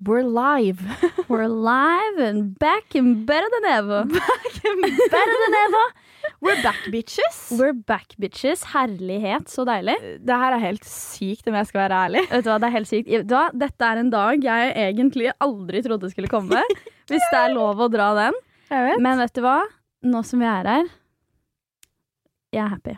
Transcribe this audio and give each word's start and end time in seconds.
We're 0.00 0.22
live. 0.22 0.78
We're 1.28 1.48
live 1.48 2.18
and 2.18 2.56
back 2.56 2.94
and 2.94 3.26
better 3.26 3.48
than 3.50 3.64
ever. 3.64 4.04
Better 4.62 5.36
than 5.42 5.54
ever. 5.64 5.84
We're 6.40 6.62
back, 6.62 6.78
bitches. 6.86 7.58
We're 7.58 7.72
back, 7.72 8.14
bitches. 8.16 8.62
Herlighet, 8.74 9.48
så 9.50 9.64
deilig. 9.66 9.96
Det 10.22 10.36
her 10.38 10.54
er 10.54 10.62
helt 10.62 10.84
sykt, 10.86 11.48
om 11.48 11.56
jeg 11.58 11.66
skal 11.66 11.80
være 11.82 11.98
ærlig. 12.04 12.22
Vet 12.30 12.46
du 12.46 12.50
hva, 12.52 12.60
det 12.62 12.68
er 12.68 12.76
helt 12.76 12.90
sykt. 12.90 13.10
Dette 13.64 13.88
er 13.90 14.02
en 14.04 14.12
dag 14.14 14.46
jeg 14.46 14.70
egentlig 14.84 15.32
aldri 15.42 15.82
trodde 15.82 16.12
skulle 16.12 16.30
komme. 16.30 16.62
Hvis 17.10 17.26
det 17.32 17.42
er 17.42 17.56
lov 17.56 17.82
å 17.82 17.90
dra 17.90 18.12
den. 18.20 18.38
Vet. 18.70 19.02
Men 19.02 19.18
vet 19.24 19.34
du 19.34 19.42
hva? 19.42 19.58
Nå 20.06 20.22
som 20.22 20.38
vi 20.38 20.46
er 20.46 20.72
her, 20.76 20.90
jeg 22.54 22.62
er 22.62 22.74
happy. 22.76 22.94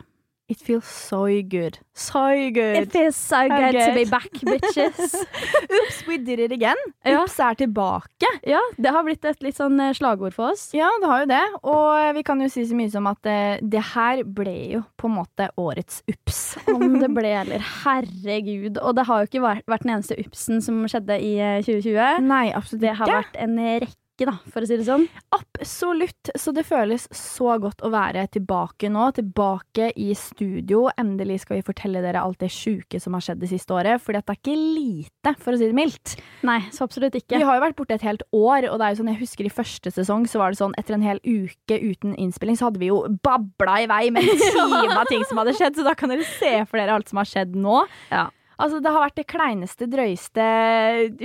It 0.51 0.59
feels 0.59 0.83
so 0.85 1.27
good. 1.47 1.77
So 1.95 2.27
good. 2.51 2.75
It 2.75 2.91
feels 2.91 3.15
so 3.15 3.47
good 3.47 3.71
to 3.71 3.93
be 3.95 4.03
back, 4.03 4.27
bitches. 4.43 5.13
Ops, 5.77 6.01
we 6.07 6.17
did 6.17 6.39
it 6.39 6.51
again. 6.51 6.75
Ja. 7.05 7.21
Oops 7.21 7.37
er 7.39 7.55
tilbake. 7.55 8.27
Ja, 8.43 8.59
det 8.75 8.91
har 8.91 9.05
blitt 9.07 9.23
et 9.23 9.39
litt 9.45 9.55
sånn 9.55 9.79
eh, 9.79 9.93
slagord 9.95 10.35
for 10.35 10.51
oss. 10.51 10.65
Ja, 10.75 10.89
det 10.99 11.07
har 11.07 11.23
jo 11.23 11.29
det. 11.31 11.43
Og 11.71 12.17
vi 12.17 12.23
kan 12.27 12.43
jo 12.43 12.49
si 12.51 12.65
så 12.67 12.75
mye 12.75 12.91
som 12.91 13.07
at 13.07 13.31
eh, 13.31 13.63
det 13.63 13.85
her 13.93 14.25
ble 14.27 14.57
jo 14.73 14.83
på 14.99 15.07
en 15.07 15.15
måte 15.21 15.47
årets 15.61 16.01
ups. 16.11 16.41
Om 16.67 16.99
det 16.99 17.13
ble 17.15 17.31
eller 17.45 17.63
herregud. 17.85 18.81
Og 18.83 18.99
det 18.99 19.07
har 19.07 19.23
jo 19.23 19.31
ikke 19.31 19.45
vært, 19.47 19.67
vært 19.71 19.87
den 19.87 19.95
eneste 19.95 20.19
upsen 20.19 20.59
som 20.67 20.83
skjedde 20.91 21.15
i 21.15 21.31
eh, 21.39 21.61
2020. 21.63 22.27
Nei, 22.27 22.45
absolutt 22.51 22.81
ikke. 22.81 22.89
Det 22.89 22.97
har 22.99 23.15
vært 23.21 23.39
en 23.47 23.57
rekke, 23.85 24.00
da, 24.29 24.35
for 24.51 24.63
å 24.63 24.69
si 24.69 24.77
det 24.79 24.87
sånn. 24.87 25.07
Absolutt. 25.35 26.31
Så 26.37 26.53
det 26.55 26.65
føles 26.67 27.07
så 27.15 27.55
godt 27.61 27.83
å 27.85 27.91
være 27.93 28.27
tilbake 28.35 28.89
nå. 28.91 29.07
Tilbake 29.17 29.91
i 29.99 30.11
studio. 30.17 30.87
Endelig 31.01 31.41
skal 31.43 31.59
vi 31.59 31.65
fortelle 31.67 32.03
dere 32.03 32.23
alt 32.23 32.41
det 32.43 32.51
sjuke 32.53 33.01
som 33.01 33.17
har 33.17 33.25
skjedd 33.25 33.41
det 33.43 33.51
siste 33.51 33.75
året. 33.75 34.01
At 34.01 34.27
det 34.27 34.35
er 34.35 34.39
ikke 34.39 34.57
lite, 34.57 35.35
for 35.41 35.55
å 35.55 35.59
si 35.61 35.69
det 35.69 35.77
mildt. 35.77 36.17
Nei, 36.47 36.59
så 36.73 36.85
absolutt 36.87 37.15
ikke. 37.17 37.39
Vi 37.41 37.47
har 37.47 37.57
jo 37.57 37.65
vært 37.65 37.77
borte 37.79 37.95
et 37.97 38.05
helt 38.05 38.25
år, 38.35 38.67
og 38.69 38.77
det 38.79 38.87
er 38.87 38.93
jo 38.93 39.01
sånn, 39.01 39.13
jeg 39.13 39.21
husker 39.21 39.47
i 39.47 39.53
første 39.53 39.93
sesong 39.93 40.27
så 40.29 40.41
var 40.41 40.53
det 40.53 40.61
sånn 40.61 40.75
etter 40.79 40.97
en 40.97 41.05
hel 41.05 41.21
uke 41.25 41.77
uten 41.79 42.13
innspilling, 42.19 42.59
så 42.59 42.69
hadde 42.69 42.81
vi 42.81 42.91
jo 42.91 43.01
babla 43.23 43.79
i 43.83 43.89
vei 43.91 44.03
med 44.13 44.27
en 44.27 44.43
time 44.57 44.97
av 44.97 45.09
ting 45.09 45.25
som 45.29 45.41
hadde 45.41 45.55
skjedd, 45.57 45.79
så 45.79 45.87
da 45.87 45.95
kan 45.97 46.13
dere 46.13 46.27
se 46.27 46.53
for 46.67 46.81
dere 46.81 46.97
alt 46.97 47.11
som 47.11 47.21
har 47.21 47.29
skjedd 47.29 47.57
nå. 47.57 47.83
Ja. 48.11 48.27
Altså, 48.61 48.79
det 48.83 48.91
har 48.93 49.01
vært 49.07 49.17
det 49.19 49.25
kleineste, 49.31 49.87
drøyeste, 49.89 50.45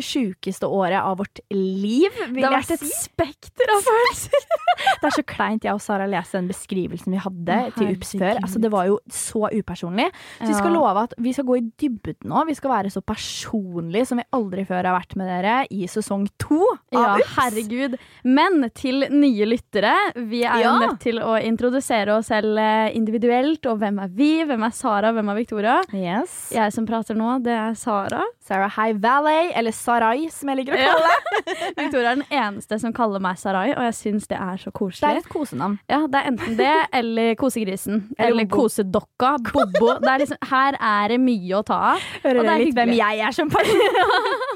sjukeste 0.03 0.69
året 0.69 0.99
av 1.03 1.19
vårt 1.21 1.41
liv, 1.53 2.11
vil 2.31 2.41
Det 2.43 2.47
har 2.49 2.57
vært 2.59 2.75
et 2.77 2.85
si. 2.85 2.93
spekter 3.07 3.73
av 3.77 3.83
følelser. 3.87 4.47
Det 4.77 5.09
er 5.09 5.15
så 5.15 5.23
kleint 5.25 5.65
jeg 5.65 5.73
og 5.73 5.81
Sara 5.81 6.05
leser 6.09 6.37
den 6.39 6.49
beskrivelsen 6.51 7.15
vi 7.15 7.21
hadde 7.23 7.55
Å, 7.65 7.71
til 7.79 7.95
UPS 7.95 8.11
før. 8.21 8.39
Altså, 8.45 8.61
det 8.61 8.69
var 8.75 8.85
jo 8.91 8.99
så 9.13 9.47
upersonlig. 9.49 10.05
Så 10.43 10.51
vi 10.51 10.57
skal 10.59 10.75
love 10.77 11.05
at 11.07 11.15
vi 11.25 11.33
skal 11.33 11.47
gå 11.49 11.57
i 11.57 11.63
dybden 11.81 12.29
nå. 12.29 12.43
Vi 12.51 12.57
skal 12.59 12.73
være 12.75 12.91
så 12.93 13.01
personlige 13.01 14.05
som 14.11 14.21
vi 14.21 14.27
aldri 14.37 14.67
før 14.69 14.85
har 14.91 14.97
vært 14.99 15.17
med 15.17 15.31
dere 15.33 15.55
i 15.73 15.89
sesong 15.91 16.27
to 16.43 16.61
Ja, 16.93 17.07
av 17.17 17.23
UPS. 17.23 17.33
herregud. 17.39 17.97
Men 18.29 18.69
til 18.77 19.07
nye 19.17 19.49
lyttere, 19.49 19.95
vi 20.29 20.43
er 20.45 20.61
jo 20.61 20.69
Ja. 20.69 20.75
nødt 20.85 21.01
til 21.07 21.23
å 21.25 21.35
introdusere 21.41 22.19
oss 22.19 22.29
selv 22.29 22.61
eh, 22.61 22.93
individuelt. 22.97 23.65
Og 23.73 23.81
hvem 23.81 24.03
er 24.05 24.13
vi? 24.13 24.31
Hvem 24.45 24.67
er 24.69 24.77
Sara? 24.77 25.13
Hvem 25.17 25.33
er 25.33 25.41
Victoria? 25.41 25.79
Yes. 25.97 26.51
Jeg 26.53 26.73
som 26.77 26.85
prater 26.89 27.17
nå, 27.17 27.26
det 27.45 27.53
er 27.55 27.75
Sara. 27.79 28.23
Sarah 28.47 28.71
High 28.77 28.97
Valley, 29.03 29.51
eller 29.59 29.75
Sarai 29.75 30.29
som 30.31 30.51
jeg 30.53 30.61
liker 30.61 30.77
å 30.77 30.81
kalle 30.81 31.11
det. 31.11 31.55
Victoria 31.81 32.13
er 32.13 32.21
den 32.21 32.27
eneste 32.31 32.79
som 32.83 32.95
kaller 32.97 33.23
meg 33.23 33.39
Sarai, 33.41 33.71
og 33.75 33.83
jeg 33.89 33.97
syns 34.01 34.29
det 34.31 34.39
er 34.39 34.61
så 34.63 34.71
koselig. 34.75 35.03
Det 35.03 35.13
er 35.13 35.23
et 35.25 35.31
kosenavn. 35.33 35.79
Ja, 35.91 36.03
Det 36.07 36.21
er 36.21 36.31
enten 36.33 36.59
det 36.61 36.75
eller 37.01 37.35
kosegrisen. 37.41 38.05
Eller 38.19 38.31
Eller 38.33 38.51
kosedokka. 38.53 39.35
Bobo. 39.53 39.97
Det 40.03 40.13
er 40.13 40.23
liksom, 40.25 40.39
her 40.53 40.79
er 40.81 41.15
det 41.15 41.21
mye 41.23 41.59
å 41.59 41.65
ta 41.67 41.81
av. 41.95 42.07
Hører 42.23 42.39
Og 42.43 42.47
det 42.49 42.55
er 42.55 42.65
litt 42.65 42.79
hvem 42.79 42.95
jeg 42.97 43.27
er 43.27 43.37
som 43.37 43.51
person? 43.51 44.55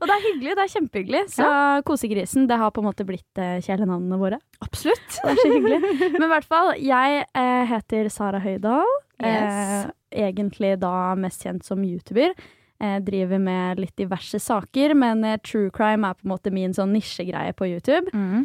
Og 0.00 0.04
det 0.08 0.14
er 0.14 0.24
hyggelig. 0.26 0.56
Det 0.58 0.64
er 0.64 0.72
kjempehyggelig. 0.74 1.22
Så 1.36 1.48
kosegrisen 1.88 2.48
det 2.50 2.58
har 2.60 2.72
på 2.74 2.82
en 2.82 2.88
måte 2.88 3.06
blitt 3.08 3.40
eh, 3.40 3.58
kjælenavnene 3.64 4.18
våre. 4.20 4.40
Absolutt. 4.64 5.06
Det 5.22 5.32
er 5.32 5.40
så 5.40 5.52
hyggelig. 5.52 5.80
Men 6.18 6.26
i 6.28 6.32
hvert 6.34 6.48
fall, 6.48 6.74
jeg 6.82 7.24
eh, 7.24 7.64
heter 7.72 8.10
Sara 8.12 8.42
Høydahl. 8.44 8.92
Yes. 9.22 9.32
Eh, 9.32 9.90
egentlig 10.26 10.76
da 10.82 10.92
mest 11.18 11.46
kjent 11.46 11.66
som 11.66 11.84
YouTuber. 11.84 12.36
Eh, 12.76 12.98
driver 13.00 13.40
med 13.40 13.80
litt 13.80 13.96
diverse 13.96 14.36
saker, 14.42 14.92
men 15.00 15.22
eh, 15.24 15.38
true 15.40 15.70
crime 15.72 16.04
er 16.04 16.18
på 16.18 16.26
en 16.26 16.32
måte 16.34 16.50
min 16.52 16.74
sånn 16.76 16.92
nisjegreie 16.92 17.54
på 17.56 17.70
YouTube. 17.70 18.12
Mm. 18.12 18.42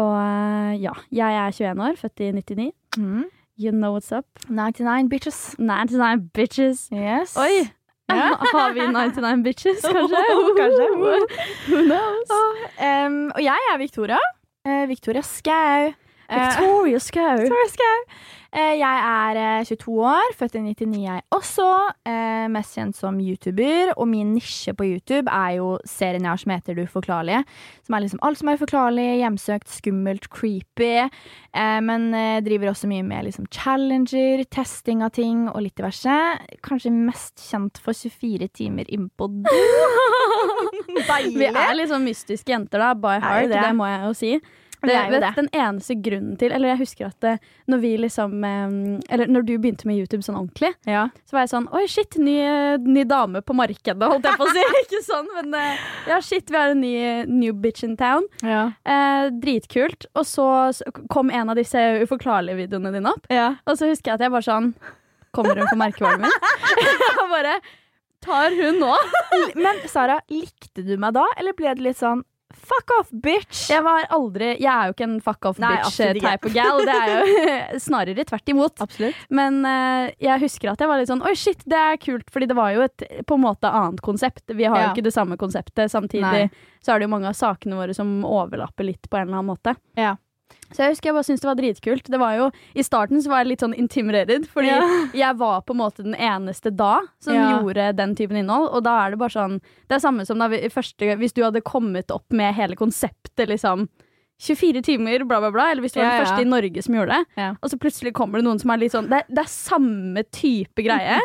Og 0.00 0.14
eh, 0.16 0.70
ja, 0.80 0.94
jeg 1.12 1.40
er 1.42 1.52
21 1.52 1.82
år, 1.84 1.98
født 2.00 2.22
i 2.24 2.30
99. 2.32 2.70
Mm. 2.96 3.26
You 3.60 3.74
know 3.76 3.92
what's 3.92 4.08
up. 4.16 4.26
99 4.48 5.10
bitches. 5.12 5.42
99 5.60 6.30
bitches. 6.32 6.88
Yes. 6.96 7.36
Oi! 7.36 7.68
Ja. 8.08 8.36
Har 8.52 8.72
vi 8.72 8.80
99 8.86 9.42
bitches, 9.44 9.82
kanskje? 9.82 10.16
Kanskje. 10.58 10.88
Who 11.68 11.82
knows? 11.86 12.32
Um, 12.78 13.30
og 13.34 13.42
jeg 13.42 13.68
er 13.72 13.78
Victoria. 13.78 14.18
Uh, 14.68 14.84
Victoria 14.88 15.22
Skau. 15.22 15.92
Victoria 16.30 16.98
Skau. 16.98 17.36
Victoria 17.40 17.70
Skau. 17.72 17.98
Eh, 18.54 18.76
jeg 18.78 18.98
er 19.02 19.38
eh, 19.40 19.66
22 19.66 19.94
år, 20.06 20.34
født 20.38 20.54
i 20.60 20.60
99 20.62 21.00
jeg 21.02 21.22
også. 21.34 21.66
Eh, 22.06 22.44
mest 22.54 22.76
kjent 22.78 22.94
som 22.94 23.16
YouTuber. 23.18 23.90
Og 23.96 24.06
min 24.06 24.30
nisje 24.36 24.70
på 24.78 24.86
YouTube 24.86 25.26
er 25.26 25.56
jo 25.56 25.72
serien 25.88 26.22
jeg 26.22 26.30
har 26.30 26.38
som 26.38 26.52
heter 26.54 26.78
Det 26.78 26.86
uforklarlige. 26.86 27.42
Som 27.82 27.96
er 27.96 28.04
liksom 28.04 28.22
alt 28.22 28.38
som 28.38 28.52
er 28.52 28.60
uforklarlig, 28.60 29.08
hjemsøkt, 29.24 29.74
skummelt, 29.74 30.30
creepy. 30.30 30.92
Eh, 31.02 31.80
men 31.82 32.14
eh, 32.14 32.38
driver 32.46 32.70
også 32.70 32.90
mye 32.92 33.02
med 33.02 33.26
liksom 33.26 33.50
challenger, 33.50 34.44
testing 34.54 35.02
av 35.02 35.16
ting 35.18 35.48
og 35.50 35.58
litt 35.66 35.74
diverse. 35.80 36.18
Kanskje 36.62 36.94
mest 36.94 37.42
kjent 37.42 37.82
for 37.82 37.90
24 37.90 38.52
timer 38.54 38.86
innpå 38.86 39.32
do. 39.34 39.62
Deilig. 41.10 41.50
Vi 41.50 41.50
er 41.50 41.88
sånn 41.90 42.06
mystiske 42.06 42.54
jenter, 42.54 42.78
da. 42.78 42.94
By 42.94 43.18
heart, 43.18 43.50
det. 43.50 43.58
det. 43.58 43.74
må 43.74 43.90
jeg 43.90 44.06
jo 44.06 44.14
si. 44.14 44.36
Det, 44.88 44.94
er 44.98 45.12
jo 45.12 45.20
det. 45.22 45.30
Den 45.36 45.48
eneste 45.52 45.96
grunnen 46.04 46.36
til 46.40 46.52
Eller 46.54 46.74
jeg 46.74 46.80
husker 46.82 47.06
at 47.08 47.18
det, 47.24 47.34
når 47.70 47.82
vi 47.82 47.92
liksom 48.02 48.34
eh, 48.44 48.74
Eller 49.14 49.30
når 49.32 49.46
du 49.48 49.52
begynte 49.58 49.88
med 49.88 49.98
YouTube 50.02 50.24
sånn 50.26 50.38
ordentlig, 50.38 50.72
Ja. 50.88 51.06
så 51.28 51.36
var 51.36 51.46
jeg 51.46 51.52
sånn 51.54 51.68
Oi, 51.74 51.84
shit, 51.90 52.18
ny, 52.20 52.36
ny 52.84 53.04
dame 53.08 53.42
på 53.44 53.56
markedet, 53.56 54.00
holdt 54.02 54.26
jeg 54.28 54.40
på 54.40 54.48
å 54.48 54.54
si. 54.54 54.64
Ikke 54.84 55.02
sånn, 55.06 55.30
men 55.36 55.54
eh, 55.58 55.84
ja, 56.10 56.18
shit, 56.24 56.50
vi 56.50 56.60
har 56.60 56.74
en 56.74 56.82
ny 56.84 56.94
new 57.30 57.54
bitch 57.54 57.84
in 57.86 57.96
town. 58.00 58.26
Ja. 58.44 58.66
Eh, 58.84 59.30
dritkult. 59.42 60.06
Og 60.14 60.26
så 60.28 60.48
kom 61.12 61.30
en 61.34 61.50
av 61.52 61.58
disse 61.58 61.80
uforklarlige 62.04 62.64
videoene 62.64 62.92
dine 62.94 63.12
opp, 63.14 63.26
ja. 63.32 63.54
og 63.68 63.78
så 63.78 63.88
husker 63.90 64.12
jeg 64.12 64.20
at 64.20 64.26
jeg 64.28 64.34
bare 64.34 64.46
sånn 64.48 64.74
Kommer 65.34 65.58
hun 65.58 65.66
på 65.66 65.78
merkevaren 65.80 66.22
min? 66.22 66.36
jeg 66.78 67.30
bare 67.32 67.56
Tar 68.24 68.54
hun 68.54 68.78
nå? 68.80 68.92
Men 69.64 69.82
Sara, 69.90 70.20
likte 70.32 70.84
du 70.86 70.94
meg 71.00 71.16
da, 71.16 71.24
eller 71.36 71.56
ble 71.58 71.74
det 71.74 71.84
litt 71.84 71.98
sånn 72.00 72.22
fuck 72.56 72.90
off, 72.98 73.08
bitch? 73.10 73.68
Jeg 73.70 73.82
var 73.84 74.06
aldri 74.14 74.52
Jeg 74.60 74.70
er 74.70 74.88
jo 74.90 74.94
ikke 74.94 75.06
en 75.08 75.20
fuck 75.24 75.46
off 75.50 75.58
bitch-type 75.62 76.52
gal. 76.54 76.82
Det 76.86 76.94
er 76.94 77.12
jo 77.14 77.78
snarere 77.86 78.24
tvert 78.28 78.48
imot. 78.54 78.80
Absolutt. 78.84 79.14
Men 79.34 79.60
uh, 79.66 80.10
jeg 80.22 80.40
husker 80.44 80.72
at 80.72 80.80
jeg 80.84 80.88
var 80.90 81.00
litt 81.02 81.10
sånn 81.12 81.24
Oi, 81.26 81.34
shit, 81.38 81.62
det 81.68 81.78
er 81.80 81.96
kult. 82.02 82.28
Fordi 82.34 82.46
det 82.50 82.56
var 82.58 82.74
jo 82.76 82.84
et 82.86 83.06
på 83.26 83.38
en 83.38 83.44
måte 83.46 83.70
annet 83.70 84.00
konsept. 84.04 84.44
Vi 84.50 84.64
har 84.64 84.76
Ja. 84.78 84.86
jo 84.88 84.94
ikke 84.96 85.06
det 85.08 85.14
samme 85.16 85.36
konseptet. 85.40 85.90
Samtidig 85.92 86.22
Nei. 86.24 86.50
så 86.84 86.94
er 86.94 86.98
det 87.02 87.08
jo 87.08 87.14
mange 87.16 87.30
av 87.30 87.38
sakene 87.38 87.76
våre 87.78 87.94
som 87.96 88.20
overlapper 88.24 88.84
litt 88.88 89.08
på 89.10 89.16
en 89.20 89.28
eller 89.28 89.40
annen 89.40 89.52
måte. 89.54 89.76
Ja. 89.98 90.16
Så 90.74 90.82
jeg 90.82 90.90
husker 90.96 91.10
jeg 91.12 91.14
bare 91.14 91.26
syntes 91.28 91.42
det 91.44 91.48
var 91.50 91.58
dritkult. 91.60 92.08
Det 92.10 92.18
var 92.18 92.32
jo, 92.34 92.46
I 92.74 92.82
starten 92.82 93.20
så 93.22 93.30
var 93.30 93.44
jeg 93.44 93.52
litt 93.52 93.62
sånn 93.62 93.76
intimidated, 93.78 94.48
fordi 94.50 94.72
Ja. 94.72 94.80
jeg 95.24 95.36
var 95.38 95.60
på 95.62 95.70
en 95.76 95.78
måte 95.84 96.02
den 96.02 96.16
eneste 96.18 96.72
da 96.74 96.96
som 97.22 97.34
Ja. 97.36 97.60
gjorde 97.60 97.92
den 97.96 98.16
typen 98.18 98.36
innhold. 98.40 98.72
Og 98.74 98.82
da 98.82 98.96
er 99.06 99.10
det 99.14 99.18
bare 99.22 99.30
sånn 99.36 99.60
Det 99.88 99.94
er 99.96 100.02
samme 100.02 100.26
som 100.26 100.38
da 100.42 100.48
vi, 100.50 100.58
første, 100.68 101.14
hvis 101.20 101.32
du 101.36 101.42
hadde 101.46 101.62
kommet 101.62 102.10
opp 102.10 102.26
med 102.32 102.54
hele 102.58 102.74
konseptet, 102.74 103.46
liksom. 103.48 103.86
24 104.42 104.82
timer, 104.82 105.22
bla, 105.24 105.38
bla, 105.38 105.50
bla. 105.54 105.68
Eller 105.70 105.82
hvis 105.84 105.92
du 105.94 106.00
var 106.00 106.08
Ja, 106.10 106.18
den 106.18 106.26
første 106.26 106.42
i 106.42 106.50
Norge 106.50 106.82
som 106.82 106.94
gjorde 106.98 107.14
det. 107.22 107.54
Og 107.62 107.70
så 107.70 107.78
plutselig 107.78 108.12
kommer 108.12 108.42
det 108.42 108.44
noen 108.48 108.58
som 108.60 108.70
er 108.74 108.78
litt 108.82 108.92
sånn 108.92 109.06
Det 109.08 109.22
det 109.30 109.44
er 109.44 109.50
samme 109.52 110.24
type 110.34 110.82
greie. 110.82 111.20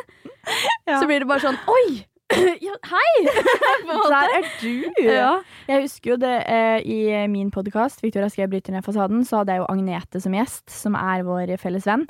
Så 0.99 1.05
blir 1.09 1.19
det 1.19 1.27
bare 1.29 1.41
sånn 1.41 1.57
Oi! 1.67 2.05
Ja, 2.61 2.75
hei! 2.85 3.13
Der 4.11 4.33
er 4.37 4.47
du! 4.61 4.73
Ja. 5.01 5.31
Jeg 5.69 5.85
husker 5.85 6.11
jo 6.13 6.17
det 6.21 6.33
eh, 6.45 6.83
i 6.85 6.99
min 7.31 7.49
podkast, 7.53 8.03
Victoria 8.03 8.29
Skau 8.29 8.45
bryter 8.51 8.75
ned 8.75 8.85
fasaden, 8.85 9.23
så 9.25 9.41
hadde 9.41 9.55
jeg 9.55 9.63
jo 9.63 9.69
Agnete 9.71 10.21
som 10.21 10.35
gjest, 10.37 10.67
som 10.69 10.97
er 10.99 11.25
vår 11.25 11.55
felles 11.61 11.87
venn. 11.89 12.05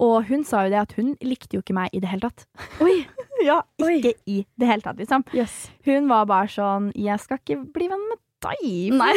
Og 0.00 0.28
hun 0.30 0.44
sa 0.46 0.64
jo 0.64 0.72
det 0.72 0.80
at 0.80 0.94
hun 0.96 1.12
likte 1.26 1.58
jo 1.58 1.64
ikke 1.64 1.76
meg 1.76 1.92
i 1.92 2.00
det 2.00 2.08
hele 2.12 2.30
tatt. 2.30 2.46
Oi. 2.84 3.02
Ja, 3.44 3.60
Oi. 3.84 3.98
ikke 3.98 4.14
i 4.30 4.40
det 4.58 4.70
hele 4.70 4.84
tatt, 4.86 4.98
liksom. 5.02 5.26
Yes. 5.36 5.66
Hun 5.86 6.08
var 6.10 6.24
bare 6.26 6.48
sånn 6.50 6.88
Jeg 6.98 7.20
skal 7.22 7.38
ikke 7.38 7.60
bli 7.74 7.90
venn 7.92 8.08
med 8.08 8.18
deg. 8.48 8.64
Nei. 8.98 9.12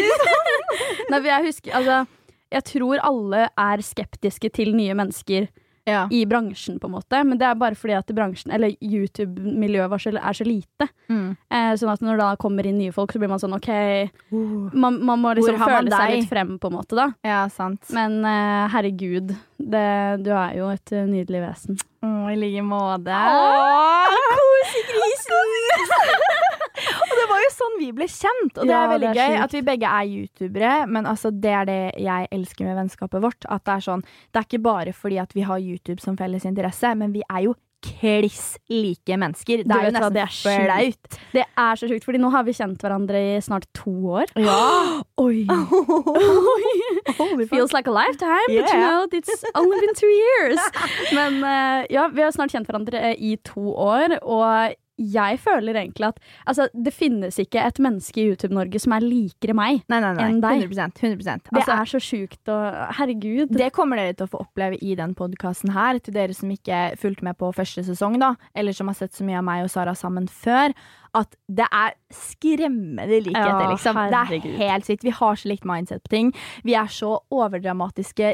Nei, 1.11 1.17
for 1.17 1.29
jeg 1.31 1.47
husker 1.47 1.79
Altså, 1.79 1.97
jeg 2.51 2.67
tror 2.67 3.01
alle 3.07 3.47
er 3.49 3.83
skeptiske 3.85 4.51
til 4.57 4.75
nye 4.75 4.97
mennesker 4.99 5.47
Ja. 5.85 6.07
i 6.11 6.25
bransjen, 6.25 6.79
på 6.79 6.87
en 6.87 6.93
måte. 6.93 7.21
Men 7.25 7.39
det 7.41 7.47
er 7.47 7.57
bare 7.59 7.77
fordi 7.77 7.95
at 7.97 8.11
bransjen, 8.15 8.53
eller 8.53 8.75
YouTube-miljøet 8.81 10.07
er 10.11 10.37
så 10.37 10.45
lite. 10.45 10.87
Mm. 11.09 11.35
Eh, 11.49 11.71
sånn 11.79 11.93
at 11.93 12.03
når 12.05 12.21
da 12.21 12.29
kommer 12.41 12.67
inn 12.67 12.79
nye 12.79 12.93
folk, 12.95 13.13
så 13.13 13.21
blir 13.21 13.31
man 13.31 13.41
sånn 13.41 13.55
OK 13.57 13.69
Man, 14.31 14.99
man 15.05 15.21
må 15.21 15.33
liksom 15.37 15.59
føle 15.59 15.91
seg 15.91 16.15
litt 16.15 16.29
frem, 16.29 16.57
på 16.61 16.71
en 16.71 16.77
måte, 16.77 16.97
da. 16.97 17.09
Ja, 17.25 17.43
sant. 17.53 17.89
Men 17.95 18.21
eh, 18.27 18.67
herregud, 18.75 19.33
det, 19.57 19.87
du 20.25 20.31
er 20.35 20.57
jo 20.59 20.69
et 20.73 20.95
eh, 20.95 21.07
nydelig 21.09 21.45
vesen. 21.47 21.81
Å, 22.01 22.13
I 22.33 22.37
like 22.39 22.63
måte. 22.65 23.11
Kosegrisen! 24.37 26.39
Og 26.89 27.15
det 27.19 27.25
var 27.29 27.41
jo 27.45 27.49
sånn 27.55 27.79
vi 27.79 27.89
ble 27.97 28.07
kjent, 28.09 28.57
og 28.57 28.65
det 28.65 28.71
Ja, 28.73 28.83
er 28.85 28.93
veldig 28.95 29.09
det 29.13 29.17
er 29.17 29.21
gøy 29.31 29.35
sykt. 29.37 29.43
at 29.43 29.55
vi 29.57 29.61
begge 29.71 29.89
er 30.01 30.11
youtubere, 30.17 30.75
men 30.87 31.05
altså, 31.09 31.31
det 31.31 31.51
er 31.61 31.65
det 31.69 31.79
jeg 32.01 32.27
elsker 32.31 32.65
med 32.69 32.79
vennskapet 32.81 33.21
vårt. 33.23 33.45
At 33.49 33.63
det 33.65 33.73
er 33.79 33.87
sånn, 33.89 34.05
det 34.31 34.39
er 34.41 34.47
ikke 34.49 34.63
bare 34.63 34.93
fordi 34.93 35.19
at 35.21 35.33
vi 35.37 35.41
har 35.47 35.59
YouTube 35.59 35.99
som 36.01 36.17
felles 36.17 36.45
interesse, 36.45 36.95
men 36.97 37.11
vi 37.13 37.21
er 37.29 37.45
jo 37.49 37.55
kliss 37.81 38.59
like 38.69 39.15
mennesker. 39.17 39.63
Det 39.65 39.73
er 39.73 39.87
jo 39.87 39.93
nesten 39.95 40.27
flaut. 40.43 41.15
Det 41.33 41.45
er 41.57 41.79
så 41.81 41.87
sjukt, 41.89 42.03
fordi 42.05 42.19
nå 42.21 42.29
har 42.29 42.43
vi 42.45 42.53
kjent 42.53 42.77
hverandre 42.85 43.17
i 43.17 43.39
snart 43.41 43.65
to 43.73 43.89
år. 44.19 44.29
Ja. 44.37 45.01
Oi! 45.17 45.47
Holy. 47.17 47.45
Feels 47.47 47.73
like 47.73 47.87
a 47.87 47.91
lifetime, 47.91 48.45
but 48.47 48.69
you 48.69 48.77
know, 48.77 49.07
it's 49.11 49.43
only 49.55 49.79
been 49.81 49.95
two 49.95 50.07
years. 50.07 50.59
Men 51.17 51.43
eh, 51.43 51.85
ja, 51.89 52.07
vi 52.13 52.21
har 52.21 52.31
snart 52.31 52.51
kjent 52.53 52.69
hverandre 52.69 53.01
eh, 53.11 53.15
i 53.17 53.35
to 53.45 53.73
år, 53.73 54.17
og 54.21 54.75
jeg 55.13 55.39
føler 55.41 55.79
egentlig 55.81 56.09
at 56.11 56.19
altså, 56.45 56.67
det 56.73 56.93
finnes 56.93 57.37
ikke 57.41 57.63
et 57.65 57.81
menneske 57.83 58.21
i 58.21 58.27
YouTube-Norge 58.31 58.81
som 58.83 58.95
er 58.95 59.05
likere 59.05 59.55
meg. 59.57 59.81
Nei, 59.91 59.99
nei, 60.03 60.13
nei. 60.17 60.27
enn 60.29 60.41
deg. 60.43 60.65
100%, 60.69 61.01
100%. 61.01 61.49
Det 61.49 61.57
Altså, 61.61 61.75
er 61.77 61.91
så 61.91 62.01
sjukt 62.03 62.51
og 62.53 62.79
Herregud. 62.99 63.53
Det 63.57 63.71
kommer 63.75 64.01
dere 64.01 64.13
til 64.17 64.27
å 64.27 64.31
få 64.31 64.43
oppleve 64.45 64.79
i 64.81 64.95
den 64.99 65.15
podkasten 65.17 65.73
her, 65.75 65.99
til 66.03 66.15
dere 66.15 66.35
som 66.37 66.51
ikke 66.53 66.81
fulgte 67.01 67.25
med 67.27 67.37
på 67.39 67.51
første 67.55 67.83
sesong, 67.87 68.19
da, 68.21 68.33
eller 68.55 68.75
som 68.77 68.91
har 68.91 68.97
sett 68.99 69.15
så 69.17 69.25
mye 69.27 69.39
av 69.41 69.47
meg 69.47 69.65
og 69.65 69.71
Sara 69.73 69.95
sammen 69.97 70.27
før, 70.31 70.75
at 71.13 71.35
det 71.51 71.65
er 71.71 71.93
skremmende 72.15 73.07
likheter, 73.23 73.61
Ja, 73.63 73.69
liksom. 73.71 73.95
Det 74.11 74.19
er 74.19 74.57
helt 74.61 74.85
sykt. 74.87 75.03
Vi 75.03 75.11
har 75.11 75.35
så 75.35 75.49
likt 75.51 75.65
mindset 75.67 76.03
på 76.05 76.09
ting. 76.13 76.33
Vi 76.63 76.73
er 76.79 76.87
så 76.87 77.17
overdramatiske 77.31 78.33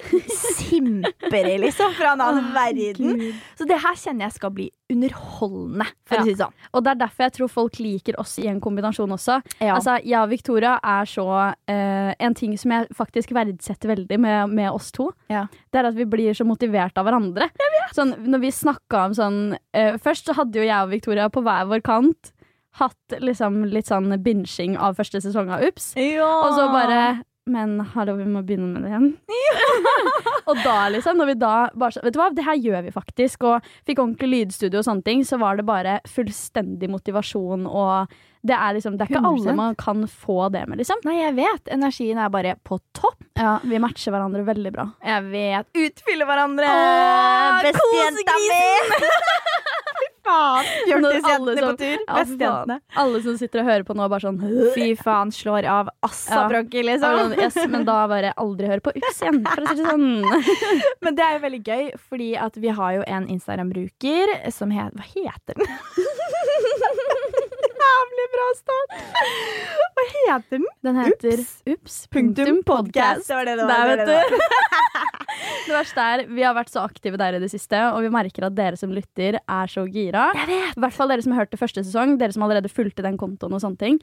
simpere, 0.62 1.58
liksom, 1.62 1.94
fra 1.98 2.12
en 2.14 2.22
annen 2.22 2.52
verden. 2.54 3.18
Gud. 3.18 3.36
Så 3.58 3.68
det 3.70 3.80
her 3.82 3.96
kjenner 3.98 4.28
jeg 4.28 4.36
skal 4.38 4.54
bli 4.54 4.68
underholdende, 4.94 5.86
for 6.08 6.16
Ja. 6.16 6.22
å 6.22 6.24
si 6.26 6.34
det 6.34 6.40
sånn. 6.46 6.54
Og 6.74 6.84
det 6.84 6.92
er 6.92 7.00
derfor 7.02 7.24
jeg 7.28 7.34
tror 7.34 7.50
folk 7.52 7.80
liker 7.80 8.20
oss 8.20 8.38
i 8.40 8.48
en 8.48 8.62
kombinasjon 8.62 9.10
også. 9.12 9.42
Ja. 9.60 9.76
Altså, 9.76 9.98
jeg 10.04 10.20
og 10.22 10.30
Victoria 10.30 10.80
er 10.84 11.06
så 11.06 11.28
eh, 11.68 12.14
En 12.20 12.34
ting 12.34 12.56
som 12.58 12.72
jeg 12.72 12.88
faktisk 12.96 13.32
verdsetter 13.36 13.90
veldig 13.96 14.20
med, 14.20 14.50
med 14.50 14.72
oss 14.72 14.92
to, 14.92 15.12
Ja. 15.30 15.48
det 15.72 15.80
er 15.82 15.88
at 15.90 15.96
vi 15.96 16.06
blir 16.06 16.34
så 16.34 16.46
motivert 16.46 16.98
av 16.98 17.06
hverandre. 17.06 17.50
Sånn, 17.94 18.16
når 18.28 18.40
vi 18.42 18.52
snakka 18.52 19.06
om 19.08 19.14
sånn 19.14 19.58
eh, 19.74 19.98
Først 19.98 20.26
så 20.26 20.34
hadde 20.36 20.56
jo 20.60 20.64
jeg 20.66 20.84
og 20.84 20.90
Victoria 20.90 21.30
på 21.30 21.42
hver 21.44 21.68
vår 21.68 21.82
kant 21.84 22.32
hatt 22.80 23.18
liksom 23.24 23.64
litt 23.72 23.90
sånn 23.90 24.12
binging 24.24 24.78
av 24.78 24.98
første 25.00 25.22
sesong 25.24 25.50
av 25.54 25.66
Ups. 25.68 25.92
Og 25.98 26.54
så 26.58 26.68
bare 26.74 27.24
Men 27.48 27.78
hallo, 27.94 28.18
vi 28.20 28.26
må 28.28 28.42
begynne 28.44 28.74
med 28.74 28.84
det 28.84 28.90
igjen. 28.92 29.06
og 30.52 30.58
da, 30.66 30.90
liksom, 30.92 31.16
når 31.16 31.30
vi 31.30 31.36
da 31.40 31.52
bare 31.80 32.04
Vet 32.04 32.14
du 32.14 32.20
hva, 32.20 32.28
det 32.36 32.44
her 32.44 32.58
gjør 32.60 32.82
vi 32.84 32.92
faktisk. 32.92 33.46
Og 33.48 33.70
fikk 33.88 34.02
ordentlig 34.04 34.28
lydstudio 34.34 34.82
og 34.82 34.88
sånne 34.90 35.06
ting, 35.08 35.24
så 35.24 35.40
var 35.40 35.56
det 35.56 35.64
bare 35.68 36.02
fullstendig 36.12 36.90
motivasjon 36.92 37.64
og 37.72 38.12
det 38.48 38.56
er 38.56 38.76
liksom 38.78 38.96
Det 39.00 39.08
er 39.08 39.10
ikke 39.12 39.24
100%. 39.24 39.32
alle 39.48 39.56
man 39.58 39.76
kan 39.80 40.04
få 40.08 40.50
det 40.54 40.66
med, 40.70 40.78
liksom. 40.80 41.00
Nei, 41.08 41.18
jeg 41.22 41.34
vet. 41.40 41.72
Energien 41.74 42.20
er 42.22 42.30
bare 42.32 42.54
på 42.68 42.78
topp. 42.96 43.18
Ja, 43.40 43.58
Vi 43.64 43.80
matcher 43.82 44.14
hverandre 44.14 44.44
veldig 44.48 44.72
bra. 44.76 44.86
Jeg 45.04 45.26
vet. 45.32 45.72
Utfyller 45.88 46.30
hverandre. 46.30 46.68
Åh, 46.68 47.64
Bestejenta 47.66 48.38
mi! 48.44 48.62
Faen. 50.28 50.66
Når 50.88 51.62
på 51.64 51.74
tur. 51.80 52.04
Bestejentene. 52.08 52.80
Alle 53.04 53.22
som 53.24 53.38
sitter 53.40 53.62
og 53.64 53.70
hører 53.72 53.86
på 53.88 53.96
nå, 53.98 54.08
bare 54.12 54.26
sånn 54.28 54.40
Fy 54.76 54.90
faen, 55.00 55.32
slår 55.32 55.68
av 55.72 55.90
assabrokki, 56.04 56.84
Ja, 56.84 56.88
liksom. 56.92 57.30
men- 57.32 57.40
yes, 57.40 57.56
Men 57.72 57.86
da 57.88 57.98
bare 58.12 58.34
aldri 58.38 58.68
hør 58.68 58.82
på 58.84 58.94
Ups 58.98 59.22
igjen, 59.24 59.42
for 59.48 59.64
å 59.64 59.68
si 59.72 59.82
det 59.82 59.88
sånn. 59.88 60.08
Men 61.08 61.16
det 61.16 61.24
er 61.28 61.38
jo 61.38 61.44
veldig 61.48 61.62
gøy, 61.64 61.84
fordi 62.10 62.30
at 62.48 62.58
vi 62.60 62.68
har 62.82 62.94
jo 63.00 63.04
en 63.08 63.28
Instagram-bruker 63.38 64.52
som 64.52 64.72
het 64.76 64.94
Hva 64.98 65.06
heter 65.16 65.54
den? 65.62 65.68
Bra 68.38 68.48
start. 68.54 68.92
Hva 69.98 70.04
heter 70.14 70.60
den? 70.60 70.66
Den 70.86 71.00
heter 71.02 71.40
Ups. 71.42 71.54
Ups. 71.74 71.96
Punktum 72.14 72.60
podcast. 72.68 73.26
Det 73.26 73.38
var 73.40 73.48
det 73.50 73.56
det 73.58 73.66
var. 73.66 73.90
Der, 73.90 73.98
det 73.98 74.06
vet 74.06 74.12
var 74.14 74.30
det 74.30 74.38
det. 74.42 75.48
Det 75.68 75.74
verste 75.76 76.06
er, 76.14 76.24
Vi 76.38 76.44
har 76.46 76.54
vært 76.58 76.70
så 76.74 76.84
aktive 76.86 77.18
der 77.20 77.38
i 77.38 77.42
det 77.42 77.50
siste, 77.52 77.80
og 77.96 78.04
vi 78.06 78.12
merker 78.14 78.46
at 78.48 78.56
dere 78.58 78.78
som 78.80 78.94
lytter, 78.94 79.40
er 79.42 79.72
så 79.74 79.88
gira. 79.90 80.28
I 80.46 80.60
hvert 80.78 80.96
fall 80.96 81.10
dere 81.12 81.26
som 81.26 81.34
har 81.34 81.46
hørt 81.46 81.54
det 81.56 81.60
første 81.62 81.84
sesong, 81.88 82.16
dere 82.22 82.36
som 82.36 82.46
allerede 82.46 82.70
fulgte 82.72 83.06
den 83.06 83.18
kontoen 83.20 83.58
og 83.58 83.64
sånne 83.64 83.82
ting. 83.82 84.00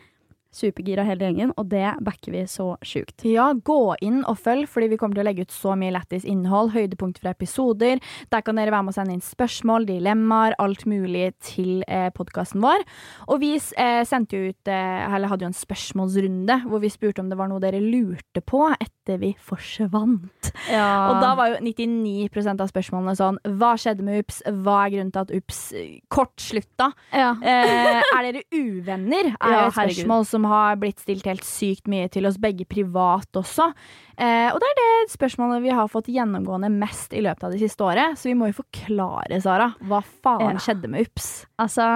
Supergira 0.54 1.02
hele 1.06 1.26
gjengen, 1.26 1.52
og 1.58 1.68
det 1.72 1.84
backer 2.04 2.32
vi 2.34 2.44
så 2.50 2.76
sjukt. 2.86 3.24
Ja, 3.26 3.48
gå 3.54 3.94
inn 4.04 4.20
og 4.30 4.38
følg, 4.38 4.68
fordi 4.70 4.88
vi 4.92 4.98
kommer 5.00 5.18
til 5.18 5.24
å 5.24 5.28
legge 5.28 5.44
ut 5.48 5.54
så 5.54 5.74
mye 5.78 5.92
lættis 5.96 6.24
innhold. 6.28 6.72
Høydepunkt 6.76 7.18
fra 7.22 7.32
episoder. 7.34 7.98
Der 8.30 8.44
kan 8.46 8.56
dere 8.60 8.70
være 8.74 8.86
med 8.86 8.94
å 8.94 8.98
sende 8.98 9.16
inn 9.16 9.24
spørsmål, 9.24 9.86
dilemmaer, 9.88 10.54
alt 10.62 10.86
mulig 10.90 11.32
til 11.44 11.82
eh, 11.88 12.08
podkasten 12.14 12.62
vår. 12.64 12.84
Og 13.28 13.40
vi 13.42 13.52
eh, 13.58 14.02
sendte 14.06 14.38
jo 14.38 14.52
ut, 14.54 14.70
eh, 14.70 15.04
eller 15.10 15.30
hadde 15.32 15.46
jo 15.46 15.50
en 15.50 15.58
spørsmålsrunde 15.58 16.60
hvor 16.68 16.82
vi 16.84 16.92
spurte 16.94 17.22
om 17.24 17.28
det 17.32 17.38
var 17.40 17.50
noe 17.50 17.62
dere 17.62 17.82
lurte 17.82 18.42
på 18.44 18.62
etter 18.78 19.18
vi 19.20 19.34
forsvant. 19.42 20.52
Og 20.74 21.14
da 21.20 21.32
var 21.36 21.52
jo 21.54 21.58
99% 21.64 22.62
av 22.62 22.70
spørsmålene 22.70 23.14
sånn 23.18 23.36
Hva 23.58 23.74
skjedde 23.80 24.04
med 24.06 24.22
Ups? 24.22 24.38
Hva 24.46 24.78
er 24.86 24.94
grunnen 24.94 25.12
til 25.12 25.24
at 25.26 25.32
Ups 25.36 25.60
eh, 25.76 25.98
kortslutta? 26.12 26.90
ja. 27.12 27.32
Eh, 27.42 28.00
er 28.14 28.26
dere 28.28 28.44
uvenner? 28.54 29.32
Er 29.34 29.50
Ja, 29.54 29.66
et 29.66 29.72
et 29.74 29.76
herregud. 29.76 29.98
spørsmål 29.98 30.24
som 30.44 30.50
har 30.52 30.76
blitt 30.76 31.00
stilt 31.00 31.24
helt 31.28 31.44
sykt 31.46 31.88
mye 31.88 32.08
til 32.12 32.26
oss 32.28 32.36
begge 32.40 32.66
privat 32.68 33.32
også. 33.40 33.70
Eh, 34.18 34.50
og 34.52 34.60
det 34.60 34.68
er 34.70 34.78
det 34.80 35.12
spørsmålet 35.14 35.62
vi 35.64 35.72
har 35.74 35.88
fått 35.88 36.10
gjennomgående 36.12 36.68
mest 36.70 37.14
i 37.16 37.22
løpet 37.24 37.44
av 37.48 37.54
det 37.54 37.62
siste 37.64 37.84
året. 37.86 38.18
Så 38.20 38.28
vi 38.28 38.34
må 38.36 38.50
jo 38.52 38.58
forklare, 38.60 39.40
Sara. 39.42 39.70
Hva 39.80 40.02
faen 40.22 40.54
Ja. 40.58 40.60
skjedde 40.60 40.90
med 40.92 41.06
Ups? 41.08 41.46
Altså 41.58 41.86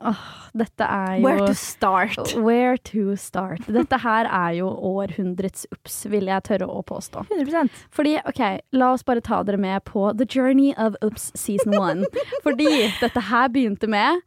åh, 0.00 0.24
Dette 0.54 0.80
er 0.86 1.18
jo 1.18 1.26
Where 1.26 1.46
to 1.48 1.54
start? 1.54 2.34
Where 2.36 2.76
to 2.78 3.16
start? 3.16 3.66
Dette 3.66 3.98
her 4.00 4.24
er 4.30 4.52
jo 4.60 4.68
århundrets 4.70 5.66
ups, 5.74 6.06
vil 6.06 6.24
jeg 6.30 6.42
tørre 6.48 6.68
å 6.70 6.82
påstå. 6.86 7.26
100% 7.28 7.68
Fordi, 7.90 8.16
ok, 8.24 8.60
la 8.72 8.92
oss 8.94 9.02
bare 9.04 9.20
ta 9.20 9.42
dere 9.42 9.58
med 9.58 9.84
på 9.84 10.16
The 10.16 10.24
Journey 10.24 10.72
of 10.78 10.96
Ups 11.02 11.32
season 11.34 11.74
one. 11.76 12.06
Fordi 12.42 12.88
dette 13.02 13.20
her 13.28 13.48
begynte 13.48 13.88
med 13.90 14.22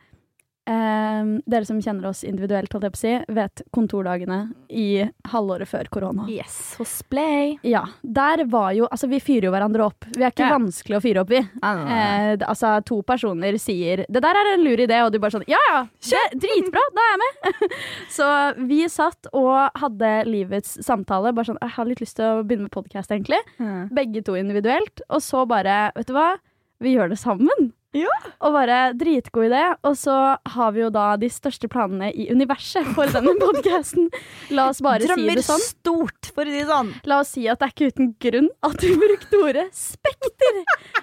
ehm, 0.71 1.31
Dere 1.51 1.65
som 1.67 1.79
kjenner 1.83 2.07
oss 2.09 2.23
individuelt, 2.27 2.71
si, 2.97 3.11
vet 3.27 3.61
kontordagene 3.75 4.53
i 4.69 5.03
halvåret 5.31 5.67
før 5.67 5.89
korona. 5.91 6.25
Yes, 6.31 6.75
hos 6.79 7.01
Play. 7.11 7.57
Ja. 7.63 7.83
Der 8.03 8.45
var 8.45 8.71
jo 8.77 8.87
Altså, 8.91 9.07
vi 9.09 9.19
fyrer 9.19 9.49
jo 9.49 9.51
hverandre 9.51 9.85
opp. 9.85 10.05
Vi 10.15 10.23
er 10.23 10.31
ikke 10.31 10.47
Ja. 10.47 10.57
vanskelig 10.57 10.97
å 10.97 11.01
fyre 11.03 11.21
opp, 11.21 11.29
vi. 11.29 11.37
Eh, 11.63 12.35
d- 12.37 12.45
altså, 12.47 12.83
to 12.85 13.01
personer 13.03 13.57
sier 13.59 14.05
'det 14.09 14.21
der 14.21 14.35
er 14.35 14.53
en 14.53 14.63
lur 14.63 14.77
idé', 14.77 15.05
og 15.05 15.11
du 15.11 15.19
bare 15.19 15.31
sånn 15.31 15.47
'ja 15.47 15.57
ja, 15.71 15.85
kjør, 16.01 16.39
dritbra, 16.39 16.81
da 16.95 17.01
er 17.01 17.11
jeg 17.11 17.19
med'. 17.21 17.71
så 18.09 18.55
vi 18.67 18.87
satt 18.87 19.27
og 19.33 19.69
hadde 19.75 20.25
livets 20.25 20.77
samtale. 20.85 21.33
Bare 21.33 21.45
sånn 21.45 21.57
'jeg 21.61 21.69
har 21.71 21.85
litt 21.85 21.99
lyst 22.01 22.15
til 22.15 22.25
å 22.25 22.43
begynne 22.43 22.67
med 22.67 22.71
podkast', 22.71 23.11
egentlig. 23.11 23.39
Mm. 23.59 23.89
Begge 23.93 24.23
to 24.23 24.33
individuelt. 24.35 25.01
Og 25.09 25.19
så 25.21 25.47
bare, 25.47 25.91
vet 25.95 26.07
du 26.07 26.13
hva, 26.13 26.37
vi 26.79 26.95
gjør 26.95 27.09
det 27.09 27.17
sammen. 27.19 27.73
Ja. 27.93 28.07
Og 28.39 28.53
bare 28.55 28.93
dritgod 28.95 29.49
idé. 29.49 29.61
Og 29.87 29.97
så 29.99 30.13
har 30.53 30.71
vi 30.71 30.79
jo 30.83 30.89
da 30.93 31.17
de 31.19 31.27
største 31.31 31.67
planene 31.71 32.07
i 32.15 32.29
universet 32.31 32.87
for 32.95 33.09
denne 33.11 33.33
podkasten. 33.41 34.07
La 34.55 34.69
oss 34.71 34.79
bare 34.83 35.03
si 35.03 35.25
det 35.27 35.43
sånn. 35.43 35.59
stort, 35.65 36.29
for 36.33 36.47
å 36.47 36.53
si 36.53 36.61
det 36.61 36.67
sånn. 36.69 36.93
La 37.09 37.19
oss 37.19 37.33
si 37.35 37.47
at 37.51 37.59
det 37.59 37.67
er 37.67 37.73
ikke 37.75 37.89
uten 37.91 38.11
grunn 38.23 38.47
at 38.63 38.85
vi 38.85 38.93
brukte 39.01 39.41
ordet 39.43 39.67
spekter 39.75 40.61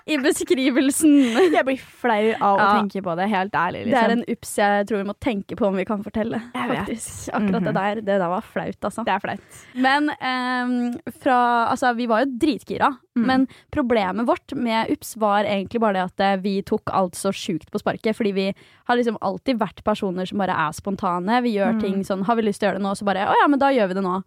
i 0.09 0.17
beskrivelsen. 0.25 1.15
Jeg 1.53 1.65
blir 1.69 1.79
flau 2.01 2.33
av 2.41 2.57
å 2.59 2.69
tenke 2.81 3.03
på 3.05 3.17
det, 3.19 3.29
helt 3.33 3.53
ærlig. 3.59 3.85
Liksom. 3.87 3.93
Det 3.93 4.05
er 4.05 4.15
en 4.17 4.25
ups 4.37 4.55
jeg 4.59 4.89
tror 4.89 5.03
vi 5.03 5.09
må 5.11 5.17
tenke 5.21 5.59
på 5.61 5.69
om 5.69 5.77
vi 5.79 5.85
kan 5.89 6.03
fortelle. 6.05 6.41
Faktisk. 6.55 7.29
Akkurat 7.37 7.61
Mhm. 7.63 7.65
det 7.69 7.75
der 7.75 7.95
det 8.01 8.19
der 8.23 8.29
var 8.29 8.41
flaut, 8.43 8.81
altså. 8.85 9.05
Det 9.05 9.13
er 9.15 9.21
flaut. 9.21 9.61
Men 9.75 10.09
um, 10.11 10.99
fra 11.21 11.39
Altså, 11.69 11.95
vi 11.97 12.07
var 12.07 12.25
jo 12.25 12.33
dritgira. 12.39 12.89
Mm. 13.19 13.27
Men 13.27 13.47
problemet 13.75 14.27
vårt 14.29 14.55
med 14.55 14.91
Ups 14.95 15.17
var 15.17 15.45
egentlig 15.45 15.81
bare 15.81 15.95
det 15.99 16.05
at 16.09 16.21
eh, 16.21 16.37
vi 16.43 16.63
tok 16.63 16.91
alt 16.95 17.15
så 17.19 17.33
sjukt 17.35 17.71
på 17.71 17.79
sparket. 17.83 18.17
Fordi 18.17 18.33
vi 18.37 18.47
har 18.89 18.97
liksom 18.97 19.19
alltid 19.21 19.59
vært 19.59 19.83
personer 19.85 20.27
som 20.29 20.39
bare 20.39 20.55
er 20.55 20.73
spontane. 20.73 21.43
Vi 21.43 21.57
gjør 21.59 21.75
Mm. 21.79 21.81
ting 21.83 22.03
sånn 22.05 22.25
Har 22.25 22.37
vi 22.37 22.43
lyst 22.43 22.61
til 22.61 22.69
å 22.69 22.73
gjøre 22.73 22.79
det 22.83 22.87
nå, 22.89 22.95
så 22.97 23.05
bare 23.05 23.27
Å 23.29 23.35
ja, 23.43 23.49
men 23.49 23.59
da 23.59 23.71
gjør 23.75 23.89
vi 23.89 23.95
det 23.95 24.03
nå. 24.05 24.23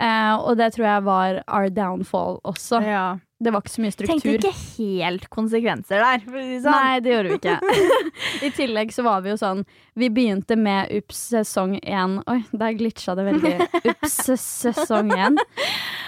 Eh, 0.00 0.34
og 0.40 0.56
det 0.56 0.72
tror 0.74 0.86
jeg 0.88 1.02
var 1.04 1.42
our 1.48 1.68
downfall 1.68 2.40
også. 2.44 2.80
Ja. 2.82 3.18
Det 3.42 3.50
var 3.50 3.64
ikke 3.64 3.72
så 3.74 3.82
mye 3.82 3.94
struktur. 3.94 4.20
Tenkte 4.22 4.50
ikke 4.52 4.52
helt 4.78 5.24
konsekvenser 5.34 6.02
der, 6.04 6.22
sånn. 6.26 6.68
Nei, 6.70 7.00
det 7.02 7.14
gjorde 7.16 7.32
vi 7.32 7.38
ikke. 7.40 7.56
I 8.46 8.50
tillegg 8.54 8.94
så 8.94 9.02
var 9.06 9.24
vi 9.24 9.32
jo 9.32 9.38
sånn 9.40 9.64
Vi 9.98 10.08
begynte 10.14 10.56
med 10.56 10.92
Ups 11.00 11.24
sesong 11.32 11.74
én. 11.82 12.18
Oi, 12.30 12.38
der 12.54 12.76
glitcha 12.78 13.16
det 13.18 13.26
veldig. 13.28 13.54
Ups 13.94 14.20
sesong 14.62 15.10
én. 15.16 15.40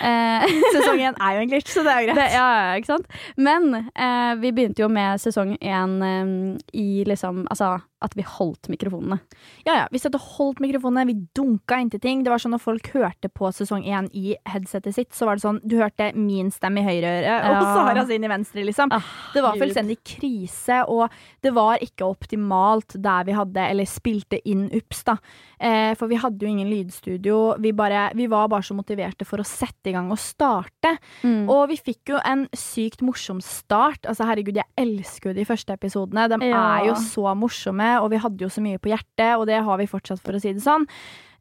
Eh, 0.04 0.42
Sesong 0.74 0.98
én 1.00 1.14
er 1.22 1.36
jo 1.36 1.42
en 1.44 1.48
glitch, 1.52 1.70
så 1.70 1.84
det 1.86 1.92
er 1.92 2.00
jo 2.02 2.06
greit. 2.10 2.18
det, 2.18 2.24
ja, 2.34 2.46
ja, 2.58 2.72
ikke 2.80 2.90
sant? 2.90 3.06
Men 3.40 3.68
eh, 3.94 4.32
vi 4.42 4.50
begynte 4.52 4.82
jo 4.82 4.88
med 4.92 5.22
sesong 5.22 5.54
én 5.62 5.94
eh, 6.04 6.32
i 6.76 7.04
liksom 7.08 7.44
Altså 7.46 7.76
at 8.04 8.12
vi 8.18 8.24
holdt 8.26 8.68
mikrofonene. 8.68 9.16
Ja, 9.64 9.78
ja. 9.78 9.84
Vi 9.94 10.00
satt 10.02 10.18
og 10.18 10.26
holdt 10.34 10.58
mikrofonene, 10.60 11.06
vi 11.08 11.14
dunka 11.38 11.78
inntil 11.80 12.02
ting. 12.02 12.20
Det 12.26 12.34
var 12.34 12.42
sånn 12.42 12.52
Når 12.52 12.60
folk 12.66 12.90
hørte 12.92 13.30
på 13.32 13.48
sesong 13.54 13.86
én 13.86 14.10
i 14.12 14.34
headsetet 14.50 14.92
sitt, 14.98 15.14
så 15.16 15.24
var 15.30 15.38
det 15.38 15.46
sånn 15.46 15.62
Du 15.64 15.78
hørte 15.80 16.10
min 16.18 16.50
stemme 16.52 16.82
i 16.82 16.88
høyre 16.90 17.14
så 17.24 17.50
og. 17.54 17.88
Sara 17.88 18.04
sin 18.06 18.24
i 18.24 18.28
venstre, 18.28 18.64
liksom. 18.64 18.92
Ah, 18.92 19.02
Det 19.34 19.42
var 19.42 19.56
fullstendig 19.60 19.96
krise, 20.04 20.82
og 20.88 21.10
det 21.42 21.52
var 21.56 21.78
ikke 21.84 22.04
optimalt 22.06 22.96
der 23.02 23.24
vi 23.24 23.32
hadde, 23.32 23.64
eller 23.70 23.84
spilte 23.88 24.38
inn 24.44 24.66
UPS, 24.70 25.04
da. 25.04 25.16
Eh, 25.60 25.94
for 25.96 26.06
vi 26.10 26.16
hadde 26.20 26.44
jo 26.44 26.48
ingen 26.50 26.68
lydstudio. 26.70 27.56
Vi, 27.58 27.72
bare, 27.72 28.10
vi 28.14 28.26
var 28.28 28.48
bare 28.48 28.62
så 28.66 28.74
motiverte 28.76 29.24
for 29.24 29.38
å 29.42 29.46
sette 29.48 29.90
i 29.90 29.92
gang 29.96 30.10
og 30.12 30.18
starte. 30.18 30.96
Mm. 31.22 31.48
Og 31.48 31.68
vi 31.70 31.76
fikk 31.80 32.14
jo 32.14 32.20
en 32.24 32.46
sykt 32.54 33.00
morsom 33.02 33.40
start. 33.44 34.04
Altså 34.06 34.26
herregud, 34.28 34.54
jeg 34.60 34.68
elsker 34.76 35.30
jo 35.32 35.38
de 35.40 35.44
første 35.48 35.72
episodene. 35.72 36.28
De 36.28 36.46
Ja. 36.50 36.78
er 36.80 36.86
jo 36.90 36.94
så 36.94 37.34
morsomme, 37.36 38.00
og 38.02 38.10
vi 38.10 38.16
hadde 38.18 38.38
jo 38.44 38.48
så 38.48 38.60
mye 38.60 38.78
på 38.78 38.90
hjertet, 38.92 39.38
og 39.38 39.46
det 39.46 39.62
har 39.64 39.78
vi 39.78 39.86
fortsatt, 39.86 40.20
for 40.20 40.32
å 40.32 40.40
si 40.40 40.52
det 40.52 40.62
sånn. 40.62 40.86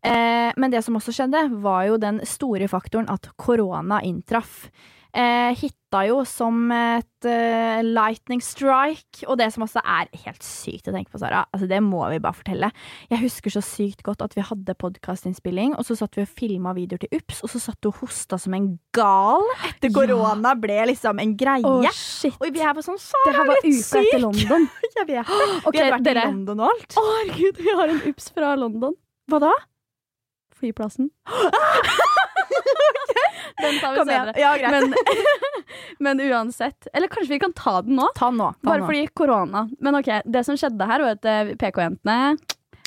Eh, 0.03 0.51
men 0.57 0.69
det 0.71 0.83
som 0.83 0.95
også 0.95 1.13
skjedde, 1.15 1.61
var 1.61 1.85
jo 1.87 1.97
den 1.97 2.19
store 2.27 2.67
faktoren 2.67 3.09
at 3.09 3.29
korona 3.37 4.01
inntraff. 4.03 4.69
Eh, 5.13 5.51
hitta 5.59 5.99
jo 6.07 6.23
som 6.25 6.71
et 6.73 7.25
eh, 7.29 7.83
lightning 7.85 8.39
strike, 8.41 9.21
og 9.29 9.37
det 9.37 9.51
som 9.53 9.61
også 9.61 9.83
er 9.85 10.07
helt 10.23 10.41
sykt 10.41 10.87
å 10.89 10.93
tenke 10.95 11.13
på, 11.13 11.19
Sara, 11.21 11.43
altså 11.53 11.67
det 11.69 11.77
må 11.85 11.99
vi 12.09 12.17
bare 12.23 12.33
fortelle. 12.33 12.71
Jeg 13.11 13.21
husker 13.21 13.53
så 13.53 13.61
sykt 13.61 14.01
godt 14.07 14.23
at 14.25 14.33
vi 14.33 14.41
hadde 14.47 14.73
podkastinnspilling, 14.81 15.75
og 15.77 15.85
så 15.85 15.93
satt 15.99 16.17
vi 16.17 16.25
og 16.25 16.31
filma 16.33 16.73
videoer 16.73 17.03
til 17.05 17.13
UPS, 17.19 17.43
og 17.45 17.53
så 17.53 17.61
satt 17.61 17.77
du 17.85 17.91
og 17.91 17.99
hosta 18.01 18.39
som 18.41 18.55
en 18.57 18.71
gal 18.97 19.45
etter 19.69 19.91
Ja. 19.91 19.93
korona 19.99 20.55
ble 20.57 20.79
liksom 20.89 21.21
en 21.21 21.35
greie. 21.37 21.61
Oh, 21.61 21.85
shit. 21.93 22.33
og 22.41 22.49
vi 22.49 22.65
er 22.65 22.73
bare 22.73 22.87
sånn 22.87 22.97
Det 22.97 23.35
her 23.37 23.45
var 23.51 23.61
uka 23.61 24.01
etter! 24.01 24.19
London. 24.25 24.65
Jeg 24.97 25.07
vet 25.11 25.29
det. 25.29 25.37
Okay, 25.67 25.77
vi 25.77 25.77
hadde 25.77 25.93
vært 25.99 26.09
dere. 26.09 26.25
i 26.25 26.33
London 26.33 26.65
og 26.65 26.73
alt. 26.73 26.97
Å, 26.97 27.05
herregud, 27.19 27.61
vi 27.61 27.77
har 27.77 27.93
en 27.93 28.01
ups 28.09 28.31
fra 28.33 28.55
London. 28.57 28.97
Hva 29.29 29.39
da? 29.45 29.53
Flyplassen. 30.57 31.11
Den 33.63 33.79
tar 33.81 33.95
vi 33.97 34.05
senere. 34.09 34.33
Ja. 34.37 34.53
Men, 34.69 34.93
men 36.05 36.19
uansett 36.29 36.87
Eller 36.93 37.07
kanskje 37.11 37.33
vi 37.35 37.39
kan 37.41 37.53
ta 37.57 37.79
den 37.81 37.95
nå? 37.99 38.09
ta 38.17 38.29
nå. 38.31 38.51
Ta 38.59 38.69
Bare 38.69 38.83
nå. 38.83 38.89
fordi 38.91 39.07
korona. 39.15 39.65
Men 39.79 39.95
ok, 39.99 40.09
det 40.25 40.43
som 40.47 40.59
skjedde 40.59 40.87
her, 40.89 41.03
var 41.05 41.17
at 41.17 41.25
eh, 41.31 41.53
PK-jentene 41.59 42.37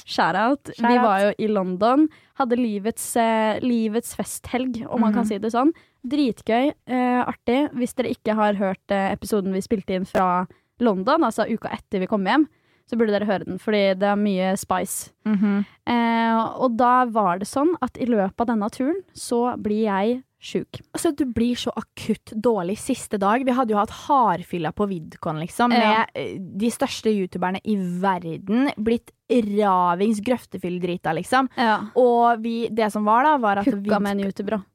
Shout-out. 0.06 0.70
Vi 0.78 0.98
var 1.02 1.18
jo 1.24 1.30
i 1.42 1.48
London. 1.50 2.04
Hadde 2.38 2.54
livets, 2.60 3.08
eh, 3.18 3.56
livets 3.64 4.12
festhelg, 4.14 4.84
om 4.86 5.00
man 5.02 5.12
kan 5.12 5.24
Mhm. 5.24 5.28
si 5.32 5.38
det 5.42 5.50
sånn. 5.50 5.72
Dritgøy. 6.06 6.68
Eh, 6.86 7.24
artig. 7.26 7.72
Hvis 7.74 7.94
dere 7.98 8.12
ikke 8.14 8.36
har 8.38 8.54
hørt 8.54 8.86
eh, 8.94 9.10
episoden 9.16 9.52
vi 9.52 9.60
spilte 9.64 9.96
inn 9.98 10.04
fra 10.06 10.46
London, 10.78 11.24
altså 11.24 11.48
uka 11.50 11.72
etter 11.74 11.98
vi 11.98 12.06
kom 12.06 12.22
hjem, 12.24 12.46
så 12.86 12.98
burde 12.98 13.14
dere 13.16 13.26
høre 13.28 13.46
den, 13.48 13.58
fordi 13.62 13.82
det 13.98 14.06
er 14.12 14.20
mye 14.20 14.52
spice. 14.60 15.10
Mhm. 15.26 15.64
Eh, 15.90 16.38
og 16.62 16.76
da 16.78 17.04
var 17.10 17.40
det 17.40 17.48
sånn 17.50 17.74
at 17.82 17.98
i 17.98 18.06
løpet 18.08 18.40
av 18.44 18.50
denne 18.52 18.70
turen 18.74 19.02
så 19.14 19.40
blir 19.62 19.86
jeg 19.86 20.20
sjuk. 20.46 20.78
Altså, 20.94 21.10
du 21.16 21.24
blir 21.34 21.58
så 21.58 21.72
akutt 21.74 22.30
dårlig 22.30 22.76
siste 22.78 23.18
dag. 23.18 23.42
Vi 23.46 23.54
hadde 23.56 23.74
jo 23.74 23.80
hatt 23.80 23.94
hardfylla 24.04 24.72
på 24.76 24.86
Vidcon, 24.90 25.40
liksom, 25.42 25.72
med 25.74 25.82
ja. 25.82 26.04
de 26.36 26.70
største 26.70 27.10
youtuberne 27.10 27.62
i 27.64 27.76
verden. 27.76 28.70
Blitt 28.76 29.10
ravings 29.32 30.20
grøftefylldrita, 30.22 31.16
liksom. 31.16 31.50
Og 31.98 32.44
vi, 32.44 32.56
det 32.70 32.92
som 32.94 33.08
var, 33.08 33.26
da, 33.26 33.36
var 33.42 33.62
at 33.62 33.70
Hooka 33.70 33.98
med 33.98 34.18
en 34.18 34.26
youtuber 34.28 34.60
òg. 34.60 34.66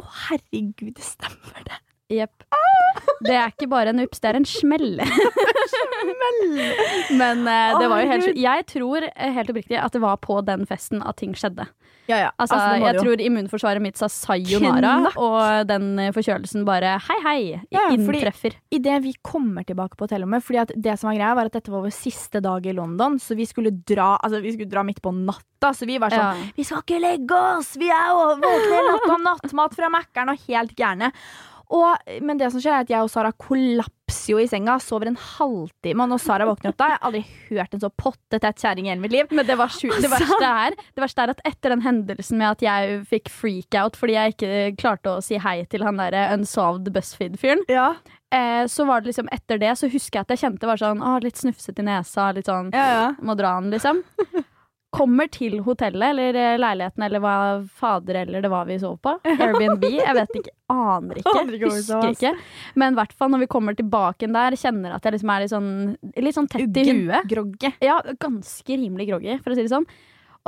Å, 0.00 0.06
herregud, 0.30 0.94
det 0.96 1.04
stemmer 1.04 1.66
det. 1.66 1.76
Jepp. 2.10 2.42
Det 3.22 3.34
er 3.36 3.52
ikke 3.52 3.68
bare 3.70 3.92
en 3.92 4.00
ups, 4.02 4.18
det 4.20 4.30
er 4.32 4.36
en 4.40 4.46
smell. 4.48 4.98
Men 7.20 7.44
eh, 7.48 7.74
det 7.78 7.88
var 7.90 8.00
jo 8.02 8.08
helt 8.10 8.38
Jeg 8.40 8.64
tror 8.70 9.04
eh, 9.10 9.32
helt 9.36 9.50
oppriktig 9.52 9.78
at 9.80 9.94
det 9.94 10.00
var 10.02 10.18
på 10.22 10.40
den 10.46 10.64
festen 10.68 11.02
at 11.06 11.18
ting 11.20 11.34
skjedde. 11.38 11.66
Ja, 12.10 12.16
ja. 12.24 12.30
Altså, 12.42 12.56
det 12.58 12.80
må 12.80 12.86
jeg 12.88 12.96
det 12.96 12.98
jo. 12.98 13.02
tror 13.06 13.20
immunforsvaret 13.22 13.82
mitt 13.84 13.98
sa 14.00 14.08
sayonara, 14.10 14.94
Knakk. 15.04 15.18
og 15.22 15.68
den 15.68 15.84
eh, 16.02 16.08
forkjølelsen 16.16 16.64
bare 16.66 16.96
hei, 17.06 17.18
hei, 17.26 17.42
Ja, 17.70 17.84
fordi- 17.92 18.18
inntreffer. 18.18 18.56
Idet 18.74 18.96
vi 19.04 19.12
kommer 19.22 19.66
tilbake 19.68 19.94
på 20.00 20.08
hotellrommet 20.08 20.42
Fordi 20.42 20.58
at 20.64 20.72
det 20.74 20.96
som 20.98 21.10
var 21.10 21.18
greia 21.20 21.36
var 21.38 21.50
at 21.50 21.54
dette 21.60 21.70
var 21.70 21.84
vår 21.84 21.94
siste 21.94 22.40
dag 22.42 22.66
i 22.66 22.74
London, 22.74 23.20
så 23.22 23.36
vi 23.38 23.46
skulle 23.46 23.70
dra 23.86 24.16
Altså 24.24 24.40
vi 24.42 24.56
skulle 24.56 24.70
dra 24.72 24.82
midt 24.86 24.98
på 25.04 25.12
natta. 25.14 25.70
Så 25.76 25.86
vi 25.86 26.00
var 26.02 26.10
sånn 26.10 26.40
Ja. 26.40 26.50
Vi 26.56 26.64
skal 26.66 26.82
ikke 26.82 26.98
legge 27.04 27.36
oss! 27.36 27.74
Vi 27.78 27.90
er 27.92 28.10
jo 28.10 28.26
våkne 28.42 28.80
i 28.80 28.84
natt 28.88 29.06
og 29.12 29.22
nattmat 29.28 29.76
fra 29.78 29.92
Mækkern 29.92 30.32
og 30.34 30.46
helt 30.48 30.74
gærne. 30.78 31.12
Og, 31.70 32.12
men 32.26 32.38
det 32.38 32.50
som 32.50 32.62
skjer, 32.62 32.74
er 32.74 32.84
at 32.84 32.90
jeg 32.90 33.06
og 33.06 33.10
Sara 33.12 33.30
kollapser 33.38 34.32
jo 34.32 34.40
i 34.42 34.48
senga, 34.50 34.74
sover 34.82 35.10
en 35.10 35.18
halvtime. 35.18 36.02
Og 36.02 36.10
når 36.10 36.22
Sara 36.22 36.48
våkner 36.48 36.72
opp 36.72 36.80
da, 36.80 36.88
jeg 36.90 36.98
har 36.98 37.06
aldri 37.06 37.22
hørt 37.50 37.76
en 37.76 37.82
så 37.84 37.90
pottetett 37.94 38.62
kjerring 38.62 38.88
i 38.88 38.92
hele 38.92 39.04
mitt 39.04 39.14
liv. 39.14 39.30
Men 39.30 39.46
det, 39.46 39.54
var 39.60 39.70
det, 40.02 40.10
verste 40.10 40.50
er, 40.50 40.78
det 40.96 41.04
verste 41.04 41.26
er 41.26 41.34
at 41.36 41.44
etter 41.46 41.76
den 41.76 41.84
hendelsen 41.86 42.40
med 42.42 42.56
at 42.56 42.64
jeg 42.66 43.00
fikk 43.10 43.30
freak-out 43.30 43.98
fordi 43.98 44.16
jeg 44.16 44.34
ikke 44.34 44.54
klarte 44.82 45.14
å 45.14 45.24
si 45.24 45.38
hei 45.42 45.60
til 45.70 45.86
han 45.86 46.00
derre 46.00 46.26
unsolved 46.34 46.90
BuzzFeed-fyren, 46.94 47.62
Ja, 47.70 47.92
eh, 48.34 48.64
så 48.70 48.86
var 48.88 49.02
det 49.02 49.12
liksom 49.12 49.30
etter 49.32 49.60
det 49.62 49.76
så 49.78 49.90
husker 49.90 50.20
jeg 50.20 50.26
at 50.26 50.34
jeg 50.34 50.44
kjente 50.44 50.70
var 50.70 50.80
sånn 50.80 51.02
å, 51.04 51.18
litt 51.22 51.38
snufset 51.38 51.78
i 51.78 51.86
nesa, 51.86 52.30
litt 52.34 52.50
sånn 52.50 52.72
ja, 52.74 52.86
ja. 52.96 53.06
må 53.22 53.38
dra 53.38 53.56
den, 53.60 53.70
liksom. 53.74 54.02
Kommer 54.90 55.28
til 55.30 55.60
hotellet 55.62 56.02
eller 56.10 56.34
eh, 56.34 56.56
leiligheten 56.58 57.04
eller 57.06 57.22
hva 57.22 57.34
fader 57.78 58.24
eller 58.24 58.42
det 58.42 58.50
var 58.50 58.66
vi 58.66 58.78
sov 58.82 58.96
på. 59.04 59.12
Airbnb. 59.36 59.84
Jeg 59.86 60.16
vet 60.18 60.38
ikke. 60.40 60.54
Aner 60.74 61.20
ikke. 61.20 61.34
Husker 61.62 62.10
ikke. 62.10 62.32
Men 62.82 62.94
i 62.96 62.98
hvert 62.98 63.14
fall 63.14 63.30
når 63.30 63.44
vi 63.44 63.50
kommer 63.54 63.78
tilbake 63.78 64.26
der, 64.30 64.58
kjenner 64.58 64.96
at 64.96 65.06
jeg 65.06 65.14
liksom 65.16 65.34
er 65.34 65.44
litt 65.44 65.54
sånn, 65.54 65.70
litt 66.26 66.38
sånn 66.38 66.50
tett 66.50 66.82
i 66.82 66.86
huet. 66.90 67.28
Grogge. 67.30 67.72
Ja, 67.82 68.00
ganske 68.22 68.80
rimelig 68.82 69.10
groggy, 69.12 69.38
for 69.44 69.54
å 69.54 69.58
si 69.58 69.66
det 69.66 69.72
sånn. 69.74 69.86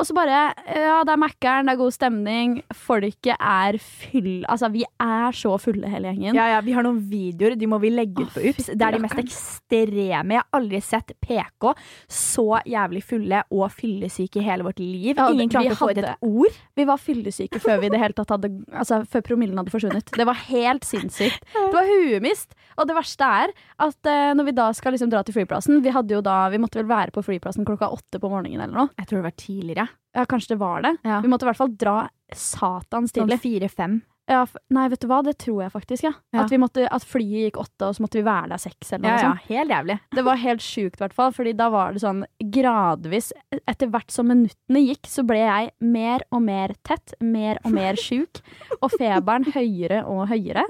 Og 0.01 0.07
så 0.09 0.15
bare 0.17 0.37
Ja, 0.73 1.03
det 1.05 1.13
er 1.13 1.21
Mækkern, 1.21 1.69
det 1.69 1.75
er 1.75 1.81
god 1.81 1.93
stemning. 1.93 2.55
Folket 2.73 3.35
er 3.37 3.77
fyll... 3.79 4.45
Altså, 4.49 4.71
vi 4.73 4.85
er 4.89 5.37
så 5.37 5.53
fulle, 5.61 5.89
hele 5.93 6.09
gjengen. 6.09 6.37
Ja, 6.39 6.47
ja, 6.55 6.61
vi 6.65 6.73
har 6.73 6.87
noen 6.87 7.03
videoer, 7.11 7.57
de 7.61 7.69
må 7.69 7.79
vi 7.83 7.91
legge 7.93 8.25
ut 8.25 8.33
på 8.33 8.41
UPS. 8.41 8.71
Det 8.73 8.87
er 8.87 8.97
de 8.97 9.03
mest 9.03 9.21
ekstreme. 9.21 10.39
Jeg 10.39 10.41
har 10.41 10.59
aldri 10.59 10.81
sett 10.85 11.13
PK 11.21 11.69
så 12.09 12.47
jævlig 12.69 13.03
fulle 13.05 13.43
og 13.53 13.67
fyllesyke 13.75 14.41
i 14.41 14.47
hele 14.47 14.67
vårt 14.67 14.81
liv. 14.81 15.13
Ja, 15.13 15.29
Ingen 15.33 15.53
klarte 15.53 15.77
å 15.77 15.81
få 15.83 15.91
ut 15.93 16.01
et 16.01 16.25
ord. 16.25 16.59
Vi 16.79 16.89
var 16.89 17.03
fyllesyke 17.03 17.61
før 17.63 17.83
vi 17.83 17.91
i 17.91 17.93
det 17.93 18.01
hele 18.01 18.17
tatt 18.17 18.33
hadde 18.33 18.51
Altså 18.73 19.03
før 19.09 19.25
promillen 19.27 19.59
hadde 19.61 19.73
forsvunnet. 19.75 20.13
Det 20.17 20.27
var 20.27 20.39
helt 20.49 20.87
sinnssykt. 20.89 21.45
Det 21.53 21.73
var 21.75 21.89
huemist. 21.89 22.57
Og 22.81 22.89
det 22.89 22.97
verste 22.97 23.29
er 23.45 23.53
at 23.85 24.09
uh, 24.09 24.33
når 24.37 24.49
vi 24.49 24.55
da 24.57 24.71
skal 24.77 24.95
liksom 24.97 25.11
dra 25.13 25.21
til 25.27 25.35
flyplassen 25.37 25.83
Vi 25.85 25.93
hadde 25.93 26.15
jo 26.15 26.23
da 26.25 26.47
Vi 26.53 26.61
måtte 26.63 26.79
vel 26.81 26.89
være 26.89 27.13
på 27.13 27.25
flyplassen 27.27 27.67
klokka 27.69 27.91
åtte 27.93 28.21
på 28.23 28.31
morgenen 28.33 28.63
eller 28.65 28.85
noe. 28.85 28.95
Jeg 28.97 29.09
tror 29.11 29.21
det 29.21 29.27
var 29.27 29.37
tidligere. 29.43 29.82
Ja, 30.15 30.27
kanskje 30.29 30.55
det 30.55 30.61
var 30.61 30.83
det. 30.85 30.97
Ja. 31.09 31.21
Vi 31.25 31.29
måtte 31.33 31.47
i 31.47 31.51
hvert 31.51 31.61
fall 31.61 31.77
dra 31.81 31.99
satans 32.37 33.13
Sånn 33.13 33.27
tidlig. 33.29 33.41
fire-fem. 33.45 34.01
Ja, 34.31 34.45
nei, 34.71 34.85
vet 34.89 35.03
du 35.03 35.09
hva, 35.11 35.19
det 35.27 35.35
tror 35.43 35.65
jeg 35.65 35.73
faktisk, 35.75 36.05
ja. 36.07 36.13
Ja. 36.33 36.45
At, 36.45 36.53
vi 36.53 36.59
måtte, 36.63 36.85
at 36.95 37.03
flyet 37.05 37.49
gikk 37.49 37.57
åtte, 37.59 37.89
og 37.89 37.97
så 37.97 38.05
måtte 38.05 38.21
vi 38.21 38.25
være 38.25 38.53
der 38.53 38.61
seks 38.63 38.93
eller 38.95 39.03
noe 39.03 39.17
Ja, 39.19 39.23
ja, 39.27 39.33
helt 39.49 39.75
jævlig. 39.75 39.97
Det 40.15 40.25
var 40.29 40.39
helt 40.41 40.63
sjukt, 40.63 41.01
i 41.01 41.03
hvert 41.03 41.17
fall. 41.17 41.33
Fordi 41.35 41.53
da 41.59 41.67
var 41.75 41.93
det 41.97 42.05
sånn 42.05 42.23
gradvis 42.55 43.33
Etter 43.67 43.91
hvert 43.93 44.15
som 44.15 44.31
minuttene 44.31 44.85
gikk, 44.87 45.11
så 45.11 45.25
ble 45.27 45.41
jeg 45.43 45.73
mer 45.83 46.23
og 46.31 46.45
mer 46.47 46.77
tett, 46.87 47.17
mer 47.21 47.59
og 47.65 47.75
mer 47.75 47.99
sjuk. 48.01 48.41
Og 48.81 48.95
feberen 48.95 49.49
høyere 49.53 50.05
og 50.07 50.29
høyere. 50.31 50.65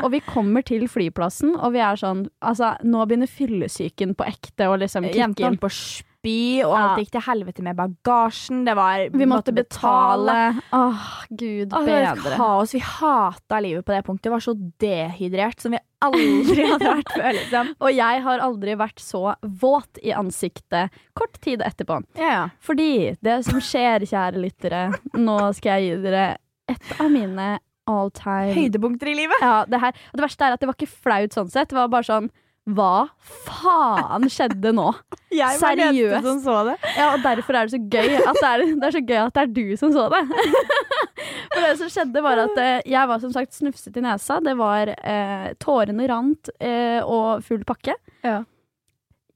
Og 0.00 0.14
vi 0.14 0.22
kommer 0.24 0.64
til 0.64 0.86
flyplassen, 0.88 1.52
og 1.60 1.74
vi 1.76 1.82
er 1.84 1.98
sånn 2.00 2.24
Altså, 2.40 2.72
nå 2.88 3.04
begynner 3.04 3.28
fyllesyken 3.28 4.16
på 4.16 4.24
ekte 4.30 4.70
å 4.72 4.78
liksom 4.80 5.04
kikke 5.12 5.50
inn. 5.50 5.60
på 5.60 5.68
å 5.68 5.74
spy, 6.20 6.60
og 6.66 6.74
alt 6.76 7.00
gikk 7.00 7.12
til 7.14 7.22
helvete 7.24 7.62
med 7.64 7.76
bagasjen. 7.78 8.64
Det 8.66 8.74
var 8.76 9.06
Vi 9.12 9.26
måtte 9.28 9.54
betale. 9.56 10.34
Åh, 10.76 11.04
gud 11.30 11.72
Åh, 11.72 11.84
det 11.86 11.94
var 11.94 12.06
et 12.10 12.20
bedre. 12.20 12.36
kaos. 12.36 12.74
Vi 12.76 12.80
hata 12.84 13.60
livet 13.64 13.84
på 13.86 13.94
det 13.94 14.02
punktet. 14.04 14.28
Vi 14.28 14.34
var 14.34 14.44
så 14.44 14.54
dehydrert 14.84 15.60
som 15.64 15.72
vi 15.72 15.80
aldri 16.04 16.66
hadde 16.68 16.92
vært 16.98 17.14
før. 17.16 17.32
Liksom. 17.38 17.72
Og 17.80 17.94
jeg 17.96 18.22
har 18.26 18.44
aldri 18.44 18.76
vært 18.80 19.00
så 19.00 19.22
våt 19.62 20.00
i 20.04 20.12
ansiktet 20.16 20.92
kort 21.16 21.40
tid 21.44 21.64
etterpå. 21.64 22.02
Ja, 22.20 22.30
ja. 22.36 22.44
Fordi 22.60 23.16
det 23.24 23.38
som 23.48 23.60
skjer, 23.64 24.04
kjære 24.08 24.40
lyttere 24.40 24.84
Nå 25.16 25.38
skal 25.56 25.80
jeg 25.80 25.88
gi 25.96 26.04
dere 26.04 26.26
et 26.70 26.92
av 27.00 27.08
mine 27.10 27.48
all 27.90 28.12
time 28.14 28.52
Høydepunkter 28.54 29.08
i 29.10 29.16
livet. 29.18 29.40
Ja, 29.42 29.64
det 29.66 29.80
her 29.82 29.96
det 30.14 30.22
verste 30.22 30.46
er 30.46 30.54
at 30.54 30.60
det 30.62 30.68
var 30.70 30.76
ikke 30.78 30.92
flaut 30.92 31.34
sånn 31.34 31.48
sett. 31.50 31.72
Det 31.72 31.78
var 31.80 31.88
bare 31.90 32.06
sånn 32.06 32.28
Hva 32.76 33.08
faen 33.24 34.26
skjedde 34.30 34.72
nå? 34.76 34.88
Jeg 35.40 35.58
var 35.62 35.78
den 35.78 35.94
eneste 35.96 36.20
som 36.26 36.40
så 36.44 36.56
det. 36.68 36.76
Ja, 36.96 37.08
og 37.14 37.24
derfor 37.24 37.56
er 37.58 37.66
det 37.68 37.74
så 37.74 37.80
gøy 37.80 38.16
at 38.20 38.38
det 38.40 38.48
er, 38.50 38.64
det 38.80 38.88
er 38.88 38.96
så 38.96 39.02
gøy 39.06 39.20
at 39.22 39.36
det 39.36 39.42
er 39.44 39.52
du 39.56 39.76
som 39.80 39.92
så 39.94 40.06
det. 40.12 40.22
For 41.50 41.64
det 41.66 41.72
som 41.80 41.90
skjedde, 41.92 42.22
var 42.24 42.40
at 42.44 42.58
eh, 42.62 42.80
jeg 42.88 43.10
var 43.10 43.20
som 43.22 43.32
sagt 43.34 43.54
snufset 43.56 43.96
i 43.98 44.02
nesa. 44.04 44.38
Det 44.44 44.54
var 44.58 44.90
eh, 44.94 45.48
Tårene 45.62 46.06
rant 46.10 46.50
eh, 46.62 47.00
og 47.02 47.42
full 47.46 47.62
pakke. 47.68 47.94
Ja. 48.26 48.40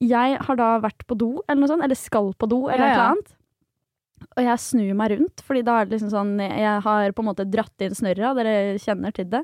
Jeg 0.04 0.38
har 0.46 0.58
da 0.58 0.68
vært 0.82 1.04
på 1.08 1.16
do, 1.18 1.30
eller 1.46 1.62
noe 1.62 1.70
sånt, 1.70 1.84
eller 1.86 1.98
skal 1.98 2.32
på 2.38 2.48
do, 2.50 2.64
eller 2.68 2.82
Ja, 2.82 2.90
noe 2.90 3.02
ja. 3.02 3.08
annet. 3.14 3.34
Og 4.34 4.42
jeg 4.46 4.62
snur 4.64 4.94
meg 4.98 5.12
rundt, 5.14 5.42
fordi 5.44 5.62
da 5.66 5.76
er 5.80 5.86
det 5.86 5.98
liksom 5.98 6.10
sånn 6.14 6.30
Jeg 6.40 6.80
har 6.86 7.12
på 7.14 7.22
en 7.22 7.28
måte 7.28 7.44
dratt 7.50 7.84
inn 7.84 7.94
snørra, 7.94 8.32
dere 8.38 8.54
kjenner 8.82 9.14
til 9.14 9.28
det. 9.34 9.42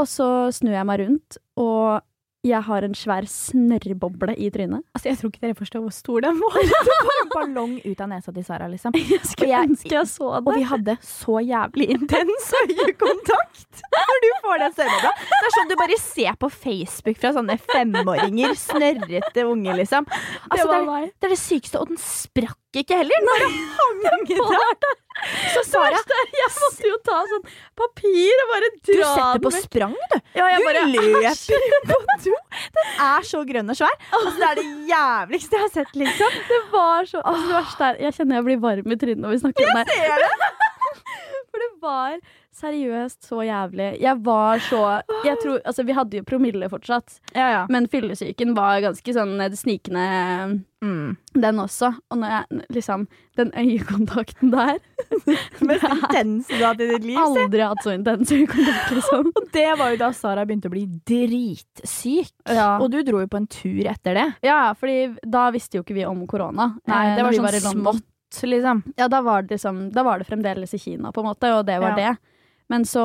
Og 0.00 0.08
så 0.10 0.26
snur 0.54 0.74
jeg 0.74 0.88
meg 0.88 1.02
rundt, 1.04 1.38
og 1.60 2.00
jeg 2.42 2.62
har 2.64 2.84
en 2.86 2.94
svær 2.96 3.26
snørrboble 3.28 4.32
i 4.40 4.46
trynet. 4.50 4.80
Altså, 4.96 5.10
Jeg 5.10 5.18
tror 5.20 5.28
ikke 5.32 5.42
dere 5.44 5.56
forstår 5.58 5.82
hvor 5.84 5.92
stor 5.92 6.22
den 6.24 6.38
var. 6.40 6.54
Det 6.88 6.94
var 7.08 7.18
en 7.24 7.32
ballong 7.36 7.74
ut 7.84 8.00
av 8.00 8.08
nesa 8.08 8.32
til 8.32 8.44
Sara, 8.46 8.68
liksom. 8.72 8.96
Jeg 8.96 9.20
skulle 9.28 9.50
jeg- 9.50 9.68
ønske 9.68 9.92
jeg 9.92 10.08
så 10.08 10.30
Og 10.38 10.46
det. 10.48 10.54
vi 10.56 10.62
hadde 10.70 10.94
så 11.04 11.36
jævlig 11.44 11.88
intens 11.96 12.48
øyekontakt 12.62 13.82
når 13.92 14.22
du 14.24 14.28
får 14.44 14.58
den 14.64 14.72
snørrebobla. 14.78 15.12
Det 15.30 15.46
er 15.50 15.54
sånn 15.56 15.68
du 15.70 15.76
bare 15.80 15.98
ser 16.00 16.38
på 16.40 16.50
Facebook 16.52 17.20
fra 17.20 17.32
sånne 17.36 17.58
femåringer. 17.60 18.56
Snørrete 18.56 19.44
unge, 19.48 19.76
liksom. 19.82 20.08
Altså, 20.50 20.66
det, 20.70 20.80
er, 20.80 21.12
det 21.20 21.28
er 21.30 21.34
det 21.36 21.40
sykeste, 21.44 21.80
og 21.80 21.92
den 21.92 22.00
sprakk 22.00 22.56
ikke 22.78 22.96
heller. 23.00 23.24
Bare 23.26 23.46
hang 24.06 24.26
på 24.30 24.48
der. 24.50 24.98
Så 25.52 25.60
Sara, 25.66 25.98
Jeg 26.32 26.48
måtte 26.54 26.86
jo 26.86 26.96
ta 27.04 27.16
sånn 27.28 27.42
papir 27.76 28.42
og 28.44 28.52
bare 28.54 28.68
du 28.78 28.92
setter 28.94 29.42
på 29.44 29.50
sprang, 29.52 29.96
du. 30.12 30.14
Ja, 30.38 30.46
jeg 30.48 30.62
Du 30.62 30.68
bare, 30.68 30.84
løper 30.94 31.82
på 31.90 31.98
do. 32.24 32.36
Den 32.78 32.92
er 33.10 33.26
så 33.28 33.42
grønn 33.48 33.74
og 33.74 33.76
svær. 33.80 33.98
Altså, 34.16 34.36
det 34.38 34.48
er 34.48 34.60
det 34.60 34.68
jævligste 34.92 35.58
jeg 35.58 35.66
har 35.66 35.74
sett, 35.74 35.92
liksom. 36.04 36.38
Det 36.48 36.60
var 36.72 37.10
så 37.10 37.20
altså, 37.20 37.46
det 37.50 37.58
verste 37.58 37.90
er, 37.90 38.00
Jeg 38.06 38.16
kjenner 38.20 38.40
jeg 38.40 38.48
blir 38.48 38.62
varm 38.64 38.94
i 38.96 39.00
trynet 39.02 39.24
når 39.26 39.34
vi 39.36 39.42
snakker 39.44 39.68
om 39.74 39.82
det. 39.82 39.98
Ser 39.98 40.24
det? 40.24 40.32
For 41.60 41.66
det 41.68 41.82
var 41.84 42.16
seriøst 42.60 43.28
så 43.28 43.42
jævlig. 43.46 43.90
Jeg 44.00 44.16
var 44.24 44.58
så 44.64 44.80
jeg 45.24 45.36
tror, 45.42 45.60
altså, 45.64 45.84
Vi 45.86 45.92
hadde 45.96 46.16
jo 46.18 46.24
promille 46.26 46.68
fortsatt, 46.72 47.20
Ja, 47.36 47.50
ja. 47.52 47.60
men 47.70 47.86
fyllesyken 47.92 48.54
var 48.56 48.80
ganske 48.80 49.12
sånn 49.14 49.36
eh, 49.44 49.52
snikende, 49.60 50.64
Mm. 50.80 51.16
den 51.36 51.58
også. 51.60 51.90
Og 52.10 52.16
når 52.22 52.30
jeg 52.32 52.62
liksom 52.72 53.02
Den 53.36 53.50
øyekontakten 53.52 54.50
der 54.50 54.78
Mest 55.68 55.84
intense 55.84 56.48
du 56.48 56.62
har 56.64 56.70
hatt 56.72 56.80
i 56.80 56.86
ditt 56.88 57.04
liv. 57.04 57.18
Aldri 57.20 57.60
hatt 57.60 57.82
så 57.84 57.92
intens 57.94 58.32
øyekontakt, 58.32 58.88
liksom. 58.96 59.28
Og 59.36 59.50
det 59.52 59.66
var 59.78 59.90
jo 59.92 59.98
da 60.00 60.08
Sara 60.16 60.46
begynte 60.48 60.70
å 60.70 60.72
bli 60.72 60.86
dritsyk. 61.06 62.32
Ja. 62.48 62.78
Og 62.80 62.90
du 62.92 63.02
dro 63.04 63.20
jo 63.20 63.28
på 63.30 63.36
en 63.40 63.46
tur 63.52 63.84
etter 63.92 64.16
det. 64.16 64.26
ja, 64.48 64.72
fordi 64.72 65.16
da 65.28 65.50
visste 65.52 65.76
jo 65.78 65.84
ikke 65.84 65.94
vi 66.00 66.06
om 66.08 66.24
korona. 66.26 66.70
Nei, 66.88 67.02
eh, 67.12 67.16
det 67.16 67.24
var 67.28 67.36
sånn 67.36 67.52
i 67.52 68.00
Smått, 68.30 68.50
liksom. 68.50 68.82
Ja, 68.96 69.08
da 69.08 69.20
var, 69.20 69.42
det 69.42 69.56
liksom, 69.56 69.90
da 69.92 70.02
var 70.02 70.18
det 70.18 70.24
fremdeles 70.28 70.74
i 70.74 70.78
Kina, 70.78 71.12
på 71.12 71.20
en 71.20 71.26
måte, 71.26 71.50
og 71.58 71.66
det 71.66 71.80
var 71.80 71.98
Ja. 71.98 72.12
det. 72.12 72.16
Men 72.68 72.84
så 72.84 73.02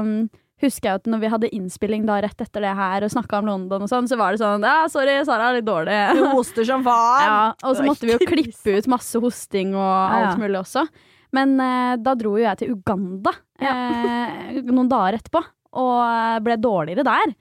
um, 0.00 0.28
husker 0.60 0.88
jeg 0.88 0.94
at 1.00 1.06
når 1.06 1.20
vi 1.20 1.28
hadde 1.32 1.48
innspilling 1.54 2.04
da 2.06 2.20
rett 2.20 2.40
etter 2.40 2.60
det 2.60 2.74
her, 2.76 3.02
og 3.02 3.10
snakka 3.10 3.38
om 3.38 3.46
London 3.46 3.82
og 3.82 3.88
sånn, 3.88 4.08
så 4.08 4.16
var 4.16 4.32
det 4.32 4.42
sånn 4.42 4.62
Ja, 4.62 4.86
sorry, 4.88 5.24
Sara 5.24 5.50
er 5.50 5.60
litt 5.60 5.68
dårlig. 5.68 5.96
Du 6.16 6.26
hoster 6.36 6.64
som 6.64 6.84
faen. 6.84 7.24
Ja, 7.24 7.54
og 7.64 7.76
så 7.76 7.86
måtte 7.86 8.06
vi 8.06 8.12
jo 8.12 8.20
klippe 8.20 8.76
ut 8.76 8.86
masse 8.86 9.18
hosting 9.18 9.74
og 9.74 9.80
alt 9.88 10.34
ja. 10.34 10.36
mulig 10.36 10.60
også. 10.60 10.86
Men 11.32 11.56
uh, 11.60 11.96
da 11.96 12.14
dro 12.14 12.36
jo 12.36 12.44
jeg 12.44 12.60
til 12.60 12.76
Uganda 12.76 13.32
uh, 13.32 14.60
noen 14.60 14.88
dager 14.92 15.18
etterpå, 15.18 15.42
og 15.76 16.44
ble 16.44 16.56
dårligere 16.60 17.04
der. 17.04 17.34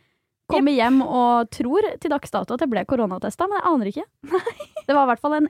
Kommer 0.51 0.75
hjem 0.75 0.99
og 1.01 1.49
tror 1.49 1.85
til 1.99 2.11
dags 2.11 2.31
dato 2.31 2.53
at 2.53 2.61
jeg 2.61 2.69
ble 2.69 2.83
koronatesta, 2.85 3.47
men 3.49 3.57
jeg 3.59 3.71
aner 3.71 3.91
ikke. 3.91 4.03
Det 4.85 4.93
var 4.93 5.07
i 5.07 5.09
hvert 5.13 5.23
fall 5.23 5.39
en 5.39 5.47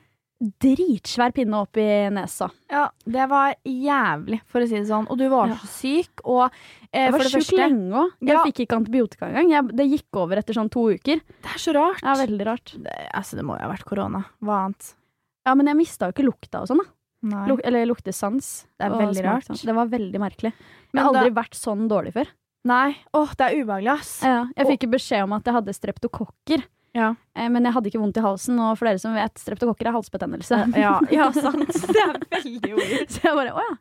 dritsvær 0.61 1.33
pinne 1.35 1.57
opp 1.61 1.77
i 1.77 1.85
nesa. 2.13 2.49
Ja, 2.71 2.89
det 3.05 3.25
var 3.29 3.55
jævlig, 3.65 4.41
for 4.49 4.61
å 4.61 4.67
si 4.67 4.75
det 4.75 4.87
sånn. 4.89 5.07
Og 5.09 5.17
du 5.17 5.27
var 5.29 5.47
Ja. 5.49 5.55
så 5.55 5.67
syk, 5.67 6.21
og 6.25 6.51
eh, 6.91 7.05
Jeg 7.05 7.11
var 7.13 7.19
sjuk 7.21 7.51
lenge 7.57 7.91
òg. 7.91 8.11
Jeg 8.21 8.33
Ja. 8.35 8.43
fikk 8.43 8.59
ikke 8.65 8.77
antibiotika 8.79 9.27
engang. 9.29 9.49
Jeg- 9.51 9.75
Det 9.75 9.89
gikk 9.91 10.19
over 10.21 10.35
etter 10.37 10.53
sånn 10.53 10.69
to 10.71 10.89
uker. 10.91 11.19
Det 11.41 11.51
er 11.55 11.59
så 11.59 11.73
rart. 11.73 12.01
Ja, 12.03 12.13
veldig 12.15 12.45
rart. 12.45 12.73
Det, 12.81 13.09
altså, 13.13 13.35
det 13.35 13.43
må 13.45 13.57
jo 13.59 13.67
ha 13.67 13.73
vært 13.73 13.85
korona. 13.85 14.25
Hva 14.41 14.65
annet? 14.65 14.93
Ja, 15.45 15.53
Men 15.55 15.67
jeg 15.67 15.75
mista 15.77 16.07
jo 16.07 16.11
ikke 16.13 16.25
lukta 16.31 16.61
og 16.61 16.67
sånn, 16.67 16.79
da. 16.81 17.45
Luk 17.47 17.59
eller 17.63 17.85
luktesans. 17.87 18.65
Det 18.79 18.85
er 18.85 18.89
veldig 18.91 19.23
rart. 19.23 19.43
sånn. 19.45 19.65
Det 19.65 19.73
var 19.75 19.87
veldig 19.87 20.19
merkelig. 20.19 20.53
Men 20.93 21.01
jeg 21.01 21.03
har 21.03 21.13
da- 21.13 21.19
aldri 21.23 21.33
vært 21.33 21.53
sånn 21.55 21.87
dårlig 21.89 22.13
før. 22.13 22.27
Nei. 22.65 22.97
Åh, 23.13 23.29
det 23.35 23.41
er 23.53 23.63
ubehagelig, 23.63 23.91
ass. 23.99 24.21
Ja, 24.23 24.47
jeg 24.57 24.65
fikk 24.67 24.83
og... 24.85 24.91
beskjed 24.91 25.23
om 25.23 25.33
at 25.33 25.43
jeg 25.43 25.53
hadde 25.53 25.73
streptokokker. 25.73 26.63
Ja. 26.95 27.09
Eh, 27.35 27.49
Men 27.51 27.65
jeg 27.67 27.75
hadde 27.75 27.89
ikke 27.91 27.99
vondt 28.01 28.17
i 28.17 28.23
halsen, 28.23 28.59
og 28.63 28.77
for 28.79 28.87
dere 28.87 29.01
som 29.01 29.13
vet, 29.17 29.35
streptokokker 29.41 29.89
er 29.89 29.95
halsbetennelse. 29.97 30.61
Ja, 30.79 30.93
ja, 31.11 31.27
sant. 31.35 31.67
Det 31.67 32.01
er 32.05 32.13
veldig 32.31 32.71
weird. 32.77 33.09
Så 33.11 33.25
jeg 33.27 33.35
bare 33.41 33.51
å 33.55 33.65
ja. 33.65 33.73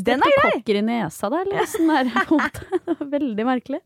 Den 0.00 0.20
er 0.22 0.30
grei. 0.30 0.34
Streptokokker 0.36 0.76
i 0.78 0.82
nesa, 0.86 1.28
da, 1.32 1.40
eller 1.42 1.62
åssen 1.64 1.90
er 1.92 2.10
var 2.14 2.60
Veldig 3.16 3.46
merkelig. 3.48 3.80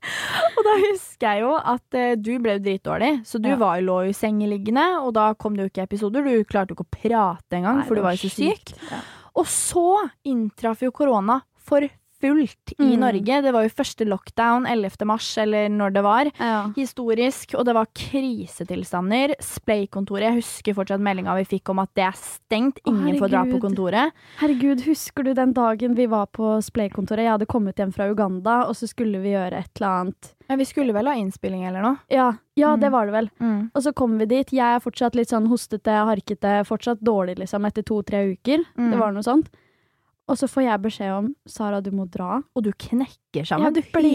Og 0.59 0.61
da 0.67 0.75
husker 0.83 1.31
jeg 1.31 1.45
jo 1.47 1.55
at 1.57 1.97
eh, 1.99 2.13
du 2.21 2.33
ble 2.45 2.59
dritdårlig, 2.63 3.13
så 3.27 3.41
du 3.43 3.49
Ja. 3.55 3.57
var 3.63 3.81
lå 3.83 4.01
i 4.11 4.13
sengeliggende, 4.15 4.85
og 5.07 5.15
da 5.17 5.31
kom 5.39 5.57
det 5.57 5.65
jo 5.69 5.71
ikke 5.73 5.87
episoder. 5.89 6.27
Du 6.27 6.45
klarte 6.51 6.75
jo 6.75 6.79
ikke 6.79 6.87
å 6.91 6.95
prate 6.99 7.59
engang, 7.63 7.83
for 7.89 7.95
du 7.99 8.03
var 8.05 8.19
jo 8.19 8.27
så 8.29 8.35
syk. 8.37 8.75
Ja. 8.91 9.01
Og 9.35 9.49
så 9.51 9.87
inntraff 10.31 10.83
jo 10.85 10.93
korona 10.95 11.41
for 11.59 11.87
fullt 12.25 12.73
i 12.79 12.95
Mm. 12.95 13.01
Norge. 13.05 13.43
Det 13.45 13.53
var 13.53 13.63
jo 13.67 13.69
første 13.77 14.07
lockdown 14.09 14.65
11. 14.67 15.05
mars, 15.05 15.29
eller 15.39 15.69
når 15.69 15.93
det 15.93 16.03
var. 16.03 16.31
Ja. 16.41 16.73
Historisk, 16.77 17.53
og 17.59 17.67
det 17.69 17.75
var 17.77 17.87
krisetilstander. 17.93 19.35
Splay-kontoret, 19.45 20.29
jeg 20.31 20.39
husker 20.41 20.77
fortsatt 20.79 21.03
meldinga 21.05 21.35
vi 21.39 21.45
fikk 21.57 21.71
om 21.73 21.83
at 21.83 21.91
det 21.99 22.07
er 22.07 22.17
stengt. 22.19 22.81
Ingen 22.89 23.19
får 23.21 23.33
dra 23.33 23.43
på 23.49 23.61
kontoret. 23.63 24.13
Herregud, 24.41 24.85
husker 24.87 25.25
du 25.27 25.33
den 25.37 25.53
dagen 25.57 25.95
vi 25.99 26.07
var 26.11 26.27
på 26.33 26.57
Splay-kontoret? 26.65 27.25
Jeg 27.27 27.35
hadde 27.35 27.47
kommet 27.51 27.77
hjem 27.81 27.93
fra 27.95 28.09
Uganda, 28.11 28.63
og 28.69 28.75
så 28.79 28.89
skulle 28.91 29.21
vi 29.23 29.35
gjøre 29.35 29.61
et 29.61 29.71
eller 29.81 29.91
annet. 30.01 30.33
Men 30.49 30.59
vi 30.61 30.65
skulle 30.69 30.93
vel 30.93 31.07
ha 31.09 31.15
innspilling 31.17 31.65
eller 31.69 31.83
noe? 31.83 31.99
Ja, 32.13 32.33
ja 32.57 32.75
Mm. 32.77 32.81
det 32.81 32.91
var 32.93 33.07
det 33.07 33.13
vel. 33.15 33.31
Og 33.75 33.83
så 33.83 33.95
kom 33.95 34.19
vi 34.19 34.27
dit. 34.27 34.51
Jeg 34.53 34.77
er 34.77 34.81
fortsatt 34.81 35.15
litt 35.15 35.29
sånn 35.29 35.49
hostete, 35.49 35.91
harkete, 36.05 36.65
fortsatt 36.67 37.01
dårlig 37.01 37.39
liksom 37.39 37.65
etter 37.67 37.83
to-tre 37.83 38.35
uker. 38.37 38.65
Mm. 38.77 38.91
Det 38.91 38.99
var 38.99 39.13
noe 39.13 39.23
sånt. 39.23 39.49
Og 40.27 40.39
så 40.41 40.47
får 40.49 40.63
jeg 40.65 40.81
beskjed 40.81 41.11
om 41.13 41.27
Sara, 41.47 41.83
du 41.85 41.91
må 41.93 42.07
dra. 42.09 42.39
Og 42.57 42.63
du 42.65 42.71
knekker 42.73 43.45
sammen. 43.45 43.67
Jeg 43.75 43.75
Du 43.75 43.91
ble- 43.93 44.13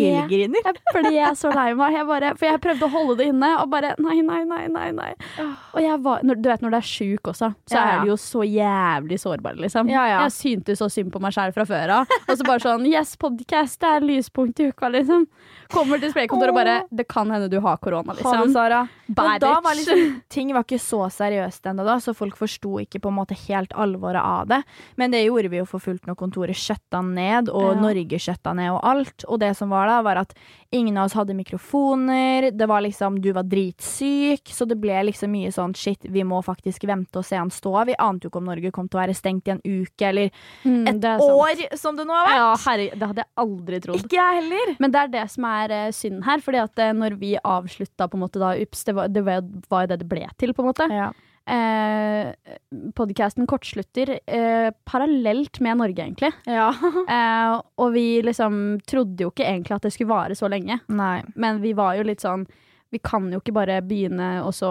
Jeg 0.56 0.64
ble 1.04 1.36
så 1.38 1.52
lei 1.54 1.74
meg. 1.78 1.94
Jeg 1.94 2.08
bare, 2.08 2.32
for 2.40 2.46
jeg 2.48 2.62
prøvde 2.64 2.88
å 2.88 2.90
holde 2.90 3.18
det 3.20 3.28
inne, 3.30 3.50
og 3.62 3.70
bare 3.70 3.94
nei, 4.00 4.22
nei, 4.22 4.44
nei. 4.44 4.68
nei, 4.68 4.90
nei. 4.92 5.14
Og 5.38 5.82
jeg 5.84 6.00
var, 6.02 6.22
du 6.24 6.50
vet 6.50 6.62
når 6.66 6.72
du 6.72 6.78
er 6.80 6.88
sjuk 6.88 7.30
også, 7.30 7.52
så 7.70 7.76
Ja, 7.76 7.84
ja. 7.86 7.92
er 8.00 8.06
du 8.06 8.08
jo 8.10 8.16
så 8.18 8.42
jævlig 8.48 9.20
sårbar, 9.22 9.54
liksom. 9.62 9.90
Ja. 9.92 10.08
Jeg 10.24 10.32
syntes 10.32 10.80
så 10.82 10.90
synd 10.90 11.12
på 11.14 11.22
meg 11.22 11.32
sjæl 11.36 11.54
fra 11.54 11.66
før 11.70 11.90
av. 12.00 12.08
Og 12.28 12.38
så 12.38 12.44
bare 12.48 12.60
sånn 12.64 12.88
Yes, 12.90 13.16
podcast, 13.16 13.80
det 13.80 13.90
er 13.90 14.00
lyspunkt 14.02 14.60
i 14.60 14.70
uka, 14.72 14.90
liksom. 14.90 15.28
Kommer 15.70 16.00
til 16.02 16.10
spraykontoret 16.12 16.50
og 16.50 16.56
bare 16.56 16.78
Det 16.90 17.08
kan 17.08 17.30
hende 17.30 17.50
du 17.52 17.60
har 17.62 17.78
korona, 17.78 18.08
Ha 18.08 18.14
det, 18.16 18.24
liksom. 18.24 18.54
Sara. 18.54 18.88
Men 19.10 19.40
da 19.40 19.60
var 19.62 19.76
liksom, 19.76 20.22
ting 20.30 20.54
var 20.54 20.64
ikke 20.64 20.80
så 20.82 21.06
seriøst 21.12 21.70
ennå, 21.70 21.86
da, 21.86 21.98
så 22.02 22.16
folk 22.16 22.36
forsto 22.38 22.80
ikke 22.82 23.00
på 23.02 23.10
en 23.10 23.18
måte 23.20 23.38
helt 23.48 23.70
alvoret 23.78 24.22
av 24.24 24.48
det. 24.48 24.64
Men 24.98 25.12
det 25.12 25.26
gjorde 25.28 25.50
vi 25.54 25.58
jo 25.62 25.66
for 25.70 25.80
fullt 25.80 25.99
når 26.08 26.16
kontoret 26.20 26.56
skjøtta 26.56 27.02
ned, 27.06 27.50
og 27.50 27.74
Ja. 27.76 27.80
Norge 27.82 28.20
skjøtta 28.20 28.54
ned 28.56 28.72
og 28.72 28.80
alt. 28.84 29.26
Og 29.28 29.40
det 29.40 29.56
som 29.58 29.70
var 29.70 29.88
da, 29.88 30.02
var 30.02 30.18
at 30.18 30.34
ingen 30.72 30.98
av 30.98 31.06
oss 31.10 31.14
hadde 31.18 31.34
mikrofoner. 31.36 32.52
Det 32.56 32.68
var 32.68 32.82
liksom 32.82 33.20
Du 33.22 33.32
var 33.34 33.44
dritsyk, 33.44 34.48
så 34.54 34.68
det 34.68 34.78
ble 34.80 34.98
liksom 35.10 35.32
mye 35.32 35.52
sånn 35.52 35.74
shit, 35.76 36.00
vi 36.04 36.24
må 36.24 36.42
faktisk 36.46 36.86
vente 36.88 37.20
og 37.20 37.26
se 37.26 37.36
han 37.36 37.50
stå. 37.50 37.74
Vi 37.90 37.96
ante 38.00 38.26
jo 38.28 38.30
ikke 38.32 38.38
om 38.42 38.46
Norge 38.52 38.72
kom 38.72 38.88
til 38.88 39.00
å 39.00 39.04
være 39.04 39.16
stengt 39.18 39.48
i 39.48 39.52
en 39.52 39.62
uke 39.66 40.08
eller 40.08 40.32
Mm, 40.66 40.88
et 40.88 41.04
år, 41.04 41.78
som 41.78 41.96
det 41.96 42.06
nå 42.08 42.14
har 42.14 42.28
vært. 42.28 42.38
Ja, 42.40 42.50
herre, 42.72 42.90
det 43.00 43.08
hadde 43.08 43.24
jeg 43.24 43.32
aldri 43.38 43.80
trodd. 43.82 44.04
Ikke 44.04 44.20
jeg 44.20 44.44
heller. 44.44 44.76
Men 44.80 44.92
det 44.92 45.00
er 45.02 45.08
det 45.08 45.26
som 45.32 45.46
er 45.46 45.72
uh, 45.72 45.92
synd 45.92 46.24
her. 46.26 46.40
Fordi 46.44 46.62
at 46.64 46.80
uh, 46.80 46.92
når 46.94 47.18
vi 47.20 47.36
avslutta 47.38 48.08
på 48.10 48.18
en 48.18 48.24
måte 48.26 48.40
da 48.42 48.54
Ups, 48.60 48.84
det 48.86 48.96
var, 48.96 49.08
det 49.08 49.24
var 49.26 49.42
jo 49.42 49.88
det 49.88 50.00
det 50.00 50.10
ble 50.10 50.28
til, 50.38 50.54
på 50.54 50.64
en 50.64 50.70
måte. 50.72 50.88
Ja. 50.94 51.12
Eh, 51.50 52.30
Podcasten 52.94 53.48
kortslutter 53.50 54.12
eh, 54.26 54.70
parallelt 54.86 55.60
med 55.66 55.78
Norge, 55.82 56.04
egentlig. 56.06 56.32
ja. 56.46 56.70
Eh, 57.10 57.62
og 57.82 57.94
vi 57.96 58.22
liksom 58.22 58.80
trodde 58.88 59.24
jo 59.24 59.32
ikke 59.32 59.48
egentlig 59.48 59.80
at 59.80 59.88
det 59.88 59.94
skulle 59.96 60.12
vare 60.12 60.36
så 60.38 60.50
lenge. 60.52 60.78
Nei. 60.94 61.24
Men 61.36 61.62
vi 61.64 61.74
var 61.74 61.96
jo 61.98 62.06
litt 62.06 62.22
sånn 62.22 62.46
Vi 62.94 63.00
kan 63.02 63.28
jo 63.34 63.40
ikke 63.42 63.54
bare 63.54 63.80
begynne, 63.86 64.40
og 64.46 64.54
så 64.58 64.70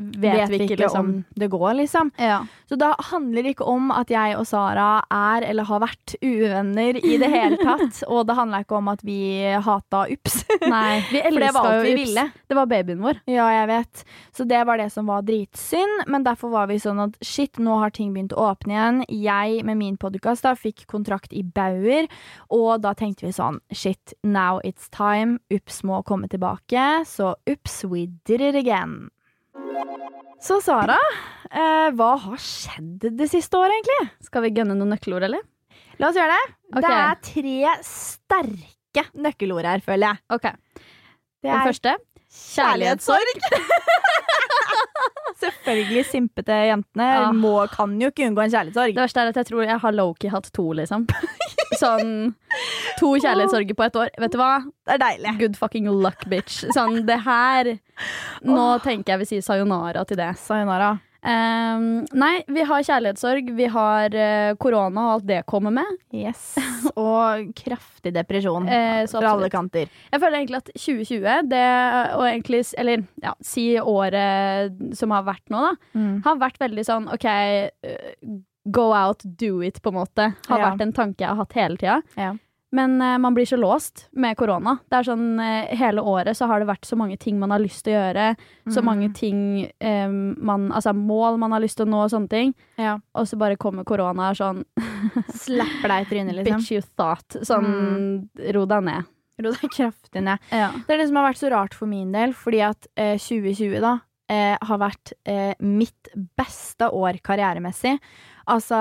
vet, 0.00 0.48
vi 0.50 0.62
ikke, 0.64 0.76
liksom. 0.80 1.06
om 1.06 1.24
det 1.36 1.48
går, 1.52 1.74
liksom. 1.74 2.10
Ja. 2.16 2.40
Så 2.68 2.76
da 2.80 2.94
handler 3.10 3.42
det 3.42 3.54
ikke 3.54 3.66
om 3.68 3.90
at 3.92 4.10
jeg 4.12 4.36
og 4.38 4.46
Sara 4.48 5.02
er 5.12 5.44
eller 5.48 5.68
har 5.68 5.82
vært 5.82 6.14
uvenner 6.22 6.98
i 7.00 7.16
det 7.20 7.28
hele 7.30 7.58
tatt. 7.60 8.02
og 8.12 8.24
det 8.28 8.36
handla 8.38 8.62
ikke 8.64 8.78
om 8.78 8.90
at 8.92 9.04
vi 9.06 9.20
hata 9.64 10.06
Ups. 10.10 10.40
Nei, 10.64 11.00
vi 11.10 11.22
elska 11.28 11.64
alt 11.64 11.84
vi 11.84 11.94
Ups. 11.94 12.00
ville. 12.00 12.26
Det 12.48 12.58
var 12.58 12.70
babyen 12.70 13.04
vår. 13.04 13.20
Ja, 13.30 13.50
jeg 13.60 13.70
vet. 13.70 14.04
Så 14.36 14.46
det 14.48 14.62
var 14.66 14.80
det 14.80 14.88
som 14.94 15.10
var 15.10 15.26
dritsynd. 15.28 16.06
Men 16.10 16.24
derfor 16.26 16.54
var 16.54 16.70
vi 16.70 16.80
sånn 16.82 17.02
at 17.04 17.20
shit, 17.24 17.60
nå 17.60 17.76
har 17.82 17.94
ting 17.94 18.14
begynt 18.16 18.34
å 18.36 18.50
åpne 18.50 18.76
igjen. 18.76 19.04
Jeg 19.10 19.64
med 19.68 19.80
min 19.80 20.00
podkast 20.00 20.46
fikk 20.60 20.86
kontrakt 20.90 21.34
i 21.36 21.42
Bauer, 21.44 22.08
og 22.48 22.80
da 22.84 22.94
tenkte 22.96 23.26
vi 23.26 23.34
sånn 23.36 23.60
shit, 23.74 24.14
now 24.24 24.60
it's 24.64 24.88
time. 24.94 25.38
Ups 25.52 25.82
må 25.86 26.00
komme 26.06 26.30
tilbake. 26.30 27.04
Så 27.06 27.34
ups, 27.50 27.82
we 27.84 28.06
did 28.24 28.40
it 28.40 28.56
again. 28.56 29.10
Så 30.40 30.56
Sara, 30.64 30.96
eh, 31.50 31.88
hva 31.96 32.10
har 32.18 32.40
skjedd 32.40 33.10
det 33.16 33.28
siste 33.30 33.58
året, 33.60 33.76
egentlig? 33.76 34.10
Skal 34.24 34.44
vi 34.46 34.52
gønne 34.56 34.76
noen 34.76 34.94
nøkkelord, 34.94 35.26
eller? 35.28 35.42
La 36.00 36.08
oss 36.08 36.16
gjøre 36.16 36.32
det. 36.32 36.54
Okay. 36.70 36.86
Det 36.86 36.94
er 36.96 37.18
tre 37.28 37.74
sterke 37.84 39.04
nøkkelord 39.20 39.68
her, 39.68 39.82
føler 39.84 40.14
jeg. 40.14 40.22
Ok. 40.32 40.48
Det 41.40 41.50
Den 41.50 41.66
første 41.68 41.96
kjærlighetssorg. 42.30 43.34
Selvfølgelig 45.44 46.04
simpete 46.08 46.56
jentene 46.68 47.06
Ja. 47.10 47.30
må, 47.32 47.54
kan 47.72 47.94
jo 48.00 48.10
ikke 48.12 48.26
unngå 48.28 48.44
en 48.44 48.52
kjærlighetssorg. 48.52 48.94
Det 48.94 49.02
verste 49.04 49.22
er 49.24 49.30
at 49.32 49.40
jeg 49.40 49.48
tror 49.50 49.64
jeg 49.64 49.78
har 49.82 49.96
lowkey 49.96 50.30
hatt 50.32 50.50
to, 50.56 50.66
liksom. 50.76 51.06
Sånn 51.80 52.34
to 52.98 53.12
kjærlighetssorger 53.22 53.76
på 53.78 53.86
et 53.86 53.96
år. 54.02 54.10
Vet 54.20 54.34
du 54.34 54.40
hva? 54.40 54.50
Det 54.86 54.96
er 54.96 55.02
deilig. 55.04 55.36
Good 55.40 55.56
fucking 55.60 55.86
luck, 56.02 56.26
bitch. 56.28 56.64
Sånn, 56.76 57.02
det 57.08 57.20
her 57.24 57.76
Nå 58.44 58.66
tenker 58.84 59.14
jeg 59.14 59.22
vi 59.22 59.28
sier 59.34 59.44
sayonara 59.46 60.04
til 60.08 60.18
det. 60.20 60.32
Sayonara. 60.40 60.98
Ehm, 61.22 62.06
nei, 62.16 62.42
vi 62.48 62.62
har 62.64 62.82
kjærlighetssorg, 62.86 63.50
vi 63.56 63.66
har 63.68 64.14
eh, 64.16 64.54
korona 64.60 65.02
og 65.06 65.12
alt 65.18 65.26
det 65.28 65.40
kommer 65.50 65.74
med. 65.74 65.90
Yes. 66.16 66.54
Og 66.96 67.50
kraftig 67.58 68.14
depresjon 68.16 68.68
Eh, 68.80 69.04
fra 69.10 69.34
alle 69.34 69.50
kanter. 69.52 69.90
Jeg 70.12 70.22
føler 70.22 70.38
egentlig 70.40 70.60
at 70.62 70.70
2020, 70.74 71.48
det 71.50 71.64
og 72.16 72.24
egentlig 72.28 72.62
Eller 72.80 73.02
ja, 73.22 73.34
si 73.44 73.66
året 73.80 74.94
som 74.96 75.12
har 75.14 75.26
vært 75.28 75.44
nå, 75.52 75.60
da. 75.68 75.74
Mm. 75.98 76.14
Har 76.24 76.40
vært 76.40 76.60
veldig 76.62 76.84
sånn 76.88 77.08
OK, 77.12 77.26
eh, 77.28 78.14
go 78.70 78.90
out, 78.94 79.24
do 79.40 79.60
it, 79.64 79.80
på 79.82 79.92
en 79.92 79.98
måte. 80.00 80.30
Har 80.48 80.58
Ja. 80.58 80.70
vært 80.70 80.82
en 80.84 80.92
tanke 80.96 81.24
jeg 81.24 81.28
har 81.32 81.36
hatt 81.42 81.52
hele 81.58 81.76
tida. 81.80 82.00
Ja. 82.16 82.32
Men 82.72 83.00
eh, 83.02 83.16
man 83.18 83.34
blir 83.34 83.46
så 83.50 83.56
låst 83.58 84.04
med 84.14 84.36
korona. 84.38 84.76
Det 84.88 85.00
er 85.00 85.06
sånn 85.08 85.40
eh, 85.42 85.72
Hele 85.76 86.04
året 86.06 86.36
så 86.38 86.46
har 86.46 86.60
det 86.62 86.68
vært 86.68 86.86
så 86.86 86.94
mange 86.96 87.16
ting 87.18 87.38
man 87.40 87.50
har 87.50 87.58
lyst 87.58 87.82
til 87.84 87.96
å 87.96 88.02
gjøre. 88.04 88.26
Så 88.70 88.78
Mm. 88.80 88.84
mange 88.86 89.08
ting 89.14 89.40
eh, 89.80 90.08
man 90.10 90.68
Altså 90.72 90.92
mål 90.94 91.38
man 91.42 91.50
har 91.52 91.60
lyst 91.60 91.76
til 91.80 91.86
å 91.86 91.90
nå, 91.90 92.04
og 92.04 92.10
sånne 92.12 92.30
ting. 92.30 92.54
Ja. 92.78 92.98
Og 93.14 93.26
så 93.26 93.36
bare 93.40 93.56
kommer 93.58 93.82
korona 93.84 94.28
og 94.30 94.36
er 94.36 94.38
sånn 94.38 94.64
Slapper 95.44 95.88
deg 95.88 96.04
i 96.06 96.10
trynet, 96.12 96.34
liksom. 96.38 96.60
Bitch 96.60 96.70
you 96.72 96.82
thought. 96.96 97.40
Sånn 97.42 98.28
ro 98.54 98.66
deg 98.70 98.84
ned. 98.86 99.10
Ro 99.40 99.50
deg 99.56 99.70
kraftig 99.72 100.22
ned. 100.22 100.38
Ja. 100.52 100.70
Det 100.86 100.94
er 100.94 101.02
det 101.02 101.08
som 101.10 101.16
har 101.16 101.30
vært 101.32 101.40
så 101.42 101.50
rart 101.50 101.74
for 101.74 101.90
min 101.90 102.12
del, 102.12 102.34
fordi 102.36 102.60
at 102.66 102.86
eh, 102.96 103.16
2020 103.18 103.80
da 103.82 103.96
eh, 104.30 104.56
har 104.62 104.78
vært 104.78 105.14
eh, 105.26 105.54
mitt 105.64 106.10
beste 106.38 106.86
år 106.92 107.18
karrieremessig. 107.24 107.96
Altså, 108.50 108.76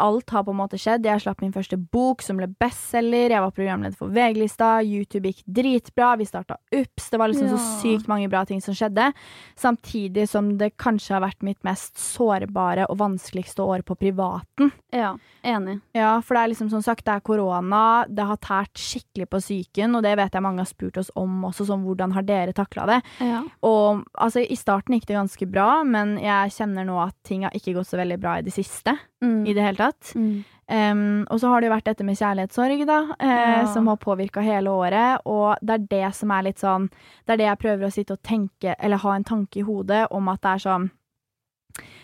alt 0.00 0.30
har 0.32 0.44
på 0.46 0.52
en 0.54 0.60
måte 0.62 0.78
skjedd. 0.80 1.04
Jeg 1.04 1.20
slapp 1.20 1.42
min 1.44 1.52
første 1.52 1.76
bok, 1.92 2.22
som 2.24 2.38
ble 2.40 2.46
bestselger. 2.62 3.34
Jeg 3.34 3.44
var 3.44 3.52
programleder 3.52 3.96
for 3.98 4.08
VG-lista. 4.14 4.70
YouTube 4.82 5.28
gikk 5.28 5.42
dritbra. 5.46 6.14
Vi 6.18 6.24
starta 6.28 6.56
UPS. 6.72 7.10
Det 7.12 7.20
var 7.20 7.28
liksom 7.28 7.50
Ja. 7.50 7.56
så 7.58 7.80
sykt 7.82 8.08
mange 8.08 8.30
bra 8.32 8.44
ting 8.48 8.62
som 8.64 8.74
skjedde. 8.74 9.12
Samtidig 9.56 10.28
som 10.28 10.56
det 10.58 10.72
kanskje 10.80 11.14
har 11.16 11.22
vært 11.26 11.42
mitt 11.44 11.60
mest 11.66 11.98
sårbare 12.00 12.86
og 12.90 12.98
vanskeligste 12.98 13.60
år 13.64 13.82
på 13.84 13.96
privaten. 13.98 14.72
ja. 14.92 15.16
Enig. 15.44 15.80
Ja, 15.92 16.20
for 16.22 16.34
det 16.36 16.42
er 16.44 16.48
liksom 16.52 16.70
som 16.70 16.82
sagt, 16.82 17.04
det 17.04 17.14
er 17.16 17.20
korona, 17.20 18.06
det 18.08 18.24
har 18.24 18.36
tært 18.38 18.78
skikkelig 18.78 19.26
på 19.28 19.40
psyken, 19.42 19.96
og 19.96 20.04
det 20.04 20.16
vet 20.16 20.32
jeg 20.32 20.42
mange 20.44 20.58
har 20.62 20.66
spurt 20.70 20.96
oss 20.98 21.10
om 21.18 21.42
også, 21.48 21.66
sånn 21.66 21.82
hvordan 21.84 22.12
har 22.14 22.22
dere 22.22 22.52
takla 22.54 22.86
det? 22.86 23.00
Ja. 23.20 23.42
Og 23.66 24.04
altså, 24.14 24.38
i 24.46 24.54
starten 24.54 24.94
gikk 24.94 25.06
det 25.10 25.16
ganske 25.18 25.50
bra, 25.50 25.82
men 25.82 26.14
jeg 26.22 26.52
kjenner 26.54 26.86
nå 26.86 26.96
at 27.08 27.14
ting 27.26 27.42
har 27.42 27.50
ikke 27.58 27.74
gått 27.74 27.90
så 27.90 27.98
veldig 27.98 28.20
bra 28.22 28.36
i 28.38 28.42
det 28.46 28.54
siste, 28.54 28.94
Mm. 29.22 29.46
i 29.46 29.52
det 29.54 29.62
hele 29.62 29.76
tatt. 29.76 30.12
Mm. 30.14 30.44
Um, 30.72 31.26
og 31.30 31.40
så 31.40 31.48
har 31.50 31.60
det 31.60 31.68
jo 31.68 31.74
vært 31.74 31.84
dette 31.90 32.04
med 32.06 32.16
kjærlighetssorg, 32.16 32.86
da, 32.86 33.00
eh, 33.20 33.60
Ja. 33.60 33.66
som 33.74 33.86
har 33.86 33.96
påvirka 33.96 34.40
hele 34.40 34.70
året, 34.70 35.20
og 35.26 35.56
det 35.60 35.74
er 35.74 35.86
det 35.90 36.14
som 36.14 36.30
er 36.30 36.42
litt 36.42 36.58
sånn 36.58 36.88
Det 37.26 37.34
er 37.34 37.36
det 37.36 37.46
jeg 37.46 37.58
prøver 37.58 37.86
å 37.86 37.92
sitte 37.92 38.12
og 38.12 38.22
tenke, 38.22 38.74
eller 38.78 38.96
ha 38.96 39.12
en 39.14 39.24
tanke 39.24 39.56
i 39.58 39.62
hodet 39.62 40.06
om 40.10 40.28
at 40.28 40.40
det 40.40 40.50
er 40.50 40.68
sånn 40.70 40.90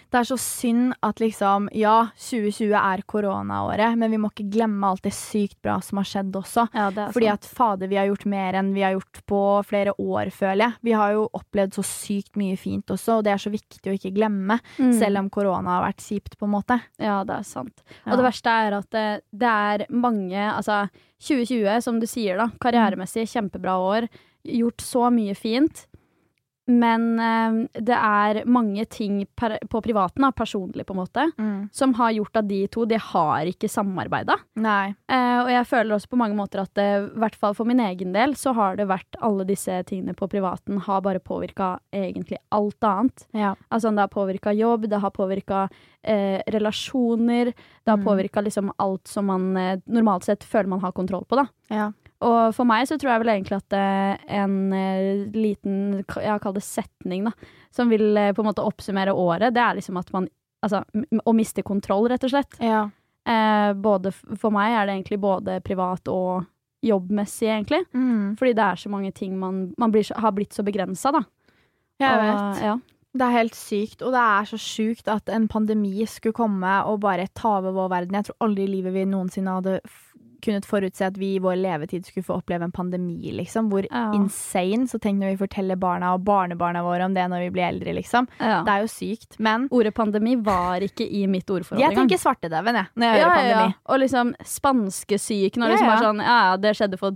det 0.09 0.21
er 0.23 0.29
så 0.31 0.39
synd 0.41 0.95
at 1.05 1.21
liksom, 1.21 1.67
ja, 1.77 2.09
2020 2.17 2.73
er 2.79 3.03
koronaåret, 3.09 3.97
men 4.01 4.13
vi 4.13 4.21
må 4.21 4.31
ikke 4.33 4.47
glemme 4.55 4.89
alt 4.89 5.05
det 5.05 5.13
sykt 5.17 5.59
bra 5.65 5.77
som 5.85 6.01
har 6.01 6.09
skjedd 6.09 6.39
også. 6.41 6.65
Ja, 6.73 6.89
Fordi 7.13 7.29
sant. 7.29 7.45
at 7.45 7.59
fader, 7.59 7.91
vi 7.91 7.99
har 8.01 8.09
gjort 8.09 8.25
mer 8.31 8.57
enn 8.61 8.71
vi 8.77 8.85
har 8.87 8.95
gjort 8.97 9.21
på 9.29 9.41
flere 9.69 9.93
år, 10.01 10.33
føler 10.35 10.65
jeg. 10.65 10.79
Vi 10.89 10.95
har 10.97 11.17
jo 11.17 11.27
opplevd 11.37 11.77
så 11.77 11.85
sykt 11.87 12.41
mye 12.41 12.57
fint 12.61 12.89
også, 12.95 13.19
og 13.19 13.27
det 13.27 13.35
er 13.35 13.43
så 13.43 13.53
viktig 13.53 13.93
å 13.93 13.97
ikke 13.99 14.15
glemme. 14.17 14.59
Mm. 14.79 14.95
Selv 14.97 15.21
om 15.21 15.29
korona 15.35 15.77
har 15.77 15.85
vært 15.91 16.07
kjipt, 16.07 16.39
på 16.39 16.49
en 16.49 16.55
måte. 16.57 16.81
Ja, 17.03 17.21
det 17.29 17.41
er 17.41 17.47
sant. 17.49 17.85
Ja. 18.05 18.13
Og 18.13 18.21
det 18.21 18.29
verste 18.31 18.57
er 18.65 18.79
at 18.79 18.89
det, 18.95 19.07
det 19.31 19.53
er 19.53 19.87
mange 19.93 20.47
Altså, 20.49 20.87
2020, 21.23 21.83
som 21.85 21.99
du 22.01 22.07
sier, 22.09 22.39
da, 22.39 22.49
karrieremessig 22.63 23.27
kjempebra 23.29 23.77
år. 23.83 24.09
Gjort 24.49 24.85
så 24.85 25.09
mye 25.13 25.35
fint. 25.37 25.85
Men 26.69 27.05
eh, 27.19 27.81
det 27.81 27.97
er 27.97 28.43
mange 28.45 28.85
ting 28.93 29.23
på 29.39 29.81
privaten, 29.83 30.27
personlig 30.37 30.85
på 30.87 30.93
en 30.93 31.01
måte, 31.01 31.25
som 31.73 31.95
har 31.97 32.13
gjort 32.13 32.37
at 32.43 32.49
de 32.49 32.59
to 32.69 32.85
de 32.85 32.99
har 33.01 33.49
ikke 33.49 33.71
samarbeida. 33.73 34.37
Eh, 35.09 35.39
og 35.43 35.49
jeg 35.49 35.67
føler 35.71 35.97
også 35.97 36.11
på 36.13 36.19
mange 36.21 36.37
måter 36.37 36.61
at 36.61 36.75
det, 36.77 36.89
i 37.15 37.19
hvert 37.23 37.35
fall 37.41 37.55
for 37.57 37.65
min 37.65 37.81
egen 37.81 38.13
del, 38.13 38.35
så 38.37 38.53
har 38.55 38.77
det 38.77 38.87
vært 38.91 39.17
alle 39.25 39.47
disse 39.49 39.79
tingene 39.89 40.13
på 40.15 40.29
privaten 40.29 40.79
har 40.85 41.01
bare 41.01 41.21
påvirka 41.25 41.79
egentlig 41.93 42.37
alt 42.53 42.85
annet. 42.85 43.25
Ja. 43.33 43.55
Altså 43.73 43.89
det 43.95 44.05
har 44.05 44.13
påvirka 44.13 44.53
jobb, 44.53 44.89
det 44.93 45.01
har 45.01 45.11
påvirka 45.11 45.69
eh, 46.05 46.43
relasjoner, 46.53 47.55
det 47.85 47.91
har 47.91 47.97
Mm. 47.99 48.05
påvirka 48.05 48.41
liksom 48.45 48.73
alt 48.79 49.09
som 49.09 49.27
man 49.27 49.57
eh, 49.57 49.81
normalt 49.87 50.25
sett 50.25 50.45
føler 50.45 50.69
man 50.69 50.81
har 50.81 50.93
kontroll 50.93 51.25
på, 51.25 51.37
da. 51.37 51.47
Ja. 51.73 51.93
Og 52.27 52.55
for 52.57 52.67
meg 52.67 52.89
så 52.91 52.97
tror 52.99 53.13
jeg 53.13 53.23
vel 53.23 53.31
egentlig 53.37 53.59
at 53.61 53.75
eh, 53.79 54.25
en 54.41 54.73
eh, 54.75 55.27
liten, 55.37 55.77
jeg 56.03 56.43
kalt 56.43 56.59
det 56.59 56.65
setning, 56.67 57.29
da, 57.29 57.33
som 57.75 57.93
vil 57.93 58.11
eh, 58.19 58.33
på 58.35 58.43
en 58.43 58.49
måte 58.49 58.65
oppsummere 58.67 59.15
året, 59.15 59.55
det 59.55 59.63
er 59.63 59.79
liksom 59.79 60.01
at 60.01 60.13
man 60.17 60.29
Altså 60.59 60.81
å 61.23 61.33
miste 61.39 61.63
kontroll, 61.63 62.09
rett 62.11 62.25
og 62.27 62.33
slett. 62.33 62.57
ja. 62.59 62.89
Eh, 63.29 63.73
både, 63.79 64.11
for 64.11 64.51
meg 64.51 64.73
er 64.75 64.89
det 64.89 64.95
egentlig 64.97 65.19
både 65.23 65.61
privat 65.63 66.09
og 66.11 66.49
jobbmessig, 66.83 67.47
egentlig. 67.47 67.85
Mm. 67.95 68.35
Fordi 68.41 68.55
det 68.59 68.65
er 68.65 68.81
så 68.83 68.91
mange 68.91 69.13
ting 69.15 69.37
man, 69.39 69.61
man 69.79 69.93
blir, 69.95 70.09
har 70.19 70.33
blitt 70.35 70.57
så 70.57 70.65
begrensa, 70.67 71.13
da. 71.15 71.21
Jeg 72.03 72.11
Og, 72.11 72.25
vet. 72.25 72.63
Ja. 72.65 72.73
Det 73.19 73.27
er 73.29 73.37
helt 73.37 73.55
sykt, 73.55 74.03
og 74.03 74.17
det 74.17 74.25
er 74.25 74.51
så 74.51 74.59
sjukt 74.59 75.09
at 75.15 75.31
en 75.31 75.47
pandemi 75.47 76.03
skulle 76.11 76.37
komme 76.37 76.75
og 76.91 76.99
bare 77.07 77.29
ta 77.39 77.59
over 77.61 77.79
vår 77.79 77.93
verden. 77.95 78.19
Jeg 78.19 78.29
tror 78.29 78.49
aldri 78.49 78.67
i 78.67 78.73
livet 78.73 78.95
vi 78.99 79.07
noensinne 79.09 79.55
hadde 79.61 79.79
kunnet 80.45 80.67
forutse 80.69 81.07
at 81.07 81.17
vi 81.19 81.35
i 81.35 81.41
vår 81.43 81.57
levetid 81.61 82.07
skulle 82.07 82.27
få 82.27 82.39
oppleve 82.39 82.65
en 82.69 82.73
pandemi, 82.73 83.33
liksom. 83.33 83.71
Hvor 83.71 83.87
Ja. 83.91 84.13
insane. 84.15 84.87
Så 84.87 85.01
tenk 85.01 85.19
når 85.19 85.37
vi 85.37 85.47
forteller 85.47 85.77
barna 85.77 86.15
og 86.15 86.25
barnebarna 86.25 86.83
våre 86.83 87.05
om 87.05 87.15
det 87.15 87.27
når 87.29 87.47
vi 87.47 87.51
blir 87.51 87.69
eldre, 87.69 87.95
liksom. 87.95 88.29
Ja. 88.39 88.63
Det 88.63 88.71
er 88.73 88.81
jo 88.81 88.89
sykt. 88.93 89.39
Men 89.39 89.69
Ordet 89.71 89.95
pandemi 89.95 90.37
var 90.37 90.81
ikke 90.81 91.11
i 91.11 91.27
mitt 91.27 91.47
ordforråd 91.47 91.81
jeg 91.81 91.95
tenker 91.95 92.19
svartedauden, 92.19 92.75
jeg, 92.75 92.87
når 92.97 93.07
jeg 93.07 93.19
ja, 93.19 93.25
hører 93.25 93.37
pandemi. 93.37 93.75
Og 93.87 94.01
liksom 94.01 94.35
spanskesyken 94.45 95.63
og 95.63 95.71
liksom 95.71 95.87
bare 95.87 96.05
sånn 96.05 96.23
Ja, 96.23 96.39
ja, 96.51 96.57
det 96.57 96.75
skjedde 96.77 96.99
for 96.99 97.13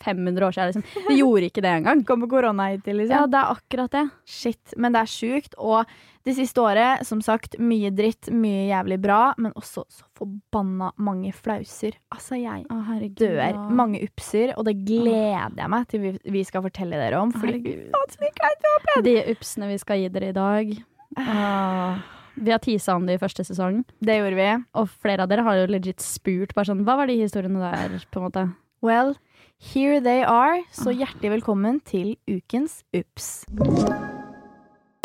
500 0.00 0.46
år 0.46 0.52
siden, 0.56 0.72
liksom. 0.72 0.84
Det 1.08 1.16
gjorde 1.18 1.50
ikke 1.50 1.62
det 1.62 1.72
engang. 1.76 2.04
Kommer 2.08 2.26
korona 2.30 2.70
hit 2.70 2.86
liksom. 2.88 3.10
Ja, 3.10 3.26
det 3.26 3.36
er 3.36 3.56
akkurat 3.56 3.90
det. 3.90 4.06
Shit. 4.24 4.74
Men 4.76 4.92
det 4.96 5.02
er 5.02 5.10
sjukt. 5.12 5.54
Og 5.58 5.84
det 6.24 6.34
siste 6.36 6.60
året, 6.60 7.06
som 7.08 7.22
sagt, 7.24 7.56
mye 7.58 7.88
dritt, 7.96 8.28
mye 8.34 8.66
jævlig 8.68 8.98
bra, 9.00 9.32
men 9.40 9.52
også 9.56 9.86
så 9.88 10.04
forbanna 10.18 10.90
mange 11.00 11.32
flauser. 11.32 11.96
Altså, 12.12 12.36
jeg 12.36 12.66
Å, 12.68 12.78
herregud. 12.90 13.16
dør. 13.22 13.40
ja. 13.40 13.68
Mange 13.72 14.02
upser, 14.04 14.52
og 14.58 14.66
det 14.68 14.76
gleder 14.84 15.56
jeg 15.56 15.70
meg 15.72 15.88
til 15.88 16.00
vi, 16.04 16.12
vi 16.36 16.42
skal 16.44 16.62
fortelle 16.66 17.00
dere 17.00 17.22
om. 17.22 17.32
Fordi 17.32 17.56
Herregud. 17.56 19.04
De 19.06 19.16
upsene 19.32 19.68
vi 19.72 19.78
skal 19.80 19.98
gi 20.02 20.08
dere 20.12 20.28
i 20.28 20.36
dag. 20.36 20.74
Åh. 21.18 22.00
Vi 22.40 22.50
har 22.54 22.60
tisa 22.62 22.94
om 22.96 23.04
det 23.08 23.16
i 23.18 23.20
første 23.20 23.44
sesong, 23.44 23.82
Det 24.00 24.14
gjorde 24.20 24.36
vi. 24.38 24.64
og 24.78 24.88
flere 25.02 25.22
av 25.24 25.28
dere 25.28 25.42
har 25.42 25.56
jo 25.58 25.66
legit 25.72 26.00
spurt 26.00 26.54
bare 26.54 26.64
sånn 26.70 26.84
Hva 26.86 26.96
var 27.00 27.06
de 27.10 27.16
historiene 27.18 27.58
der, 27.60 27.98
på 28.12 28.20
en 28.20 28.28
måte? 28.28 28.44
Well, 28.82 29.16
here 29.58 30.00
they 30.00 30.22
are. 30.22 30.62
Så 30.72 30.94
hjertelig 30.94 31.40
velkommen 31.40 31.82
til 31.84 32.16
ukens 32.28 32.82
ups. 32.94 33.44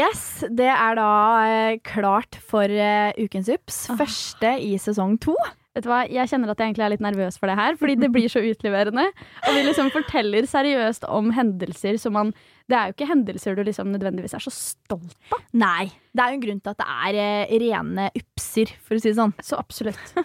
Yes, 0.02 0.44
det 0.52 0.68
er 0.68 0.98
da 0.98 1.10
eh, 1.48 1.78
klart 1.88 2.36
for 2.44 2.68
eh, 2.68 3.16
ukens 3.16 3.48
ups. 3.54 3.86
Åh. 3.94 4.00
Første 4.02 4.52
i 4.60 4.74
sesong 4.82 5.16
to. 5.24 5.36
Vet 5.76 5.84
du 5.84 5.90
hva, 5.92 6.02
Jeg 6.08 6.32
kjenner 6.32 6.52
at 6.52 6.60
jeg 6.60 6.72
egentlig 6.72 6.86
er 6.86 6.92
litt 6.94 7.04
nervøs 7.04 7.38
for 7.40 7.52
det 7.52 7.56
her, 7.60 7.76
fordi 7.80 7.96
det 8.00 8.10
blir 8.12 8.32
så 8.32 8.44
utleverende. 8.44 9.10
Og 9.44 9.56
vi 9.56 9.64
liksom 9.64 9.92
forteller 9.92 10.48
seriøst 10.48 11.08
om 11.12 11.32
hendelser 11.36 12.00
som 12.00 12.16
man 12.16 12.34
Det 12.72 12.76
er 12.76 12.90
jo 12.90 12.96
ikke 12.96 13.10
hendelser 13.12 13.56
du 13.56 13.64
liksom 13.68 13.92
nødvendigvis 13.94 14.36
er 14.36 14.44
så 14.44 14.52
stolt 14.56 15.36
av. 15.36 15.42
Nei. 15.54 15.92
Det 16.16 16.24
er 16.24 16.32
jo 16.32 16.40
en 16.40 16.46
grunn 16.48 16.62
til 16.64 16.76
at 16.76 16.82
det 16.82 16.88
er 16.96 17.22
eh, 17.22 17.56
rene 17.62 18.10
upser, 18.16 18.72
for 18.82 18.98
å 18.98 19.04
si 19.04 19.12
det 19.12 19.20
sånn. 19.20 19.36
Så 19.44 19.60
absolutt. 19.60 20.16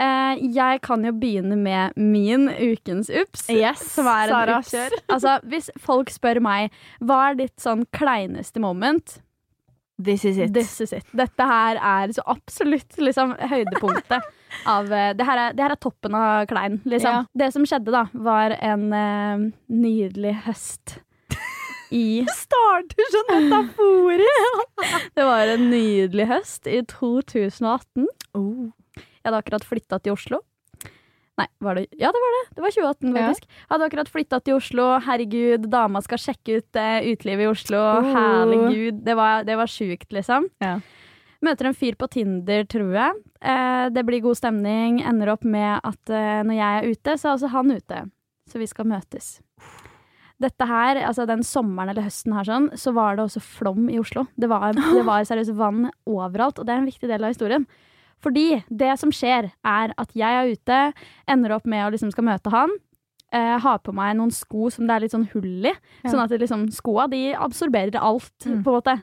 Eh, 0.00 0.38
jeg 0.56 0.80
kan 0.86 1.04
jo 1.04 1.12
begynne 1.12 1.56
med 1.60 1.96
min 2.00 2.48
ukens 2.48 3.10
ups. 3.12 3.44
Yes, 3.52 3.82
som 3.92 4.08
er 4.08 4.32
en 4.32 4.54
ups. 4.58 4.72
Altså, 5.12 5.38
hvis 5.44 5.68
folk 5.80 6.10
spør 6.12 6.40
meg 6.40 6.72
hva 7.00 7.28
er 7.30 7.42
ditt 7.42 7.60
sånn 7.60 7.84
kleineste 7.92 8.62
moment, 8.62 9.20
This 10.02 10.24
is 10.24 10.38
it. 10.38 10.54
this 10.54 10.80
is 10.80 10.92
it. 10.92 11.04
Dette 11.12 11.46
her 11.46 11.76
er 11.76 12.12
så 12.16 12.24
absolutt 12.26 12.96
liksom 12.98 13.36
høydepunktet 13.38 14.24
av 14.74 14.88
eh, 14.92 15.12
det 15.14 15.26
her, 15.28 15.38
er, 15.38 15.54
det 15.54 15.62
her 15.62 15.74
er 15.76 15.80
toppen 15.80 16.16
av 16.18 16.46
klein, 16.50 16.80
liksom. 16.88 17.22
Ja. 17.22 17.24
Det 17.38 17.52
som 17.54 17.66
skjedde, 17.68 17.92
da, 17.94 18.06
var 18.12 18.56
en 18.58 18.88
uh, 18.90 19.44
nydelig 19.70 20.34
høst 20.48 20.96
i 22.02 22.24
starter 22.34 23.12
så 23.14 23.22
metaforisk! 23.28 24.76
Det 25.14 25.28
var 25.28 25.54
en 25.54 25.68
nydelig 25.70 26.28
høst 26.32 26.66
i 26.66 26.80
2018. 26.88 28.08
Oh. 28.34 28.72
Jeg 29.22 29.30
hadde 29.30 29.42
akkurat 29.44 29.66
flytta 29.66 30.00
til 30.02 30.16
Oslo. 30.16 30.40
Nei, 31.40 31.46
var 31.64 31.78
det 31.78 31.86
Ja, 31.96 32.10
det 32.12 32.20
var 32.20 32.32
det. 32.36 32.42
Det 32.56 32.62
var 32.62 32.70
2018, 32.74 33.14
Ja. 33.14 33.20
faktisk. 33.28 33.46
Hadde 33.70 33.86
akkurat 33.88 34.08
flytta 34.12 34.40
til 34.44 34.54
Oslo. 34.58 34.88
Herregud, 35.00 35.70
dama 35.70 36.02
skal 36.02 36.18
sjekke 36.18 36.58
ut 36.58 36.76
eh, 36.76 37.06
utelivet 37.14 37.46
i 37.46 37.50
Oslo. 37.52 37.78
Oh. 37.78 38.10
Herregud. 38.12 39.04
Det 39.04 39.14
var, 39.16 39.44
det 39.44 39.56
var 39.56 39.66
sjukt, 39.66 40.10
liksom. 40.12 40.50
Ja. 40.60 40.80
Møter 41.42 41.66
en 41.66 41.74
fyr 41.74 41.96
på 41.98 42.06
Tinder, 42.12 42.64
tror 42.70 42.92
jeg. 42.94 43.22
Eh, 43.40 43.88
det 43.90 44.04
blir 44.06 44.20
god 44.22 44.36
stemning. 44.38 45.00
Ender 45.02 45.32
opp 45.32 45.42
med 45.44 45.80
at 45.82 46.10
eh, 46.12 46.42
når 46.46 46.54
jeg 46.58 46.82
er 46.82 46.90
ute, 46.92 47.16
så 47.18 47.30
er 47.30 47.38
også 47.38 47.50
han 47.50 47.72
ute. 47.72 48.02
Så 48.52 48.58
vi 48.60 48.66
skal 48.66 48.86
møtes. 48.86 49.40
Dette 50.42 50.66
her, 50.66 50.98
altså 51.06 51.24
den 51.26 51.42
sommeren 51.46 51.92
eller 51.92 52.02
høsten 52.02 52.34
her 52.34 52.44
sånn, 52.44 52.68
så 52.78 52.92
var 52.92 53.16
det 53.16 53.24
også 53.24 53.40
flom 53.40 53.88
i 53.88 53.98
Oslo. 54.02 54.26
Det 54.36 54.48
var, 54.50 54.72
det 54.74 55.04
var 55.06 55.24
seriøst 55.24 55.54
vann 55.58 55.86
overalt, 56.04 56.58
og 56.58 56.66
det 56.66 56.74
er 56.74 56.82
en 56.82 56.88
viktig 56.90 57.08
del 57.08 57.24
av 57.24 57.32
historien. 57.34 57.66
Fordi 58.22 58.62
det 58.70 58.92
som 59.00 59.10
skjer, 59.10 59.50
er 59.66 59.92
at 59.98 60.12
jeg 60.14 60.30
er 60.38 60.52
ute, 60.54 60.80
ender 61.28 61.56
opp 61.56 61.66
med 61.66 61.84
å 61.86 61.90
liksom 61.94 62.12
skal 62.14 62.24
møte 62.28 62.50
han. 62.54 62.70
Eh, 63.32 63.58
har 63.64 63.78
på 63.82 63.94
meg 63.96 64.14
noen 64.18 64.30
sko 64.30 64.68
som 64.70 64.86
det 64.86 64.94
er 64.94 65.00
litt 65.06 65.14
sånn 65.14 65.28
hull 65.32 65.66
i. 65.66 65.72
Ja. 66.04 66.10
Sånn 66.12 66.20
at 66.22 66.30
liksom, 66.30 66.66
skoa 66.70 67.08
de 67.10 67.32
absorberer 67.34 67.96
alt, 67.98 68.30
Mm. 68.46 68.62
på 68.62 68.70
en 68.70 68.76
måte. 68.78 69.02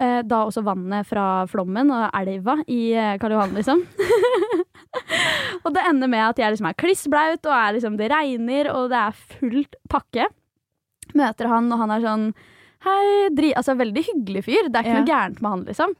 Eh, 0.00 0.22
da 0.22 0.42
også 0.46 0.62
vannet 0.64 1.06
fra 1.06 1.46
flommen 1.48 1.90
og 1.90 2.10
elva 2.14 2.58
i 2.68 2.92
eh, 2.92 3.16
Karl 3.18 3.32
Johan, 3.32 3.54
liksom. 3.54 3.84
og 5.64 5.70
det 5.74 5.84
ender 5.88 6.08
med 6.10 6.24
at 6.30 6.38
jeg 6.40 6.52
liksom 6.54 6.68
er 6.70 6.76
klissblaut, 6.80 7.46
og 7.46 7.54
er 7.54 7.76
liksom, 7.76 7.96
det 8.00 8.10
regner, 8.12 8.70
og 8.74 8.90
det 8.92 8.98
er 9.00 9.12
fullt 9.38 9.76
pakke. 9.92 10.26
Møter 11.16 11.48
han, 11.52 11.70
og 11.72 11.78
han 11.84 11.90
er 11.96 12.00
sånn 12.04 12.28
Hei, 12.86 13.28
dri 13.34 13.52
Altså 13.56 13.72
veldig 13.78 14.02
hyggelig 14.04 14.42
fyr. 14.46 14.66
Det 14.68 14.76
er 14.78 14.84
ikke 14.84 14.92
Ja. 14.92 14.98
noe 15.00 15.08
gærent 15.08 15.40
med 15.42 15.50
han, 15.50 15.62
liksom. 15.64 15.94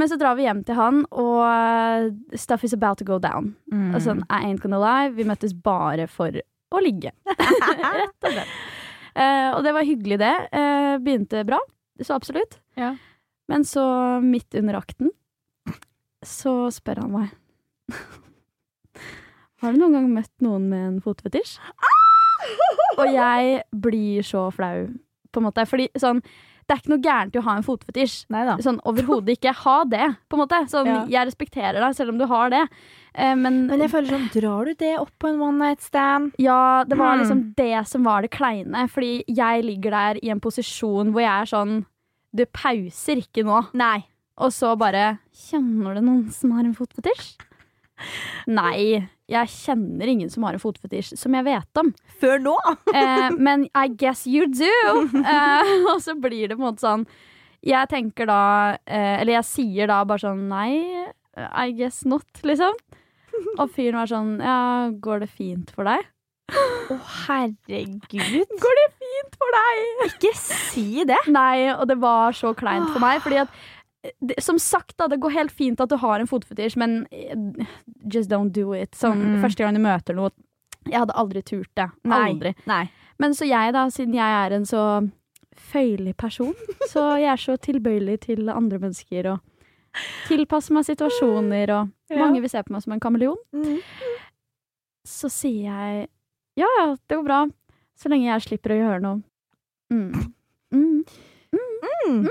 Men 0.00 0.08
så 0.08 0.16
drar 0.16 0.38
vi 0.38 0.46
hjem 0.46 0.62
til 0.64 0.78
han, 0.78 1.02
og 1.12 1.40
eh, 1.44 2.06
stuff 2.40 2.64
is 2.64 2.72
about 2.72 2.98
to 3.02 3.04
go 3.04 3.18
down. 3.20 3.52
Mm. 3.72 3.90
Og 3.92 4.00
sånn, 4.04 4.22
I 4.32 4.48
ain't 4.48 4.62
gonna 4.64 4.80
lie, 4.80 5.12
vi 5.12 5.26
møttes 5.28 5.52
bare 5.52 6.06
for 6.08 6.32
å 6.72 6.80
ligge. 6.80 7.12
Rett 7.28 8.24
og 8.24 8.32
slett. 8.32 8.54
Uh, 9.12 9.50
og 9.58 9.60
det 9.66 9.74
var 9.76 9.84
hyggelig, 9.84 10.16
det. 10.22 10.32
Uh, 10.56 10.96
begynte 11.04 11.42
bra, 11.44 11.58
så 12.00 12.16
absolutt. 12.16 12.56
Ja. 12.80 12.94
Men 13.52 13.66
så, 13.68 13.84
midt 14.24 14.56
under 14.56 14.78
akten, 14.80 15.12
så 16.24 16.70
spør 16.72 17.02
han 17.02 17.10
meg 17.10 17.90
Har 19.62 19.74
du 19.74 19.80
noen 19.80 19.96
gang 19.96 20.06
møtt 20.14 20.32
noen 20.42 20.68
med 20.70 20.84
en 20.86 21.00
fotfetisj? 21.02 21.56
Og 22.96 23.04
jeg 23.10 23.60
blir 23.84 24.24
så 24.26 24.46
flau, 24.54 24.88
på 25.30 25.40
en 25.42 25.46
måte. 25.46 25.64
Fordi 25.68 25.86
sånn 26.00 26.22
det 26.72 26.78
er 26.78 26.80
ikke 26.86 26.92
noe 26.94 27.04
gærent 27.04 27.34
i 27.36 27.38
å 27.38 27.44
ha 27.44 27.54
en 27.58 27.64
fotfetisj. 27.66 28.14
Nei 28.32 28.46
da. 28.48 28.54
Sånn 28.64 28.78
overhodet 28.88 29.34
ikke. 29.36 29.52
Ha 29.60 29.74
det, 29.84 30.06
på 30.32 30.38
en 30.38 30.40
måte. 30.40 30.60
Sånn, 30.72 30.88
Ja. 30.88 31.04
Jeg 31.12 31.28
respekterer 31.28 31.80
deg 31.84 31.94
selv 31.98 32.14
om 32.14 32.18
du 32.18 32.24
har 32.30 32.48
det. 32.50 32.62
Eh, 33.14 33.34
men, 33.36 33.66
Men 33.68 33.80
jeg 33.84 33.90
føler 33.92 34.08
sånn, 34.14 34.30
drar 34.32 34.64
du 34.70 34.74
det 34.80 34.94
opp 34.98 35.10
på 35.20 35.28
en 35.28 35.40
one 35.44 35.58
night 35.60 35.82
stand? 35.84 36.32
ja, 36.40 36.82
det 36.88 36.96
var 36.96 37.18
liksom 37.20 37.42
liksom 37.42 37.54
det 37.60 37.86
som 37.88 38.04
var 38.08 38.22
det 38.24 38.30
kleine. 38.32 38.86
Fordi 38.88 39.22
jeg 39.28 39.64
ligger 39.68 39.90
der 39.90 40.20
i 40.24 40.30
en 40.32 40.40
posisjon 40.40 41.12
hvor 41.12 41.20
jeg 41.20 41.42
er 41.42 41.52
sånn 41.52 41.84
Du 42.34 42.46
pauser 42.46 43.20
ikke 43.20 43.44
nå. 43.44 43.60
Nei. 43.76 44.06
Og 44.40 44.48
så 44.50 44.72
bare 44.80 45.18
Kjenner 45.36 45.94
du 45.94 46.00
noen 46.00 46.30
som 46.32 46.52
har 46.56 46.64
en 46.64 46.72
fotfetisj? 46.74 47.36
Nei, 48.50 49.02
jeg 49.32 49.52
kjenner 49.52 50.10
ingen 50.12 50.30
som 50.32 50.44
har 50.46 50.56
en 50.56 50.62
fotfetisj 50.62 51.16
som 51.20 51.34
jeg 51.36 51.46
vet 51.46 51.82
om. 51.82 51.92
Før 52.22 52.42
nå? 52.42 52.56
Eh, 52.92 53.30
men 53.40 53.64
I 53.78 53.86
guess 53.88 54.26
you 54.28 54.44
do! 54.50 54.72
Eh, 55.16 55.70
og 55.92 56.02
så 56.04 56.12
blir 56.18 56.50
det 56.50 56.58
på 56.58 56.60
en 56.60 56.66
måte 56.66 56.84
sånn 56.84 57.06
Jeg 57.64 57.88
tenker 57.88 58.28
da 58.28 58.40
eh, 58.84 59.22
Eller 59.22 59.38
jeg 59.38 59.48
sier 59.48 59.88
da 59.88 60.02
bare 60.04 60.20
sånn 60.20 60.42
Nei, 60.50 61.06
I 61.32 61.72
guess 61.78 62.02
not, 62.04 62.28
liksom. 62.44 62.76
Og 63.56 63.72
fyren 63.72 64.02
var 64.02 64.10
sånn 64.10 64.34
Ja, 64.44 64.58
går 64.92 65.24
det 65.24 65.30
fint 65.32 65.72
for 65.72 65.88
deg? 65.88 66.04
Å, 66.52 66.98
herregud. 67.24 68.52
Går 68.60 68.78
det 68.78 68.88
fint 69.00 69.38
for 69.40 69.56
deg? 69.56 69.84
Ikke 70.10 70.32
si 70.36 71.06
det. 71.08 71.18
Nei, 71.32 71.70
og 71.72 71.86
det 71.88 71.96
var 72.02 72.36
så 72.36 72.52
kleint 72.58 72.90
for 72.92 73.00
meg. 73.00 73.22
Fordi 73.24 73.40
at 73.46 73.62
det, 74.20 74.34
Som 74.42 74.58
sagt, 74.58 74.96
da, 74.98 75.06
det 75.08 75.20
går 75.22 75.30
helt 75.36 75.52
fint 75.54 75.80
at 75.80 75.88
du 75.88 75.96
har 75.96 76.18
en 76.20 76.26
fotfetisj, 76.26 76.76
men 76.76 77.06
eh, 77.12 77.66
just 78.12 78.30
don't 78.30 78.50
do 78.52 78.72
it. 78.74 78.92
Sånn, 78.98 79.20
Mm. 79.36 79.40
Første 79.44 79.62
gang 79.64 79.74
du 79.74 79.80
møter 79.80 80.14
noe 80.18 80.30
Jeg 80.90 80.98
hadde 80.98 81.14
aldri 81.14 81.42
turt 81.46 81.70
det. 81.78 81.86
Aldri. 82.10 82.54
Nei. 82.66 82.90
Men 83.22 83.30
så 83.38 83.46
jeg, 83.46 83.72
da, 83.72 83.84
siden 83.94 84.14
jeg 84.14 84.38
er 84.46 84.52
en 84.56 84.64
så 84.66 85.10
føyelig 85.54 86.16
person, 86.16 86.54
så 86.90 87.16
jeg 87.20 87.28
er 87.30 87.36
så 87.38 87.54
tilbøyelig 87.56 88.20
til 88.24 88.48
andre 88.50 88.78
mennesker 88.82 89.28
og 89.30 89.40
tilpasser 90.26 90.72
meg 90.74 90.84
situasjoner, 90.88 91.70
og 91.70 91.90
Ja. 92.10 92.18
mange 92.18 92.40
vil 92.42 92.50
se 92.50 92.58
på 92.62 92.72
meg 92.74 92.82
som 92.82 92.92
en 92.92 93.00
kameleon, 93.00 93.36
Mm. 93.54 93.78
så 95.06 95.30
sier 95.30 95.68
jeg 95.70 96.08
ja, 96.58 96.66
ja, 96.80 96.96
det 97.08 97.16
går 97.16 97.24
bra, 97.24 97.46
så 97.96 98.08
lenge 98.10 98.26
jeg 98.26 98.42
slipper 98.48 98.74
å 98.74 98.80
gjøre 98.80 99.00
noe. 99.00 99.22
Mm. 99.92 100.34
Mm. 100.74 101.04
Mm. 102.08 102.26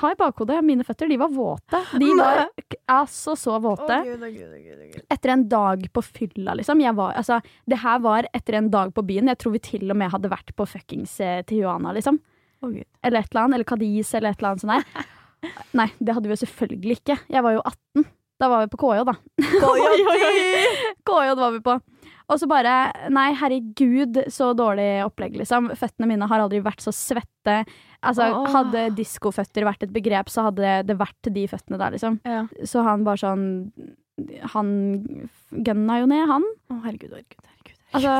Ha 0.00 0.08
i 0.12 0.16
bakhodet, 0.16 0.62
mine 0.64 0.84
føtter, 0.88 1.10
de 1.10 1.18
var 1.20 1.28
våte. 1.34 1.78
De 2.00 2.06
var 2.16 2.46
altså 2.88 3.34
så 3.36 3.58
våte. 3.60 3.98
Etter 5.12 5.32
en 5.34 5.44
dag 5.52 5.84
på 5.92 6.02
fylla, 6.06 6.54
liksom. 6.56 6.80
Var, 6.96 7.18
altså, 7.20 7.40
det 7.68 7.80
her 7.82 8.00
var 8.00 8.28
etter 8.32 8.56
en 8.56 8.70
dag 8.72 8.94
på 8.96 9.04
byen. 9.04 9.28
Jeg 9.28 9.40
tror 9.42 9.52
vi 9.58 9.60
til 9.66 9.92
og 9.92 9.98
med 10.00 10.14
hadde 10.14 10.32
vært 10.32 10.54
på 10.56 10.66
fuckings 10.68 11.18
eh, 11.20 11.42
Tijuana, 11.44 11.92
liksom. 11.92 12.22
Gud. 12.62 12.86
Eller 13.04 13.20
et 13.20 13.28
eller 13.34 13.44
annet. 13.44 13.58
Eller 13.58 13.68
Cadiz, 13.68 14.14
eller 14.14 14.32
et 14.32 14.40
eller 14.40 14.54
annet 14.54 14.64
sånt 14.64 14.74
der. 14.80 15.06
Nei, 15.82 15.88
det 16.00 16.16
hadde 16.16 16.30
vi 16.30 16.36
jo 16.38 16.42
selvfølgelig 16.46 16.98
ikke. 17.02 17.18
Jeg 17.36 17.44
var 17.44 17.58
jo 17.58 17.64
18. 17.68 18.08
Da 18.40 18.48
var 18.50 18.64
vi 18.64 18.72
på 18.72 18.80
KJ, 18.80 19.04
da. 19.06 19.16
KJ 21.04 21.34
var 21.42 21.52
vi 21.58 21.60
på. 21.68 21.76
Og 22.30 22.38
så 22.40 22.48
bare 22.50 22.74
Nei, 23.12 23.30
herregud, 23.38 24.20
så 24.32 24.52
dårlig 24.56 25.02
opplegg, 25.06 25.36
liksom. 25.40 25.70
Føttene 25.78 26.10
mine 26.10 26.28
har 26.30 26.44
aldri 26.44 26.62
vært 26.64 26.84
så 26.84 26.94
svette. 26.94 27.62
Altså, 28.02 28.28
oh. 28.34 28.46
Hadde 28.52 28.88
diskoføtter 28.98 29.66
vært 29.66 29.86
et 29.86 29.94
begrep, 29.94 30.30
så 30.32 30.48
hadde 30.48 30.78
det 30.88 30.98
vært 31.00 31.32
de 31.34 31.46
føttene 31.50 31.80
der, 31.80 31.96
liksom. 31.96 32.20
Ja. 32.28 32.44
Så 32.68 32.84
han 32.86 33.06
bare 33.06 33.22
sånn 33.22 33.46
Han 34.52 34.70
gønna 35.50 36.02
jo 36.02 36.08
ned, 36.10 36.26
han. 36.30 36.46
Å, 36.70 36.78
herregud, 36.86 37.14
herregud, 37.16 37.46
herregud. 37.48 37.78
Altså, 37.92 38.16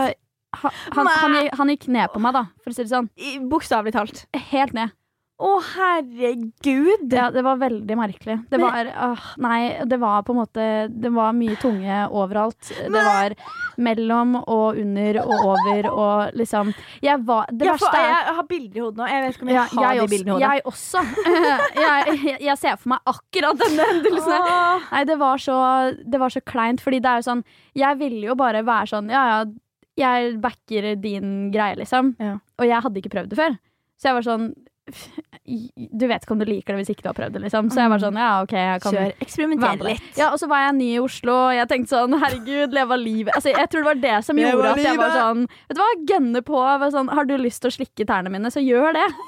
han, 0.62 0.72
han, 0.96 1.10
han, 1.16 1.36
han 1.60 1.72
gikk 1.72 1.86
ned 1.92 2.12
på 2.12 2.20
meg, 2.22 2.34
da, 2.36 2.46
for 2.62 2.72
å 2.72 2.76
si 2.76 2.84
det 2.84 2.92
sånn. 2.92 3.08
Bokstavelig 3.52 3.94
talt. 3.96 4.24
Helt 4.50 4.74
ned. 4.76 4.92
Å, 5.42 5.50
herregud! 5.72 7.08
Ja, 7.10 7.26
det 7.34 7.42
var 7.42 7.58
veldig 7.58 7.96
merkelig. 7.98 8.36
Det 8.50 8.60
var 8.62 8.88
åh, 9.08 9.24
Nei, 9.42 9.60
det 9.88 9.98
var 9.98 10.22
på 10.26 10.34
en 10.34 10.38
måte 10.38 10.66
Det 10.92 11.10
var 11.14 11.34
mye 11.34 11.56
tunge 11.58 11.98
overalt. 12.14 12.70
Det 12.70 12.92
var 12.92 13.34
mellom 13.82 14.36
og 14.42 14.78
under 14.78 15.18
og 15.22 15.32
over 15.54 15.88
og 15.90 16.38
liksom 16.38 16.70
Jeg 17.02 17.18
var 17.26 17.50
Det 17.50 17.66
jeg, 17.66 17.74
verste 17.74 18.02
er 18.02 18.10
jeg 18.12 18.36
har 18.38 18.48
bilder 18.52 18.78
i 18.78 18.84
hodet 18.84 19.00
nå. 19.02 19.08
Jeg 19.10 19.24
vet 19.24 19.36
ikke 19.36 19.46
om 19.48 19.52
jeg 19.52 19.58
ja, 19.58 19.66
har 19.72 19.88
jeg, 19.88 20.02
de 20.02 20.14
bildene 20.14 20.30
i 20.30 20.34
hodet. 20.36 20.46
jeg 20.46 20.66
også. 20.72 21.04
jeg, 21.86 22.16
jeg, 22.28 22.38
jeg 22.46 22.58
ser 22.62 22.78
for 22.78 22.94
meg 22.94 23.12
akkurat 23.14 23.62
denne 23.64 23.90
hendelsen. 23.90 24.38
Åh. 24.38 24.88
Nei, 24.92 25.04
det 25.10 25.18
var, 25.24 25.42
så, 25.42 25.58
det 26.06 26.22
var 26.22 26.36
så 26.36 26.44
kleint, 26.52 26.84
fordi 26.84 27.02
det 27.02 27.10
er 27.10 27.22
jo 27.22 27.28
sånn 27.32 27.44
Jeg 27.78 27.98
ville 27.98 28.26
jo 28.30 28.38
bare 28.38 28.62
være 28.66 28.92
sånn 28.94 29.10
Ja, 29.10 29.22
ja, 29.32 29.42
jeg 29.98 30.36
backer 30.40 30.94
din 31.02 31.50
greie, 31.52 31.76
liksom. 31.80 32.14
Ja. 32.22 32.36
Og 32.60 32.68
jeg 32.68 32.84
hadde 32.84 33.02
ikke 33.02 33.12
prøvd 33.12 33.32
det 33.34 33.40
før. 33.40 33.56
Så 34.00 34.08
jeg 34.08 34.16
var 34.18 34.24
sånn 34.26 34.52
Du 35.42 36.04
vet 36.06 36.22
ikke 36.22 36.34
om 36.36 36.40
du 36.40 36.46
liker 36.46 36.72
det 36.72 36.82
hvis 36.82 36.92
ikke 36.94 37.02
du 37.04 37.08
har 37.10 37.16
prøvd 37.16 37.34
det, 37.36 37.40
liksom. 37.44 37.68
Så 37.74 37.82
jeg 37.82 37.90
var 37.90 38.02
sånn 38.02 38.18
Ja, 38.20 38.28
OK, 38.44 38.52
jeg 38.56 38.82
kan 38.84 38.94
Kjør. 38.94 39.14
Eksperimenter 39.24 39.86
litt. 39.88 40.04
Ja, 40.18 40.28
og 40.30 40.38
så 40.38 40.46
var 40.50 40.62
jeg 40.66 40.76
ny 40.78 40.88
i 40.94 41.00
Oslo, 41.02 41.34
og 41.48 41.56
jeg 41.56 41.68
tenkte 41.72 41.96
sånn 41.96 42.14
Herregud, 42.22 42.76
leve 42.76 42.98
livet. 43.00 43.34
Altså, 43.34 43.50
jeg 43.50 43.70
tror 43.72 43.82
det 43.82 43.90
var 43.90 44.02
det 44.04 44.18
som 44.28 44.38
leva 44.38 44.52
gjorde 44.54 44.74
at 44.76 44.84
jeg 44.86 45.00
var 45.00 45.16
sånn 45.18 45.42
Vet 45.50 45.78
du 45.78 45.82
hva, 45.82 45.90
gønne 46.12 46.44
på. 46.46 46.62
Sånn, 46.94 47.10
har 47.18 47.28
du 47.28 47.34
lyst 47.40 47.64
til 47.64 47.72
å 47.72 47.76
slikke 47.78 48.06
tærne 48.08 48.32
mine, 48.32 48.54
så 48.54 48.62
gjør 48.62 48.94
det. 49.00 49.08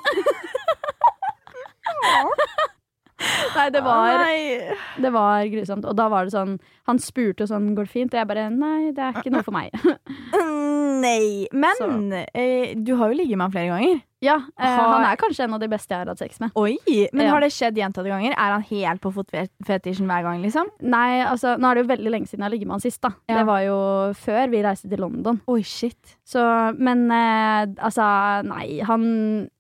Nei, 3.55 3.69
det 3.73 3.81
var 3.85 4.19
Nei. 4.21 4.38
det 5.01 5.11
var 5.14 5.45
grusomt. 5.53 5.87
Og 5.88 5.97
da 5.97 6.09
var 6.12 6.27
det 6.27 6.35
sånn 6.35 6.57
Han 6.90 6.99
spurte 7.01 7.47
sånn 7.49 7.71
Går 7.77 7.87
det 7.87 7.93
fint? 7.93 8.14
Og 8.14 8.21
jeg 8.21 8.29
bare 8.29 8.49
Nei, 8.53 8.90
det 8.97 9.05
er 9.07 9.21
ikke 9.21 9.33
noe 9.35 9.47
for 9.47 9.55
meg. 9.57 9.75
Mm, 10.35 11.01
Nei. 11.05 11.47
Men 11.55 12.12
eh, 12.35 12.75
du 12.77 12.95
har 12.99 13.12
jo 13.12 13.19
ligget 13.19 13.38
med 13.38 13.47
han 13.49 13.55
flere 13.55 13.71
ganger. 13.73 14.03
Ja, 14.25 14.39
eh, 14.59 14.65
Har- 14.67 14.93
Han 14.95 15.05
er 15.05 15.17
kanskje 15.21 15.45
en 15.45 15.55
av 15.55 15.61
de 15.61 15.69
beste 15.69 15.93
jeg 15.93 15.99
har 16.01 16.07
hatt 16.15 16.19
sex 16.23 16.41
med. 16.41 16.51
Oi! 16.57 16.79
Men 17.13 17.27
Ja. 17.27 17.33
har 17.35 17.41
det 17.45 17.51
skjedd 17.53 17.77
gjentatte 17.77 18.09
ganger? 18.09 18.33
Er 18.33 18.53
han 18.57 18.63
helt 18.71 19.01
på 19.05 19.13
fotfetisjen 19.13 20.07
hver 20.09 20.23
gang, 20.25 20.43
liksom? 20.43 20.67
Nei, 20.81 21.23
altså 21.25 21.59
Nå 21.59 21.71
er 21.71 21.75
det 21.75 21.85
jo 21.87 21.93
veldig 21.95 22.11
lenge 22.15 22.29
siden 22.31 22.41
jeg 22.41 22.49
har 22.49 22.55
ligget 22.57 22.67
med 22.67 22.75
han 22.79 22.81
sist. 22.81 23.01
da 23.03 23.11
Ja. 23.29 23.39
Det 23.39 23.47
var 23.47 23.61
jo 23.67 23.79
før 24.15 24.51
vi 24.51 24.63
reiste 24.63 24.89
til 24.89 24.99
London. 24.99 25.41
Oi, 25.49 25.61
shit. 25.63 26.17
Så, 26.25 26.41
men 26.79 27.11
eh, 27.13 27.67
altså 27.85 28.43
Nei, 28.45 28.81
han 28.81 29.51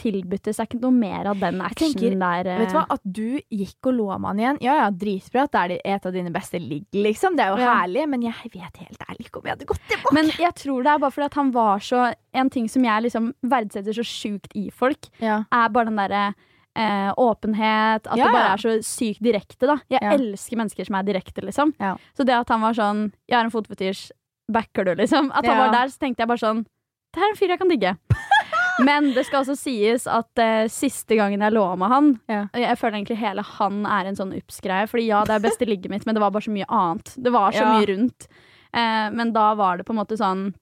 tilbytte 0.00 0.52
seg 0.54 0.68
ikke 0.68 0.80
noe 0.82 0.94
mer 0.94 1.28
av 1.30 1.38
den 1.40 1.60
actionen 1.64 2.18
der. 2.22 2.46
eh. 2.50 2.58
Vet 2.62 2.72
du 2.72 2.76
hva? 2.78 2.84
At 2.90 3.00
du 3.04 3.40
gikk 3.52 3.86
og 3.90 3.94
lå 3.98 4.08
med 4.18 4.28
han 4.30 4.38
igjen. 4.42 4.58
Ja 4.64 4.74
ja, 4.80 4.90
dritbra 4.90 5.44
at 5.46 5.52
det 5.52 5.60
er 5.84 5.94
et 5.96 6.06
av 6.06 6.12
dine 6.16 6.32
beste 6.34 6.60
ligg, 6.60 6.86
liksom. 6.92 7.36
Det 7.36 7.44
er 7.46 7.50
jo 7.54 7.62
Ja. 7.62 7.74
herlig, 7.82 8.08
men 8.08 8.22
jeg 8.22 8.34
vet 8.52 8.76
helt 8.76 9.02
ærlig 9.08 9.26
ikke 9.28 9.38
om 9.40 9.46
jeg 9.46 9.56
hadde 9.56 9.66
gått 9.66 9.88
tilbake. 9.88 10.12
Men 10.14 10.24
jeg 10.38 10.54
tror 10.54 10.82
det 10.82 10.92
er 10.94 10.98
bare 10.98 11.10
fordi 11.10 11.24
at 11.30 11.34
han 11.34 11.50
var 11.52 11.78
så 11.78 12.14
En 12.32 12.48
ting 12.48 12.68
som 12.68 12.84
jeg 12.84 13.02
liksom 13.02 13.34
verdsetter 13.42 13.90
så 13.92 14.04
sjukt 14.06 14.52
i 14.54 14.70
folk, 14.70 15.08
ja. 15.18 15.42
er 15.50 15.68
bare 15.68 15.86
den 15.86 15.96
derre 15.96 16.34
eh, 16.76 17.12
åpenhet. 17.18 18.06
At 18.06 18.16
Ja, 18.16 18.26
det 18.26 18.32
bare 18.32 18.52
er 18.52 18.56
så 18.56 18.78
sykt 18.86 19.18
direkte. 19.20 19.66
da 19.66 19.80
Jeg 19.90 19.98
Ja. 20.02 20.12
elsker 20.12 20.56
mennesker 20.56 20.86
som 20.86 20.94
er 20.94 21.02
direkte, 21.02 21.42
liksom. 21.42 21.74
Ja. 21.80 21.96
Så 22.16 22.24
det 22.24 22.30
at 22.34 22.48
han 22.48 22.60
var 22.60 22.72
sånn 22.72 23.12
'Jeg 23.28 23.36
har 23.36 23.44
en 23.44 23.50
fotfetisj, 23.50 24.12
backer 24.48 24.84
du?' 24.84 24.94
liksom. 24.94 25.32
At 25.34 25.44
han 25.44 25.56
var 25.58 25.72
der, 25.72 25.88
så 25.88 25.98
tenkte 25.98 26.18
jeg 26.20 26.28
bare 26.28 26.38
sånn 26.38 26.64
Det 27.12 27.18
her 27.18 27.26
er 27.26 27.30
en 27.30 27.36
fyr 27.36 27.48
jeg 27.48 27.58
kan 27.58 27.68
digge. 27.68 27.98
Men 28.84 29.10
det 29.16 29.26
skal 29.26 29.42
også 29.42 29.56
sies 29.58 30.06
at 30.10 30.40
uh, 30.42 30.68
siste 30.72 31.16
gangen 31.18 31.40
jeg 31.44 31.52
lå 31.56 31.64
med 31.80 31.88
han 31.92 32.10
Ja. 32.30 32.42
Jeg 32.56 32.78
føler 32.80 32.98
egentlig 33.00 33.18
hele 33.20 33.42
han 33.56 33.82
er 33.86 34.08
en 34.10 34.16
sånn 34.18 34.32
ups-greie. 34.36 34.88
Fordi 34.90 35.06
ja, 35.08 35.24
det 35.28 35.36
er 35.36 35.44
beste 35.48 35.68
ligget 35.68 35.90
mitt, 35.92 36.06
men 36.08 36.14
det 36.16 36.22
var 36.24 36.30
bare 36.34 36.46
så 36.46 36.54
mye 36.54 36.68
annet. 36.68 37.14
Det 37.16 37.32
var 37.34 37.52
så 37.52 37.64
Ja. 37.64 37.72
mye 37.78 37.86
rundt. 37.92 38.28
Uh, 38.74 39.08
men 39.14 39.32
da 39.36 39.54
var 39.58 39.76
det 39.80 39.86
på 39.88 39.92
en 39.94 40.00
måte 40.02 40.16
sånn 40.20 40.52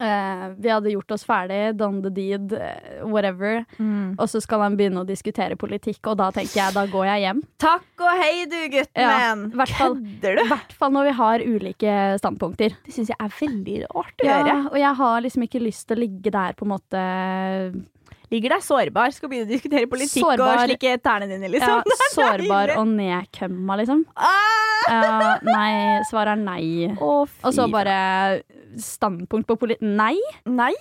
eh, 0.00 0.44
Vi 0.58 0.68
hadde 0.72 0.92
gjort 0.92 1.10
oss 1.16 1.24
ferdig, 1.24 1.76
done 1.76 2.02
the 2.02 2.10
deed, 2.10 2.52
eh, 2.52 3.02
whatever. 3.04 3.64
Mm. 3.78 4.14
Og 4.18 4.28
så 4.28 4.40
skal 4.42 4.60
han 4.64 4.76
begynne 4.76 5.02
å 5.02 5.06
diskutere 5.08 5.56
politikk, 5.56 6.00
og 6.12 6.18
da 6.18 6.30
tenker 6.34 6.60
jeg 6.62 6.74
da 6.74 6.86
går 6.90 7.06
jeg 7.12 7.24
hjem. 7.26 7.42
Takk 7.58 8.04
og 8.04 8.20
hei, 8.22 8.44
du 8.50 8.58
gutten 8.72 9.04
Ja, 9.06 9.34
hvert 9.34 9.74
fall- 9.78 9.96
Kødder 9.96 10.42
I 10.44 10.48
hvert 10.48 10.72
fall 10.72 10.90
når 10.92 11.04
vi 11.10 11.16
har 11.22 11.38
ulike 11.46 11.96
standpunkter. 12.20 12.76
Det 12.84 12.94
syns 12.94 13.08
jeg 13.12 13.18
er 13.20 13.28
veldig 13.40 13.80
rart 13.94 14.14
å 14.22 14.24
Ja, 14.28 14.38
gjøre. 14.42 14.72
og 14.72 14.78
jeg 14.78 14.94
har 15.02 15.20
liksom 15.20 15.42
ikke 15.48 15.62
lyst 15.64 15.86
til 15.88 15.96
å 15.96 16.00
ligge 16.00 16.30
der 16.30 16.52
på 16.54 16.64
en 16.66 16.74
måte 16.76 17.84
Ligger 18.32 18.48
der 18.56 18.62
sårbar, 18.64 19.12
skal 19.12 19.28
begynne 19.28 19.46
å 19.46 19.52
diskutere 19.52 19.86
politikk 19.86 20.24
Sårbar. 20.24 20.56
og 20.64 20.68
slikke 20.68 20.94
tærne 21.04 21.28
dine, 21.28 21.44
ja, 21.52 21.76
liksom. 21.84 22.08
Sårbar 22.16 22.72
og 22.78 22.86
nedkømma, 22.88 23.76
liksom. 23.78 24.00
Ah! 24.16 24.62
Uh, 24.84 25.38
nei, 25.44 26.00
svaret 26.10 26.32
er 26.34 26.40
nei. 26.42 26.96
Å, 26.98 27.12
Og 27.44 27.52
så 27.54 27.68
bare 27.70 28.42
standpunkt 28.82 29.48
på 29.48 29.56
politikk 29.60 29.84
Nei. 29.84 30.16
Nei. 30.48 30.72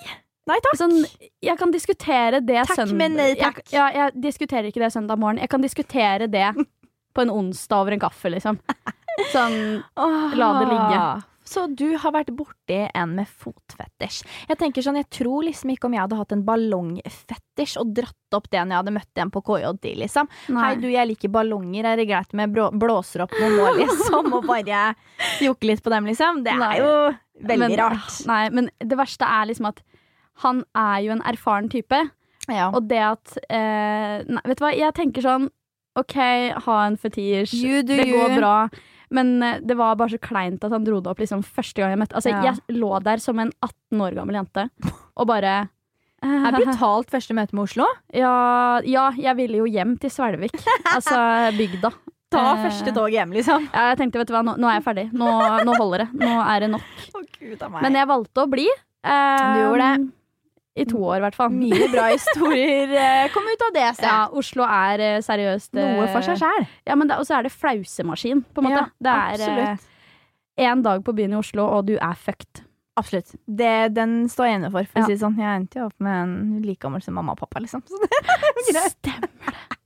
Nei 0.50 0.58
takk. 0.60 0.76
Sånn, 0.76 0.98
jeg 1.44 1.56
kan 1.60 1.72
diskutere 1.72 2.42
det 2.44 2.66
Takk, 2.68 2.76
søndag 2.82 2.98
men 3.00 3.14
nei 3.16 3.30
takk. 3.40 3.62
Jeg, 3.70 3.78
ja, 3.78 3.86
jeg 3.96 4.24
diskuterer 4.26 4.68
ikke 4.68 4.82
det 4.84 4.92
søndag 4.92 5.22
morgen. 5.22 5.40
Jeg 5.40 5.52
kan 5.54 5.64
diskutere 5.64 6.28
det 6.32 6.50
på 7.16 7.24
en 7.24 7.32
onsdag 7.32 7.86
over 7.86 7.96
en 7.96 8.04
kaffe, 8.04 8.32
liksom. 8.34 8.60
Sånn 9.34 9.56
La 10.40 10.50
det 10.60 10.68
ligge. 10.68 11.04
Så 11.48 11.66
du 11.68 11.96
har 12.00 12.14
vært 12.16 12.32
borti 12.36 12.80
en 12.88 13.16
med 13.18 13.28
fotfetisj. 13.28 14.24
Jeg 14.50 14.60
tenker 14.60 14.86
sånn, 14.86 15.00
jeg 15.02 15.10
tror 15.14 15.44
liksom 15.48 15.74
ikke 15.74 15.90
om 15.90 15.98
jeg 15.98 16.04
hadde 16.06 16.20
hatt 16.20 16.36
en 16.36 16.44
ballongfetisj 16.48 17.80
og 17.82 17.92
dratt 17.98 18.38
opp 18.38 18.48
det 18.50 18.62
når 18.64 18.74
jeg 18.74 18.82
hadde 18.82 18.96
møtt 18.96 19.22
en 19.24 19.34
på 19.34 19.44
KJD, 19.50 19.90
liksom. 20.04 20.30
Nei. 20.56 20.64
Hei, 20.66 20.78
du, 20.82 20.88
jeg 20.94 21.10
liker 21.12 21.34
ballonger. 21.34 21.90
Er 21.92 22.00
det 22.00 22.08
greit 22.10 22.38
med 22.38 22.56
blåser 22.56 23.26
opp 23.26 23.36
noen 23.38 23.58
nå, 23.60 23.68
liksom? 23.82 24.32
Og 24.40 24.48
bare 24.48 24.86
jokke 25.44 25.70
litt 25.70 25.84
på 25.84 25.94
dem, 25.94 26.08
liksom? 26.10 26.44
Det 26.48 26.56
Nei. 26.60 26.72
er 26.78 26.86
jo 26.86 26.94
veldig 27.50 27.68
men, 27.68 27.78
rart. 27.82 28.22
Nei, 28.30 28.44
men 28.56 28.72
det 28.80 29.00
verste 29.00 29.28
er 29.28 29.50
liksom 29.52 29.70
at 29.74 29.84
han 30.44 30.64
er 30.80 31.04
jo 31.06 31.14
en 31.14 31.26
erfaren 31.30 31.70
type. 31.70 32.00
Ja. 32.52 32.70
Og 32.74 32.88
det 32.90 33.00
at 33.00 33.38
eh, 33.48 34.24
nei, 34.28 34.42
Vet 34.50 34.60
du 34.60 34.66
hva, 34.66 34.74
jeg 34.76 34.96
tenker 34.98 35.24
sånn 35.24 35.52
OK, 36.00 36.16
ha 36.66 36.80
en 36.88 36.98
fetisj. 36.98 37.54
Det 37.86 38.08
går 38.10 38.34
bra. 38.40 38.56
Men 39.14 39.30
eh, 39.46 39.60
det 39.62 39.76
var 39.78 39.96
bare 40.00 40.10
så 40.16 40.20
kleint 40.22 40.64
at 40.66 40.74
han 40.74 40.84
dro 40.88 41.00
det 41.04 41.12
opp 41.12 41.20
liksom 41.22 41.44
første 41.46 41.82
gang 41.84 41.94
jeg 41.94 42.02
møtte 42.02 42.18
Altså, 42.18 42.34
Ja. 42.34 42.42
Jeg 42.52 42.78
lå 42.82 42.92
der 43.06 43.22
som 43.22 43.40
en 43.40 43.52
18 43.62 44.02
år 44.02 44.16
gammel 44.18 44.40
jente 44.42 44.68
og 45.16 45.28
bare 45.30 45.70
Det 46.24 46.48
er 46.48 46.56
brutalt 46.56 47.10
første 47.12 47.36
møte 47.36 47.54
med 47.54 47.66
Oslo. 47.68 47.86
Ja, 48.16 48.80
ja, 48.88 49.10
jeg 49.20 49.36
ville 49.38 49.58
jo 49.60 49.66
hjem 49.68 49.98
til 50.00 50.10
Svelvik. 50.14 50.56
altså 50.96 51.20
bygda. 51.58 51.92
Ta 52.34 52.44
Eh, 52.56 52.64
første 52.64 52.94
tog 52.96 53.12
hjem, 53.14 53.34
liksom. 53.36 53.68
Ja, 53.74 53.90
jeg 53.92 54.00
tenkte, 54.00 54.18
vet 54.22 54.32
du 54.32 54.34
hva, 54.34 54.42
nå, 54.48 54.56
nå 54.58 54.70
er 54.72 54.80
jeg 54.80 54.86
ferdig. 54.88 55.04
Nå, 55.14 55.28
nå 55.68 55.76
holder 55.78 56.06
det. 56.06 56.08
Nå 56.24 56.32
er 56.42 56.64
det 56.66 56.70
nok. 56.74 56.88
Å, 57.14 57.22
Gud. 57.38 57.66
Men 57.84 57.94
jeg 58.00 58.08
valgte 58.10 58.42
å 58.42 58.50
bli. 58.50 58.66
Um, 59.04 59.54
Du 59.54 59.60
gjorde 59.60 59.90
det. 59.92 60.08
I 60.76 60.86
to 60.90 60.98
år, 61.06 61.20
i 61.20 61.22
hvert 61.22 61.36
fall. 61.38 61.52
Mye 61.54 61.86
bra 61.94 62.08
historier 62.10 62.90
eh, 62.98 63.28
kom 63.34 63.46
ut 63.46 63.62
av 63.68 63.74
det, 63.76 63.88
Så. 64.00 64.08
Ja, 64.08 64.16
Oslo 64.34 64.66
er 64.66 65.04
eh, 65.06 65.20
seriøst 65.22 65.78
eh, 65.78 65.92
Noe 66.00 66.08
for 66.10 66.26
seg 66.26 66.40
sjæl. 66.42 66.66
Ja, 66.90 66.96
Og 66.98 67.26
så 67.30 67.36
er 67.38 67.44
det 67.46 67.52
flausemaskin, 67.54 68.42
på 68.54 68.64
en 68.64 68.70
måte. 68.72 68.80
Ja, 68.82 68.86
det 69.06 69.14
er 69.14 69.36
absolutt. 69.38 69.90
eh, 70.58 70.66
en 70.72 70.82
dag 70.86 71.04
på 71.06 71.14
byen 71.14 71.34
i 71.34 71.38
Oslo, 71.38 71.68
og 71.78 71.86
du 71.92 71.94
er 71.98 72.16
fucked. 72.18 72.64
Absolutt. 72.98 73.36
Det, 73.46 73.94
den 73.96 74.28
står 74.30 74.46
jeg 74.50 74.60
inne 74.62 74.70
for. 74.74 74.86
for 74.90 75.00
Ja. 75.02 75.06
å 75.06 75.10
si 75.10 75.18
sånn. 75.22 75.38
Jeg 75.38 75.62
endte 75.62 75.80
jo 75.80 75.86
opp 75.92 75.96
med 76.00 76.14
en 76.24 76.62
like 76.62 76.82
gammel 76.82 77.02
som 77.02 77.16
mamma 77.18 77.34
og 77.34 77.40
pappa. 77.40 77.62
Liksom. 77.62 77.82
Så 77.90 78.02
det 78.02 78.10
er. 78.78 78.90
Stemmer 78.90 79.30
det. 79.30 79.78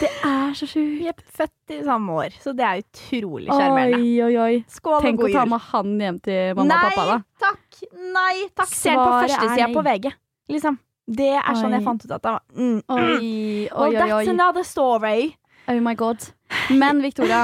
Det 0.00 0.08
er 0.24 0.54
så 0.58 0.66
sjukt. 0.66 1.02
Er 1.12 1.16
født 1.36 1.74
i 1.76 1.80
samme 1.86 2.14
år, 2.24 2.34
så 2.42 2.52
det 2.56 2.64
er 2.66 2.80
utrolig 2.82 3.48
sjarmerende. 3.50 3.98
Oi, 4.00 4.12
oi, 4.26 4.36
oi. 4.42 4.54
Skål 4.72 4.96
og 4.98 5.04
Tenk 5.06 5.20
å 5.26 5.30
ta 5.32 5.44
med 5.48 5.66
han 5.72 5.92
hjem 6.06 6.18
til 6.24 6.54
mamma 6.58 6.78
og 6.78 6.86
pappa, 6.96 7.04
da. 7.10 7.18
takk! 7.46 7.82
Nei 8.14 8.46
takk! 8.56 8.70
Se 8.72 8.94
på 8.94 9.04
Svaret 9.04 9.12
er 9.12 9.28
førstesida 9.28 9.66
nei. 9.68 9.74
på 9.76 9.84
VG. 9.88 10.12
Liksom. 10.56 10.78
Det 11.12 11.30
er 11.34 11.56
sånn 11.58 11.72
Oi. 11.72 11.76
jeg 11.78 11.84
fant 11.86 12.04
ut 12.06 12.12
at 12.14 12.22
det 12.24 12.32
var 12.32 12.42
mm. 12.54 12.80
Oi, 12.94 13.02
oi, 13.02 13.68
Oh, 13.72 13.84
oi. 13.86 13.92
that's 13.96 14.16
oi. 14.20 14.28
another 14.30 14.62
story. 14.66 15.36
Oh 15.68 15.78
my 15.82 15.94
god. 15.98 16.28
Men 16.70 17.02
Victoria, 17.02 17.42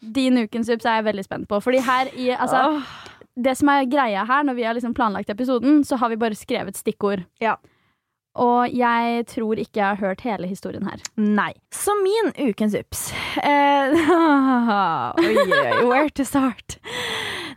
din 0.00 0.38
ukens 0.44 0.70
ups 0.72 0.86
er 0.86 1.00
jeg 1.00 1.08
veldig 1.10 1.24
spent 1.26 1.48
på. 1.50 1.58
Fordi 1.62 1.82
her 1.86 2.10
i 2.16 2.30
Altså, 2.34 2.62
Åh. 2.76 2.94
det 3.36 3.56
som 3.58 3.68
er 3.72 3.84
greia 3.90 4.24
her, 4.26 4.42
når 4.46 4.54
vi 4.58 4.62
har 4.66 4.74
liksom 4.78 4.94
planlagt 4.94 5.30
episoden, 5.30 5.82
så 5.84 5.98
har 6.00 6.08
vi 6.12 6.16
bare 6.22 6.38
skrevet 6.38 6.76
stikkord. 6.78 7.24
Ja. 7.42 7.56
Og 8.38 8.70
jeg 8.70 9.24
tror 9.26 9.58
ikke 9.58 9.80
jeg 9.80 9.86
har 9.96 9.98
hørt 9.98 10.20
hele 10.22 10.46
historien 10.46 10.84
her. 10.86 11.00
Nei. 11.18 11.50
Så 11.74 11.90
min 11.98 12.30
ukens 12.50 12.76
ups 12.78 13.08
eh, 13.42 13.90
where 15.88 16.08
to 16.14 16.24
start? 16.24 16.76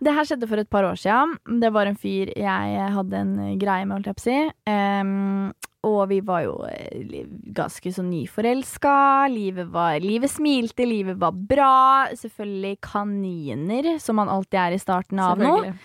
Det 0.03 0.11
her 0.17 0.25
skjedde 0.27 0.47
for 0.49 0.59
et 0.59 0.69
par 0.73 0.83
år 0.87 0.97
siden. 0.99 1.35
Det 1.61 1.69
var 1.75 1.87
en 1.91 1.99
fyr 1.99 2.31
jeg 2.35 2.87
hadde 2.97 3.19
en 3.21 3.35
greie 3.61 3.85
med, 3.85 3.95
holdt 3.99 4.09
jeg 4.09 4.17
på 4.17 4.23
å 4.23 4.25
si. 4.25 4.39
Um, 4.67 5.53
og 5.83 5.99
vi 6.09 6.17
var 6.23 6.45
jo 6.45 6.55
eh, 6.69 7.25
ganske 7.55 7.91
så 7.93 8.03
nyforelska. 8.07 8.95
Livet, 9.31 9.67
var- 9.71 9.99
livet 10.03 10.31
smilte, 10.31 10.85
livet 10.87 11.19
var 11.21 11.35
bra. 11.35 12.07
Selvfølgelig 12.17 12.77
kaniner, 12.87 13.93
som 13.99 14.17
man 14.19 14.31
alltid 14.31 14.59
er 14.65 14.77
i 14.77 14.81
starten 14.81 15.19
av 15.23 15.37
noe. 15.43 15.75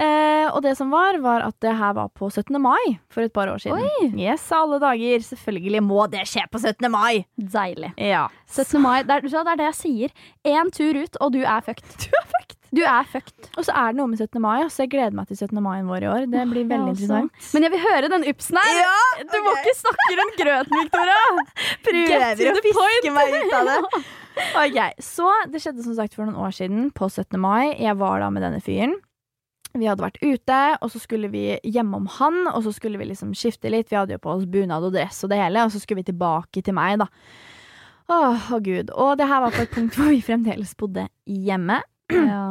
Eh, 0.00 0.46
og 0.50 0.62
det 0.64 0.72
som 0.78 0.88
var, 0.94 1.18
var 1.20 1.42
at 1.44 1.56
det 1.60 1.74
her 1.76 1.92
var 1.98 2.08
på 2.16 2.30
17. 2.32 2.56
mai 2.62 2.98
for 3.12 3.20
et 3.26 3.32
par 3.36 3.50
år 3.52 3.60
siden. 3.60 4.14
Yes, 4.18 4.46
alle 4.56 4.78
dager. 4.80 5.20
Selvfølgelig 5.26 5.82
må 5.84 6.06
det 6.12 6.22
skje 6.30 6.46
på 6.50 6.60
17. 6.62 6.88
mai! 6.92 7.26
Deilig. 7.36 7.92
Ja. 8.00 8.28
17. 8.48 8.80
mai, 8.80 9.02
det 9.04 9.18
er, 9.18 9.26
det 9.28 9.42
er 9.44 9.60
det 9.60 9.66
jeg 9.68 9.78
sier. 9.80 10.14
Én 10.48 10.72
tur 10.72 10.96
ut, 11.02 11.20
og 11.20 11.34
du 11.36 11.42
er 11.44 11.60
fucked. 11.66 11.84
Du 12.00 12.16
er 12.16 12.24
fucked. 12.30 12.56
Du 12.70 12.80
er 12.86 13.06
fucked. 13.10 13.48
Og 13.58 13.64
så 13.66 13.74
er 13.74 13.90
det 13.90 13.98
noe 13.98 14.06
med 14.12 14.20
17. 14.22 14.38
mai, 14.40 14.62
så 14.70 14.84
jeg 14.84 14.92
gleder 14.92 15.14
meg 15.18 15.26
til 15.26 15.36
17. 15.42 15.58
mai 15.62 15.80
vår 15.82 16.04
i 16.06 16.08
år. 16.14 16.26
Det 16.30 16.44
blir 16.52 16.68
veldig 16.70 16.92
Ja, 16.94 16.94
interessant. 16.94 17.32
altså. 17.34 17.50
Men 17.56 17.66
jeg 17.66 17.72
vil 17.74 17.82
høre 17.82 18.10
den 18.12 18.26
upsen 18.30 18.60
her. 18.62 19.24
Du 19.26 19.36
må 19.42 19.54
ikke 19.58 19.74
snakke 19.80 20.16
rundt 20.20 20.38
grøten, 20.38 20.76
Victoria. 20.78 21.18
Prøver 21.90 22.52
å 22.52 22.56
fiske 22.62 22.74
point. 22.78 23.10
meg 23.18 23.36
ut 23.36 23.54
av 23.60 23.70
det. 23.72 24.02
Ok, 24.62 24.76
Så 25.04 25.26
det 25.50 25.60
skjedde 25.60 25.82
som 25.84 25.96
sagt 25.98 26.14
for 26.16 26.24
noen 26.24 26.38
år 26.40 26.54
siden, 26.56 26.86
på 26.96 27.10
17. 27.10 27.34
mai. 27.42 27.74
Jeg 27.82 27.98
var 28.00 28.22
da 28.22 28.30
med 28.32 28.46
denne 28.46 28.62
fyren. 28.64 28.94
Vi 29.78 29.86
hadde 29.86 30.02
vært 30.02 30.18
ute, 30.22 30.58
og 30.82 30.90
så 30.90 30.98
skulle 30.98 31.30
vi 31.30 31.44
hjemom 31.62 32.08
han, 32.18 32.42
og 32.50 32.64
så 32.66 32.72
skulle 32.74 32.98
vi 32.98 33.06
liksom 33.12 33.36
skifte 33.38 33.70
litt. 33.70 33.90
Vi 33.92 33.98
hadde 33.98 34.16
jo 34.16 34.22
på 34.22 34.32
oss 34.32 34.48
bunad 34.50 34.86
og 34.86 34.96
dress 34.96 35.22
og 35.24 35.30
det 35.30 35.38
hele, 35.38 35.62
og 35.64 35.70
så 35.74 35.82
skulle 35.82 36.02
vi 36.02 36.10
tilbake 36.10 36.64
til 36.66 36.74
meg, 36.76 36.98
da. 37.04 37.06
Åh, 38.10 38.48
å 38.50 38.58
gud. 38.64 38.90
Og 38.90 39.14
det 39.20 39.28
her 39.30 39.44
var 39.44 39.54
på 39.54 39.62
et 39.62 39.74
punkt 39.74 39.94
hvor 39.98 40.10
vi 40.10 40.22
fremdeles 40.24 40.74
bodde 40.78 41.06
hjemme. 41.26 41.78
Ja. 42.10 42.44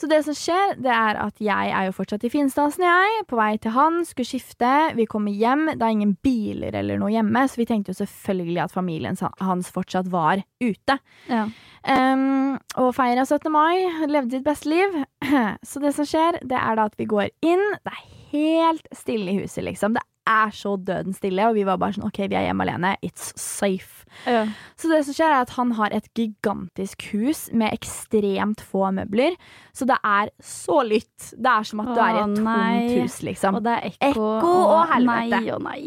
Så 0.00 0.08
det 0.08 0.22
som 0.24 0.32
skjer, 0.36 0.78
det 0.80 0.92
er 0.94 1.18
at 1.20 1.42
jeg 1.44 1.72
er 1.76 1.88
jo 1.90 1.92
fortsatt 1.92 2.22
i 2.24 2.30
Finstasen, 2.32 2.86
jeg. 2.86 3.24
På 3.28 3.36
vei 3.36 3.50
til 3.60 3.74
han, 3.74 3.98
skulle 4.08 4.30
skifte. 4.30 4.70
Vi 4.96 5.04
kommer 5.10 5.34
hjem, 5.36 5.66
det 5.74 5.84
er 5.84 5.92
ingen 5.92 6.14
biler 6.24 6.78
eller 6.78 6.96
noe 7.00 7.12
hjemme, 7.12 7.42
så 7.44 7.60
vi 7.60 7.66
tenkte 7.68 7.92
jo 7.92 7.98
selvfølgelig 7.98 8.62
at 8.64 8.72
familien 8.72 9.18
hans 9.44 9.68
fortsatt 9.74 10.08
var 10.08 10.40
ute. 10.64 10.96
Ja. 11.28 11.42
Um, 11.84 12.56
og 12.80 12.94
feira 12.96 13.26
17. 13.26 13.52
mai, 13.52 13.84
levde 14.08 14.38
sitt 14.38 14.46
beste 14.48 14.72
liv. 14.72 14.96
Så 15.68 15.80
det 15.80 15.94
som 15.96 16.08
skjer, 16.08 16.40
det 16.44 16.56
er 16.56 16.76
da 16.76 16.88
at 16.88 16.96
vi 17.00 17.08
går 17.08 17.30
inn. 17.44 17.62
Det 17.84 17.92
er 17.92 18.02
helt 18.32 18.88
stille 18.96 19.32
i 19.32 19.38
huset, 19.40 19.64
liksom. 19.68 19.96
Det 19.96 20.04
er 20.30 20.52
så 20.54 20.76
døden 20.78 21.14
stille, 21.16 21.48
og 21.50 21.56
vi 21.58 21.64
var 21.68 21.80
bare 21.82 21.96
sånn 21.96 22.06
OK, 22.06 22.20
vi 22.30 22.36
er 22.38 22.46
hjemme 22.46 22.64
alene. 22.66 22.92
It's 23.06 23.32
safe. 23.40 24.06
Ja. 24.26 24.44
Så 24.78 24.90
det 24.90 25.02
som 25.06 25.16
skjer 25.16 25.34
er 25.34 25.42
at 25.44 25.54
han 25.56 25.74
har 25.78 25.94
et 25.96 26.06
gigantisk 26.18 27.08
hus 27.12 27.48
med 27.52 27.74
ekstremt 27.76 28.62
få 28.62 28.88
møbler. 28.96 29.36
Så 29.76 29.86
det 29.90 29.98
er 30.06 30.30
så 30.44 30.80
lytt. 30.86 31.32
Det 31.36 31.50
er 31.52 31.68
som 31.68 31.82
at 31.84 31.92
du 31.92 32.00
er 32.00 32.14
i 32.14 32.22
et 32.22 32.40
tomt 32.40 32.96
hus, 33.02 33.20
liksom. 33.26 33.60
Og 33.60 33.66
det 33.66 33.76
er 33.76 33.90
ekko. 33.90 34.30
Ekko 34.38 34.54
og 34.78 34.82
helvete. 34.94 35.40
Nei 35.40 35.54
og 35.54 35.62
nei. 35.66 35.84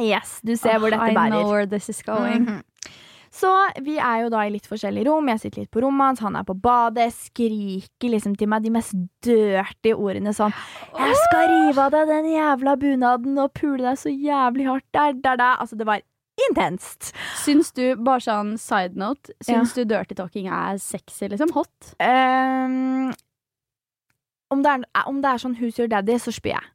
Yes, 0.00 0.38
du 0.46 0.54
ser 0.56 0.78
hvor 0.80 0.88
dette 0.94 1.10
bærer. 1.12 1.26
I 1.26 1.34
know 1.34 1.50
where 1.50 1.66
this 1.68 1.90
is 1.92 2.02
going. 2.06 2.46
Mhm. 2.48 2.62
Så 3.32 3.50
vi 3.86 3.94
er 4.02 4.24
jo 4.24 4.28
da 4.32 4.40
i 4.42 4.50
litt 4.50 4.66
forskjellige 4.66 5.06
rom. 5.06 5.28
Jeg 5.30 5.38
sitter 5.44 5.62
litt 5.62 5.70
på 5.70 5.82
rommet 5.84 6.06
hans, 6.08 6.20
han 6.24 6.34
er 6.36 6.42
på 6.48 6.56
badet, 6.58 7.12
skriker 7.14 8.10
liksom 8.10 8.34
til 8.36 8.48
meg 8.50 8.64
de 8.64 8.70
mest 8.74 8.94
dirty 9.22 9.92
ordene 9.94 10.32
sånn 10.34 10.50
'Jeg 10.98 11.14
skal 11.24 11.46
rive 11.48 11.78
av 11.78 11.90
deg 11.92 12.08
den 12.08 12.24
jævla 12.34 12.74
bunaden 12.76 13.38
og 13.38 13.52
pule 13.54 13.78
deg 13.86 13.96
så 13.98 14.10
jævlig 14.10 14.66
hardt 14.66 14.86
der, 14.92 15.12
der, 15.12 15.36
der.' 15.36 15.60
Altså, 15.62 15.76
det 15.78 15.86
var 15.86 16.00
intenst. 16.50 17.12
Syns 17.44 17.70
du, 17.72 17.94
bare 17.96 18.18
sånn 18.20 18.58
side 18.58 18.96
note, 18.96 19.30
syns 19.44 19.74
du 19.74 19.84
dirty 19.84 20.14
talking 20.14 20.48
er 20.48 20.78
sexy, 20.78 21.28
liksom? 21.28 21.52
Hot? 21.52 21.94
Um, 22.00 23.12
om, 24.50 24.62
det 24.62 24.72
er, 24.72 24.84
om 25.06 25.20
det 25.22 25.30
er 25.30 25.38
sånn 25.38 25.54
'Who's 25.56 25.78
your 25.78 25.86
daddy', 25.88 26.18
så 26.18 26.32
spyr 26.34 26.56
jeg. 26.58 26.66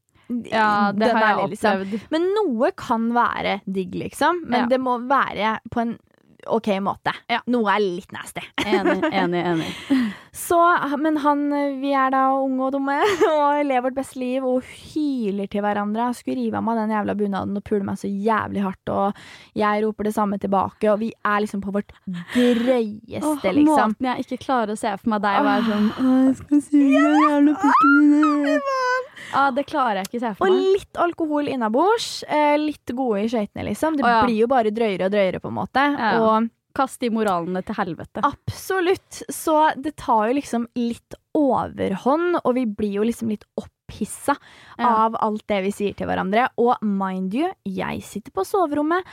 Ja, 0.51 0.91
det 0.91 0.99
den 1.05 1.15
har 1.17 1.21
jeg 1.21 1.37
opplevd. 1.37 1.49
liksom- 1.51 1.81
opplevd. 1.81 2.11
Men 2.11 2.21
noe 2.33 2.71
kan 2.71 3.11
være 3.13 3.61
digg, 3.71 3.91
liksom. 3.93 4.45
Men 4.47 4.61
Ja. 4.61 4.65
det 4.67 4.79
må 4.79 4.97
være 5.07 5.59
på 5.69 5.81
en 5.81 5.99
OK 6.47 6.69
måte. 6.83 7.13
Ja. 7.31 7.41
Noe 7.51 7.73
er 7.75 7.83
litt 7.83 8.11
nasty. 8.15 8.43
Enig, 8.65 9.03
enig, 9.11 9.45
enig. 9.53 9.71
Så, 10.35 10.59
men 10.99 11.17
han, 11.23 11.45
vi 11.79 11.93
er 11.95 12.11
da 12.11 12.25
unge 12.35 12.65
og 12.67 12.73
dumme 12.75 12.97
og 13.29 13.61
lever 13.63 13.85
vårt 13.85 13.95
beste 13.95 14.19
liv 14.19 14.43
og 14.43 14.65
hyler 14.67 15.47
til 15.47 15.63
hverandre. 15.63 16.09
Han 16.09 16.17
skulle 16.17 16.41
rive 16.41 16.59
av 16.59 16.65
meg 16.65 16.81
den 16.81 16.91
jævla 16.91 17.15
bunaden 17.15 17.55
og 17.55 17.63
pule 17.63 17.87
meg 17.87 18.01
så 18.01 18.09
jævlig 18.11 18.65
hardt, 18.65 18.91
og 18.91 19.21
jeg 19.55 19.85
roper 19.85 20.09
det 20.09 20.15
samme 20.17 20.39
tilbake, 20.41 20.89
og 20.91 20.99
vi 20.99 21.13
er 21.15 21.45
liksom 21.45 21.63
på 21.63 21.71
vårt 21.75 21.93
drøyeste, 22.35 23.21
Åh, 23.21 23.45
liksom. 23.47 23.95
Måten 23.95 24.09
jeg 24.09 24.25
ikke 24.25 24.41
klarer 24.43 24.75
å 24.75 24.79
se 24.79 24.91
for 24.99 25.13
meg 25.13 25.23
deg 25.23 25.39
være 25.47 25.69
sånn 25.69 25.87
«Åh, 25.93 26.19
Jeg 26.25 26.35
skal 26.41 26.63
suge 26.67 27.05
den 27.05 27.23
jævla 27.23 27.55
pikken 27.63 28.11
din. 28.11 28.67
Ja, 29.31 29.45
det 29.55 29.65
klarer 29.71 30.01
jeg 30.01 30.09
ikke 30.09 30.23
se 30.25 30.33
for 30.35 30.51
Og 30.51 30.59
litt 30.59 30.99
alkohol 30.99 31.47
innabords. 31.51 32.09
Eh, 32.27 32.57
litt 32.59 32.91
gode 32.95 33.23
i 33.23 33.31
skøytene, 33.31 33.65
liksom. 33.71 33.95
Det 33.95 34.03
oh, 34.03 34.11
ja. 34.11 34.21
blir 34.27 34.43
jo 34.43 34.51
bare 34.51 34.75
drøyere 34.75 35.07
og 35.07 35.15
drøyere, 35.15 35.41
på 35.43 35.51
en 35.51 35.57
måte. 35.63 35.87
Ja. 35.95 36.11
Og 36.19 36.51
Kast 36.75 36.99
de 37.01 37.09
moralene 37.13 37.61
til 37.65 37.77
helvete. 37.77 38.21
Absolutt. 38.27 39.21
Så 39.31 39.55
det 39.79 39.95
tar 40.01 40.27
jo 40.29 40.35
liksom 40.39 40.67
litt 40.75 41.15
overhånd, 41.35 42.39
og 42.43 42.53
vi 42.57 42.65
blir 42.67 42.97
jo 42.99 43.05
liksom 43.07 43.31
litt 43.31 43.45
opphissa 43.59 44.35
Ja. 44.77 44.89
av 45.05 45.15
alt 45.21 45.45
det 45.47 45.61
vi 45.63 45.71
sier 45.71 45.93
til 45.95 46.07
hverandre. 46.09 46.49
Og 46.57 46.75
mind 46.83 47.33
you, 47.33 47.51
jeg 47.65 48.01
sitter 48.03 48.31
på 48.35 48.43
soverommet, 48.45 49.03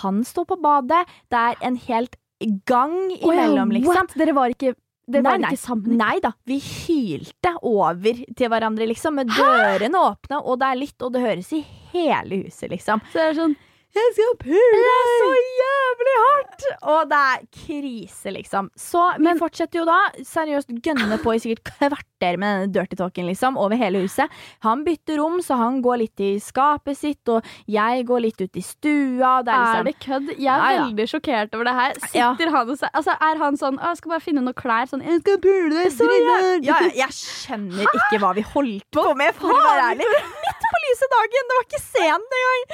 han 0.00 0.22
står 0.24 0.46
på 0.46 0.60
badet. 0.62 1.04
Det 1.30 1.38
er 1.38 1.56
en 1.66 1.76
helt 1.76 2.16
gang 2.64 2.94
imellom, 3.20 3.70
liksom. 3.74 3.94
what? 3.94 4.14
Dere 4.16 4.32
var 4.32 4.48
ikke, 4.54 4.74
det 5.10 5.20
var 5.24 5.36
Nei, 5.36 5.38
nei. 5.42 5.50
ikke 5.52 5.60
sammen? 5.60 5.96
Nei 5.98 6.20
da, 6.24 6.30
vi 6.46 6.56
hylte 6.58 7.52
over 7.68 8.22
til 8.36 8.48
hverandre, 8.48 8.86
liksom, 8.88 9.14
med 9.20 9.28
dørene 9.28 9.98
åpne, 9.98 10.38
og 10.44 10.58
det 10.62 10.70
er 10.70 10.78
litt, 10.80 11.02
og 11.02 11.12
det 11.12 11.20
høres 11.26 11.52
i 11.52 11.60
hele 11.92 12.44
huset, 12.46 12.70
liksom. 12.70 13.02
Så 13.12 13.18
det 13.18 13.26
er 13.28 13.34
sånn 13.42 13.56
Jeg 13.90 14.12
skal 14.14 14.34
pule 14.38 14.68
deg 14.70 14.84
Det 14.84 14.90
er 14.94 15.08
så 15.20 15.30
jævlig 15.60 16.12
hardt! 16.20 16.66
Og 16.92 17.00
det 17.10 17.18
er 17.18 17.40
krise, 17.56 18.30
liksom. 18.36 18.68
Så 18.78 19.00
vi 19.16 19.24
Men- 19.24 19.38
fortsetter 19.40 19.80
jo 19.80 19.84
da 19.88 19.96
seriøst 20.22 20.68
gønne 20.84 21.18
på 21.22 21.34
i 21.34 21.40
sikkert 21.42 21.64
kvarter 21.72 22.36
med 22.38 22.68
denne 22.68 22.72
dirty 22.76 22.96
talken, 23.00 23.26
liksom, 23.26 23.56
over 23.58 23.74
hele 23.80 24.02
huset. 24.04 24.28
Han 24.62 24.84
bytter 24.84 25.18
rom, 25.18 25.40
så 25.42 25.56
han 25.58 25.80
går 25.82 25.98
litt 26.04 26.20
i 26.20 26.30
skapet 26.38 26.96
sitt, 27.00 27.28
og 27.28 27.42
jeg 27.66 28.04
går 28.06 28.20
litt 28.28 28.40
ut 28.40 28.56
i 28.56 28.62
stua. 28.62 29.42
Det 29.42 29.50
er 29.54 29.58
liksom 29.58 29.80
Er 29.80 29.84
det 29.90 29.96
kødd? 30.04 30.28
Jeg 30.38 30.46
er 30.46 30.60
Ja, 30.60 30.70
ja. 30.76 30.84
veldig 30.86 31.08
sjokkert 31.10 31.54
over 31.58 31.64
det 31.64 31.74
her. 31.80 31.92
Ja. 32.14 32.30
Sitter 32.36 32.50
han 32.54 32.70
og 32.70 32.78
sier 32.78 32.90
altså, 32.94 33.16
Er 33.20 33.36
han 33.38 33.56
sånn 33.56 33.78
Jeg 33.82 33.96
skal 33.96 34.10
bare 34.10 34.20
finne 34.20 34.42
noen 34.44 34.54
klær 34.54 34.86
sånn 34.90 35.02
Jeg 35.02 35.20
skal 35.20 35.38
pule 35.38 35.70
deg, 35.70 35.90
jeg, 35.90 36.62
ja, 36.64 36.78
ja, 36.80 36.90
jeg 36.94 37.08
skjønner 37.16 37.84
ikke 37.90 38.20
hva 38.22 38.34
vi 38.34 38.42
holdt 38.54 38.86
på 38.92 39.04
med, 39.16 39.34
for 39.34 39.50
å 39.50 39.58
være 39.58 39.90
ærlig. 39.94 40.06
Midt 40.06 40.66
på 40.70 40.78
lyse 40.86 41.06
dagen! 41.10 41.48
Det 41.50 41.56
var 41.58 41.66
ikke 41.66 41.82
sent 41.82 42.38
engang! 42.40 42.64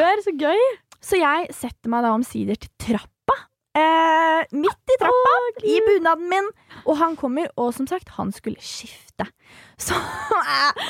Åh. 0.00 0.22
Så 0.24 0.32
gøy. 0.40 0.62
Så 1.04 1.18
jeg 1.20 1.50
setter 1.52 1.90
meg 1.92 2.02
da 2.06 2.14
omsider 2.16 2.56
til 2.56 2.70
trappa. 2.80 3.10
Eh, 3.76 4.44
midt 4.54 4.92
i 4.94 4.96
trappa, 5.00 5.32
i 5.66 5.80
bunaden 5.84 6.28
min. 6.30 6.46
Og 6.86 6.96
han 7.00 7.16
kommer, 7.18 7.48
og 7.58 7.72
som 7.74 7.86
sagt, 7.90 8.08
han 8.16 8.30
skulle 8.32 8.60
skifte. 8.62 9.26
Så, 9.78 9.94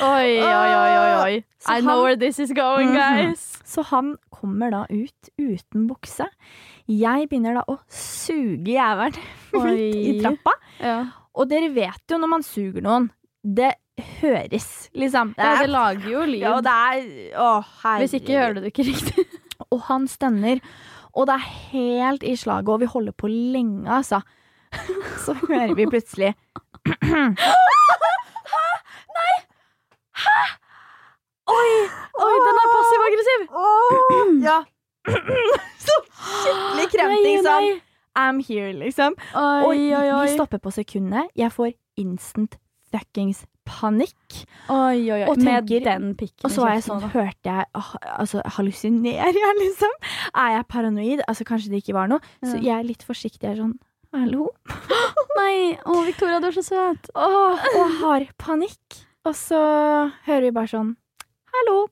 Oi, 0.05 0.37
oi, 0.39 0.71
oi, 0.75 0.93
oi, 0.99 1.13
oi. 1.23 1.43
I 1.67 1.79
know 1.81 2.03
where 2.03 2.15
this 2.15 2.39
is 2.39 2.51
going, 2.53 2.91
Mhm. 2.93 2.95
guys. 2.97 3.61
så 3.65 3.81
han 3.83 4.17
kommer 4.31 4.69
da 4.71 4.83
ut 4.89 5.29
uten 5.39 5.87
bukse. 5.89 6.27
Jeg 6.87 7.29
begynner 7.29 7.55
da 7.55 7.63
å 7.67 7.79
suge 7.89 8.75
jævelen 8.77 9.17
midt 9.53 9.95
i 9.95 10.19
trappa. 10.21 10.53
Ja. 10.79 10.97
Og 11.35 11.49
dere 11.49 11.73
vet 11.73 12.01
jo 12.11 12.17
når 12.21 12.29
man 12.29 12.43
suger 12.43 12.81
noen, 12.85 13.09
det 13.43 13.73
høres, 14.01 14.89
liksom. 14.93 15.33
Det 15.37 15.45
er, 15.45 15.61
det 15.63 15.69
lager 15.69 16.09
jo 16.11 16.25
lyd. 16.27 16.41
ja, 16.41 16.57
er 16.59 17.37
Å. 17.39 17.49
Hvis 18.01 18.15
ikke 18.19 18.35
hører 18.35 18.57
du 18.57 18.59
det 18.65 18.73
ikke 18.73 18.87
riktig. 18.89 19.25
Og 19.71 19.79
han 19.87 20.07
stønner, 20.11 20.59
og 21.15 21.29
det 21.29 21.35
er 21.37 21.45
helt 21.71 22.23
i 22.27 22.33
slaget, 22.35 22.67
og 22.73 22.81
vi 22.81 22.89
holder 22.91 23.15
på 23.15 23.29
lenge, 23.31 23.87
altså. 23.87 24.19
Så 25.23 25.33
hører 25.45 25.71
vi 25.77 25.85
plutselig 25.87 26.33
Hæ? 27.15 27.21
Nei! 29.15 29.33
Hæ? 30.25 30.35
Oi, 31.55 32.35
den 32.43 32.59
er 32.59 32.67
passiv-aggressiv! 32.73 33.47
Ja. 34.43 34.59
Så 35.85 35.97
skikkelig 36.19 36.87
kremting 36.91 37.43
sånn. 37.45 37.71
I'm 38.15 38.39
here, 38.43 38.71
liksom. 38.75 39.15
Oi, 39.35 39.65
Oi, 39.67 39.79
oi, 39.95 40.05
Og 40.15 40.21
vi 40.25 40.35
stopper 40.35 40.59
på 40.63 40.71
sekundet. 40.75 41.31
Jeg 41.35 41.51
får 41.55 41.73
instant 41.99 42.59
fuckings 42.91 43.43
panikk. 43.65 44.45
Oi, 44.69 45.01
oi, 45.11 45.21
oi. 45.23 45.29
Og 45.29 45.37
Med 45.41 45.67
tenker- 45.67 46.45
Og 46.45 46.51
så 46.53 46.61
var 46.63 46.73
jeg 46.75 46.83
sånn, 46.85 47.01
også. 47.03 47.11
hørte 47.13 47.49
jeg 47.49 47.65
ah, 47.75 47.89
Altså, 48.19 48.41
hallusinerer 48.57 49.33
jeg, 49.33 49.55
liksom? 49.63 49.91
Er 50.33 50.51
jeg 50.57 50.67
paranoid? 50.71 51.21
Altså, 51.27 51.43
kanskje 51.47 51.71
det 51.73 51.81
ikke 51.83 51.97
var 51.97 52.07
noe. 52.11 52.19
Så 52.43 52.61
jeg 52.61 52.73
er 52.79 52.83
litt 52.87 53.03
forsiktig. 53.03 53.41
Jeg 53.43 53.57
er 53.57 53.61
sånn 53.63 53.75
Hallo? 54.15 54.47
Nei, 55.39 55.75
å 55.83 55.97
Victoria, 56.05 56.39
du 56.39 56.47
er 56.47 56.55
så 56.55 56.63
søt. 56.63 57.09
Oh, 57.19 57.57
og 57.75 57.97
har 57.99 58.27
panikk. 58.39 59.01
Og 59.25 59.33
så 59.35 59.59
hører 60.27 60.47
vi 60.47 60.51
bare 60.55 60.71
sånn 60.71 60.95
Hallo. 61.55 61.87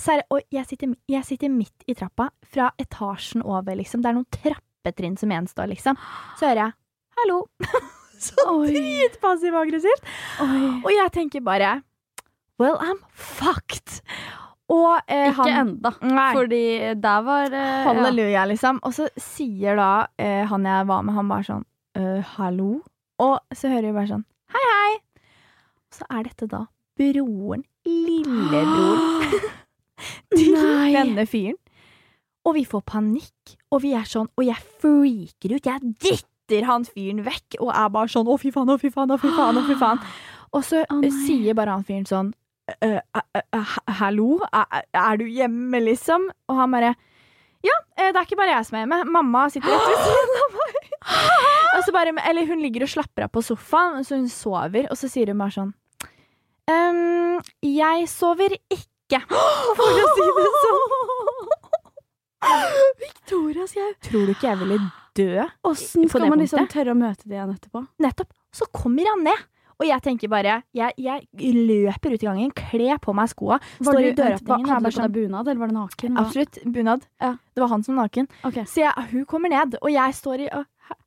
Ser, 0.00 0.22
og 0.32 0.40
jeg 0.50 0.64
sitter, 0.66 0.94
jeg 1.06 1.24
sitter 1.28 1.50
midt 1.52 1.84
i 1.86 1.94
trappa, 1.94 2.30
fra 2.48 2.70
etasjen 2.80 3.42
over, 3.44 3.76
liksom. 3.76 4.00
Det 4.02 4.08
er 4.10 4.16
noen 4.16 4.30
trappetrinn 4.34 5.18
som 5.20 5.30
gjenstår, 5.30 5.68
liksom. 5.74 5.98
Så 6.40 6.48
hører 6.48 6.64
jeg 6.64 6.72
hallo. 7.20 7.42
så 8.22 8.44
dritpassiv 8.66 9.56
og 10.82 10.92
jeg 10.94 11.12
tenker 11.14 11.44
bare 11.44 11.80
Well, 12.60 12.76
I'm 12.78 13.00
fucked. 13.10 14.02
Og 14.70 15.00
eh, 15.10 15.28
Ikke 15.30 15.42
han 15.42 15.66
enda. 15.66 15.90
Nei. 16.04 16.28
Fordi 16.36 16.64
der 17.02 17.24
var 17.26 17.54
eh, 17.58 17.86
Halleluja, 17.88 18.44
liksom. 18.48 18.78
Og 18.86 18.94
så 18.94 19.08
sier 19.20 19.76
da 19.80 19.88
eh, 20.20 20.44
han 20.48 20.68
jeg 20.68 20.86
var 20.88 21.02
med, 21.06 21.16
han 21.16 21.32
bare 21.32 21.48
sånn 21.48 21.64
«Øh, 21.98 22.20
hallo? 22.38 22.78
Og 23.20 23.56
så 23.56 23.68
hører 23.72 23.90
vi 23.90 23.96
bare 23.96 24.10
sånn 24.14 24.22
hei, 24.54 24.62
hei. 24.68 24.92
Og 25.90 25.98
så 25.98 26.06
er 26.08 26.28
dette 26.28 26.48
da 26.48 26.62
broren, 26.98 27.64
lillebroren, 27.88 29.50
til 30.36 30.54
Nei. 30.56 30.92
denne 30.94 31.26
fyren. 31.28 31.58
Og 32.48 32.56
vi 32.56 32.64
får 32.66 32.82
panikk, 32.88 33.56
og 33.70 33.84
vi 33.84 33.92
er 33.94 34.06
sånn, 34.08 34.30
og 34.34 34.46
jeg 34.46 34.58
freaker 34.82 35.54
ut. 35.54 35.68
Jeg 35.68 35.92
dytter 36.48 36.66
han 36.66 36.84
fyren 36.84 37.22
vekk, 37.24 37.58
og 37.60 37.72
er 37.74 37.90
bare 37.92 38.10
sånn 38.10 38.28
å, 38.28 38.36
fy 38.40 38.52
faen, 38.52 38.70
å, 38.70 38.78
fy 38.80 38.90
faen, 38.92 39.10
å, 39.10 39.18
fy 39.20 39.30
faen. 39.36 39.58
å, 39.58 39.66
fy 39.66 39.78
faen. 39.78 40.02
Og 40.52 40.64
så 40.68 40.82
oh, 40.84 41.04
sier 41.24 41.56
bare 41.56 41.72
han 41.72 41.84
fyren 41.86 42.04
sånn 42.04 42.34
«Øh, 42.84 42.98
øh, 43.00 43.40
øh, 43.56 43.70
hallo, 43.98 44.34
er, 44.52 45.16
du 45.16 45.24
hjemme, 45.24 45.80
liksom? 45.80 46.28
Og 46.52 46.58
han 46.60 46.74
bare 46.76 46.92
ja, 47.62 47.74
eh, 47.96 48.10
det 48.10 48.18
er 48.18 48.26
ikke 48.26 48.36
bare 48.36 48.52
jeg 48.52 48.66
som 48.66 48.76
er 48.76 48.82
hjemme. 48.82 48.98
Mamma 49.14 49.46
sitter 49.54 49.72
rett 49.72 49.86
ved 49.88 50.04
siden 50.04 50.40
av 50.42 50.56
meg. 50.58 50.78
Bare, 51.94 52.12
eller 52.28 52.46
hun 52.46 52.60
ligger 52.62 52.84
og 52.84 52.90
slapper 52.92 53.24
av 53.26 53.30
på 53.32 53.42
sofaen, 53.42 54.04
så 54.04 54.18
hun 54.18 54.28
sover, 54.30 54.86
og 54.92 54.98
så 54.98 55.08
sier 55.10 55.32
hun 55.32 55.40
bare 55.40 55.54
sånn 55.54 55.70
um, 56.70 57.40
Jeg 57.64 58.06
sover 58.12 58.54
ikke, 58.54 59.22
for 59.78 60.02
å 60.04 60.06
si 60.14 60.28
det 60.38 60.46
sånn. 60.62 60.80
Victoria, 63.02 63.66
sier 63.70 63.86
jeg 63.88 63.96
Tror 64.08 64.28
du 64.28 64.34
ikke 64.36 64.50
jeg 64.52 64.60
ville 64.62 64.78
dø? 65.18 65.46
Åssen 65.68 66.08
skal 66.08 66.28
man 66.28 66.38
liksom 66.42 66.68
tørre 66.72 66.94
å 66.94 66.98
møte 66.98 67.24
det 67.28 67.36
igjen 67.38 67.54
etterpå? 67.54 67.84
Nettopp. 68.02 68.30
Så 68.52 68.68
kommer 68.72 69.08
han 69.12 69.24
ned. 69.24 69.48
Og 69.80 69.86
jeg 69.88 70.02
tenker 70.04 70.30
bare 70.30 70.58
Jeg, 70.76 70.92
jeg 71.00 71.24
løper 71.56 72.12
ut 72.14 72.22
i 72.22 72.26
gangen, 72.28 72.50
kler 72.54 73.00
på 73.02 73.14
meg 73.16 73.30
skoa, 73.32 73.56
står 73.80 73.98
i 73.98 74.10
døråpningen 74.14 74.46
Var 74.46 74.60
det 74.62 74.70
Hadde 74.70 74.90
du 74.92 74.98
på 74.98 75.02
deg 75.02 75.14
bunad, 75.16 75.48
eller 75.48 75.62
var 75.62 75.72
det 75.72 75.76
naken? 75.78 76.18
Absolutt. 76.22 76.58
Bunad. 76.76 77.06
Ja. 77.24 77.32
Det 77.54 77.64
var 77.64 77.72
han 77.72 77.82
som 77.82 77.96
var 77.98 78.06
naken. 78.06 78.28
Okay. 78.46 78.64
Så 78.68 78.84
jeg, 78.84 79.06
hun 79.10 79.24
kommer 79.26 79.50
ned, 79.50 79.74
og 79.82 79.90
jeg 79.90 80.14
står 80.20 80.44
i 80.44 80.48
og, 80.52 80.68
«Ha- 80.90 80.98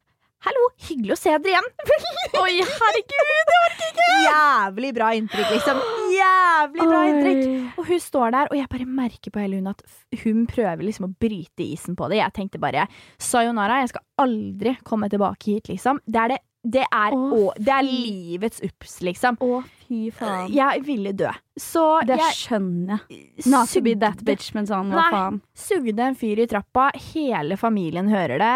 Hallo, 0.45 0.67
hyggelig 0.87 1.15
å 1.15 1.17
se 1.17 1.31
dere 1.41 1.55
igjen. 1.55 1.67
Oi, 2.43 2.59
herregud, 2.61 3.29
jeg 3.31 3.45
orker 3.59 3.87
ikke! 3.89 4.09
Jævlig 4.25 4.91
bra 4.93 5.07
inntrykk, 5.17 5.47
liksom. 5.55 5.79
Jævlig 6.13 6.85
bra 6.91 6.99
inntrykk. 7.09 7.45
Og 7.81 7.87
hun 7.89 8.01
står 8.03 8.35
der, 8.35 8.51
og 8.51 8.59
jeg 8.59 8.69
bare 8.75 8.85
merker 8.99 9.33
på 9.33 9.41
hele 9.41 9.57
hun 9.57 9.71
at 9.71 9.81
hun 10.21 10.43
prøver 10.49 10.85
liksom 10.85 11.07
å 11.07 11.13
bryte 11.25 11.65
isen 11.65 11.97
på 11.97 12.09
det. 12.11 12.19
Jeg 12.21 12.35
tenkte 12.37 12.61
bare 12.61 12.85
sayonara, 13.21 13.79
jeg 13.81 13.95
skal 13.95 14.05
aldri 14.21 14.75
komme 14.85 15.09
tilbake 15.09 15.55
hit, 15.55 15.71
liksom. 15.73 16.01
Det 16.05 16.21
er 16.27 16.35
det. 16.35 16.41
Det 16.65 16.81
er, 16.81 17.13
Å, 17.13 17.51
det 17.61 17.69
er 17.75 17.85
livets 17.85 18.61
ups, 18.65 18.95
liksom. 19.05 19.35
Å, 19.45 19.59
fy 19.85 20.07
faen. 20.17 20.47
Jeg 20.53 20.81
ville 20.87 21.11
dø. 21.13 21.29
Så 21.61 21.83
Det 22.09 22.17
jeg 22.17 22.37
skjønner 22.39 23.03
jeg. 23.09 23.27
Not 23.53 23.69
to 23.69 23.83
be 23.85 23.93
that 24.01 24.17
sugde- 24.17 24.29
bitch, 24.31 24.47
men 24.57 24.65
sånn, 24.69 24.89
hva 24.93 25.03
Nei. 25.03 25.11
faen. 25.13 25.37
Sugde 25.53 26.07
en 26.09 26.17
fyr 26.17 26.41
i 26.41 26.47
trappa. 26.49 26.87
Hele 27.11 27.57
familien 27.61 28.09
hører 28.09 28.41
det. 28.41 28.55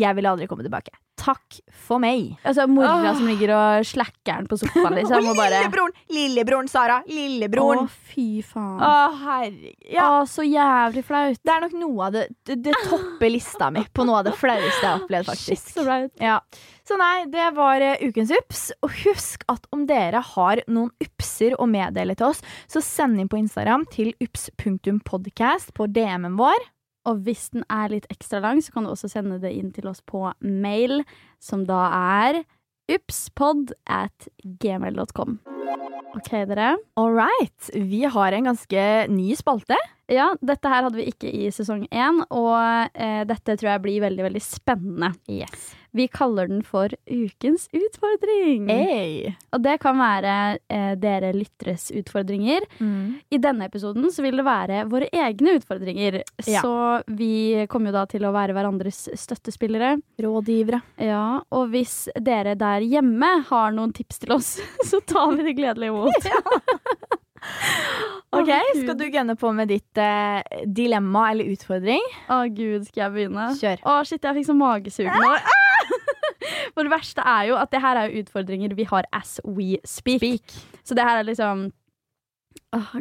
Jeg 0.00 0.16
ville 0.16 0.32
aldri 0.32 0.48
komme 0.48 0.64
tilbake. 0.64 0.96
Takk 1.22 1.58
for 1.86 2.02
meg. 2.02 2.32
Altså 2.42 2.64
Mora 2.70 3.12
som 3.14 3.28
ligger 3.30 3.52
og 3.54 3.86
slakker 3.86 4.40
den 4.40 4.48
på 4.50 4.58
sofaen, 4.58 4.96
liksom. 4.98 5.28
Og 5.30 5.38
bare 5.38 5.60
lillebroren! 5.62 5.94
Lillebroren, 6.16 6.70
Sara. 6.72 6.96
Lillebroren! 7.06 7.84
Å, 7.86 8.10
fy 8.12 8.26
faen. 8.46 8.82
Å, 8.82 8.90
herregud. 9.22 9.86
Ja, 9.94 10.08
Å, 10.18 10.26
så 10.26 10.42
jævlig 10.46 11.04
flaut. 11.06 11.38
det 11.42 11.54
er 11.54 11.64
nok 11.68 11.78
noe 11.78 12.08
av 12.08 12.16
det 12.16 12.26
Det, 12.48 12.58
det 12.66 12.74
topper 12.88 13.30
lista 13.30 13.70
mi 13.74 13.84
på 13.94 14.04
noe 14.08 14.20
av 14.20 14.26
det 14.28 14.34
flaueste 14.38 14.82
jeg 14.82 14.88
har 14.90 15.04
opplevd, 15.04 15.30
Shit, 15.32 15.38
faktisk. 15.54 15.72
så 15.78 15.86
flaut. 15.86 16.12
Ja. 16.22 16.40
Så 16.82 16.98
nei, 16.98 17.14
det 17.30 17.46
var 17.54 17.80
eh, 17.86 18.02
ukens 18.02 18.32
ups. 18.34 18.64
Og 18.82 18.90
husk 19.04 19.44
at 19.52 19.68
om 19.72 19.86
dere 19.86 20.18
har 20.34 20.64
noen 20.66 20.90
upser 21.04 21.54
å 21.62 21.68
meddele 21.70 22.16
til 22.18 22.32
oss, 22.32 22.42
så 22.66 22.82
send 22.82 23.22
inn 23.22 23.30
på 23.30 23.38
Instagram 23.38 23.86
til 23.94 24.10
ups.podcast 24.20 25.72
på 25.78 25.86
DM-en 25.94 26.34
vår. 26.40 26.66
Og 27.08 27.22
hvis 27.26 27.48
den 27.54 27.64
er 27.72 27.90
litt 27.90 28.06
ekstra 28.12 28.40
lang, 28.42 28.60
så 28.62 28.74
kan 28.74 28.86
du 28.86 28.92
også 28.92 29.10
sende 29.10 29.40
det 29.42 29.52
inn 29.56 29.72
til 29.74 29.88
oss 29.90 30.02
på 30.06 30.28
mail, 30.40 31.02
som 31.42 31.64
da 31.66 31.86
er 32.20 32.42
upspod 32.92 33.72
at 33.90 34.28
gmail.com. 34.62 35.40
OK, 36.12 36.30
dere. 36.50 36.76
All 37.00 37.14
right. 37.16 37.70
Vi 37.72 38.04
har 38.04 38.36
en 38.36 38.50
ganske 38.50 38.86
ny 39.10 39.32
spalte. 39.38 39.78
Ja, 40.10 40.32
dette 40.42 40.70
her 40.70 40.86
hadde 40.86 40.98
vi 40.98 41.10
ikke 41.12 41.30
i 41.30 41.50
sesong 41.54 41.84
én, 41.90 42.24
og 42.34 42.56
eh, 42.94 43.22
dette 43.28 43.56
tror 43.56 43.74
jeg 43.74 43.84
blir 43.84 44.02
veldig, 44.04 44.26
veldig 44.26 44.42
spennende. 44.44 45.12
Yes. 45.30 45.72
Vi 45.92 46.06
kaller 46.08 46.48
den 46.48 46.62
for 46.64 46.88
Ukens 47.06 47.66
utfordring. 47.76 48.68
Hey. 48.70 49.34
Og 49.52 49.60
det 49.60 49.76
kan 49.82 49.98
være 50.00 50.36
eh, 50.72 50.94
dere 51.00 51.34
lytteres 51.36 51.90
utfordringer. 51.92 52.64
Mm. 52.80 53.20
I 53.28 53.40
denne 53.44 53.68
episoden 53.68 54.08
så 54.12 54.24
vil 54.24 54.40
det 54.40 54.46
være 54.46 54.86
våre 54.88 55.10
egne 55.12 55.58
utfordringer. 55.60 56.22
Ja. 56.48 56.64
Så 56.64 57.02
vi 57.12 57.66
kommer 57.68 57.92
jo 57.92 57.98
da 58.00 58.06
til 58.08 58.24
å 58.24 58.32
være 58.32 58.56
hverandres 58.56 59.04
støttespillere. 59.20 59.98
Rådgivere. 60.24 60.80
Ja, 61.04 61.42
og 61.52 61.68
hvis 61.74 62.06
dere 62.16 62.56
der 62.56 62.88
hjemme 62.88 63.34
har 63.52 63.76
noen 63.76 63.92
tips 63.92 64.24
til 64.24 64.38
oss, 64.38 64.54
så 64.90 65.04
tar 65.04 65.36
vi 65.36 65.50
det 65.50 65.58
gledelig 65.60 65.92
imot. 65.92 66.32
Ok, 68.32 68.48
Skal 68.78 68.96
du 68.96 69.04
gunne 69.12 69.34
på 69.36 69.50
med 69.52 69.68
ditt 69.68 69.98
eh, 70.00 70.40
dilemma 70.64 71.26
eller 71.34 71.50
utfordring? 71.52 72.04
Å 72.32 72.38
gud, 72.48 72.86
skal 72.88 73.04
jeg 73.04 73.14
begynne? 73.16 73.48
Kjør. 73.60 73.82
Å 73.84 73.96
shit, 74.08 74.22
jeg 74.24 74.38
fikk 74.38 74.48
sånn 74.48 74.60
magesug 74.62 75.10
nå. 75.10 75.32
For 76.72 76.86
det 76.86 76.92
verste 76.94 77.24
er 77.28 77.50
jo 77.50 77.58
at 77.60 77.72
det 77.74 77.82
her 77.84 78.00
er 78.00 78.08
jo 78.08 78.22
utfordringer 78.24 78.72
vi 78.78 78.86
har 78.88 79.08
as 79.12 79.36
we 79.44 79.76
speak. 79.84 80.54
Så 80.80 80.96
det 80.96 81.04
her 81.04 81.20
er 81.20 81.28
liksom 81.28 81.68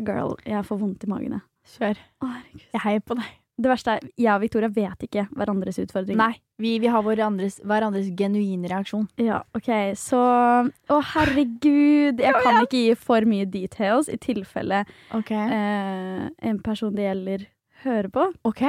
girl, 0.04 0.36
jeg 0.46 0.66
får 0.68 0.82
vondt 0.82 1.08
i 1.08 1.12
magen, 1.12 1.38
jeg. 1.40 1.48
Kjør. 1.78 2.02
Å. 2.26 2.34
Jeg 2.74 2.84
heier 2.84 3.06
på 3.06 3.16
deg. 3.22 3.41
Det 3.62 3.70
verste 3.70 3.94
er, 3.98 4.06
jeg 4.18 4.32
og 4.34 4.42
Victoria 4.42 4.70
vet 4.74 5.04
ikke 5.06 5.26
hverandres 5.38 5.78
utfordringer. 5.84 6.18
Nei, 6.18 6.40
vi, 6.62 6.76
vi 6.82 6.90
har 6.90 7.04
hverandres, 7.06 7.60
hverandres 7.68 8.10
genuine 8.18 8.70
reaksjon. 8.72 9.06
Ja, 9.22 9.42
ok, 9.58 9.70
så 10.00 10.22
Å, 10.66 10.98
herregud! 11.14 12.22
Jeg 12.22 12.42
kan 12.42 12.62
ikke 12.64 12.82
gi 12.88 12.96
for 12.98 13.28
mye 13.30 13.46
details 13.50 14.10
i 14.12 14.18
tilfelle 14.22 14.84
okay. 15.18 15.54
eh, 15.54 16.26
en 16.50 16.60
person 16.66 16.96
det 16.98 17.06
gjelder, 17.06 17.46
hører 17.86 18.12
på. 18.14 18.28
Ok, 18.50 18.66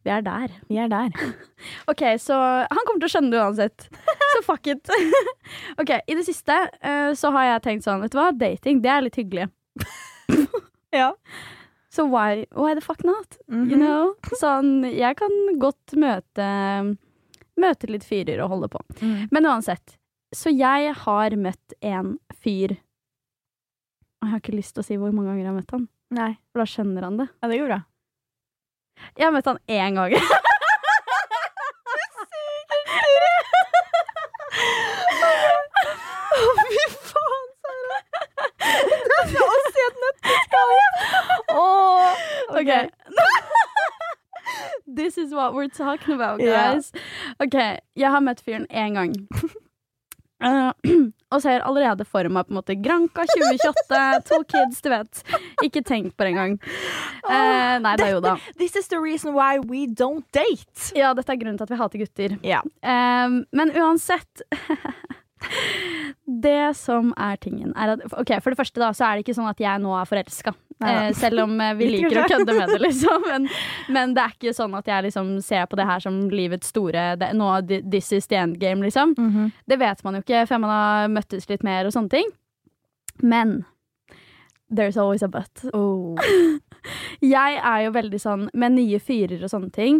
Vi 0.00 0.08
er 0.10 0.22
der. 0.24 0.56
vi 0.68 0.78
er 0.80 0.88
der. 0.88 1.12
Ok, 1.92 2.06
så 2.16 2.36
Han 2.64 2.84
kommer 2.86 3.02
til 3.02 3.08
å 3.10 3.12
skjønne 3.12 3.34
det 3.34 3.40
uansett. 3.44 3.88
Så 4.32 4.44
fuck 4.46 4.66
it. 4.70 4.88
ok, 5.80 5.90
I 6.06 6.14
det 6.16 6.24
siste 6.24 6.54
eh, 6.80 7.10
så 7.18 7.32
har 7.34 7.48
jeg 7.48 7.62
tenkt 7.64 7.84
sånn, 7.84 8.00
vet 8.04 8.14
du 8.14 8.20
hva, 8.20 8.30
dating 8.32 8.78
det 8.84 8.92
er 8.94 9.02
litt 9.02 9.18
hyggelig. 9.18 9.48
Ja. 10.94 11.12
Så 11.90 12.04
why, 12.06 12.44
why 12.54 12.74
the 12.74 12.80
fuck 12.84 13.02
not? 13.04 13.38
Mhm. 13.50 13.70
You 13.70 13.76
know? 13.80 14.14
Sånn, 14.38 14.84
jeg 14.94 15.16
kan 15.18 15.32
godt 15.58 15.96
møte 15.98 16.50
Møte 17.60 17.90
litt 17.90 18.04
fyrer 18.06 18.38
og 18.40 18.48
holde 18.54 18.68
på. 18.72 18.78
Mm. 19.02 19.26
Men 19.34 19.44
uansett. 19.50 19.96
Så 20.32 20.48
jeg 20.54 20.94
har 21.02 21.34
møtt 21.36 21.74
en 21.82 22.14
fyr 22.40 22.76
Og 24.22 24.22
jeg 24.22 24.30
har 24.30 24.40
ikke 24.40 24.54
lyst 24.54 24.72
til 24.76 24.80
å 24.84 24.86
si 24.86 24.96
hvor 24.96 25.10
mange 25.12 25.28
ganger 25.32 25.42
jeg 25.42 25.50
har 25.50 25.56
møtt 25.58 25.74
han, 25.74 25.88
Nei, 26.14 26.30
for 26.52 26.62
da 26.62 26.66
skjønner 26.70 27.02
han 27.08 27.16
det. 27.18 27.26
ja, 27.42 27.48
det 27.50 27.58
går 27.60 27.68
bra. 27.72 27.80
Jeg 29.18 29.24
har 29.26 29.32
møtt 29.34 29.48
han 29.50 29.58
én 29.66 29.94
gang. 29.98 30.14
Fy 35.50 36.84
faen, 37.10 37.46
Sara! 37.64 37.98
Det 38.60 39.18
er 39.20 39.44
oss 39.46 39.78
i 39.80 39.84
et 39.86 39.98
nøtteskall. 40.04 40.76
Åh, 41.56 42.10
Ok. 42.60 42.70
This 45.00 45.16
is 45.18 45.32
what 45.50 45.56
we're 45.56 45.68
talking 45.68 46.14
about, 46.14 46.38
guys. 46.38 46.92
Yeah. 46.94 47.02
Ok, 47.40 47.56
jeg 47.96 48.10
har 48.10 48.22
møtt 48.22 48.42
fyren 48.46 48.66
én 48.70 48.94
gang. 48.94 49.14
Uh, 50.40 50.72
og 51.34 51.42
ser 51.42 51.62
allerede 51.66 52.06
for 52.08 52.26
meg 52.32 52.46
på 52.46 52.54
en 52.54 52.58
måte 52.58 52.76
Granka 52.80 53.26
2028, 53.28 54.22
to 54.30 54.40
kids, 54.50 54.80
du 54.82 54.90
vet. 54.92 55.22
Ikke 55.66 55.82
tenk 55.86 56.14
på 56.16 56.26
det 56.26 56.34
engang. 56.34 56.56
Uh, 57.26 57.76
nei, 57.82 57.94
er 57.98 58.14
jo 58.14 58.22
da. 58.24 58.36
This 58.60 58.76
is 58.78 58.88
the 58.88 59.00
reason 59.02 59.34
why 59.34 59.58
we 59.58 59.86
don't 59.86 60.26
date. 60.34 60.90
Ja, 60.96 61.12
dette 61.14 61.34
er 61.34 61.40
grunnen 61.42 61.58
til 61.58 61.68
at 61.68 61.74
vi 61.74 61.80
hater 61.82 62.04
gutter. 62.04 62.36
Yeah. 62.46 62.66
Uh, 62.82 63.42
men 63.52 63.74
uansett 63.74 64.42
Det 66.30 66.76
som 66.76 67.14
er 67.18 67.38
tingen, 67.42 67.72
er 67.74 67.94
at 67.96 68.02
Ok, 68.12 68.32
For 68.42 68.52
det 68.52 68.60
første 68.60 68.82
da, 68.82 68.90
så 68.94 69.06
er 69.06 69.16
det 69.16 69.24
ikke 69.24 69.36
sånn 69.38 69.50
at 69.50 69.62
jeg 69.62 69.82
nå 69.82 69.94
er 69.96 70.08
forelska. 70.08 70.52
Eh, 70.86 71.10
selv 71.16 71.42
om 71.44 71.54
eh, 71.60 71.74
vi 71.76 71.88
liker 71.96 72.22
å 72.22 72.26
kødde 72.30 72.54
med 72.56 72.70
det, 72.72 72.78
liksom. 72.84 73.26
Men, 73.26 73.48
men 73.92 74.14
det 74.16 74.24
er 74.24 74.36
ikke 74.36 74.54
sånn 74.56 74.76
at 74.78 74.88
jeg 74.88 75.08
liksom 75.08 75.32
ser 75.44 75.66
på 75.68 75.78
det 75.80 75.88
her 75.88 76.04
som 76.04 76.20
livets 76.32 76.70
store 76.72 77.10
det, 77.20 77.32
nå, 77.36 77.50
This 77.68 78.12
is 78.16 78.30
the 78.30 78.38
end 78.40 78.60
game, 78.62 78.84
liksom. 78.84 79.16
Det 79.68 79.80
vet 79.80 80.04
man 80.06 80.16
jo 80.18 80.24
ikke 80.24 80.46
før 80.48 80.62
man 80.62 80.74
har 80.74 81.12
møttes 81.12 81.50
litt 81.50 81.66
mer 81.66 81.88
og 81.88 81.96
sånne 81.96 82.14
ting. 82.14 82.32
Men 83.20 83.64
there's 84.70 84.96
always 84.96 85.22
a 85.22 85.28
but. 85.28 85.64
Oh. 85.74 86.16
Jeg 87.20 87.58
er 87.60 87.82
jo 87.84 87.90
veldig 87.92 88.18
sånn 88.22 88.46
Med 88.56 88.72
nye 88.72 88.96
fyrer 89.02 89.42
og 89.44 89.50
sånne 89.52 89.68
ting, 89.74 89.98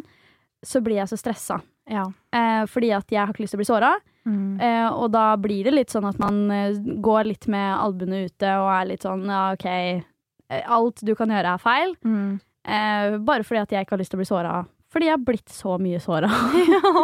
så 0.64 0.80
blir 0.84 0.96
jeg 0.96 1.10
så 1.10 1.18
stressa. 1.20 1.58
Ja. 1.90 2.06
Eh, 2.32 2.62
fordi 2.68 2.90
at 2.96 3.08
jeg 3.12 3.20
har 3.20 3.32
ikke 3.32 3.44
lyst 3.44 3.54
til 3.54 3.60
å 3.60 3.62
bli 3.62 3.68
såra. 3.68 3.90
Mm. 4.30 4.60
Eh, 4.62 4.88
og 4.92 5.10
da 5.14 5.24
blir 5.40 5.66
det 5.66 5.74
litt 5.74 5.94
sånn 5.94 6.06
at 6.08 6.18
man 6.22 6.44
eh, 6.54 6.76
går 7.02 7.26
litt 7.30 7.48
med 7.50 7.72
albuene 7.74 8.24
ute 8.28 8.52
og 8.60 8.68
er 8.76 8.90
litt 8.92 9.06
sånn 9.06 9.24
ja, 9.26 9.48
OK, 9.56 9.66
eh, 9.66 10.70
alt 10.78 11.02
du 11.06 11.14
kan 11.18 11.32
gjøre 11.32 11.56
er 11.56 11.62
feil. 11.62 11.96
Mm. 12.06 12.38
Eh, 12.68 13.16
bare 13.26 13.46
fordi 13.46 13.64
at 13.64 13.74
jeg 13.74 13.86
ikke 13.86 13.96
har 13.96 14.02
lyst 14.04 14.14
til 14.14 14.20
å 14.20 14.22
bli 14.22 14.30
såra. 14.30 14.54
Fordi 14.90 15.06
jeg 15.06 15.14
har 15.14 15.26
blitt 15.26 15.52
så 15.54 15.76
mye 15.78 16.00
såra. 16.02 16.30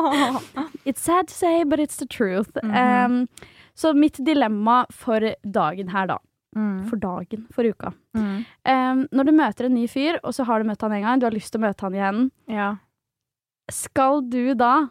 It's 0.89 1.03
sad 1.03 1.29
to 1.31 1.35
say, 1.35 1.64
but 1.64 1.79
it's 1.83 1.99
the 1.99 2.07
truth. 2.07 2.51
Mm 2.62 2.72
-hmm. 2.72 3.22
eh, 3.22 3.49
så 3.74 3.93
mitt 3.95 4.16
dilemma 4.18 4.87
for 4.91 5.35
dagen 5.43 5.89
her, 5.89 6.07
da. 6.07 6.18
Mm. 6.57 6.89
For 6.89 6.97
dagen, 6.97 7.47
for 7.53 7.64
uka. 7.64 7.93
Mm. 8.16 8.45
Når 9.12 9.24
du 9.24 9.33
møter 9.33 9.64
en 9.66 9.74
ny 9.74 9.87
fyr, 9.89 10.18
og 10.22 10.35
så 10.35 10.45
har 10.45 10.59
du 10.59 10.64
møtt 10.64 10.81
han 10.83 10.93
en 10.93 11.03
gang, 11.03 11.20
du 11.20 11.27
har 11.27 11.35
lyst 11.35 11.53
til 11.53 11.61
å 11.61 11.66
møte 11.66 11.83
han 11.83 11.95
igjen, 11.95 12.31
Ja. 12.49 12.77
skal 13.70 14.22
du 14.31 14.55
da 14.55 14.89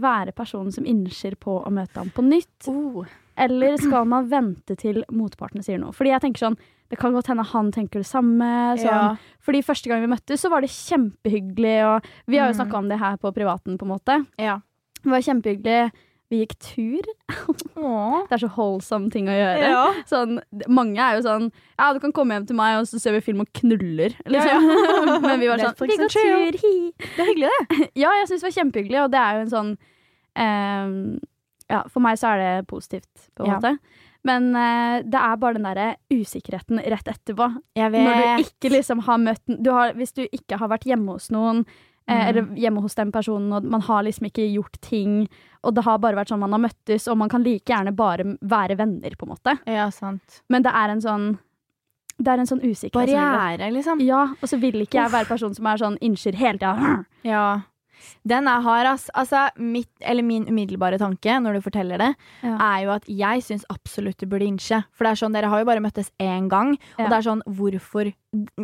være 0.00 0.32
personen 0.36 0.72
som 0.72 0.84
innser 0.88 1.36
på 1.40 1.58
å 1.64 1.70
møte 1.72 1.98
ham 2.00 2.10
på 2.14 2.24
nytt? 2.26 2.68
Oh. 2.68 3.04
Eller 3.36 3.76
skal 3.76 4.06
man 4.08 4.28
vente 4.30 4.76
til 4.80 5.02
motparten 5.12 5.62
sier 5.64 5.78
noe? 5.78 5.92
Fordi 5.92 6.10
jeg 6.14 6.22
tenker 6.24 6.46
sånn, 6.46 6.56
det 6.88 6.96
kan 6.98 7.12
godt 7.12 7.26
hende 7.28 7.44
han 7.44 7.72
tenker 7.74 8.00
det 8.00 8.06
samme. 8.08 8.48
Sånn. 8.78 8.86
Ja. 8.86 9.16
Fordi 9.44 9.60
første 9.66 9.90
gang 9.90 10.00
vi 10.00 10.08
møttes, 10.14 10.40
så 10.40 10.48
var 10.52 10.62
det 10.62 10.70
kjempehyggelig. 10.70 11.76
Og 11.84 12.06
vi 12.30 12.38
har 12.38 12.48
jo 12.52 12.54
Mm. 12.54 12.60
snakka 12.62 12.78
om 12.78 12.88
det 12.88 12.98
her 12.98 13.16
på 13.16 13.32
privaten, 13.34 13.76
på 13.78 13.82
en 13.82 13.92
måte. 13.98 14.26
Ja. 14.38 14.60
Det 15.02 15.10
var 15.10 15.20
kjempehyggelig. 15.20 15.92
Vi 16.32 16.40
gikk 16.40 16.56
tur. 16.58 17.06
Det 18.26 18.34
er 18.34 18.40
så 18.42 18.48
holdsom 18.56 19.06
ting 19.14 19.28
å 19.30 19.34
gjøre. 19.36 19.68
Ja. 19.70 19.82
Sånn, 20.10 20.40
mange 20.66 20.98
er 20.98 21.18
jo 21.18 21.26
sånn 21.26 21.50
Ja, 21.76 21.92
du 21.94 22.00
kan 22.02 22.14
komme 22.16 22.34
hjem 22.34 22.48
til 22.48 22.58
meg, 22.58 22.80
og 22.80 22.88
så 22.90 22.98
ser 23.02 23.14
vi 23.14 23.22
film 23.22 23.44
og 23.44 23.50
knuller. 23.60 24.16
Liksom. 24.26 24.66
Ja, 24.66 24.80
ja. 25.06 25.18
Men 25.26 25.42
vi 25.42 25.50
var 25.50 25.62
sånn 25.62 25.76
Vi 25.86 25.98
går 26.00 26.12
tur, 26.16 26.58
hi. 26.64 26.74
Det 26.98 27.22
er 27.22 27.30
hyggelig, 27.30 27.52
det. 27.52 27.78
Ja, 28.02 28.10
jeg 28.20 28.30
syns 28.30 28.42
det 28.42 28.48
var 28.48 28.56
kjempehyggelig, 28.58 29.00
og 29.04 29.14
det 29.14 29.22
er 29.22 29.38
jo 29.38 29.44
en 29.44 29.54
sånn 29.54 29.72
um, 30.42 30.98
Ja, 31.70 31.84
for 31.92 32.02
meg 32.02 32.18
så 32.20 32.34
er 32.34 32.42
det 32.42 32.52
positivt, 32.70 33.30
på 33.36 33.46
en 33.46 33.54
måte. 33.54 33.74
Men 34.26 34.50
uh, 34.58 35.02
det 35.06 35.22
er 35.22 35.42
bare 35.42 35.58
den 35.60 35.68
derre 35.68 35.88
usikkerheten 36.10 36.82
rett 36.82 37.10
etterpå. 37.12 37.52
Når 37.78 37.94
du 37.94 38.46
ikke 38.48 38.72
liksom 38.74 39.04
har 39.06 39.22
møtt 39.22 39.44
du 39.46 39.70
har, 39.74 39.94
Hvis 39.94 40.16
du 40.16 40.24
ikke 40.26 40.58
har 40.58 40.72
vært 40.72 40.88
hjemme 40.88 41.14
hos 41.14 41.30
noen, 41.34 41.62
Mm. 42.08 42.20
eller 42.28 42.42
hjemme 42.54 42.80
hos 42.84 42.94
den 42.94 43.10
personen, 43.10 43.52
og 43.52 43.64
man 43.64 43.80
har 43.82 44.02
liksom 44.06 44.28
ikke 44.28 44.44
gjort 44.54 44.76
ting, 44.80 45.28
og 45.64 45.74
det 45.74 45.82
har 45.84 45.98
bare 45.98 46.14
vært 46.14 46.28
sånn 46.30 46.38
man 46.38 46.52
har 46.52 46.60
møttes, 46.62 47.08
og 47.10 47.18
man 47.18 47.28
kan 47.28 47.42
like 47.42 47.66
gjerne 47.66 47.90
bare 47.96 48.36
være 48.46 48.76
venner, 48.78 49.10
på 49.18 49.26
en 49.26 49.32
måte. 49.34 49.58
Ja, 49.66 49.88
sant. 49.90 50.42
Men 50.48 50.62
det 50.62 50.70
er 50.72 50.88
en 50.94 51.00
sånn 51.02 51.38
Det 52.18 52.28
er 52.32 52.38
en 52.38 52.46
sånn 52.46 52.62
usikkerhet. 52.64 53.10
Barriere, 53.12 53.70
liksom. 53.74 54.00
Ja, 54.00 54.22
og 54.40 54.48
så 54.48 54.56
vil 54.58 54.80
ikke 54.86 55.02
jeg 55.02 55.10
være 55.12 55.26
personen 55.28 55.54
som 55.54 55.66
er 55.66 55.76
sånn 55.76 55.98
innskyr 56.00 56.34
hele 56.34 56.56
tida. 56.62 57.04
Ja. 57.24 57.60
Den 58.24 58.46
er 58.48 58.60
hard, 58.62 58.86
ass. 58.86 59.10
Altså, 59.14 59.50
mitt, 59.58 59.90
eller 60.00 60.22
min 60.22 60.46
umiddelbare 60.48 60.96
tanke 60.98 61.36
når 61.42 61.54
du 61.58 61.60
forteller 61.60 61.98
det, 61.98 62.14
Ja. 62.42 62.56
er 62.56 62.84
jo 62.84 62.90
at 62.94 63.04
jeg 63.06 63.42
syns 63.42 63.64
absolutt 63.68 64.16
du 64.18 64.26
burde 64.26 64.46
innse. 64.46 64.84
For 64.92 65.04
det 65.04 65.10
er 65.12 65.26
sånn, 65.26 65.32
dere 65.34 65.48
har 65.48 65.58
jo 65.60 65.64
bare 65.66 65.80
møttes 65.80 66.10
én 66.20 66.48
gang, 66.48 66.78
Ja. 66.98 67.04
og 67.04 67.10
det 67.10 67.18
er 67.18 67.30
sånn, 67.30 67.42
hvorfor 67.48 68.14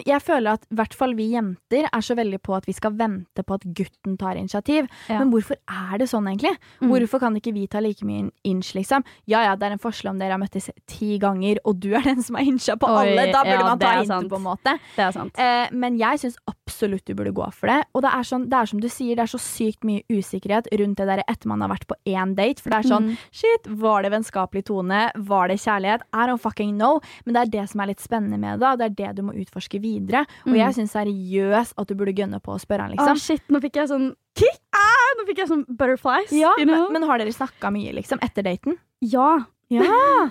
Jeg 0.06 0.22
føler 0.24 0.56
at 0.58 0.66
i 0.70 0.76
hvert 0.78 0.94
fall 0.96 1.14
vi 1.18 1.30
jenter 1.32 1.88
er 1.88 2.04
så 2.04 2.16
veldig 2.18 2.40
på 2.44 2.54
at 2.56 2.66
vi 2.68 2.74
skal 2.76 2.94
vente 2.98 3.44
på 3.46 3.56
at 3.58 3.66
gutten 3.76 4.16
tar 4.20 4.38
initiativ. 4.40 4.88
Ja. 5.08 5.18
Men 5.20 5.32
hvorfor 5.32 5.58
er 5.60 5.98
det 6.00 6.08
sånn, 6.10 6.28
egentlig? 6.30 6.54
Mm. 6.80 6.90
Hvorfor 6.92 7.22
kan 7.22 7.36
ikke 7.38 7.54
vi 7.56 7.66
ta 7.70 7.82
like 7.84 8.06
mye 8.06 8.30
inch, 8.48 8.72
liksom? 8.78 9.04
Ja 9.30 9.42
ja, 9.46 9.56
det 9.58 9.68
er 9.68 9.76
en 9.76 9.82
forskjell 9.82 10.12
om 10.12 10.20
dere 10.22 10.36
har 10.36 10.42
møttes 10.42 10.70
ti 10.90 11.18
ganger, 11.22 11.60
og 11.68 11.80
du 11.82 11.92
er 11.98 12.02
den 12.06 12.22
som 12.24 12.36
har 12.38 12.46
incha 12.48 12.76
på 12.80 12.88
Oi, 12.90 13.12
alle. 13.12 13.28
Da 13.32 13.44
burde 13.44 13.58
ja, 13.58 13.68
man 13.68 13.82
ta 13.82 13.92
sant. 14.08 14.30
på 14.32 14.40
en 14.40 14.46
måte. 14.46 14.76
Er. 14.96 15.20
Eh, 15.34 15.72
men 15.72 15.98
jeg 16.00 16.22
syns 16.24 16.38
absolutt 16.50 17.06
du 17.06 17.14
burde 17.18 17.34
gå 17.36 17.48
for 17.52 17.68
det. 17.70 17.80
Og 17.94 18.02
det 18.02 18.12
er, 18.12 18.26
sånn, 18.28 18.48
det 18.50 18.58
er 18.58 18.66
som 18.72 18.80
du 18.82 18.88
sier, 18.92 19.16
det 19.16 19.26
er 19.26 19.32
så 19.32 19.40
sykt 19.42 19.84
mye 19.86 20.02
usikkerhet 20.10 20.68
rundt 20.80 20.98
det 20.98 21.06
der 21.08 21.22
etter 21.28 21.48
man 21.50 21.60
har 21.64 21.70
vært 21.72 21.86
på 21.90 21.98
én 22.08 22.34
date. 22.38 22.62
For 22.62 22.70
det 22.70 22.82
er 22.82 22.88
sånn 22.88 23.02
Mm. 23.02 23.16
Shit, 23.32 23.66
var 23.66 24.02
det 24.02 24.10
vennskapelig 24.12 24.64
tone? 24.68 25.10
Var 25.16 25.48
det 25.48 25.56
kjærlighet? 25.58 26.02
I 26.14 26.26
don't 26.28 26.38
fucking 26.38 26.76
know. 26.78 27.00
Men 27.24 27.34
det 27.34 27.40
er 27.42 27.50
det 27.60 27.70
som 27.70 27.80
er 27.80 27.86
litt 27.86 28.00
spennende 28.00 28.38
med 28.38 28.60
det, 28.60 28.68
og 28.68 28.78
det 28.78 28.84
er 28.84 28.94
det 29.00 29.16
du 29.16 29.22
må 29.22 29.32
utforske 29.32 29.61
videre. 29.70 30.26
Og 30.46 30.52
Mm. 30.52 30.56
jeg 30.56 30.74
syns 30.74 30.92
seriøst 30.92 31.74
at 31.78 31.86
du 31.88 31.94
burde 31.94 32.12
gønne 32.14 32.40
på 32.40 32.52
å 32.54 32.60
spørre 32.60 32.80
han, 32.80 32.90
liksom. 32.90 33.14
liksom. 33.14 33.16
shit, 33.38 33.42
nå 33.48 33.60
fikk 33.60 33.74
jeg 33.76 33.88
sånn 33.88 34.14
kick! 34.34 34.60
Ah, 34.74 35.14
nå 35.18 35.26
fikk 35.26 35.38
jeg 35.38 35.48
sånn 35.48 35.64
butterflies. 35.68 36.32
Ja, 36.32 36.52
you 36.58 36.64
know? 36.66 36.88
men, 36.90 37.00
men 37.00 37.02
har 37.08 37.18
dere 37.18 37.28
snakka 37.32 37.70
mye, 37.72 37.92
liksom, 37.94 38.18
etter 38.22 38.42
daten? 38.42 38.78
ja. 39.00 39.44
Ja, 39.72 39.80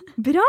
bra! 0.18 0.44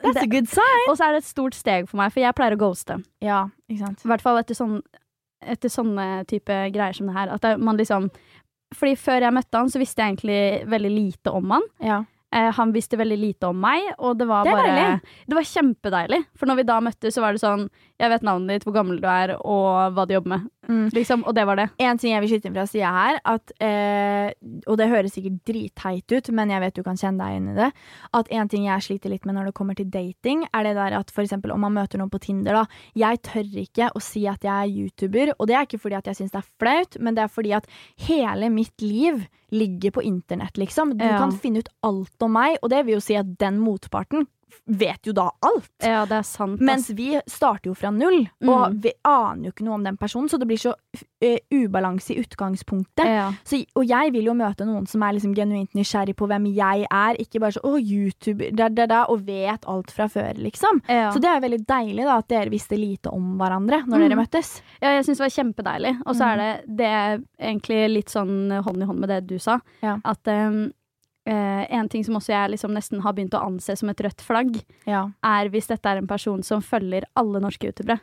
That's 0.00 0.14
det- 0.14 0.22
a 0.22 0.26
good 0.26 0.48
sign. 0.48 0.86
Og 0.88 0.96
så 0.96 1.04
er 1.04 1.12
det 1.12 1.18
et 1.18 1.24
stort 1.28 1.52
steg 1.52 1.86
for 1.86 1.98
meg, 1.98 2.10
for 2.12 2.20
jeg 2.20 2.34
pleier 2.34 2.56
å 2.56 2.58
ghoste. 2.58 3.04
Ja, 3.20 3.48
ikke 3.68 3.78
sant. 3.86 4.04
I 4.06 4.08
hvert 4.08 4.22
fall 4.22 4.38
etter, 4.38 4.54
sånn, 4.56 4.80
etter 5.42 5.68
sånne 5.68 6.26
type 6.26 6.72
greier 6.72 6.94
som 6.96 7.06
det 7.08 7.14
her. 7.14 7.28
At 7.28 7.58
man 7.60 7.76
liksom 7.76 8.10
Fordi 8.72 8.94
før 8.96 9.20
jeg 9.20 9.32
møtte 9.34 9.52
han, 9.58 9.66
så 9.68 9.78
visste 9.82 9.96
jeg 10.00 10.14
egentlig 10.16 10.66
veldig 10.70 10.90
lite 10.94 11.30
om 11.34 11.50
han. 11.50 11.62
Ja. 11.82 12.04
Eh, 12.32 12.52
han 12.54 12.72
visste 12.72 12.98
veldig 12.98 13.18
lite 13.18 13.48
om 13.50 13.58
meg, 13.58 13.88
og 13.98 14.18
det 14.20 14.28
var 14.30 14.44
Det 14.46 14.52
bare 14.54 14.70
deilig. 14.70 15.14
Det 15.26 15.34
var 15.34 15.48
kjempedeilig. 15.50 16.20
For 16.38 16.46
når 16.46 16.60
vi 16.60 16.64
da 16.68 16.76
møttes, 16.80 17.14
så 17.16 17.24
var 17.24 17.34
det 17.34 17.42
sånn 17.42 17.68
Jeg 17.98 18.10
vet 18.12 18.22
navnet 18.22 18.48
ditt, 18.54 18.64
hvor 18.68 18.76
gammel 18.76 19.00
du 19.02 19.08
er, 19.10 19.34
og 19.40 19.96
hva 19.96 20.06
du 20.06 20.14
jobber 20.14 20.36
med. 20.36 20.46
Mm. 20.70 20.88
Liksom, 20.94 21.24
og 21.26 21.34
det 21.34 21.44
var 21.48 21.58
det. 21.58 21.68
En 21.82 21.98
ting 21.98 22.12
jeg 22.14 22.22
vil 22.22 22.30
skyte 22.30 22.46
inn 22.50 22.54
fra 22.54 22.66
sida 22.70 22.90
her, 22.94 23.20
at, 23.26 23.52
eh, 23.60 24.30
og 24.70 24.78
det 24.78 24.88
høres 24.92 25.16
sikkert 25.16 25.40
dritteit 25.48 26.14
ut, 26.14 26.30
men 26.36 26.52
jeg 26.54 26.62
vet 26.62 26.78
du 26.78 26.82
kan 26.86 27.00
kjenne 27.00 27.18
deg 27.24 27.40
inn 27.40 27.48
i 27.50 27.56
det, 27.58 27.70
at 28.14 28.30
en 28.30 28.48
ting 28.52 28.68
jeg 28.68 28.86
sliter 28.86 29.10
litt 29.10 29.26
med 29.26 29.34
når 29.34 29.50
det 29.50 29.56
kommer 29.58 29.74
til 29.78 29.90
dating, 29.90 30.46
er 30.54 30.68
det 30.68 30.76
der 30.78 30.96
at 31.00 31.10
eksempel 31.20 31.52
om 31.52 31.60
man 31.66 31.74
møter 31.74 31.98
noen 32.00 32.12
på 32.12 32.20
Tinder, 32.22 32.62
da. 32.62 32.64
Jeg 32.94 33.20
tør 33.26 33.50
ikke 33.64 33.90
å 33.94 34.00
si 34.00 34.26
at 34.30 34.46
jeg 34.46 34.54
er 34.54 34.70
YouTuber, 34.70 35.34
og 35.38 35.50
det 35.50 35.56
er 35.58 35.66
ikke 35.66 35.82
fordi 35.82 35.98
at 35.98 36.06
jeg 36.06 36.20
syns 36.20 36.32
det 36.32 36.42
er 36.44 36.50
flaut, 36.62 37.00
men 37.00 37.14
det 37.18 37.24
er 37.24 37.34
fordi 37.34 37.52
at 37.58 37.66
hele 38.06 38.50
mitt 38.54 38.80
liv 38.80 39.26
ligger 39.50 39.90
på 39.90 40.04
internett, 40.06 40.56
liksom. 40.56 40.96
Du 40.96 41.04
Ja. 41.04 41.18
kan 41.18 41.32
finne 41.32 41.58
ut 41.58 41.68
alt 41.82 42.22
om 42.22 42.32
meg, 42.32 42.58
og 42.62 42.70
det 42.70 42.86
vil 42.86 42.94
jo 42.94 43.00
si 43.00 43.16
at 43.16 43.38
den 43.38 43.58
motparten 43.58 44.26
vet 44.66 45.06
jo 45.06 45.12
da 45.12 45.30
alt. 45.42 45.70
Ja, 45.82 46.04
det 46.06 46.12
er 46.18 46.22
sant. 46.22 46.60
ass. 46.60 46.66
Mens 46.66 46.90
vi 46.90 47.20
starter 47.26 47.70
jo 47.70 47.74
fra 47.74 47.90
null, 47.90 48.28
Mm. 48.42 48.48
og 48.48 48.82
vi 48.82 48.92
aner 49.04 49.44
jo 49.44 49.52
ikke 49.52 49.64
noe 49.64 49.74
om 49.74 49.84
den 49.84 49.96
personen, 49.96 50.28
så 50.28 50.38
det 50.38 50.46
blir 50.48 50.58
så 50.58 50.74
uh, 50.74 51.36
ubalanse 51.52 52.14
i 52.14 52.20
utgangspunktet. 52.22 53.04
ja. 53.06 53.32
Så, 53.44 53.64
og 53.76 53.84
jeg 53.86 54.12
vil 54.12 54.24
jo 54.24 54.34
møte 54.34 54.64
noen 54.66 54.86
som 54.88 55.02
er 55.02 55.12
liksom 55.14 55.34
genuint 55.36 55.72
nysgjerrig 55.74 56.14
på 56.16 56.26
hvem 56.26 56.46
jeg 56.54 56.86
er, 56.90 57.14
ikke 57.20 57.40
bare 57.40 57.52
så 57.52 57.60
'å, 57.62 57.78
YouTuber', 57.80 58.54
da, 58.56 58.68
da, 58.68 58.86
da, 58.86 59.04
og 59.08 59.24
vet 59.26 59.64
alt 59.68 59.90
fra 59.90 60.06
før, 60.08 60.34
liksom. 60.38 60.80
Ja. 60.88 61.10
Så 61.12 61.20
det 61.20 61.28
er 61.30 61.40
veldig 61.40 61.66
deilig 61.66 62.04
da 62.04 62.16
at 62.18 62.28
dere 62.28 62.50
visste 62.50 62.76
lite 62.78 63.10
om 63.12 63.38
hverandre 63.38 63.84
når 63.86 63.98
Mm. 63.98 64.08
dere 64.08 64.16
møttes. 64.26 64.62
ja, 64.82 64.88
jeg 64.96 65.04
syns 65.04 65.18
det 65.18 65.26
var 65.28 65.44
kjempedeilig. 65.44 66.02
Og 66.06 66.14
så 66.16 66.24
Mm. 66.24 66.32
er 66.32 66.36
det, 66.36 66.76
det 66.76 66.86
er 66.86 67.18
egentlig 67.40 67.94
litt 67.94 68.08
sånn 68.08 68.62
hånd 68.62 68.82
i 68.82 68.86
hånd 68.86 68.98
med 68.98 69.08
det 69.08 69.26
du 69.26 69.38
sa. 69.38 69.60
At 69.82 70.26
um, 70.28 70.72
eh, 71.26 71.66
en 71.70 71.88
ting 71.88 72.04
som 72.04 72.14
også 72.16 72.32
jeg 72.32 72.50
liksom 72.56 72.72
nesten 72.74 73.00
har 73.04 73.12
begynt 73.12 73.34
å 73.34 73.44
anse 73.46 73.76
som 73.76 73.88
et 73.92 74.00
rødt 74.00 74.20
flagg, 74.24 74.62
Ja. 74.86 75.08
er 75.24 75.48
hvis 75.50 75.66
dette 75.68 75.86
er 75.86 75.98
en 75.98 76.06
person 76.10 76.42
som 76.42 76.60
følger 76.62 77.04
alle 77.16 77.40
norske 77.40 77.66
youtubere. 77.70 78.00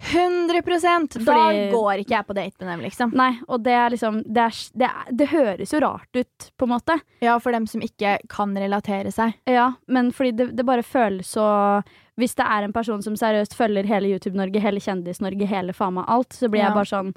100 0.00 1.24
Da 1.24 1.34
går 1.72 1.98
ikke 2.04 2.14
jeg 2.14 2.26
på 2.28 2.34
date 2.36 2.60
med 2.62 2.68
dem, 2.70 2.82
liksom. 2.86 3.10
Nei, 3.18 3.32
og 3.48 3.64
det 3.64 3.72
er 3.74 3.90
liksom 3.90 4.20
det, 4.22 4.44
er, 4.44 4.58
det, 4.78 4.86
er, 4.86 5.08
det 5.18 5.26
høres 5.32 5.72
jo 5.74 5.80
rart 5.82 6.14
ut, 6.14 6.50
på 6.56 6.68
en 6.68 6.70
måte. 6.70 6.98
Ja, 7.24 7.34
for 7.42 7.50
dem 7.52 7.66
som 7.66 7.82
ikke 7.82 8.18
kan 8.30 8.54
relatere 8.54 9.10
seg. 9.10 9.34
Ja, 9.50 9.72
men 9.90 10.12
fordi 10.14 10.36
det, 10.38 10.48
det 10.56 10.66
bare 10.68 10.84
føles 10.86 11.34
så 11.34 11.82
Hvis 12.18 12.34
det 12.34 12.46
er 12.50 12.64
en 12.66 12.72
person 12.74 13.02
som 13.02 13.14
seriøst 13.14 13.54
følger 13.54 13.86
hele 13.86 14.08
YouTube-Norge, 14.10 14.58
hele 14.62 14.80
Kjendis-Norge, 14.82 15.46
hele 15.46 15.72
faen 15.74 15.94
meg 15.94 16.04
alt, 16.10 16.32
så 16.34 16.48
blir 16.50 16.62
Ja. 16.64 16.70
jeg 16.70 16.74
bare 16.74 16.90
sånn 16.90 17.12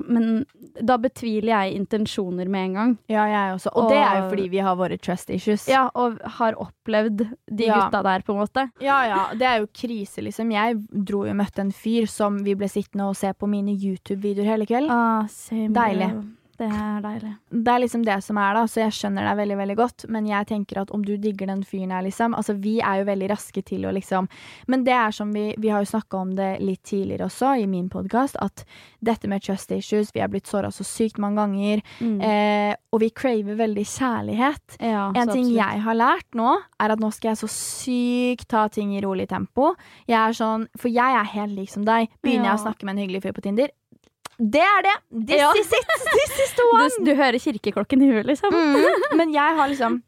Men 0.00 0.46
da 0.80 0.96
betviler 0.96 1.50
jeg 1.52 1.74
intensjoner 1.76 2.48
med 2.48 2.64
en 2.70 2.74
gang. 2.78 2.94
Ja, 3.12 3.26
jeg 3.28 3.56
også. 3.58 3.72
Og, 3.76 3.90
det 3.92 3.98
er 4.00 4.22
jo 4.22 4.28
fordi 4.30 4.46
vi 4.48 4.62
har 4.64 4.76
våre 4.80 4.96
trust 4.98 5.28
issues. 5.34 5.66
Ja, 5.68 5.88
og 5.94 6.16
har 6.38 6.56
opplevd 6.56 7.26
de 7.50 7.66
Ja. 7.68 7.82
gutta 7.84 8.02
der, 8.02 8.22
på 8.24 8.32
en 8.32 8.40
måte. 8.40 8.70
Ja, 8.80 9.02
ja, 9.06 9.20
det 9.34 9.42
er 9.42 9.58
jo 9.60 9.68
krise, 9.74 10.24
liksom. 10.24 10.50
Jeg 10.52 10.78
dro 10.90 11.24
jo 11.26 11.30
og 11.34 11.36
møtte 11.36 11.60
en 11.60 11.72
fyr 11.72 12.08
som 12.08 12.38
vi 12.44 12.54
ble 12.54 12.68
sittende 12.68 13.08
og 13.10 13.16
se 13.16 13.32
på 13.34 13.48
mine 13.48 13.76
YouTube-videoer 13.76 14.44
hele 14.54 14.66
kvelden. 14.66 14.90
Ah, 14.90 15.26
Deilig. 15.52 16.12
Det 16.58 16.66
er 16.66 17.00
deilig. 17.04 17.28
Det 17.54 17.68
er 17.70 17.78
liksom 17.84 18.02
det 18.04 18.16
som 18.24 18.36
er, 18.42 18.54
da, 18.54 18.62
så 18.66 18.80
jeg 18.82 18.90
skjønner 18.96 19.22
deg 19.28 19.36
veldig 19.38 19.56
veldig 19.60 19.76
godt. 19.78 20.04
Men 20.10 20.26
jeg 20.26 20.46
tenker 20.50 20.80
at 20.82 20.90
om 20.90 21.04
du 21.06 21.12
digger 21.16 21.46
den 21.46 21.62
fyren 21.62 21.92
her, 21.94 22.02
liksom 22.02 22.34
Altså, 22.34 22.56
vi 22.58 22.80
er 22.82 22.98
jo 22.98 23.04
veldig 23.06 23.28
raske 23.30 23.62
til 23.64 23.86
å 23.86 23.92
liksom 23.94 24.26
Men 24.66 24.82
det 24.84 24.92
er 24.92 25.10
som 25.14 25.30
vi 25.32 25.54
Vi 25.56 25.68
har 25.70 25.84
jo 25.84 25.90
snakka 25.92 26.18
om 26.18 26.34
det 26.34 26.60
litt 26.60 26.82
tidligere 26.82 27.28
også, 27.28 27.52
i 27.62 27.66
min 27.66 27.88
podkast, 27.88 28.36
at 28.42 28.64
dette 29.00 29.28
med 29.30 29.42
trust 29.46 29.70
issues 29.70 30.10
Vi 30.12 30.20
er 30.20 30.28
blitt 30.28 30.46
såra 30.50 30.72
så 30.74 30.82
sykt 30.84 31.18
mange 31.18 31.36
ganger, 31.38 31.82
Mm. 32.00 32.20
eh, 32.22 32.74
og 32.92 33.00
vi 33.00 33.10
craver 33.10 33.54
veldig 33.56 33.84
kjærlighet. 33.86 34.76
ja, 34.80 35.08
En 35.14 35.28
ting 35.28 35.46
absolutt. 35.46 35.56
jeg 35.56 35.80
har 35.82 35.94
lært 35.94 36.34
nå, 36.34 36.56
er 36.80 36.90
at 36.90 36.98
nå 36.98 37.12
skal 37.12 37.30
jeg 37.34 37.38
så 37.38 37.48
sykt 37.48 38.48
ta 38.48 38.66
ting 38.68 38.96
i 38.96 39.00
rolig 39.04 39.28
tempo. 39.28 39.74
Jeg 40.08 40.18
er 40.18 40.32
sånn, 40.32 40.66
For 40.76 40.88
jeg 40.88 41.14
er 41.20 41.24
helt 41.24 41.54
lik 41.56 41.70
som 41.70 41.84
deg. 41.84 42.08
Begynner 42.22 42.44
Ja. 42.50 42.56
jeg 42.56 42.58
å 42.58 42.64
snakke 42.66 42.84
med 42.84 42.96
en 42.98 43.02
hyggelig 43.08 43.22
fyr 43.22 43.32
på 43.32 43.42
Tinder, 43.42 43.68
det 44.38 44.62
er 44.62 44.82
det! 44.86 44.96
This 45.26 45.40
Ja. 45.40 45.52
is 45.58 45.66
it! 45.66 45.96
This 46.12 46.38
is 46.48 46.52
the 46.56 46.68
one! 46.72 46.90
du, 46.98 47.04
du 47.10 47.14
hører 47.18 47.38
kirkeklokken 47.42 48.02
i 48.02 48.12
huet, 48.12 48.26
liksom. 48.26 48.54
Mm, 48.54 48.86
men 49.18 49.32
jeg 49.34 49.56
har 49.58 49.68
liksom 49.68 50.02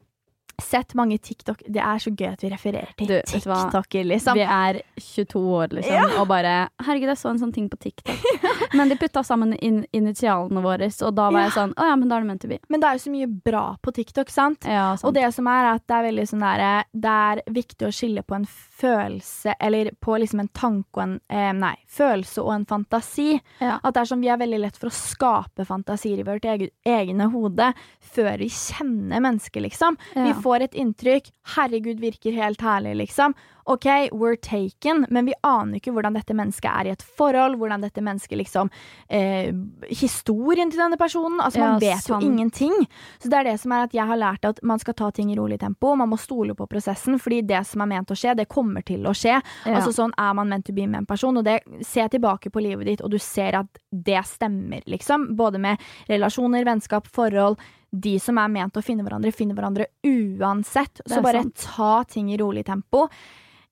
sett 0.60 0.92
mange 0.94 1.16
TikTok 1.18 1.62
Det 1.72 1.80
er 1.80 1.98
så 2.04 2.10
gøy 2.12 2.26
at 2.34 2.42
vi 2.44 2.48
refererer 2.52 2.90
til? 2.98 3.08
TikToker, 3.24 4.04
liksom. 4.04 4.36
Vi 4.36 4.42
er 4.44 4.82
22 5.00 5.40
år, 5.56 5.70
liksom, 5.78 6.10
og 6.20 6.26
bare 6.28 6.52
Herregud, 6.84 7.08
jeg 7.08 7.16
så 7.16 7.30
en 7.32 7.38
sånn 7.40 7.54
ting 7.56 7.70
på 7.72 7.78
TikTok. 7.80 8.20
Men 8.76 8.92
de 8.92 8.98
putta 9.00 9.22
sammen 9.24 9.54
in 9.64 9.78
initialene 9.96 10.60
våre, 10.62 10.90
og 11.00 11.14
da 11.16 11.30
var 11.32 11.46
jeg 11.46 11.54
sånn 11.56 11.72
Å 11.80 11.86
ja, 11.88 11.96
men 11.96 12.10
da 12.12 12.18
er 12.18 12.22
det 12.22 12.28
meant 12.28 12.42
to 12.44 12.50
be. 12.52 12.58
Men 12.70 12.82
det 12.84 12.90
er 12.90 12.98
jo 12.98 13.02
så 13.06 13.12
mye 13.14 13.26
bra 13.48 13.64
på 13.82 13.94
TikTok, 13.96 14.28
sant? 14.30 14.68
Ja, 14.68 14.92
Og 15.02 15.16
det 15.16 15.24
som 15.34 15.48
er 15.50 15.70
at 15.72 15.86
det 15.88 15.96
er 15.96 16.06
veldig 16.10 16.26
sånn 16.30 16.44
derre 16.44 16.70
Det 16.92 17.16
er 17.24 17.42
viktig 17.56 17.88
å 17.88 17.94
skille 17.96 18.22
på 18.22 18.36
en 18.36 18.44
følelse 18.80 19.54
Eller 19.60 19.90
på 20.00 20.16
liksom 20.20 20.40
en 20.44 20.50
tanke 20.56 20.98
og 20.98 21.02
en 21.04 21.14
eh, 21.28 21.52
Nei, 21.56 21.74
følelse 21.90 22.42
og 22.42 22.52
en 22.54 22.66
fantasi. 22.68 23.34
Ja. 23.60 23.78
At 23.82 23.94
det 23.94 24.02
er 24.02 24.10
som 24.10 24.24
Vi 24.24 24.30
er 24.32 24.40
veldig 24.40 24.60
lett 24.62 24.80
for 24.80 24.90
å 24.90 24.94
skape 24.96 25.66
fantasier 25.68 26.20
i 26.20 26.26
vårt 26.26 26.46
eget, 26.48 26.72
egne 26.88 27.28
hode 27.32 27.72
før 28.14 28.40
vi 28.40 28.48
kjenner 28.50 29.22
mennesket, 29.22 29.62
liksom. 29.62 29.98
Vi 30.14 30.32
får 30.42 30.66
et 30.66 30.76
inntrykk. 30.78 31.30
Herregud, 31.54 32.00
virker 32.02 32.34
helt 32.34 32.62
herlig, 32.64 32.96
liksom. 33.04 33.36
OK, 33.70 33.86
we're 34.12 34.36
taken, 34.36 35.04
men 35.14 35.28
vi 35.28 35.34
aner 35.46 35.78
ikke 35.78 35.92
hvordan 35.94 36.16
dette 36.16 36.34
mennesket 36.34 36.66
er 36.70 36.88
i 36.88 36.92
et 36.96 37.04
forhold. 37.04 37.54
Hvordan 37.60 37.84
dette 37.84 38.02
mennesket 38.02 38.40
liksom 38.40 38.70
eh, 39.08 39.52
Historien 40.00 40.70
til 40.72 40.80
denne 40.82 40.98
personen. 40.98 41.38
Altså, 41.44 41.60
man 41.62 41.76
Ja, 41.78 41.94
vet 41.94 42.02
sant. 42.04 42.24
jo 42.24 42.30
ingenting. 42.32 42.74
Så 43.22 43.30
det 43.30 43.38
er 43.40 43.48
det 43.52 43.56
som 43.62 43.72
er 43.76 43.86
at 43.86 43.94
jeg 43.94 44.06
har 44.10 44.18
lært 44.18 44.48
at 44.48 44.58
man 44.66 44.82
skal 44.82 44.94
ta 44.98 45.10
ting 45.14 45.30
i 45.30 45.36
rolig 45.38 45.60
tempo. 45.62 45.94
Man 45.98 46.10
må 46.10 46.18
stole 46.18 46.54
på 46.58 46.66
prosessen, 46.70 47.18
fordi 47.22 47.42
det 47.46 47.62
som 47.68 47.84
er 47.84 47.90
ment 47.94 48.10
å 48.10 48.18
skje, 48.18 48.34
det 48.40 48.48
kommer 48.50 48.82
til 48.86 49.06
å 49.06 49.14
skje. 49.14 49.36
Ja. 49.38 49.76
Altså 49.78 49.92
sånn 49.94 50.14
er 50.18 50.34
man 50.34 50.50
meant 50.50 50.66
to 50.66 50.74
be 50.74 50.86
med 50.90 51.04
en 51.04 51.06
person, 51.06 51.36
og 51.38 51.44
det 51.46 51.60
ser 51.86 52.08
tilbake 52.10 52.50
på 52.50 52.62
livet 52.64 52.86
ditt, 52.90 53.04
og 53.06 53.10
du 53.14 53.18
ser 53.22 53.60
at 53.62 53.78
det 53.90 54.24
stemmer, 54.26 54.82
liksom. 54.90 55.30
Både 55.38 55.60
med 55.62 55.78
relasjoner, 56.10 56.64
vennskap, 56.66 57.06
forhold. 57.06 57.60
De 57.90 58.16
som 58.22 58.38
er 58.38 58.48
ment 58.48 58.76
å 58.78 58.82
finne 58.82 59.02
hverandre, 59.06 59.32
finner 59.34 59.54
hverandre 59.58 59.86
uansett. 60.06 61.00
Så 61.06 61.22
bare 61.22 61.42
sant. 61.42 61.64
ta 61.76 62.04
ting 62.08 62.32
i 62.32 62.36
rolig 62.38 62.64
tempo. 62.66 63.06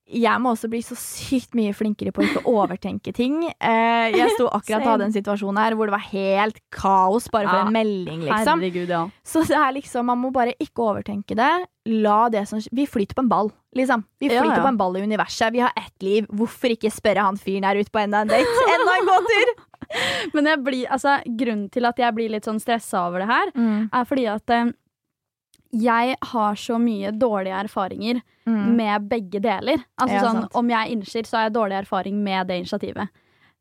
Jeg 0.09 0.41
må 0.41 0.55
også 0.55 0.69
bli 0.71 0.79
så 0.81 0.95
sykt 0.97 1.53
mye 1.57 1.73
flinkere 1.77 2.09
på 2.15 2.23
å 2.23 2.25
ikke 2.25 2.41
overtenke 2.49 3.11
ting. 3.13 3.43
Eh, 3.61 4.07
jeg 4.15 4.31
sto 4.33 4.47
akkurat 4.49 4.81
og 4.81 4.91
hadde 4.95 5.05
en 5.09 5.13
situasjon 5.13 5.59
her 5.61 5.75
hvor 5.77 5.85
det 5.89 5.93
var 5.93 6.05
helt 6.09 6.57
kaos 6.73 7.27
bare 7.29 7.45
for 7.45 7.59
Ja. 7.59 7.65
en 7.67 7.73
melding, 7.75 8.23
liksom. 8.25 8.59
Herregud, 8.63 8.89
ja. 8.89 9.03
Så 9.23 9.43
det 9.45 9.55
er 9.59 9.71
liksom, 9.77 10.05
man 10.09 10.17
må 10.17 10.31
bare 10.33 10.55
ikke 10.59 10.81
overtenke 10.87 11.37
det. 11.37 11.51
La 11.85 12.27
det 12.29 12.47
som 12.49 12.59
Vi 12.73 12.87
flyter 12.89 13.13
på 13.13 13.21
en 13.21 13.29
ball, 13.29 13.51
liksom. 13.77 14.03
Vi 14.19 14.27
Ja, 14.33 14.41
flyter 14.41 14.57
ja. 14.57 14.63
på 14.65 14.73
en 14.73 14.77
ball 14.81 14.97
i 14.97 15.01
universet. 15.05 15.53
Vi 15.53 15.59
har 15.59 15.71
ett 15.77 16.01
liv. 16.01 16.25
Hvorfor 16.33 16.73
ikke 16.73 16.89
spørre 16.91 17.21
han 17.21 17.37
fyren 17.37 17.63
her 17.69 17.75
ute 17.77 17.91
på 17.91 18.01
enda 18.01 18.21
en 18.21 18.27
date? 18.33 18.45
Enda 18.75 18.97
en 18.99 19.09
gåtur! 19.13 19.55
Men 20.33 20.63
blir, 20.63 20.85
altså, 20.89 21.19
grunnen 21.25 21.69
til 21.71 21.85
at 21.85 21.97
jeg 21.97 22.13
blir 22.13 22.29
litt 22.29 22.45
sånn 22.45 22.59
stressa 22.61 23.07
over 23.07 23.19
det 23.23 23.29
her, 23.29 23.51
er 23.93 24.05
fordi 24.05 24.25
at 24.29 24.49
eh, 24.49 24.71
jeg 25.71 26.15
har 26.31 26.55
så 26.55 26.79
mye 26.81 27.11
dårlige 27.11 27.63
erfaringer 27.65 28.21
Mm. 28.49 28.75
med 28.75 29.09
begge 29.09 29.39
deler. 29.39 29.77
Altså 30.01 30.13
Ja, 30.15 30.21
sånn, 30.23 30.39
sant. 30.41 30.55
Om 30.55 30.69
jeg 30.69 30.89
innser, 30.95 31.21
så 31.27 31.37
har 31.37 31.43
jeg 31.49 31.53
dårlig 31.53 31.77
erfaring 31.85 32.23
med 32.23 32.47
det 32.47 32.55
initiativet. 32.63 33.09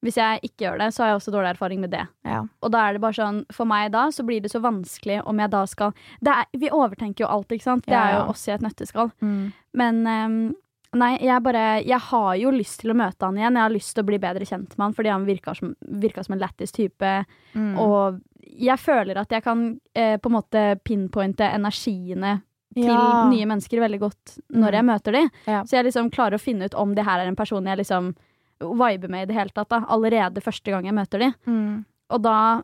Hvis 0.02 0.14
jeg 0.16 0.40
ikke 0.42 0.64
gjør 0.64 0.78
det, 0.78 0.94
så 0.94 1.02
har 1.02 1.08
jeg 1.10 1.16
også 1.18 1.32
dårlig 1.34 1.50
erfaring 1.50 1.80
med 1.80 1.90
det. 1.90 2.06
Ja. 2.24 2.44
Og 2.62 2.70
da 2.72 2.78
er 2.88 2.92
det 2.94 3.00
bare 3.02 3.12
sånn, 3.12 3.44
for 3.52 3.66
meg 3.66 3.92
da, 3.92 4.06
så 4.08 4.24
blir 4.24 4.40
det 4.40 4.50
så 4.50 4.60
vanskelig 4.62 5.20
om 5.26 5.36
jeg 5.38 5.50
da 5.50 5.64
skal 5.66 5.92
det 6.22 6.28
er, 6.32 6.44
Vi 6.56 6.70
overtenker 6.70 7.18
jo 7.20 7.26
alt, 7.26 7.48
ikke 7.48 7.62
sant? 7.62 7.84
Det 7.84 7.92
er 7.94 8.12
jo 8.14 8.30
oss 8.30 8.46
i 8.48 8.52
et 8.52 8.60
nøtteskall. 8.62 9.10
Mm. 9.20 9.52
Men 9.74 10.04
ehm, 10.06 10.54
nei, 10.94 11.18
jeg 11.20 11.42
bare 11.42 11.82
Jeg 11.84 11.98
har 12.00 12.34
jo 12.36 12.50
lyst 12.50 12.80
til 12.80 12.90
å 12.90 12.96
møte 12.96 13.26
han 13.26 13.36
igjen. 13.36 13.54
Jeg 13.54 13.62
har 13.62 13.70
lyst 13.74 13.94
til 13.94 14.02
å 14.04 14.06
bli 14.06 14.18
bedre 14.18 14.44
kjent 14.48 14.76
med 14.78 14.84
han 14.86 14.94
fordi 14.94 15.10
han 15.12 15.26
virka 15.26 15.54
som, 15.54 15.74
virka 15.82 16.24
som 16.24 16.34
en 16.34 16.40
lættis 16.40 16.72
type. 16.72 17.24
Mm. 17.54 17.78
Og 17.78 18.20
jeg 18.58 18.78
føler 18.78 19.16
at 19.20 19.28
jeg 19.30 19.42
kan 19.44 19.80
eh, 19.94 20.16
på 20.18 20.28
en 20.30 20.36
måte 20.38 20.62
pinpointe 20.84 21.44
energiene 21.44 22.42
til 22.74 22.84
Ja. 22.88 23.24
nye 23.28 23.46
mennesker 23.46 23.80
veldig 23.80 23.98
godt 24.00 24.38
når 24.52 24.68
Mm. 24.70 24.74
jeg 24.74 24.84
møter 24.84 25.12
dem. 25.12 25.30
Ja. 25.46 25.62
Så 25.64 25.70
jeg 25.76 25.84
liksom 25.86 26.10
klarer 26.10 26.34
å 26.36 26.40
finne 26.40 26.64
ut 26.64 26.74
om 26.74 26.94
det 26.94 27.04
her 27.04 27.20
er 27.20 27.26
en 27.28 27.36
person 27.36 27.64
jeg 27.64 27.78
liksom 27.78 28.14
viber 28.60 29.08
med 29.08 29.22
i 29.22 29.26
det 29.32 29.36
hele 29.36 29.50
tatt. 29.54 29.68
Da. 29.68 29.80
Allerede 29.88 30.40
første 30.42 30.70
gang 30.70 30.84
jeg 30.84 30.94
møter 30.94 31.18
dem. 31.18 31.34
Mm. 31.46 31.84
Og 32.10 32.22
da 32.22 32.62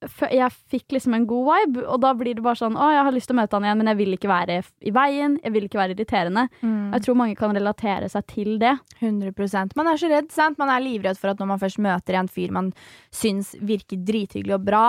Jeg 0.00 0.48
fikk 0.72 0.94
liksom 0.96 1.12
en 1.12 1.26
god 1.28 1.48
vibe, 1.50 1.82
og 1.84 2.00
da 2.00 2.14
blir 2.16 2.38
det 2.38 2.44
bare 2.44 2.56
sånn 2.56 2.76
Å, 2.78 2.86
jeg 2.94 3.04
har 3.04 3.12
lyst 3.12 3.28
til 3.28 3.36
å 3.36 3.40
møte 3.42 3.58
han 3.58 3.66
igjen, 3.66 3.80
men 3.82 3.90
jeg 3.92 3.98
vil 3.98 4.16
ikke 4.16 4.30
være 4.30 4.56
i 4.88 4.92
veien. 4.96 5.36
Jeg 5.44 5.52
vil 5.52 5.66
ikke 5.66 5.80
være 5.80 5.96
irriterende. 5.96 6.46
Mm. 6.62 6.94
Jeg 6.94 7.04
tror 7.04 7.18
mange 7.20 7.36
kan 7.36 7.52
relatere 7.56 8.08
seg 8.08 8.28
til 8.32 8.54
det. 8.62 8.72
100% 9.02 9.76
Man 9.76 9.90
er 9.92 10.00
så 10.00 10.08
redd, 10.12 10.30
sant? 10.32 10.60
Man 10.60 10.72
er 10.72 10.84
livredd 10.84 11.20
for 11.20 11.34
at 11.34 11.42
når 11.42 11.52
man 11.52 11.60
først 11.60 11.82
møter 11.84 12.16
en 12.16 12.30
fyr 12.32 12.54
man 12.56 12.72
syns 13.12 13.52
virker 13.60 14.00
drithyggelig 14.08 14.56
og 14.56 14.64
bra, 14.70 14.84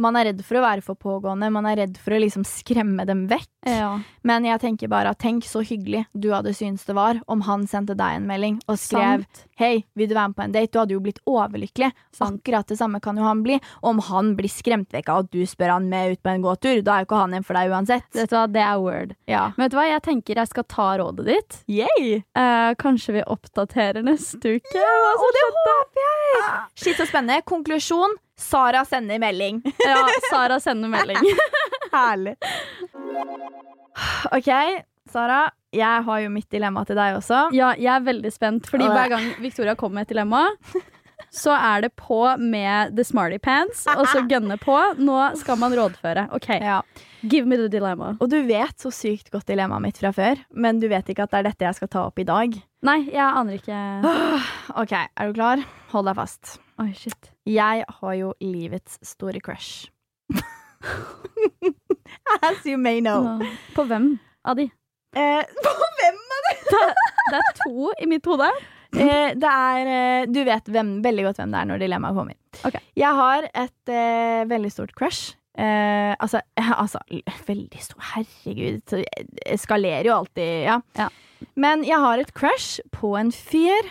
man 0.00 0.16
er 0.18 0.30
redd 0.30 0.40
for 0.46 0.58
å 0.58 0.64
være 0.64 0.84
for 0.84 0.98
pågående, 1.00 1.50
man 1.52 1.68
er 1.68 1.82
redd 1.84 1.98
for 2.00 2.16
å 2.16 2.20
liksom 2.22 2.44
skremme 2.48 3.04
dem 3.08 3.26
vekk. 3.30 3.48
Ja. 3.68 3.90
Men 4.24 4.46
jeg 4.48 4.60
tenker 4.62 4.88
bare 4.88 5.12
at 5.12 5.20
tenk 5.20 5.44
så 5.44 5.60
hyggelig 5.60 6.06
du 6.16 6.30
hadde 6.32 6.54
syntes 6.56 6.86
det 6.88 6.94
var 6.96 7.18
om 7.28 7.42
han 7.44 7.66
sendte 7.68 7.92
deg 7.98 8.16
en 8.16 8.28
melding 8.28 8.56
og 8.66 8.78
skrev 8.80 9.26
Sant. 9.26 9.42
Hei, 9.60 9.82
vil 9.98 10.08
du 10.08 10.14
være 10.16 10.30
med 10.32 10.36
på 10.38 10.44
en 10.46 10.54
date? 10.54 10.70
Du 10.72 10.78
hadde 10.80 10.94
jo 10.94 11.02
blitt 11.04 11.18
overlykkelig. 11.28 11.90
Sant. 12.16 12.40
Akkurat 12.40 12.70
det 12.72 12.78
samme 12.80 13.02
kan 13.04 13.18
jo 13.20 13.26
han 13.26 13.42
bli. 13.44 13.58
Om 13.84 14.00
han 14.06 14.30
blir 14.38 14.48
skremt 14.48 14.88
vekk 14.96 15.10
av 15.12 15.26
at 15.26 15.30
du 15.34 15.42
spør 15.48 15.74
han 15.74 15.90
med 15.92 16.14
ut 16.14 16.22
på 16.24 16.32
en 16.32 16.46
gåtur, 16.46 16.80
da 16.86 16.94
er 16.96 17.04
jo 17.04 17.10
ikke 17.10 17.20
han 17.20 17.36
en 17.36 17.44
for 17.44 17.58
deg 17.60 17.74
uansett. 17.74 18.08
Vet 18.16 18.32
du 18.32 18.36
hva, 18.38 18.46
det 18.48 18.64
er 18.64 18.80
word. 18.80 19.12
Ja. 19.28 19.42
Men 19.58 19.66
vet 19.66 19.74
du 19.74 19.78
hva, 19.82 19.86
jeg 19.90 20.04
tenker 20.08 20.40
jeg 20.40 20.52
skal 20.54 20.66
ta 20.72 20.88
rådet 21.02 21.28
ditt. 21.28 21.60
Yay! 21.68 22.22
Eh, 22.24 22.70
kanskje 22.80 23.18
vi 23.18 23.26
oppdaterer 23.36 24.06
neste 24.06 24.56
uke? 24.56 24.72
Ja, 24.80 24.96
Og 25.12 25.28
det 25.36 25.44
håper 25.50 26.02
jeg! 26.06 26.58
Shit, 26.80 26.96
så 26.96 27.04
spennende. 27.10 27.42
Konklusjon. 27.44 28.16
Sara 28.40 28.84
sender 28.88 29.20
melding. 29.22 29.60
Ja, 29.86 30.04
Sara 30.30 30.56
sender 30.60 30.88
melding. 30.92 31.20
Herlig. 31.92 32.36
OK, 34.32 34.50
Sara. 35.12 35.42
Jeg 35.74 36.02
har 36.06 36.22
jo 36.24 36.30
mitt 36.34 36.48
dilemma 36.50 36.82
til 36.88 36.96
deg 36.98 37.14
også. 37.20 37.44
Ja, 37.54 37.72
jeg 37.78 37.90
er 37.94 38.06
veldig 38.06 38.30
spent, 38.34 38.66
fordi 38.70 38.88
hver 38.90 39.12
gang 39.12 39.28
Victoria 39.42 39.76
kommer 39.78 40.00
med 40.00 40.08
et 40.08 40.14
dilemma, 40.16 40.40
så 41.30 41.52
er 41.54 41.84
det 41.84 41.92
på 42.00 42.16
med 42.42 42.96
the 42.96 43.04
smarty 43.06 43.38
pants, 43.38 43.84
og 43.92 44.02
så 44.10 44.24
gønne 44.26 44.56
på. 44.58 44.74
Nå 44.98 45.18
skal 45.38 45.60
man 45.62 45.76
rådføre. 45.78 46.24
OK, 46.34 46.48
Ja. 46.58 46.80
give 47.22 47.46
me 47.46 47.54
the 47.60 47.68
dilemma. 47.70 48.16
Og 48.18 48.30
du 48.32 48.40
vet 48.48 48.74
så 48.82 48.90
sykt 48.90 49.30
godt 49.30 49.46
dilemmaet 49.46 49.84
mitt 49.84 49.98
fra 50.02 50.10
før, 50.16 50.42
men 50.50 50.80
du 50.82 50.88
vet 50.90 51.06
ikke 51.12 51.22
at 51.28 51.30
det 51.30 51.38
er 51.44 51.48
dette 51.52 51.68
jeg 51.68 51.78
skal 51.78 51.88
ta 51.92 52.02
opp 52.08 52.18
i 52.18 52.26
dag. 52.26 52.56
Nei, 52.82 52.98
jeg 53.12 53.22
aner 53.22 53.60
ikke 53.60 53.78
OK, 54.80 54.92
er 54.96 55.30
du 55.30 55.36
klar? 55.38 55.62
Hold 55.92 56.10
deg 56.10 56.18
fast. 56.18 56.56
Oi, 56.82 56.90
shit. 56.98 57.30
Jeg 57.50 57.84
har 57.88 58.14
jo 58.14 58.32
livets 58.44 58.98
store 59.02 59.40
crush. 59.42 59.88
As 62.46 62.62
you 62.66 62.78
may 62.78 63.00
know. 63.02 63.24
Nå. 63.40 63.48
På 63.74 63.84
hvem 63.88 64.12
av 64.46 64.58
de? 64.60 64.68
Eh, 65.18 65.42
på 65.64 65.72
hvem? 65.80 66.20
av 66.36 66.46
de? 66.46 66.52
Det 66.70 67.40
er 67.40 67.56
to 67.58 67.90
i 67.98 68.06
mitt 68.10 68.26
hode. 68.30 68.46
Eh, 68.94 69.32
det 69.38 69.50
er 69.50 69.90
eh, 69.90 70.28
Du 70.30 70.40
vet 70.46 70.70
hvem, 70.70 70.96
veldig 71.02 71.26
godt 71.28 71.42
hvem 71.42 71.52
det 71.54 71.60
er 71.60 71.68
når 71.72 71.82
dilemmaet 71.82 72.20
kommer. 72.20 72.38
Okay. 72.66 72.82
Jeg 72.98 73.18
har 73.18 73.50
et 73.50 73.92
eh, 73.98 74.46
veldig 74.50 74.72
stort 74.74 74.94
crush. 74.98 75.34
Eh, 75.58 76.14
altså, 76.22 76.42
altså 76.82 77.02
Veldig 77.48 77.82
stor, 77.82 78.02
herregud. 78.14 78.82
Det 78.94 79.04
Eskalerer 79.58 80.10
jo 80.12 80.18
alltid, 80.20 80.52
ja. 80.70 80.80
Ja. 80.98 81.10
Men 81.58 81.82
jeg 81.88 81.98
har 81.98 82.22
et 82.22 82.34
crush 82.36 82.78
på 82.94 83.16
en 83.18 83.34
fyr. 83.34 83.90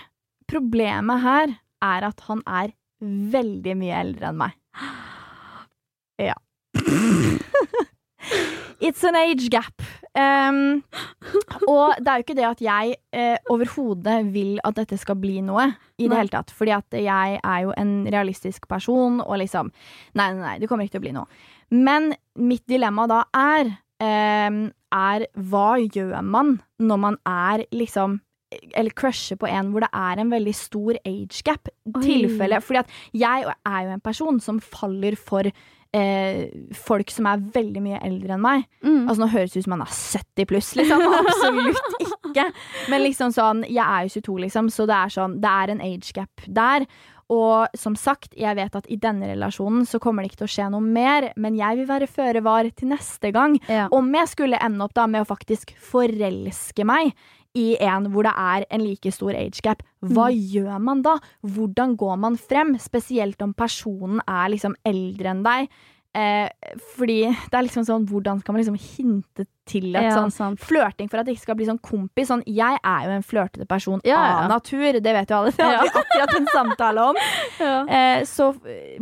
Problemet 0.50 1.26
her 1.28 1.58
er 1.84 2.08
at 2.08 2.28
han 2.28 2.44
er 2.48 2.72
veldig 3.02 3.76
mye 3.80 4.02
eldre 4.04 4.32
enn 4.32 4.40
meg. 4.42 4.58
Ja. 6.20 6.36
It's 8.80 9.04
an 9.04 9.16
age 9.20 9.50
gap. 9.52 9.82
Um, 10.16 10.82
og 11.68 12.00
det 12.00 12.10
er 12.10 12.20
jo 12.20 12.24
ikke 12.24 12.36
det 12.38 12.46
at 12.48 12.62
jeg 12.64 12.96
eh, 13.14 13.36
overhodet 13.52 14.18
vil 14.34 14.58
at 14.66 14.78
dette 14.80 14.98
skal 15.00 15.20
bli 15.20 15.40
noe 15.46 15.68
i 16.00 16.08
det 16.08 16.14
Nei. 16.14 16.22
hele 16.22 16.34
tatt. 16.34 16.54
Fordi 16.56 16.74
at 16.78 16.98
jeg 16.98 17.40
er 17.44 17.60
jo 17.66 17.76
en 17.78 17.94
realistisk 18.08 18.68
person, 18.72 19.20
og 19.22 19.40
liksom 19.44 19.72
Nei, 20.16 20.32
nei, 20.32 20.42
nei, 20.42 20.56
det 20.62 20.70
kommer 20.72 20.88
ikke 20.88 20.98
til 20.98 21.04
å 21.04 21.08
bli 21.08 21.16
noe. 21.20 21.44
Men 21.76 22.14
mitt 22.40 22.66
dilemma 22.72 23.06
da 23.12 23.22
er 23.36 23.74
eh, 24.02 24.64
Er 24.96 25.28
hva 25.52 25.70
gjør 25.84 26.24
man 26.26 26.58
når 26.82 27.04
man 27.04 27.20
er 27.30 27.68
liksom 27.76 28.20
eller 28.50 28.94
crushe 28.98 29.38
på 29.40 29.50
en 29.50 29.74
hvor 29.74 29.86
det 29.86 29.92
er 29.94 30.22
en 30.22 30.32
veldig 30.34 30.54
stor 30.58 30.98
age 31.06 31.44
gap. 31.46 31.70
Oi. 31.92 32.02
Tilfelle, 32.06 32.62
fordi 32.66 32.84
at 32.84 32.96
jeg 33.14 33.50
er 33.50 33.84
jo 33.86 33.92
en 33.94 34.06
person 34.06 34.40
som 34.44 34.62
faller 34.64 35.18
for 35.20 35.50
eh, 35.50 36.48
folk 36.78 37.14
som 37.14 37.30
er 37.30 37.46
veldig 37.54 37.84
mye 37.86 38.02
eldre 38.06 38.36
enn 38.36 38.44
meg. 38.46 38.66
Mm. 38.86 39.04
Altså 39.06 39.20
Nå 39.24 39.30
høres 39.36 39.54
det 39.54 39.62
ut 39.62 39.70
som 39.70 39.76
man 39.78 39.86
er 39.86 39.94
70 39.94 40.50
pluss, 40.50 40.74
liksom. 40.80 41.06
Absolutt 41.22 41.96
ikke. 42.08 42.50
Men 42.90 43.06
liksom 43.06 43.36
sånn, 43.36 43.64
jeg 43.70 43.86
er 43.86 44.10
jo 44.10 44.20
22, 44.20 44.42
liksom, 44.48 44.74
så 44.74 44.90
det 44.90 44.98
er 44.98 45.16
sånn, 45.20 45.40
det 45.44 45.56
er 45.62 45.74
en 45.76 45.88
age 45.92 46.14
gap 46.18 46.50
der. 46.60 46.90
Og 47.30 47.78
som 47.78 47.94
sagt, 47.94 48.34
jeg 48.34 48.58
vet 48.58 48.74
at 48.74 48.88
i 48.90 48.98
denne 48.98 49.28
relasjonen 49.30 49.84
så 49.86 50.00
kommer 50.02 50.26
det 50.26 50.32
ikke 50.32 50.40
til 50.42 50.48
å 50.48 50.54
skje 50.56 50.70
noe 50.74 50.82
mer, 50.82 51.28
men 51.38 51.58
jeg 51.60 51.78
vil 51.78 51.90
være 51.92 52.08
føre 52.10 52.42
var 52.46 52.66
til 52.74 52.90
neste 52.90 53.30
gang. 53.36 53.60
Ja. 53.70 53.86
Om 53.94 54.10
jeg 54.18 54.32
skulle 54.32 54.62
ende 54.66 54.82
opp 54.86 54.96
da 54.98 55.06
med 55.06 55.22
å 55.22 55.30
faktisk 55.30 55.76
forelske 55.92 56.88
meg 56.90 57.14
i 57.58 57.74
en 57.82 58.10
hvor 58.14 58.28
det 58.28 58.34
er 58.38 58.66
en 58.70 58.84
like 58.84 59.12
stor 59.14 59.34
age 59.34 59.64
gap, 59.66 59.82
hva 60.06 60.30
gjør 60.30 60.78
man 60.84 61.02
da? 61.06 61.16
Hvordan 61.42 61.96
går 62.00 62.20
man 62.22 62.38
frem? 62.38 62.76
Spesielt 62.82 63.42
om 63.42 63.56
personen 63.58 64.22
er 64.28 64.52
liksom 64.54 64.78
eldre 64.86 65.34
enn 65.34 65.46
deg. 65.46 65.72
Eh, 66.18 66.50
fordi 66.96 67.22
det 67.30 67.54
er 67.58 67.66
liksom 67.68 67.86
sånn, 67.86 68.08
hvordan 68.10 68.42
skal 68.42 68.56
man 68.56 68.64
liksom 68.64 68.80
hinte 68.82 69.46
til 69.70 69.90
at 69.96 70.08
Ja, 70.10 70.26
sånn. 70.34 70.58
Flørting 70.60 71.10
for 71.12 71.22
at 71.22 71.28
det 71.28 71.36
ikke 71.36 71.46
skal 71.48 71.58
bli 71.60 71.68
sånn 71.70 71.82
kompis. 71.84 72.30
Sånn, 72.32 72.44
jeg 72.50 72.80
er 72.82 73.06
jo 73.08 73.16
en 73.16 73.26
flørtete 73.26 73.68
person 73.70 74.02
Ja, 74.08 74.18
ja. 74.18 74.36
av 74.44 74.50
natur, 74.54 75.00
det 75.00 75.14
vet 75.16 75.32
jo 75.32 75.40
alle. 75.40 75.54
Det 75.56 75.66
hadde 75.66 75.86
vi 75.86 75.94
akkurat 76.04 76.36
en 76.40 76.50
samtale 76.54 77.10
om. 77.12 77.22
Eh, 77.90 78.22
så 78.26 78.52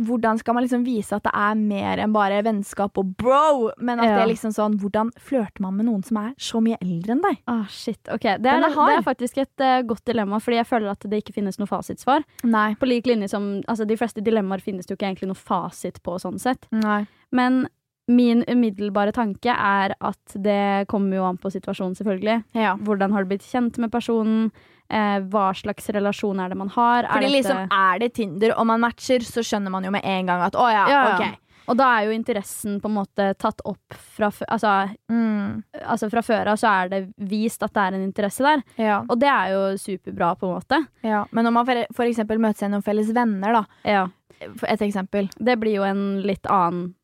hvordan 0.02 0.38
skal 0.40 0.54
man 0.56 0.64
liksom 0.64 0.82
vise 0.86 1.14
at 1.14 1.24
det 1.26 1.32
er 1.34 1.54
mer 1.58 2.00
enn 2.02 2.12
bare 2.14 2.40
vennskap 2.44 2.98
og 3.00 3.12
bro? 3.20 3.70
Men 3.78 4.00
at 4.00 4.10
det 4.14 4.22
er 4.22 4.30
liksom 4.30 4.52
sånn, 4.54 4.78
hvordan 4.80 5.10
flørter 5.22 5.62
man 5.64 5.76
med 5.78 5.88
noen 5.88 6.02
som 6.06 6.18
er 6.20 6.32
så 6.42 6.60
mye 6.64 6.78
eldre 6.82 7.14
enn 7.14 7.22
deg? 7.24 7.40
Ah, 7.50 7.64
shit. 7.70 8.00
Ok, 8.12 8.26
det 8.42 8.50
er 8.50 8.64
det 8.64 8.72
er 8.98 9.04
faktisk 9.06 9.40
et 9.42 9.64
uh, 9.64 9.80
godt 9.86 10.04
dilemma, 10.08 10.40
fordi 10.42 10.60
jeg 10.60 10.68
føler 10.70 10.92
at 10.92 11.06
det 11.10 11.22
ikke 11.22 11.36
finnes 11.38 11.58
noe 11.60 11.70
fasitsvar. 11.70 12.24
Nei. 12.48 12.72
På 12.80 12.88
lik 12.88 13.08
linje 13.08 13.30
som 13.32 13.50
altså, 13.66 13.86
De 13.88 13.96
fleste 13.98 14.24
dilemmaer 14.24 14.62
finnes 14.64 14.86
det 14.86 14.94
jo 14.94 14.98
ikke 14.98 15.10
egentlig 15.12 15.30
noe 15.32 15.38
fasit 15.38 16.02
på, 16.04 16.18
sånn 16.22 16.40
sett. 16.42 16.68
Nei. 16.74 17.04
Men 17.34 17.66
min 18.08 18.42
umiddelbare 18.48 19.12
tanke 19.12 19.52
er 19.52 19.94
at 20.00 20.34
det 20.34 20.86
kommer 20.88 21.16
jo 21.20 21.24
an 21.28 21.38
på 21.38 21.50
situasjonen, 21.52 21.94
selvfølgelig. 21.98 22.42
Ja. 22.56 22.74
Hvordan 22.76 23.12
har 23.12 23.24
du 23.24 23.28
blitt 23.34 23.44
kjent 23.46 23.78
med 23.78 23.92
personen? 23.92 24.50
Eh, 24.90 25.18
hva 25.28 25.50
slags 25.52 25.90
relasjon 25.92 26.40
er 26.40 26.48
det 26.48 26.56
man 26.56 26.70
har? 26.72 27.04
Er 27.04 27.08
Fordi 27.12 27.26
dette- 27.28 27.36
liksom 27.42 27.68
er 27.70 27.98
det 28.00 28.14
Tinder, 28.16 28.54
og 28.56 28.66
man 28.66 28.80
matcher, 28.80 29.20
så 29.20 29.44
skjønner 29.44 29.70
man 29.70 29.84
jo 29.84 29.90
med 29.92 30.00
en 30.04 30.26
gang 30.26 30.40
at 30.40 30.54
å 30.56 30.64
ja, 30.72 30.86
Ja, 30.88 31.02
ja. 31.04 31.16
ok. 31.28 31.38
Og 31.68 31.76
da 31.76 31.84
er 31.98 32.06
jo 32.06 32.12
interessen 32.16 32.78
på 32.80 32.88
en 32.88 32.94
måte 32.96 33.36
tatt 33.36 33.60
opp 33.68 33.92
fra, 33.92 34.30
altså, 34.48 34.88
Mm. 35.10 35.62
altså 35.84 36.08
fra 36.10 36.22
før 36.22 36.46
av, 36.48 36.56
så 36.56 36.68
er 36.84 36.88
det 36.88 37.12
vist 37.18 37.62
at 37.62 37.74
det 37.74 37.82
er 37.82 37.94
en 37.98 38.06
interesse 38.10 38.38
der. 38.40 38.62
Ja. 38.78 39.02
Og 39.06 39.18
det 39.20 39.28
er 39.28 39.50
jo 39.52 39.76
superbra, 39.76 40.34
på 40.40 40.48
en 40.48 40.54
måte. 40.62 40.86
ja. 41.04 41.26
Men 41.30 41.44
når 41.44 41.52
man 41.52 41.66
for 41.92 42.04
eksempel 42.06 42.38
møter 42.40 42.56
seg 42.64 42.70
noen 42.70 42.82
felles 42.82 43.12
venner, 43.12 43.52
da. 43.52 43.64
Ja. 43.84 44.06
Et 44.40 44.80
eksempel. 44.80 45.28
Det 45.38 45.58
blir 45.60 45.74
jo 45.74 45.82
en 45.82 46.22
litt 46.22 46.46
annen 46.46 46.94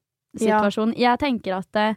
Ja. 0.41 0.61
Jeg 0.97 1.18
tenker 1.18 1.59
at 1.59 1.68
det, 1.72 1.97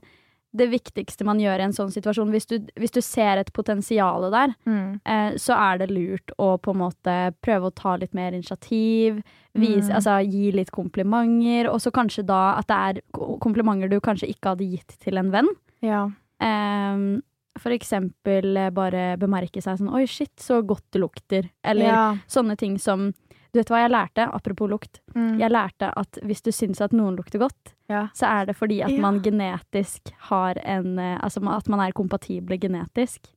det 0.58 0.70
viktigste 0.72 1.26
man 1.26 1.38
gjør 1.40 1.60
i 1.60 1.64
en 1.68 1.74
sånn 1.76 1.92
situasjon, 1.92 2.30
hvis 2.32 2.46
du, 2.48 2.60
hvis 2.80 2.92
du 2.96 3.02
ser 3.02 3.38
et 3.38 3.52
potensial 3.54 4.30
der, 4.32 4.56
Mm. 4.66 5.00
eh, 5.06 5.32
så 5.38 5.54
er 5.54 5.78
det 5.80 5.90
lurt 5.92 6.32
å 6.40 6.58
på 6.60 6.72
en 6.74 6.80
måte 6.82 7.16
prøve 7.44 7.68
å 7.70 7.76
ta 7.76 7.96
litt 7.98 8.14
mer 8.14 8.32
initiativ. 8.32 9.22
Vise, 9.54 9.90
Mm. 9.90 9.96
altså, 9.96 10.32
gi 10.32 10.52
litt 10.52 10.72
komplimenter, 10.72 11.68
og 11.70 11.80
så 11.80 11.92
kanskje 11.92 12.26
da 12.26 12.58
at 12.58 12.68
det 12.68 12.76
er 12.98 13.02
ko- 13.14 13.38
komplimenter 13.40 13.90
du 13.90 14.00
kanskje 14.00 14.30
ikke 14.34 14.56
hadde 14.56 14.70
gitt 14.72 14.98
til 15.00 15.18
en 15.18 15.32
venn. 15.32 15.48
Ja. 15.82 16.10
Eh, 16.40 17.20
for 17.58 17.72
eksempel 17.74 18.56
eh, 18.58 18.70
bare 18.70 19.18
bemerke 19.18 19.62
seg 19.64 19.80
sånn 19.80 19.92
Oi, 19.94 20.06
shit, 20.06 20.36
så 20.38 20.62
godt 20.66 20.84
det 20.94 21.02
lukter. 21.02 21.50
Eller 21.64 21.86
ja. 21.90 22.18
sånne 22.30 22.56
ting 22.58 22.78
som 22.78 23.14
Du 23.54 23.60
vet 23.60 23.70
hva 23.72 23.80
jeg 23.84 23.92
lærte? 23.94 24.26
Apropos 24.34 24.70
lukt. 24.70 25.00
Mm. 25.16 25.38
Jeg 25.40 25.50
lærte 25.52 25.92
at 25.98 26.20
hvis 26.24 26.42
du 26.44 26.52
syns 26.52 26.82
at 26.82 26.92
noen 26.94 27.16
lukter 27.18 27.40
godt, 27.40 27.74
Ja. 27.90 28.08
så 28.14 28.26
er 28.28 28.46
det 28.50 28.56
fordi 28.58 28.82
at 28.84 28.92
Ja. 28.92 29.00
man 29.02 29.22
genetisk 29.24 30.12
har 30.30 30.56
en 30.66 30.98
eh, 31.00 31.18
Altså 31.24 31.40
at 31.56 31.68
man 31.70 31.80
er 31.80 31.92
kompatible 31.92 32.58
genetisk. 32.60 33.28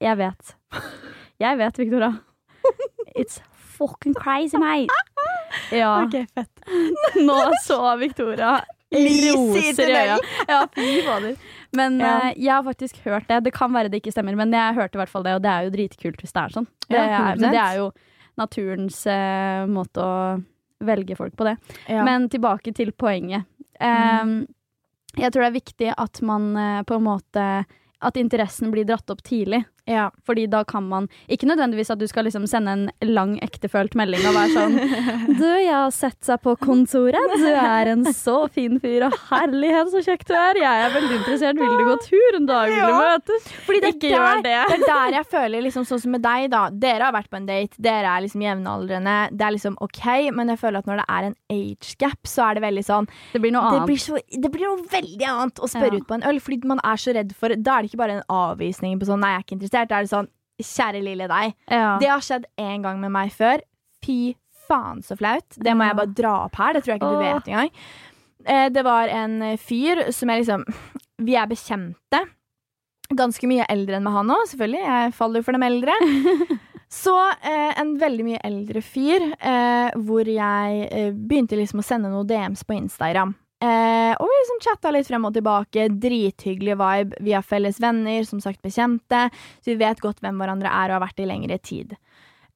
Jeg 0.00 0.16
vet. 0.16 0.54
Jeg 1.40 1.58
vet, 1.58 1.78
Victoria. 1.78 2.12
It's 3.18 3.40
fucking 3.52 4.14
crazy, 4.14 4.56
mate. 4.56 4.88
Ja. 5.72 6.02
Ok, 6.04 6.26
fett. 6.34 6.50
Nå 7.26 7.38
så 7.64 7.96
Victoria 7.98 8.60
roser 8.92 9.88
i 9.88 9.94
øya. 9.94 10.16
Ja, 10.48 10.64
fy 10.74 11.02
fader. 11.06 11.36
Men 11.76 12.00
Ja. 12.00 12.16
uh, 12.30 12.32
jeg 12.36 12.52
har 12.52 12.62
faktisk 12.66 12.96
hørt 13.04 13.28
det. 13.28 13.44
Det 13.44 13.52
kan 13.54 13.72
være 13.72 13.88
det 13.90 14.02
ikke 14.02 14.12
stemmer, 14.12 14.34
men 14.36 14.50
jeg 14.52 14.74
hørte 14.74 14.96
i 14.98 15.00
hvert 15.04 15.08
fall 15.12 15.22
det, 15.22 15.34
og 15.34 15.42
det 15.42 15.50
er 15.50 15.62
jo 15.68 15.70
dritkult 15.70 16.18
hvis 16.20 16.32
det 16.32 16.42
er 16.42 16.48
sånn. 16.56 16.66
Det 16.88 16.96
Ja, 16.98 17.30
er, 17.30 17.36
men 17.38 17.52
det 17.54 17.60
er 17.60 17.76
jo 17.78 17.90
naturens 18.38 19.02
eh, 19.10 19.66
måte 19.70 20.04
å 20.04 20.14
velge 20.84 21.16
folk 21.16 21.36
på 21.36 21.44
det. 21.48 21.56
Ja. 21.86 22.04
Men 22.04 22.28
tilbake 22.32 22.72
til 22.76 22.92
poenget. 22.92 23.48
Um, 23.80 24.44
jeg 25.16 25.32
tror 25.32 25.42
det 25.42 25.50
er 25.50 25.58
viktig 25.58 25.92
at 25.96 26.20
man 26.26 26.50
eh, 26.56 26.82
på 26.84 26.98
en 26.98 27.06
måte 27.06 27.44
At 28.00 28.16
interessen 28.20 28.70
blir 28.72 28.84
dratt 28.88 29.10
opp 29.12 29.22
tidlig. 29.24 29.62
Ja. 29.90 30.06
Fordi 30.26 30.46
da 30.50 30.62
kan 30.64 30.84
man 30.86 31.08
Ikke 31.28 31.48
nødvendigvis 31.50 31.90
at 31.90 31.98
du 32.00 32.06
skal 32.10 32.24
liksom 32.28 32.46
sende 32.50 32.70
en 32.76 32.84
lang, 33.10 33.32
ektefølt 33.42 33.96
melding 33.98 34.22
og 34.30 34.36
være 34.36 34.54
sånn 34.54 34.76
Du, 35.40 35.46
jeg 35.46 35.72
har 35.74 35.90
sett 35.94 36.18
seg 36.24 36.40
på 36.44 36.54
kontoret. 36.62 37.34
Du 37.40 37.46
er 37.50 37.90
en 37.92 38.04
så 38.14 38.36
fin 38.52 38.78
fyr, 38.82 39.06
og 39.08 39.16
herlighet, 39.30 39.90
så 39.92 40.02
kjekk 40.04 40.24
du 40.28 40.34
er. 40.36 40.60
Jeg 40.62 40.84
er 40.86 40.94
veldig 40.94 41.16
interessert. 41.18 41.58
Vil 41.60 41.76
du 41.80 41.84
gå 41.88 41.96
tur 42.06 42.38
en 42.38 42.46
dag? 42.48 42.70
Vil 42.70 42.80
du 42.80 42.96
møtes? 43.00 43.48
Fordi 43.66 43.80
det 43.80 43.90
er 43.90 43.98
der, 44.00 44.10
gjør 44.14 44.42
det. 44.46 44.56
Det 44.70 44.78
er 44.78 44.86
der 44.90 45.16
jeg 45.18 45.28
føler, 45.34 45.64
liksom 45.66 45.86
sånn 45.88 46.02
som 46.04 46.14
med 46.14 46.22
deg, 46.24 46.46
da. 46.52 46.62
Dere 46.70 47.08
har 47.08 47.14
vært 47.16 47.30
på 47.32 47.38
en 47.40 47.48
date, 47.48 47.74
dere 47.82 48.12
er 48.16 48.24
liksom 48.26 48.44
jevnaldrende. 48.44 49.16
Det 49.32 49.46
er 49.46 49.54
liksom 49.56 49.78
OK, 49.80 50.02
men 50.36 50.52
jeg 50.54 50.60
føler 50.62 50.78
at 50.84 50.86
når 50.90 51.02
det 51.02 51.06
er 51.16 51.28
en 51.30 51.36
age 51.56 51.96
gap, 52.00 52.20
så 52.28 52.46
er 52.50 52.58
det 52.58 52.62
veldig 52.66 52.84
sånn 52.86 53.08
Det 53.32 53.40
blir 53.42 53.52
noe 53.54 53.70
det 53.74 53.82
blir, 53.88 53.98
så, 54.00 54.18
det 54.30 54.50
blir 54.52 54.66
noe 54.68 54.84
veldig 54.90 55.26
annet 55.26 55.58
å 55.62 55.68
spørre 55.70 55.96
Ja. 55.96 56.02
ut 56.02 56.06
på 56.10 56.14
en 56.18 56.22
øl, 56.28 56.38
fordi 56.40 56.66
man 56.68 56.80
er 56.84 56.96
så 57.00 57.14
redd 57.16 57.32
for 57.34 57.48
Da 57.56 57.78
er 57.78 57.82
det 57.82 57.90
ikke 57.90 58.02
bare 58.02 58.18
en 58.20 58.26
avvisning 58.28 58.98
på 59.00 59.06
sånn 59.08 59.20
'nei, 59.20 59.30
jeg 59.32 59.38
er 59.40 59.44
ikke 59.46 59.56
interessert'. 59.58 59.79
Da 59.88 59.98
er 59.98 60.06
det 60.06 60.12
sånn 60.12 60.30
'kjære 60.60 61.02
lille 61.02 61.28
deg'. 61.28 61.54
Ja. 61.70 61.98
Det 61.98 62.08
har 62.08 62.20
skjedd 62.20 62.44
én 62.58 62.82
gang 62.82 63.00
med 63.00 63.12
meg 63.12 63.32
før. 63.32 63.62
Fy 64.04 64.36
faen 64.68 65.02
så 65.02 65.16
flaut. 65.16 65.48
Det 65.56 65.74
må 65.76 65.88
jeg 65.88 65.96
bare 65.96 66.14
dra 66.14 66.34
opp 66.44 66.56
her. 66.56 66.74
Det 66.74 66.84
tror 66.84 66.94
jeg 66.94 67.00
ikke 67.00 67.12
du 67.14 67.24
vet 67.24 67.48
engang. 67.48 67.70
Eh, 68.46 68.68
det 68.68 68.84
var 68.84 69.08
en 69.08 69.56
fyr 69.58 70.10
som 70.12 70.28
jeg 70.28 70.44
liksom 70.44 70.64
Vi 71.20 71.34
er 71.36 71.46
bekjente. 71.46 72.20
Ganske 73.12 73.46
mye 73.46 73.66
eldre 73.68 73.98
enn 73.98 74.04
med 74.06 74.12
han 74.14 74.30
òg, 74.30 74.46
selvfølgelig. 74.48 74.80
Jeg 74.86 75.12
faller 75.12 75.40
jo 75.40 75.44
for 75.44 75.52
dem 75.52 75.66
eldre. 75.66 75.92
Så 76.90 77.14
eh, 77.30 77.70
en 77.78 77.92
veldig 78.00 78.24
mye 78.26 78.40
eldre 78.42 78.80
fyr, 78.82 79.22
eh, 79.38 79.92
hvor 80.02 80.26
jeg 80.26 80.86
eh, 80.90 81.12
begynte 81.14 81.58
liksom 81.58 81.82
å 81.82 81.86
sende 81.86 82.10
noen 82.10 82.26
DMs 82.26 82.64
på 82.66 82.74
Instagram. 82.74 83.36
Eh, 83.60 84.12
og 84.16 84.24
vi 84.24 84.36
liksom 84.38 84.60
chatta 84.64 84.92
litt 84.94 85.08
frem 85.08 85.26
og 85.28 85.34
tilbake. 85.36 85.88
Drithyggelig 86.02 86.76
vibe. 86.80 87.18
Vi 87.20 87.34
har 87.36 87.44
felles 87.44 87.80
venner, 87.82 88.24
som 88.28 88.40
sagt 88.40 88.62
bekjente. 88.64 89.26
Så 89.60 89.74
vi 89.74 89.80
vet 89.82 90.00
godt 90.00 90.22
hvem 90.24 90.40
hverandre 90.40 90.72
er 90.72 90.92
og 90.92 90.98
har 90.98 91.04
vært 91.04 91.20
i 91.20 91.28
lengre 91.28 91.60
tid. 91.60 91.92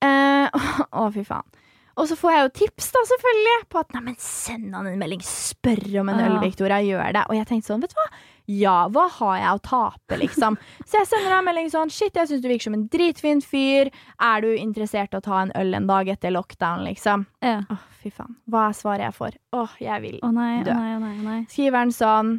Eh, 0.05 0.65
å, 1.03 1.11
fy 1.15 1.27
faen. 1.29 1.47
Og 1.95 2.09
så 2.11 2.17
får 2.19 2.33
jeg 2.33 2.43
jo 2.43 2.55
tips, 2.59 2.89
da, 2.91 3.05
selvfølgelig, 3.07 3.59
på 3.71 3.81
at 3.85 3.93
nei, 3.95 4.01
men 4.09 4.17
send 4.19 4.73
han 4.75 4.89
en 4.91 4.99
melding. 4.99 5.21
Spør 5.23 5.85
om 6.03 6.09
en 6.11 6.25
øl, 6.25 6.41
Victoria. 6.43 6.81
Gjør 6.83 7.13
det. 7.15 7.27
Og 7.29 7.39
jeg 7.39 7.47
tenkte 7.51 7.71
sånn, 7.71 7.85
vet 7.85 7.95
du 7.95 8.01
hva? 8.01 8.09
Ja, 8.51 8.89
hva 8.93 9.07
har 9.09 9.37
jeg 9.41 9.57
å 9.57 9.61
tape, 9.65 10.19
liksom? 10.21 10.59
Så 10.89 10.99
jeg 11.01 11.09
sender 11.09 11.31
deg 11.31 11.39
en 11.39 11.47
melding 11.49 11.71
sånn 11.73 11.93
Shit, 11.93 12.17
jeg 12.19 12.29
syns 12.29 12.43
du 12.45 12.49
virker 12.51 12.69
som 12.69 12.77
en 12.77 12.87
dritfin 12.93 13.41
fyr. 13.45 13.89
Er 14.21 14.45
du 14.45 14.51
interessert 14.53 15.15
i 15.15 15.21
å 15.21 15.25
ta 15.25 15.39
en 15.43 15.53
øl 15.57 15.73
en 15.79 15.87
dag 15.89 16.11
etter 16.13 16.35
lockdown, 16.35 16.85
liksom? 16.89 17.25
Ja. 17.45 17.63
Åh, 17.73 17.85
fy 18.03 18.13
faen. 18.13 18.35
Hva 18.51 18.67
er 18.69 18.77
svaret 18.77 19.07
jeg 19.09 19.17
får? 19.17 19.39
Åh, 19.57 19.77
jeg 19.87 20.05
vil 20.05 20.19
Å 20.21 20.33
nei, 20.37 20.51
å 20.61 20.67
nei, 20.69 20.91
å 20.97 21.01
nei. 21.01 21.15
å 21.17 21.29
nei. 21.29 21.39
Skriver 21.53 21.81
han 21.81 21.95
sånn 21.95 22.35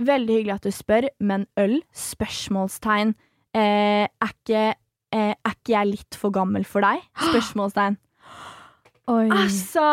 Veldig 0.00 0.36
hyggelig 0.38 0.54
at 0.54 0.66
du 0.68 0.72
spør, 0.72 1.08
men 1.20 1.42
øl? 1.60 1.80
Spørsmålstegn. 1.98 3.10
Eh, 3.58 4.06
er, 4.06 4.30
ikke, 4.30 4.60
eh, 5.12 5.32
er 5.34 5.56
ikke 5.58 5.74
jeg 5.74 5.88
litt 5.90 6.16
for 6.16 6.32
gammel 6.32 6.64
for 6.64 6.86
deg? 6.86 7.02
Spørsmålstegn. 7.26 7.98
Oi. 9.10 9.26
Altså, 9.34 9.86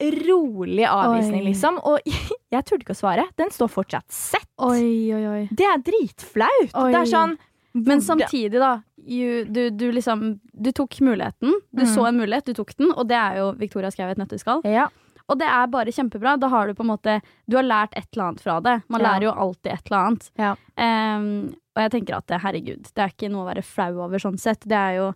rolig 0.00 0.84
avvisning, 0.84 1.40
Oi. 1.42 1.46
liksom. 1.50 1.78
Og 1.88 2.00
jeg 2.54 2.64
turte 2.68 2.82
ikke 2.84 2.96
å 2.96 3.00
svare. 3.00 3.24
Den 3.38 3.50
står 3.54 3.70
fortsatt 3.72 4.10
sett. 4.12 4.48
oi, 4.58 5.12
oi. 5.14 5.48
Det 5.52 5.64
er 5.68 5.78
dritflaut. 5.84 6.72
Det 6.72 7.00
er 7.00 7.10
sånn 7.10 7.36
Men 7.76 8.00
samtidig, 8.00 8.58
da. 8.60 8.74
You, 9.06 9.44
du, 9.44 9.68
du 9.70 9.90
liksom 9.92 10.40
Du 10.52 10.72
tok 10.72 10.96
muligheten. 11.04 11.52
Du 11.70 11.82
Mm. 11.84 11.90
så 11.94 12.06
en 12.08 12.16
mulighet, 12.18 12.44
du 12.48 12.54
tok 12.54 12.72
den, 12.76 12.90
og 12.96 13.06
det 13.08 13.16
er 13.16 13.36
jo 13.38 13.50
Victoria 13.60 13.90
skrev 13.92 14.10
et 14.14 14.18
nøtteskall. 14.18 14.62
Ja. 14.64 14.88
Og 15.28 15.38
det 15.38 15.46
er 15.50 15.66
bare 15.66 15.92
kjempebra. 15.92 16.36
Da 16.38 16.48
har 16.48 16.66
du 16.68 16.74
på 16.74 16.84
en 16.84 16.90
måte 16.92 17.20
Du 17.48 17.56
har 17.56 17.64
lært 17.66 17.92
et 17.98 18.06
eller 18.14 18.28
annet 18.30 18.40
fra 18.42 18.60
det. 18.60 18.82
Man 18.88 19.00
Ja. 19.00 19.06
lærer 19.08 19.22
jo 19.28 19.32
alltid 19.34 19.72
et 19.72 19.90
eller 19.90 20.00
annet. 20.06 20.30
Ja. 20.38 20.52
Um, 20.78 21.54
og 21.76 21.82
jeg 21.82 21.90
tenker 21.92 22.16
at 22.16 22.40
herregud, 22.42 22.82
det 22.94 23.02
er 23.04 23.10
ikke 23.12 23.30
noe 23.30 23.44
å 23.44 23.48
være 23.54 23.62
flau 23.64 24.00
over 24.04 24.18
sånn 24.18 24.38
sett. 24.40 24.60
Det 24.66 24.76
er 24.76 24.94
jo 24.96 25.08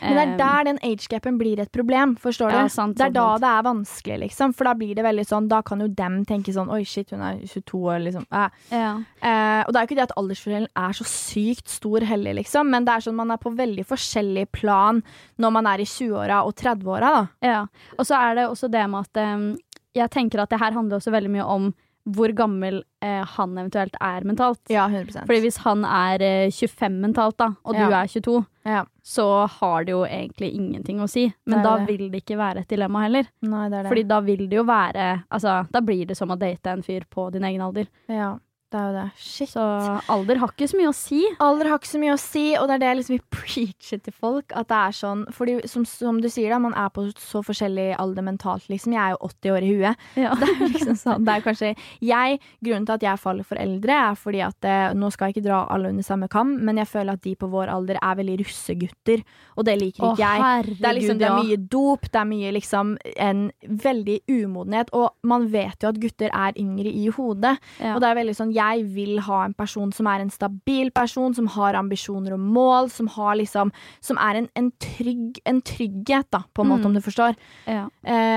Men 0.00 0.16
det 0.16 0.22
er 0.22 0.30
ehm, 0.30 0.36
der 0.40 0.66
den 0.68 0.80
age-gapen 0.84 1.38
blir 1.40 1.60
et 1.62 1.70
problem. 1.72 2.14
Forstår 2.20 2.52
du? 2.52 2.56
Ja, 2.58 2.66
sant, 2.72 2.96
det 2.98 3.06
er 3.08 3.14
da 3.14 3.26
sant. 3.32 3.44
det 3.44 3.50
er 3.52 3.66
vanskelig, 3.66 4.18
liksom. 4.26 4.54
For 4.56 4.68
da 4.68 4.74
blir 4.78 4.94
det 4.98 5.04
veldig 5.06 5.26
sånn 5.26 5.48
Da 5.50 5.62
kan 5.66 5.80
jo 5.82 5.88
dem 5.88 6.18
tenke 6.28 6.54
sånn 6.54 6.70
Oi, 6.72 6.82
shit, 6.88 7.12
hun 7.14 7.24
er 7.24 7.40
22 7.44 7.80
år, 7.80 8.00
liksom. 8.04 8.26
Eh. 8.30 8.58
ja. 8.74 8.92
Eh, 9.20 9.62
og 9.64 9.72
det 9.72 9.78
er 9.78 9.86
jo 9.86 9.90
ikke 9.90 9.98
det 10.00 10.06
at 10.08 10.16
aldersforskjellen 10.20 10.72
er 10.86 10.98
så 10.98 11.08
sykt 11.10 11.72
stor 11.72 12.06
heller, 12.08 12.38
liksom. 12.40 12.70
Men 12.72 12.88
det 12.88 12.96
er 12.96 13.06
sånn 13.06 13.18
man 13.18 13.32
er 13.34 13.40
på 13.42 13.54
veldig 13.56 13.86
forskjellig 13.88 14.48
plan 14.56 15.02
når 15.42 15.56
man 15.56 15.70
er 15.70 15.82
i 15.82 15.88
20-åra 15.88 16.42
og 16.46 16.56
30-åra, 16.58 17.14
da. 17.16 17.24
Ja. 17.46 17.62
Og 17.96 18.08
så 18.08 18.18
er 18.20 18.40
det 18.40 18.50
også 18.50 18.70
det 18.72 18.84
med 18.92 19.08
at 19.08 19.24
um, 19.36 19.48
jeg 19.96 20.12
tenker 20.12 20.42
at 20.42 20.52
det 20.52 20.60
her 20.60 20.76
handler 20.76 21.00
også 21.00 21.14
veldig 21.14 21.32
mye 21.38 21.48
om 21.56 21.70
hvor 22.06 22.30
gammel 22.38 22.82
eh, 23.02 23.24
han 23.26 23.56
eventuelt 23.58 23.96
er 24.00 24.22
mentalt. 24.28 24.60
Ja, 24.70 24.84
100%. 24.88 25.26
Fordi 25.26 25.40
hvis 25.42 25.56
han 25.64 25.84
er 25.84 26.22
eh, 26.22 26.50
25 26.54 27.00
mentalt, 27.02 27.36
da, 27.38 27.48
og 27.64 27.74
Ja. 27.74 27.88
du 27.88 27.94
er 27.98 28.06
22, 28.06 28.36
ja. 28.64 28.84
så 29.02 29.26
har 29.58 29.84
det 29.84 29.90
jo 29.92 30.04
egentlig 30.06 30.52
ingenting 30.54 31.00
å 31.02 31.08
si. 31.10 31.26
Men 31.46 31.62
da 31.64 31.76
det. 31.78 31.86
vil 31.88 32.10
det 32.10 32.22
ikke 32.24 32.38
være 32.38 32.62
et 32.62 32.68
dilemma 32.68 33.02
heller. 33.08 33.26
Nei, 33.42 33.68
det 33.68 33.78
er 33.78 33.82
det. 33.82 33.90
Fordi 33.90 34.06
da 34.06 34.20
vil 34.20 34.46
det 34.48 34.56
jo 34.60 34.64
være 34.64 35.24
Altså, 35.30 35.66
da 35.70 35.80
blir 35.80 36.06
det 36.06 36.16
som 36.16 36.30
å 36.30 36.38
date 36.38 36.66
en 36.70 36.82
fyr 36.86 37.02
på 37.10 37.30
din 37.32 37.42
egen 37.44 37.60
alder. 37.62 37.86
ja, 38.08 38.36
det 38.76 38.82
er 38.82 38.88
jo 38.90 38.96
det. 38.96 39.06
Shit. 39.16 39.50
Så 39.54 39.64
alder 40.12 40.40
har 40.42 40.52
ikke 40.52 40.68
så 40.68 40.78
mye 40.78 40.90
å 40.90 40.96
si. 40.96 41.20
Alder 41.42 41.70
har 41.70 41.80
ikke 41.80 41.88
så 41.88 42.00
mye 42.02 42.14
å 42.14 42.20
si, 42.20 42.44
og 42.60 42.68
det 42.68 42.76
er 42.76 42.82
det 42.82 42.90
jeg 42.90 42.98
liksom 43.00 43.14
vil 43.16 43.24
preache 43.36 43.98
til 44.04 44.16
folk. 44.16 44.52
At 44.56 44.68
det 44.72 44.80
er 44.82 44.96
sånn, 44.98 45.24
fordi 45.36 45.56
som, 45.70 45.86
som 45.88 46.20
du 46.20 46.28
sier, 46.32 46.52
da, 46.52 46.60
man 46.62 46.76
er 46.76 46.90
på 46.92 47.06
så 47.20 47.42
forskjellig 47.46 47.88
alder 48.02 48.26
mentalt, 48.26 48.68
liksom. 48.72 48.94
Jeg 48.96 49.02
er 49.02 49.14
jo 49.16 49.30
80 49.30 49.54
år 49.56 49.66
i 49.66 49.72
huet. 49.72 50.06
Ja. 50.20 50.34
Det 50.46 50.50
er 50.52 50.70
liksom 50.70 50.96
sånn, 51.00 51.24
det 51.26 51.32
er 51.32 51.42
kanskje 51.44 51.68
jeg, 52.04 52.36
Grunnen 52.64 52.84
til 52.86 52.94
at 52.94 53.04
jeg 53.04 53.20
faller 53.20 53.46
for 53.46 53.58
eldre, 53.60 53.94
er 54.10 54.18
fordi 54.18 54.40
at 54.44 54.66
eh, 54.68 54.94
Nå 54.96 55.08
skal 55.14 55.30
jeg 55.30 55.36
ikke 55.36 55.46
dra 55.48 55.62
alle 55.72 55.90
under 55.92 56.04
samme 56.06 56.28
kam, 56.32 56.52
men 56.66 56.78
jeg 56.80 56.88
føler 56.90 57.16
at 57.16 57.22
de 57.24 57.32
på 57.38 57.48
vår 57.50 57.70
alder 57.72 57.98
er 57.98 58.18
veldig 58.20 58.36
russegutter, 58.42 59.22
og 59.56 59.66
det 59.68 59.76
liker 59.80 60.04
ikke 60.10 60.22
jeg. 60.22 60.42
herregud, 60.44 60.80
Det 60.82 60.88
er, 60.90 60.96
liksom, 60.98 61.20
det 61.20 61.28
er 61.28 61.36
mye 61.40 61.58
dop, 61.76 62.08
det 62.12 62.20
er 62.20 62.28
mye 62.30 62.52
liksom 62.56 62.92
en 63.28 63.42
veldig 63.86 64.18
umodenhet, 64.30 64.92
og 64.96 65.28
man 65.28 65.48
vet 65.52 65.82
jo 65.84 65.90
at 65.92 66.00
gutter 66.02 66.32
er 66.32 66.60
yngre 66.60 66.92
i 66.92 67.06
hodet. 67.16 67.56
Ja. 67.80 67.94
Og 67.94 68.02
det 68.02 68.10
er 68.10 68.18
veldig 68.20 68.36
sånn, 68.38 68.52
jeg 68.56 68.65
vil 68.82 69.20
ha 69.26 69.44
en 69.46 69.54
person 69.56 69.92
som 69.94 70.08
er 70.10 70.22
en 70.24 70.30
stabil 70.32 70.90
person, 70.94 71.34
som 71.36 71.46
har 71.56 71.78
ambisjoner 71.78 72.34
og 72.36 72.40
mål, 72.40 72.90
som 72.90 73.06
har 73.14 73.36
liksom 73.40 73.72
Som 74.00 74.18
er 74.22 74.40
en, 74.42 74.48
en, 74.56 74.70
trygg, 74.82 75.38
en 75.44 75.60
trygghet, 75.62 76.28
da, 76.30 76.42
på 76.54 76.62
en 76.64 76.68
måte, 76.72 76.84
Mm. 76.84 76.86
om 76.86 76.94
du 76.94 77.00
forstår. 77.00 77.36
Ja. 77.66 77.86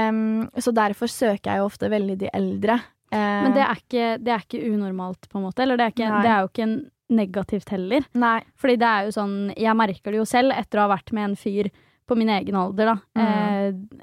Um, 0.10 0.50
så 0.58 0.72
derfor 0.74 1.08
søker 1.12 1.52
jeg 1.52 1.58
jo 1.62 1.66
ofte 1.70 1.90
veldig 1.92 2.18
de 2.20 2.30
eldre. 2.34 2.80
Ehm, 3.12 3.44
Men 3.44 3.54
det 3.54 3.64
er, 3.66 3.76
ikke, 3.84 4.08
det 4.24 4.34
er 4.34 4.46
ikke 4.46 4.64
unormalt, 4.74 5.30
på 5.30 5.38
en 5.40 5.46
måte. 5.48 5.64
Eller 5.64 5.78
det 5.78 5.86
er, 5.86 5.94
ikke, 5.96 6.22
det 6.24 6.30
er 6.32 6.40
jo 6.44 6.50
ikke 6.52 6.64
en 6.68 6.78
negativt 7.10 7.70
heller. 7.74 8.06
Nei. 8.14 8.40
Fordi 8.56 8.76
det 8.78 8.86
er 8.88 9.06
jo 9.08 9.12
sånn 9.16 9.38
Jeg 9.58 9.76
merker 9.76 10.12
det 10.14 10.20
jo 10.22 10.26
selv 10.30 10.54
etter 10.54 10.78
å 10.78 10.88
ha 10.88 10.96
vært 10.96 11.12
med 11.18 11.32
en 11.32 11.36
fyr 11.36 11.72
på 12.10 12.18
min 12.18 12.32
egen 12.34 12.58
alder, 12.58 12.94
da. 12.94 12.96
Mm. 13.20 13.28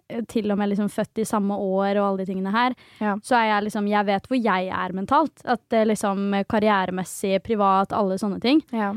Eh, 0.07 0.21
til 0.31 0.51
og 0.53 0.61
med 0.61 0.71
liksom 0.73 0.89
født 0.93 1.23
i 1.23 1.27
samme 1.29 1.59
år 1.59 1.97
og 1.97 2.05
alle 2.05 2.23
de 2.23 2.31
tingene 2.31 2.55
her. 2.55 2.77
Ja. 3.03 3.17
Så 3.23 3.37
er 3.39 3.51
jeg 3.51 3.67
liksom 3.67 3.91
Jeg 3.91 4.07
vet 4.07 4.31
hvor 4.31 4.39
jeg 4.39 4.71
er 4.71 4.95
mentalt. 4.97 5.43
At 5.45 5.63
det 5.75 5.87
liksom 5.91 6.31
karrieremessig, 6.49 7.43
privat, 7.47 7.95
alle 7.97 8.19
sånne 8.23 8.41
ting. 8.43 8.63
Ja. 8.75 8.95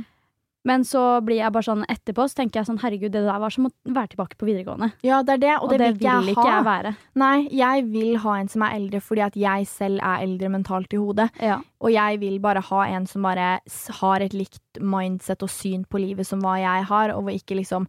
Men 0.67 0.83
så 0.85 1.01
blir 1.23 1.39
jeg 1.39 1.53
bare 1.55 1.65
sånn 1.65 1.85
etterpå 1.87 2.25
så 2.27 2.41
tenker 2.41 2.59
jeg 2.59 2.67
sånn 2.67 2.81
herregud, 2.81 3.13
det 3.13 3.23
der 3.23 3.39
var 3.41 3.53
som 3.53 3.69
å 3.69 3.71
være 3.87 4.11
tilbake 4.11 4.35
på 4.39 4.49
videregående. 4.49 4.91
ja, 5.07 5.21
det 5.23 5.37
er 5.37 5.43
det, 5.45 5.53
og, 5.55 5.69
Og, 5.69 5.71
det, 5.71 5.79
det, 5.79 5.93
vil 6.01 6.09
jeg 6.09 6.35
ikke 6.35 6.43
ha. 6.43 6.55
jeg 6.57 6.65
være. 6.67 6.93
Nei, 7.21 7.37
jeg 7.55 7.85
vil 7.93 8.19
ha 8.25 8.35
en 8.41 8.51
som 8.51 8.65
er 8.67 8.75
eldre 8.75 9.01
fordi 9.03 9.23
at 9.29 9.39
jeg 9.39 9.69
selv 9.71 10.03
er 10.03 10.25
eldre 10.27 10.51
mentalt 10.51 10.93
i 10.93 10.99
hodet. 10.99 11.29
Ja. 11.39 11.61
Og 11.81 11.93
jeg 11.93 12.19
vil 12.19 12.39
bare 12.43 12.59
ha 12.59 12.79
en 12.91 13.05
som 13.07 13.23
bare 13.23 13.59
har 14.01 14.19
et 14.25 14.33
likt 14.35 14.79
mindset 14.83 15.41
og 15.45 15.49
syn 15.49 15.85
på 15.87 15.99
livet 16.03 16.27
som 16.27 16.41
hva 16.43 16.57
jeg 16.59 16.83
har, 16.89 17.13
og 17.15 17.23
hvor 17.23 17.31
ikke 17.37 17.55
liksom 17.55 17.85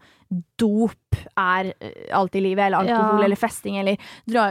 dop 0.56 0.94
er 1.36 1.72
eh, 1.80 2.04
alt 2.14 2.36
i 2.38 2.40
livet, 2.44 2.68
eller 2.68 2.84
alkohol 2.84 3.18
Ja. 3.18 3.24
eller 3.26 3.36
festing 3.40 3.80
eller 3.80 3.96
dra... 4.30 4.44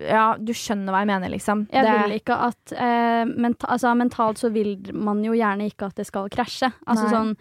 Ja, 0.00 0.24
du 0.40 0.52
skjønner 0.56 0.94
hva 0.94 1.02
jeg 1.04 1.10
mener, 1.12 1.28
liksom. 1.32 1.66
Jeg 1.72 1.84
Det- 1.84 1.98
vil 2.06 2.16
ikke 2.20 2.36
at 2.48 2.72
eh, 2.72 3.24
menta 3.36 3.66
altså, 3.68 3.94
Mentalt 3.96 4.38
så 4.38 4.50
vil 4.52 4.78
man 4.94 5.22
jo 5.24 5.32
gjerne 5.32 5.68
ikke 5.70 5.86
at 5.90 5.94
det 5.96 6.06
skal 6.06 6.28
krasje. 6.30 6.72
Altså 6.86 7.04
Nei. 7.04 7.12
sånn 7.14 7.36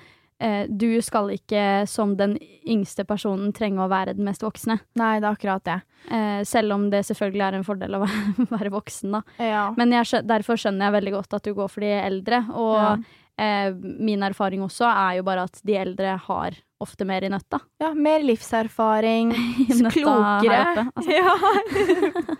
Du 0.72 1.02
skal 1.04 1.34
ikke 1.36 1.86
som 1.90 2.14
den 2.16 2.38
yngste 2.64 3.04
personen 3.04 3.52
trenge 3.52 3.82
å 3.84 3.90
være 3.92 4.14
den 4.16 4.24
mest 4.24 4.42
voksne. 4.46 4.78
Nei, 4.96 5.20
det 5.20 5.28
er 5.28 5.34
akkurat 5.36 5.64
det. 5.68 5.76
Eh, 6.08 6.44
selv 6.48 6.72
om 6.78 6.86
det 6.94 7.02
selvfølgelig 7.10 7.44
er 7.50 7.58
en 7.58 7.66
fordel 7.68 7.98
å 7.98 8.00
være, 8.06 8.46
være 8.56 8.72
voksen, 8.72 9.18
da. 9.18 9.22
Ja. 9.44 9.66
Men 9.76 9.92
jeg, 9.98 10.24
derfor 10.30 10.56
skjønner 10.62 10.88
jeg 10.88 10.96
veldig 11.00 11.16
godt 11.18 11.36
at 11.40 11.44
du 11.50 11.54
går 11.58 11.68
for 11.74 11.84
de 11.84 11.92
eldre. 12.00 12.40
Og 12.56 12.78
Ja. 12.80 12.96
eh, 13.38 13.74
min 13.76 14.24
erfaring 14.24 14.64
også 14.64 14.88
er 14.88 15.20
jo 15.20 15.28
bare 15.28 15.44
at 15.50 15.60
de 15.68 15.76
eldre 15.76 16.16
har 16.30 16.56
ofte 16.80 17.06
mer 17.06 17.24
i 17.24 17.30
nøtta. 17.30 17.60
Ja, 17.82 17.90
mer 17.94 18.24
livserfaring, 18.24 19.34
Nøtta 19.70 19.92
klokere. 19.92 20.60
her 20.60 20.80
oppe. 20.80 20.92
Altså, 20.96 21.12
Ja, 21.20 21.36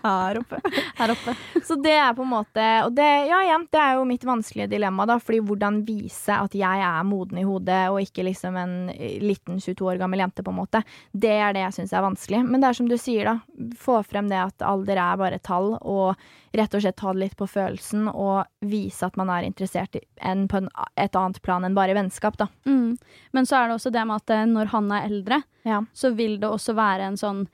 her 0.04 0.38
oppe. 0.40 0.60
her 0.98 1.12
oppe. 1.14 1.34
Så 1.66 1.76
det 1.82 1.92
er 1.92 2.14
på 2.16 2.24
en 2.24 2.30
måte 2.32 2.64
Og 2.86 2.94
det, 2.96 3.08
ja, 3.28 3.40
igjen, 3.44 3.66
det 3.72 3.80
er 3.82 3.98
jo 3.98 4.06
mitt 4.08 4.24
vanskelige 4.24 4.70
dilemma, 4.72 5.06
da. 5.10 5.18
Fordi 5.20 5.40
hvordan 5.44 5.82
vise 5.88 6.34
at 6.36 6.56
jeg 6.56 6.84
er 6.86 7.04
moden 7.08 7.42
i 7.42 7.46
hodet, 7.46 7.82
og 7.92 8.00
ikke 8.02 8.24
liksom 8.30 8.56
en 8.60 8.74
eh, 8.94 9.18
liten 9.22 9.60
22 9.60 9.90
år 9.92 10.00
gammel 10.00 10.24
jente, 10.24 10.44
på 10.46 10.54
en 10.54 10.60
måte. 10.62 10.82
Det 11.12 11.34
er 11.36 11.52
det 11.56 11.66
jeg 11.66 11.78
syns 11.80 11.92
er 11.96 12.06
vanskelig. 12.08 12.42
Men 12.48 12.60
det 12.64 12.70
er 12.72 12.80
som 12.80 12.88
du 12.90 12.96
sier, 13.00 13.28
da. 13.34 13.70
Få 13.80 14.00
frem 14.06 14.28
det 14.32 14.40
at 14.40 14.64
alder 14.66 15.00
er 15.04 15.20
bare 15.20 15.38
tall, 15.44 15.74
og 15.80 16.14
rett 16.56 16.74
og 16.74 16.82
slett 16.82 16.96
ta 16.98 17.12
det 17.14 17.20
litt 17.20 17.36
på 17.38 17.46
følelsen, 17.46 18.08
og 18.10 18.44
vise 18.66 19.06
at 19.06 19.16
man 19.16 19.30
er 19.30 19.46
interessert 19.46 19.94
i 19.96 20.00
en 20.26 20.46
på 20.50 20.56
en, 20.58 20.68
et 20.98 21.14
annet 21.16 21.40
plan 21.46 21.64
enn 21.64 21.76
bare 21.76 21.94
vennskap, 21.94 22.36
da. 22.40 22.48
Mm. 22.66 22.96
Men 23.32 23.46
så 23.46 23.60
er 23.60 23.68
det 23.70 23.76
også 23.78 23.92
det 23.94 24.06
med 24.08 24.16
at 24.16 24.30
eh, 24.34 24.46
når 24.50 24.72
han 24.74 24.90
er 24.92 25.06
eldre, 25.10 25.42
Ja. 25.64 25.82
så 25.94 26.10
vil 26.16 26.38
det 26.40 26.48
også 26.50 26.74
være 26.74 27.06
en 27.10 27.16
sånn 27.20 27.44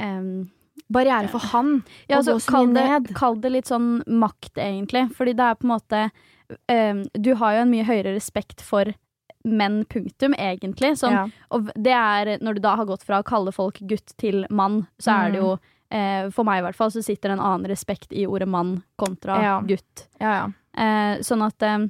um, 0.00 0.50
Barriere 0.92 1.28
for 1.32 1.40
han 1.54 1.82
Ja, 2.10 2.16
å 2.16 2.18
altså, 2.18 2.34
gå 2.34 2.40
så 2.44 2.60
mye 2.66 2.74
det, 2.74 2.84
ned. 2.90 3.14
kall 3.16 3.36
det 3.40 3.50
litt 3.54 3.66
sånn 3.70 4.02
makt, 4.06 4.58
egentlig. 4.58 5.06
Fordi 5.16 5.32
det 5.38 5.46
er 5.46 5.54
på 5.56 5.64
en 5.64 5.72
måte 5.72 6.00
um, 6.68 7.04
Du 7.14 7.34
har 7.40 7.54
jo 7.56 7.62
en 7.64 7.70
mye 7.72 7.86
høyere 7.88 8.12
respekt 8.14 8.60
for 8.60 8.90
menn, 9.44 9.84
punktum, 9.84 10.34
egentlig. 10.40 10.94
Sånn, 10.98 11.12
Ja. 11.12 11.24
Og 11.50 11.70
det 11.76 11.92
er 11.94 12.38
når 12.42 12.54
du 12.58 12.60
da 12.64 12.74
har 12.76 12.86
gått 12.88 13.02
fra 13.06 13.22
å 13.22 13.26
kalle 13.26 13.52
folk 13.52 13.78
gutt 13.86 14.14
til 14.20 14.46
mann, 14.50 14.86
så 14.98 15.12
er 15.24 15.32
det 15.34 15.40
jo 15.42 15.54
eh, 15.90 16.30
For 16.30 16.44
meg 16.44 16.58
i 16.62 16.66
hvert 16.66 16.76
fall, 16.76 16.90
så 16.90 17.02
sitter 17.04 17.28
det 17.30 17.38
en 17.38 17.44
annen 17.44 17.66
respekt 17.70 18.12
i 18.12 18.26
ordet 18.26 18.48
mann 18.48 18.82
kontra 18.98 19.40
Ja. 19.42 19.60
gutt. 19.62 20.08
Ja, 20.20 20.32
ja. 20.32 20.46
Eh, 20.76 21.18
sånn 21.22 21.42
at 21.46 21.62
eh, 21.62 21.86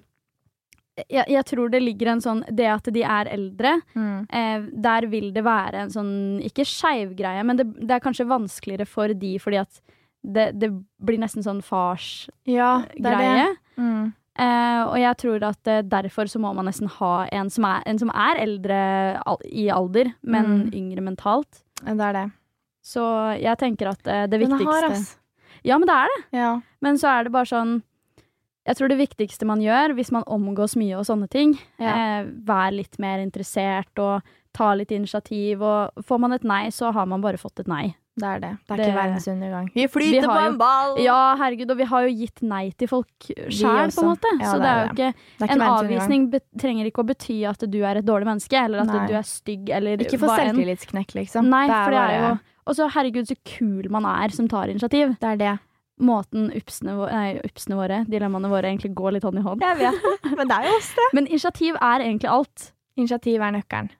jeg, 1.11 1.25
jeg 1.29 1.45
tror 1.45 1.71
det 1.73 1.81
ligger 1.83 2.13
en 2.13 2.21
sånn 2.21 2.45
Det 2.55 2.67
at 2.71 2.85
de 2.95 3.03
er 3.03 3.27
eldre, 3.33 3.81
Mm. 3.97 4.27
eh, 4.31 4.61
der 4.81 5.07
vil 5.11 5.33
det 5.33 5.43
være 5.45 5.75
en 5.75 5.91
sånn 5.91 6.41
Ikke 6.45 6.65
skeiv 6.65 7.17
greie, 7.17 7.43
men 7.45 7.57
det, 7.57 7.67
det 7.81 7.91
er 7.97 8.01
kanskje 8.05 8.27
vanskeligere 8.29 8.87
for 8.87 9.09
de 9.09 9.39
fordi 9.39 9.59
at 9.61 9.81
det, 10.25 10.59
det 10.59 10.71
blir 11.05 11.19
nesten 11.19 11.43
sånn 11.45 11.61
farsgreie. 11.63 12.31
ja, 12.47 12.79
er 12.97 13.19
det. 13.19 13.57
Mm. 13.77 14.13
Eh, 14.37 14.83
og 14.89 14.97
jeg 14.99 15.17
tror 15.21 15.43
at 15.47 15.69
eh, 15.69 15.83
derfor 15.83 16.25
så 16.27 16.41
må 16.41 16.55
man 16.57 16.65
nesten 16.67 16.89
ha 16.89 17.27
en 17.31 17.51
som 17.51 17.65
er, 17.69 17.83
en 17.87 17.99
som 17.99 18.09
er 18.11 18.41
eldre 18.41 18.79
al 19.27 19.37
i 19.45 19.69
alder, 19.71 20.15
men 20.23 20.45
Mm. 20.45 20.73
yngre 20.75 21.03
mentalt. 21.05 21.61
Det 21.85 22.01
er 22.01 22.13
det. 22.13 22.25
Så 22.85 23.03
jeg 23.41 23.57
tenker 23.59 23.89
at 23.95 24.03
det 24.05 24.19
det 24.31 24.41
Den 24.45 24.53
er 24.53 24.59
det 24.61 24.67
hard, 24.69 24.91
ass. 24.93 25.17
Ja, 25.65 25.79
men 25.81 25.89
det 25.89 25.95
er 25.97 26.09
det. 26.13 26.21
Ja. 26.37 26.61
Men 26.85 26.97
så 27.01 27.09
er 27.09 27.25
det 27.25 27.33
bare 27.33 27.49
sånn 27.49 27.83
Jeg 28.67 28.77
tror 28.77 28.89
det 28.89 28.97
viktigste 28.99 29.45
man 29.49 29.61
gjør 29.61 29.93
hvis 29.97 30.11
man 30.13 30.25
omgås 30.25 30.75
mye 30.81 30.97
og 30.97 31.05
sånne 31.05 31.29
ting, 31.29 31.59
Ja. 31.79 32.21
eh, 32.21 32.25
vær 32.49 32.73
litt 32.73 32.99
mer 32.99 33.19
interessert 33.21 33.99
og 34.01 34.23
ta 34.55 34.73
litt 34.75 34.91
initiativ. 34.91 35.61
Og 35.61 35.93
får 36.05 36.19
man 36.21 36.33
et 36.33 36.45
nei, 36.45 36.69
så 36.71 36.91
har 36.93 37.05
man 37.07 37.21
bare 37.21 37.37
fått 37.37 37.61
et 37.61 37.69
nei. 37.69 37.95
Det 38.17 38.25
er 38.25 38.39
det. 38.41 38.51
Det 38.69 38.71
er 38.71 38.77
Det- 38.77 38.87
ikke 38.87 38.97
verdens 39.03 39.27
undergang. 39.29 39.69
Vi 39.75 39.87
flyter 39.87 40.21
vi 40.23 40.27
på 40.29 40.47
en 40.47 40.57
ball! 40.57 40.97
Ja, 41.03 41.35
herregud, 41.37 41.71
og 41.73 41.77
vi 41.77 41.85
har 41.85 42.03
jo 42.09 42.15
gitt 42.15 42.43
nei 42.43 42.71
til 42.71 42.89
folk 42.89 43.09
sjæl, 43.51 43.91
på 43.93 44.01
en 44.01 44.09
måte. 44.15 44.31
Ja, 44.41 44.47
så 44.47 44.55
det 44.55 44.63
det 44.63 44.71
er 44.71 44.79
er 44.79 44.87
jo 44.87 44.93
ikke 44.95 45.15
er 45.41 45.51
En 45.51 45.61
avvisning 45.61 46.41
trenger 46.57 46.87
ikke 46.87 47.03
å 47.03 47.07
bety 47.07 47.45
at 47.45 47.59
du 47.69 47.83
er 47.83 47.97
et 47.99 48.05
dårlig 48.07 48.25
menneske, 48.25 48.55
eller 48.65 48.79
at 48.81 48.87
Nei. 48.87 49.07
du 49.09 49.13
er 49.15 49.23
stygg, 49.23 49.69
eller 49.69 49.97
Ikke 49.99 50.19
for 50.19 50.29
selvtillitsknekk, 50.29 51.15
liksom. 51.15 51.49
Nei, 51.51 51.67
det 51.67 51.75
er 51.75 51.85
for 51.85 51.91
det 51.91 52.01
er 52.01 52.31
jo 52.31 52.39
Og 52.67 52.77
så 52.79 52.87
herregud, 52.95 53.27
så 53.29 53.37
kul 53.45 53.89
man 53.93 54.07
er 54.09 54.33
som 54.33 54.49
tar 54.49 54.71
initiativ. 54.73 55.17
Det 55.21 55.31
er 55.35 55.37
det. 55.41 55.55
Måten 56.01 56.49
upsene, 56.57 56.95
vå- 56.99 57.11
nei, 57.13 57.37
upsene 57.47 57.77
våre, 57.79 58.01
dilemmaene 58.11 58.49
våre, 58.51 58.67
egentlig 58.73 58.95
går 58.99 59.13
litt 59.15 59.23
hånd 59.29 59.39
i 59.39 59.43
hånd. 59.45 59.61
Jeg 59.63 59.77
vet 59.79 60.33
men 60.39 60.49
det 60.51 60.57
er 60.57 60.65
jo 60.71 60.77
oss, 60.79 60.89
det. 60.97 61.05
Men 61.15 61.29
initiativ 61.29 61.77
er 61.79 62.03
egentlig 62.03 62.31
alt. 62.33 62.65
Initiativ 62.99 63.41
er 63.47 63.53
nøkkelen. 63.55 63.91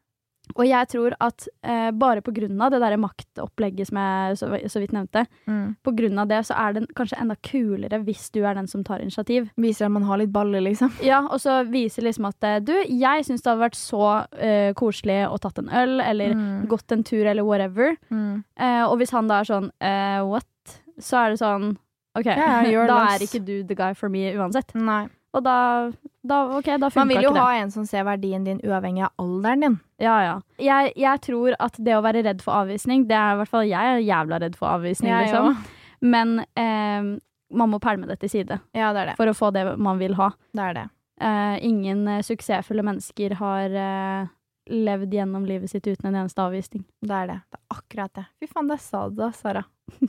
Og 0.57 0.67
jeg 0.69 0.87
tror 0.93 1.15
at 1.25 1.47
eh, 1.65 1.91
bare 1.97 2.21
på 2.23 2.31
grunn 2.37 2.61
av 2.63 2.71
det 2.71 2.79
der 2.83 2.95
maktopplegget 3.01 3.89
som 3.89 3.97
jeg 3.99 4.37
så, 4.39 4.49
så 4.71 4.81
vidt 4.83 4.93
nevnte, 4.93 5.25
Mm. 5.49 5.77
på 5.83 5.93
grunn 5.97 6.19
av 6.21 6.29
det 6.29 6.43
så 6.47 6.55
er 6.57 6.73
det 6.77 6.83
kanskje 6.95 7.19
enda 7.21 7.35
kulere 7.43 7.99
hvis 8.05 8.31
du 8.33 8.43
er 8.45 8.55
den 8.55 8.67
som 8.71 8.85
tar 8.85 9.01
initiativ. 9.03 9.49
Viser 9.57 9.87
at 9.87 9.91
man 9.97 10.05
har 10.05 10.19
litt 10.21 10.33
baller, 10.33 10.61
liksom. 10.61 10.93
Ja, 11.03 11.23
og 11.27 11.41
så 11.41 11.63
viser 11.69 12.03
liksom 12.07 12.29
at 12.29 12.45
eh, 12.45 12.59
du, 12.61 12.75
jeg 12.87 13.25
syns 13.25 13.43
det 13.43 13.51
hadde 13.51 13.65
vært 13.65 13.79
så 13.81 14.03
eh, 14.39 14.73
koselig 14.79 15.23
å 15.29 15.39
tatt 15.41 15.59
en 15.65 15.69
øl, 15.73 15.97
eller 16.05 16.35
Mm. 16.35 16.67
gått 16.69 16.93
en 16.93 17.03
tur, 17.05 17.25
eller 17.27 17.43
whatever. 17.45 17.97
Mm. 18.11 18.45
Eh, 18.59 18.83
og 18.85 18.99
hvis 19.01 19.11
han 19.17 19.29
da 19.29 19.41
er 19.41 19.49
sånn 19.49 19.71
eh, 19.81 20.21
what, 20.29 20.79
så 21.01 21.25
er 21.25 21.31
det 21.35 21.41
sånn 21.41 21.77
OK, 22.17 22.27
ja, 22.31 22.63
da 22.87 23.01
er 23.17 23.25
ikke 23.27 23.41
du 23.45 23.65
the 23.67 23.75
guy 23.75 23.93
for 23.95 24.09
me 24.09 24.29
uansett. 24.37 24.71
Nei. 24.79 25.09
Og 25.35 25.43
da, 25.43 25.91
da 26.25 26.39
okay, 26.57 26.79
da 26.81 26.89
Man 26.97 27.11
vil 27.13 27.27
jo 27.27 27.35
ha 27.37 27.51
en 27.59 27.71
som 27.71 27.85
ser 27.87 28.07
verdien 28.09 28.47
din 28.47 28.61
uavhengig 28.65 29.05
av 29.05 29.13
alderen 29.21 29.61
din. 29.61 29.77
Ja, 30.01 30.15
ja. 30.25 30.35
Jeg, 30.63 30.95
jeg 30.97 31.21
tror 31.27 31.57
at 31.61 31.77
det 31.77 31.97
å 31.97 32.03
være 32.05 32.25
redd 32.25 32.41
for 32.45 32.57
avvisning, 32.63 33.05
det 33.11 33.19
er 33.19 33.35
i 33.35 33.41
hvert 33.43 33.53
fall 33.53 33.69
jeg 33.69 33.95
er 33.97 34.01
jævla 34.05 34.41
redd 34.41 34.57
for 34.57 34.73
avvisning, 34.73 35.13
ja, 35.13 35.21
liksom. 35.27 35.59
Men 36.05 36.39
eh, 36.57 37.11
man 37.55 37.71
må 37.73 37.81
pælme 37.81 38.09
det 38.09 38.19
til 38.23 38.33
side 38.33 38.59
Ja, 38.77 38.93
det 38.97 39.11
det. 39.11 39.17
for 39.21 39.31
å 39.31 39.37
få 39.37 39.53
det 39.55 39.67
man 39.77 40.01
vil 40.01 40.17
ha. 40.19 40.31
Det 40.57 40.65
er 40.71 40.79
det. 40.81 40.87
Eh, 41.21 41.57
ingen 41.69 42.09
eh, 42.09 42.25
suksessfulle 42.27 42.83
mennesker 42.83 43.37
har 43.39 43.77
eh, 43.85 44.33
levd 44.73 45.15
gjennom 45.15 45.45
livet 45.47 45.71
sitt 45.71 45.87
uten 45.87 46.09
en 46.11 46.23
eneste 46.25 46.43
avvisning. 46.43 46.87
Det 47.05 47.15
er 47.15 47.31
det. 47.31 47.41
Det 47.53 47.61
er 47.61 47.79
akkurat 47.79 48.17
det. 48.17 48.27
Fy 48.41 48.49
faen, 48.51 48.73
det 48.73 48.81
sa 48.83 49.07
du 49.09 49.21
da, 49.21 49.31
Sara. 49.37 49.65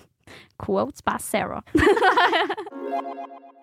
Quotes 0.62 1.04
by 1.06 1.18
Sarah. 1.22 1.64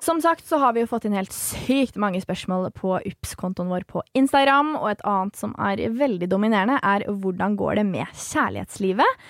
Som 0.02 0.18
sagt 0.20 0.48
så 0.48 0.58
har 0.58 0.74
vi 0.74 0.82
jo 0.82 0.88
fått 0.90 1.04
inn 1.06 1.14
helt 1.14 1.34
sykt 1.34 1.94
mange 2.00 2.18
spørsmål 2.22 2.72
på 2.74 2.96
UPS-kontoen 3.06 3.70
vår 3.70 3.86
på 3.86 4.02
Instagram, 4.18 4.74
og 4.80 4.88
et 4.90 5.04
annet 5.06 5.38
som 5.38 5.54
er 5.62 5.84
veldig 5.94 6.26
dominerende, 6.32 6.80
er 6.82 7.06
hvordan 7.06 7.54
går 7.60 7.78
det 7.78 7.86
med 7.86 8.10
kjærlighetslivet? 8.10 9.22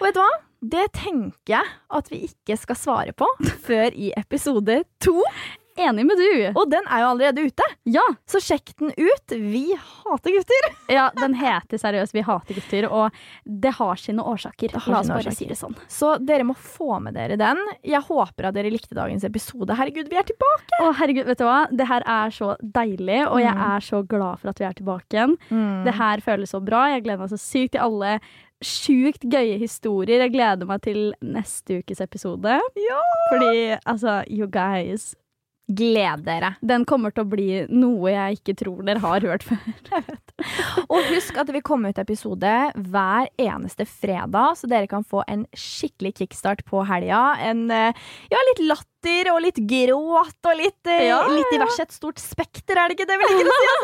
Og 0.00 0.08
vet 0.08 0.18
du 0.18 0.22
hva? 0.24 0.34
Det 0.58 0.88
tenker 0.90 1.52
jeg 1.52 1.66
at 1.94 2.08
vi 2.10 2.24
ikke 2.26 2.56
skal 2.58 2.78
svare 2.80 3.14
på 3.14 3.28
før 3.68 3.94
i 3.94 4.10
episode 4.18 4.80
to. 4.98 5.14
Enig 5.78 6.04
med 6.08 6.18
du. 6.18 6.30
Og 6.58 6.64
den 6.72 6.82
er 6.90 7.02
jo 7.04 7.10
allerede 7.12 7.44
ute, 7.46 7.66
Ja, 7.88 8.02
så 8.28 8.40
sjekk 8.42 8.72
den 8.80 8.90
ut. 8.98 9.30
Vi 9.30 9.62
hater 9.78 10.34
gutter! 10.34 10.66
ja, 10.98 11.08
den 11.16 11.34
heter 11.38 11.78
seriøst 11.80 12.12
'Vi 12.16 12.24
hater 12.26 12.54
gutter', 12.58 12.88
og 12.90 13.12
det 13.46 13.72
har 13.78 13.94
sine 13.96 14.22
årsaker. 14.24 14.74
har 14.74 14.92
La 14.92 15.00
oss 15.00 15.08
bare 15.08 15.18
årsaker. 15.22 15.36
si 15.36 15.46
det 15.46 15.56
sånn. 15.60 15.76
Så 15.88 16.18
dere 16.24 16.42
må 16.44 16.56
få 16.56 17.00
med 17.00 17.14
dere 17.14 17.36
den. 17.38 17.56
Jeg 17.84 18.02
håper 18.02 18.48
at 18.50 18.54
dere 18.54 18.70
likte 18.74 18.94
dagens 18.98 19.24
episode. 19.24 19.70
Herregud, 19.78 20.08
vi 20.10 20.16
er 20.18 20.26
tilbake! 20.26 20.82
Å, 20.82 20.92
herregud, 20.98 21.26
vet 21.26 21.38
du 21.38 21.44
hva? 21.44 21.66
Det 21.70 21.86
her 21.86 22.02
er 22.06 22.30
så 22.34 22.56
deilig, 22.62 23.22
og 23.30 23.38
jeg 23.40 23.54
Mm. 23.54 23.76
er 23.76 23.80
så 23.80 24.02
glad 24.06 24.38
for 24.40 24.48
at 24.50 24.58
vi 24.58 24.64
er 24.66 24.72
tilbake 24.74 25.14
igjen. 25.14 25.36
Det 25.84 25.94
her 25.94 26.20
føles 26.20 26.50
så 26.50 26.60
bra. 26.64 26.88
Jeg 26.92 27.04
gleder 27.04 27.18
meg 27.18 27.30
så 27.30 27.38
sykt 27.38 27.72
til 27.72 27.80
alle 27.80 28.20
sjukt 28.62 29.22
gøye 29.30 29.58
historier. 29.60 30.18
Jeg 30.26 30.32
gleder 30.34 30.66
meg 30.66 30.82
til 30.82 31.14
neste 31.22 31.78
ukes 31.82 32.00
episode. 32.00 32.58
Ja! 32.76 33.00
Fordi, 33.30 33.78
altså, 33.86 34.24
you 34.28 34.46
guys 34.48 35.14
Gled 35.68 36.22
dere. 36.24 36.54
Den 36.64 36.86
kommer 36.88 37.12
til 37.12 37.26
å 37.26 37.28
bli 37.28 37.48
noe 37.68 38.12
jeg 38.14 38.38
ikke 38.38 38.54
tror 38.62 38.78
dere 38.86 39.02
har 39.02 39.26
hørt 39.28 39.44
før. 39.44 39.58
Og 40.94 41.10
husk 41.10 41.36
at 41.36 41.50
det 41.50 41.58
vil 41.58 41.64
komme 41.66 41.90
ut 41.92 41.98
episode 42.00 42.52
hver 42.88 43.28
eneste 43.42 43.84
fredag, 43.88 44.56
så 44.56 44.70
dere 44.70 44.88
kan 44.88 45.04
få 45.04 45.20
en 45.28 45.44
skikkelig 45.52 46.14
kickstart 46.22 46.64
på 46.68 46.86
helga. 46.88 47.20
En 47.50 47.66
eh, 47.74 48.00
ja, 48.32 48.40
litt 48.52 48.64
latter 48.64 49.30
og 49.34 49.42
litt 49.44 49.60
gråt 49.68 50.48
og 50.48 50.56
litt, 50.56 50.80
eh, 50.88 51.04
Ja, 51.10 51.20
litt 51.28 51.52
diverse. 51.52 51.84
Et 51.84 51.92
stort 51.98 52.22
spekter, 52.22 52.80
er 52.80 52.88
det 52.88 52.96
ikke 52.96 53.10
det 53.10 53.20
vi 53.20 53.28
liker 53.34 53.52
å 53.52 53.58
si? 53.58 53.76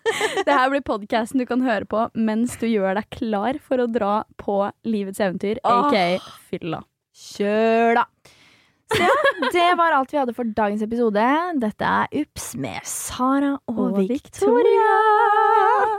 Det 0.46 0.52
her 0.52 0.68
blir 0.72 0.84
podkasten 0.84 1.40
du 1.40 1.46
kan 1.48 1.62
høre 1.64 1.86
på 1.88 2.04
mens 2.18 2.56
du 2.60 2.66
gjør 2.68 2.98
deg 2.98 3.08
klar 3.14 3.58
for 3.64 3.80
å 3.80 3.88
dra 3.88 4.14
på 4.40 4.60
livets 4.84 5.22
eventyr, 5.22 5.62
aka 5.64 6.20
fylla. 6.50 6.84
Kjør, 7.16 8.00
da! 8.00 8.06
Så 8.90 9.02
ja, 9.02 9.10
det 9.54 9.66
var 9.78 9.94
alt 9.96 10.12
vi 10.12 10.18
hadde 10.18 10.34
for 10.34 10.44
dagens 10.56 10.82
episode. 10.82 11.26
Dette 11.62 11.84
er 11.84 12.06
Ups 12.22 12.52
med 12.58 12.80
Sara 12.84 13.52
og, 13.70 13.78
Og 13.78 13.98
Victoria. 14.08 14.88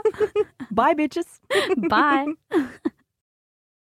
Bye, 0.78 0.96
bitches. 0.96 1.40
Bye! 1.88 2.36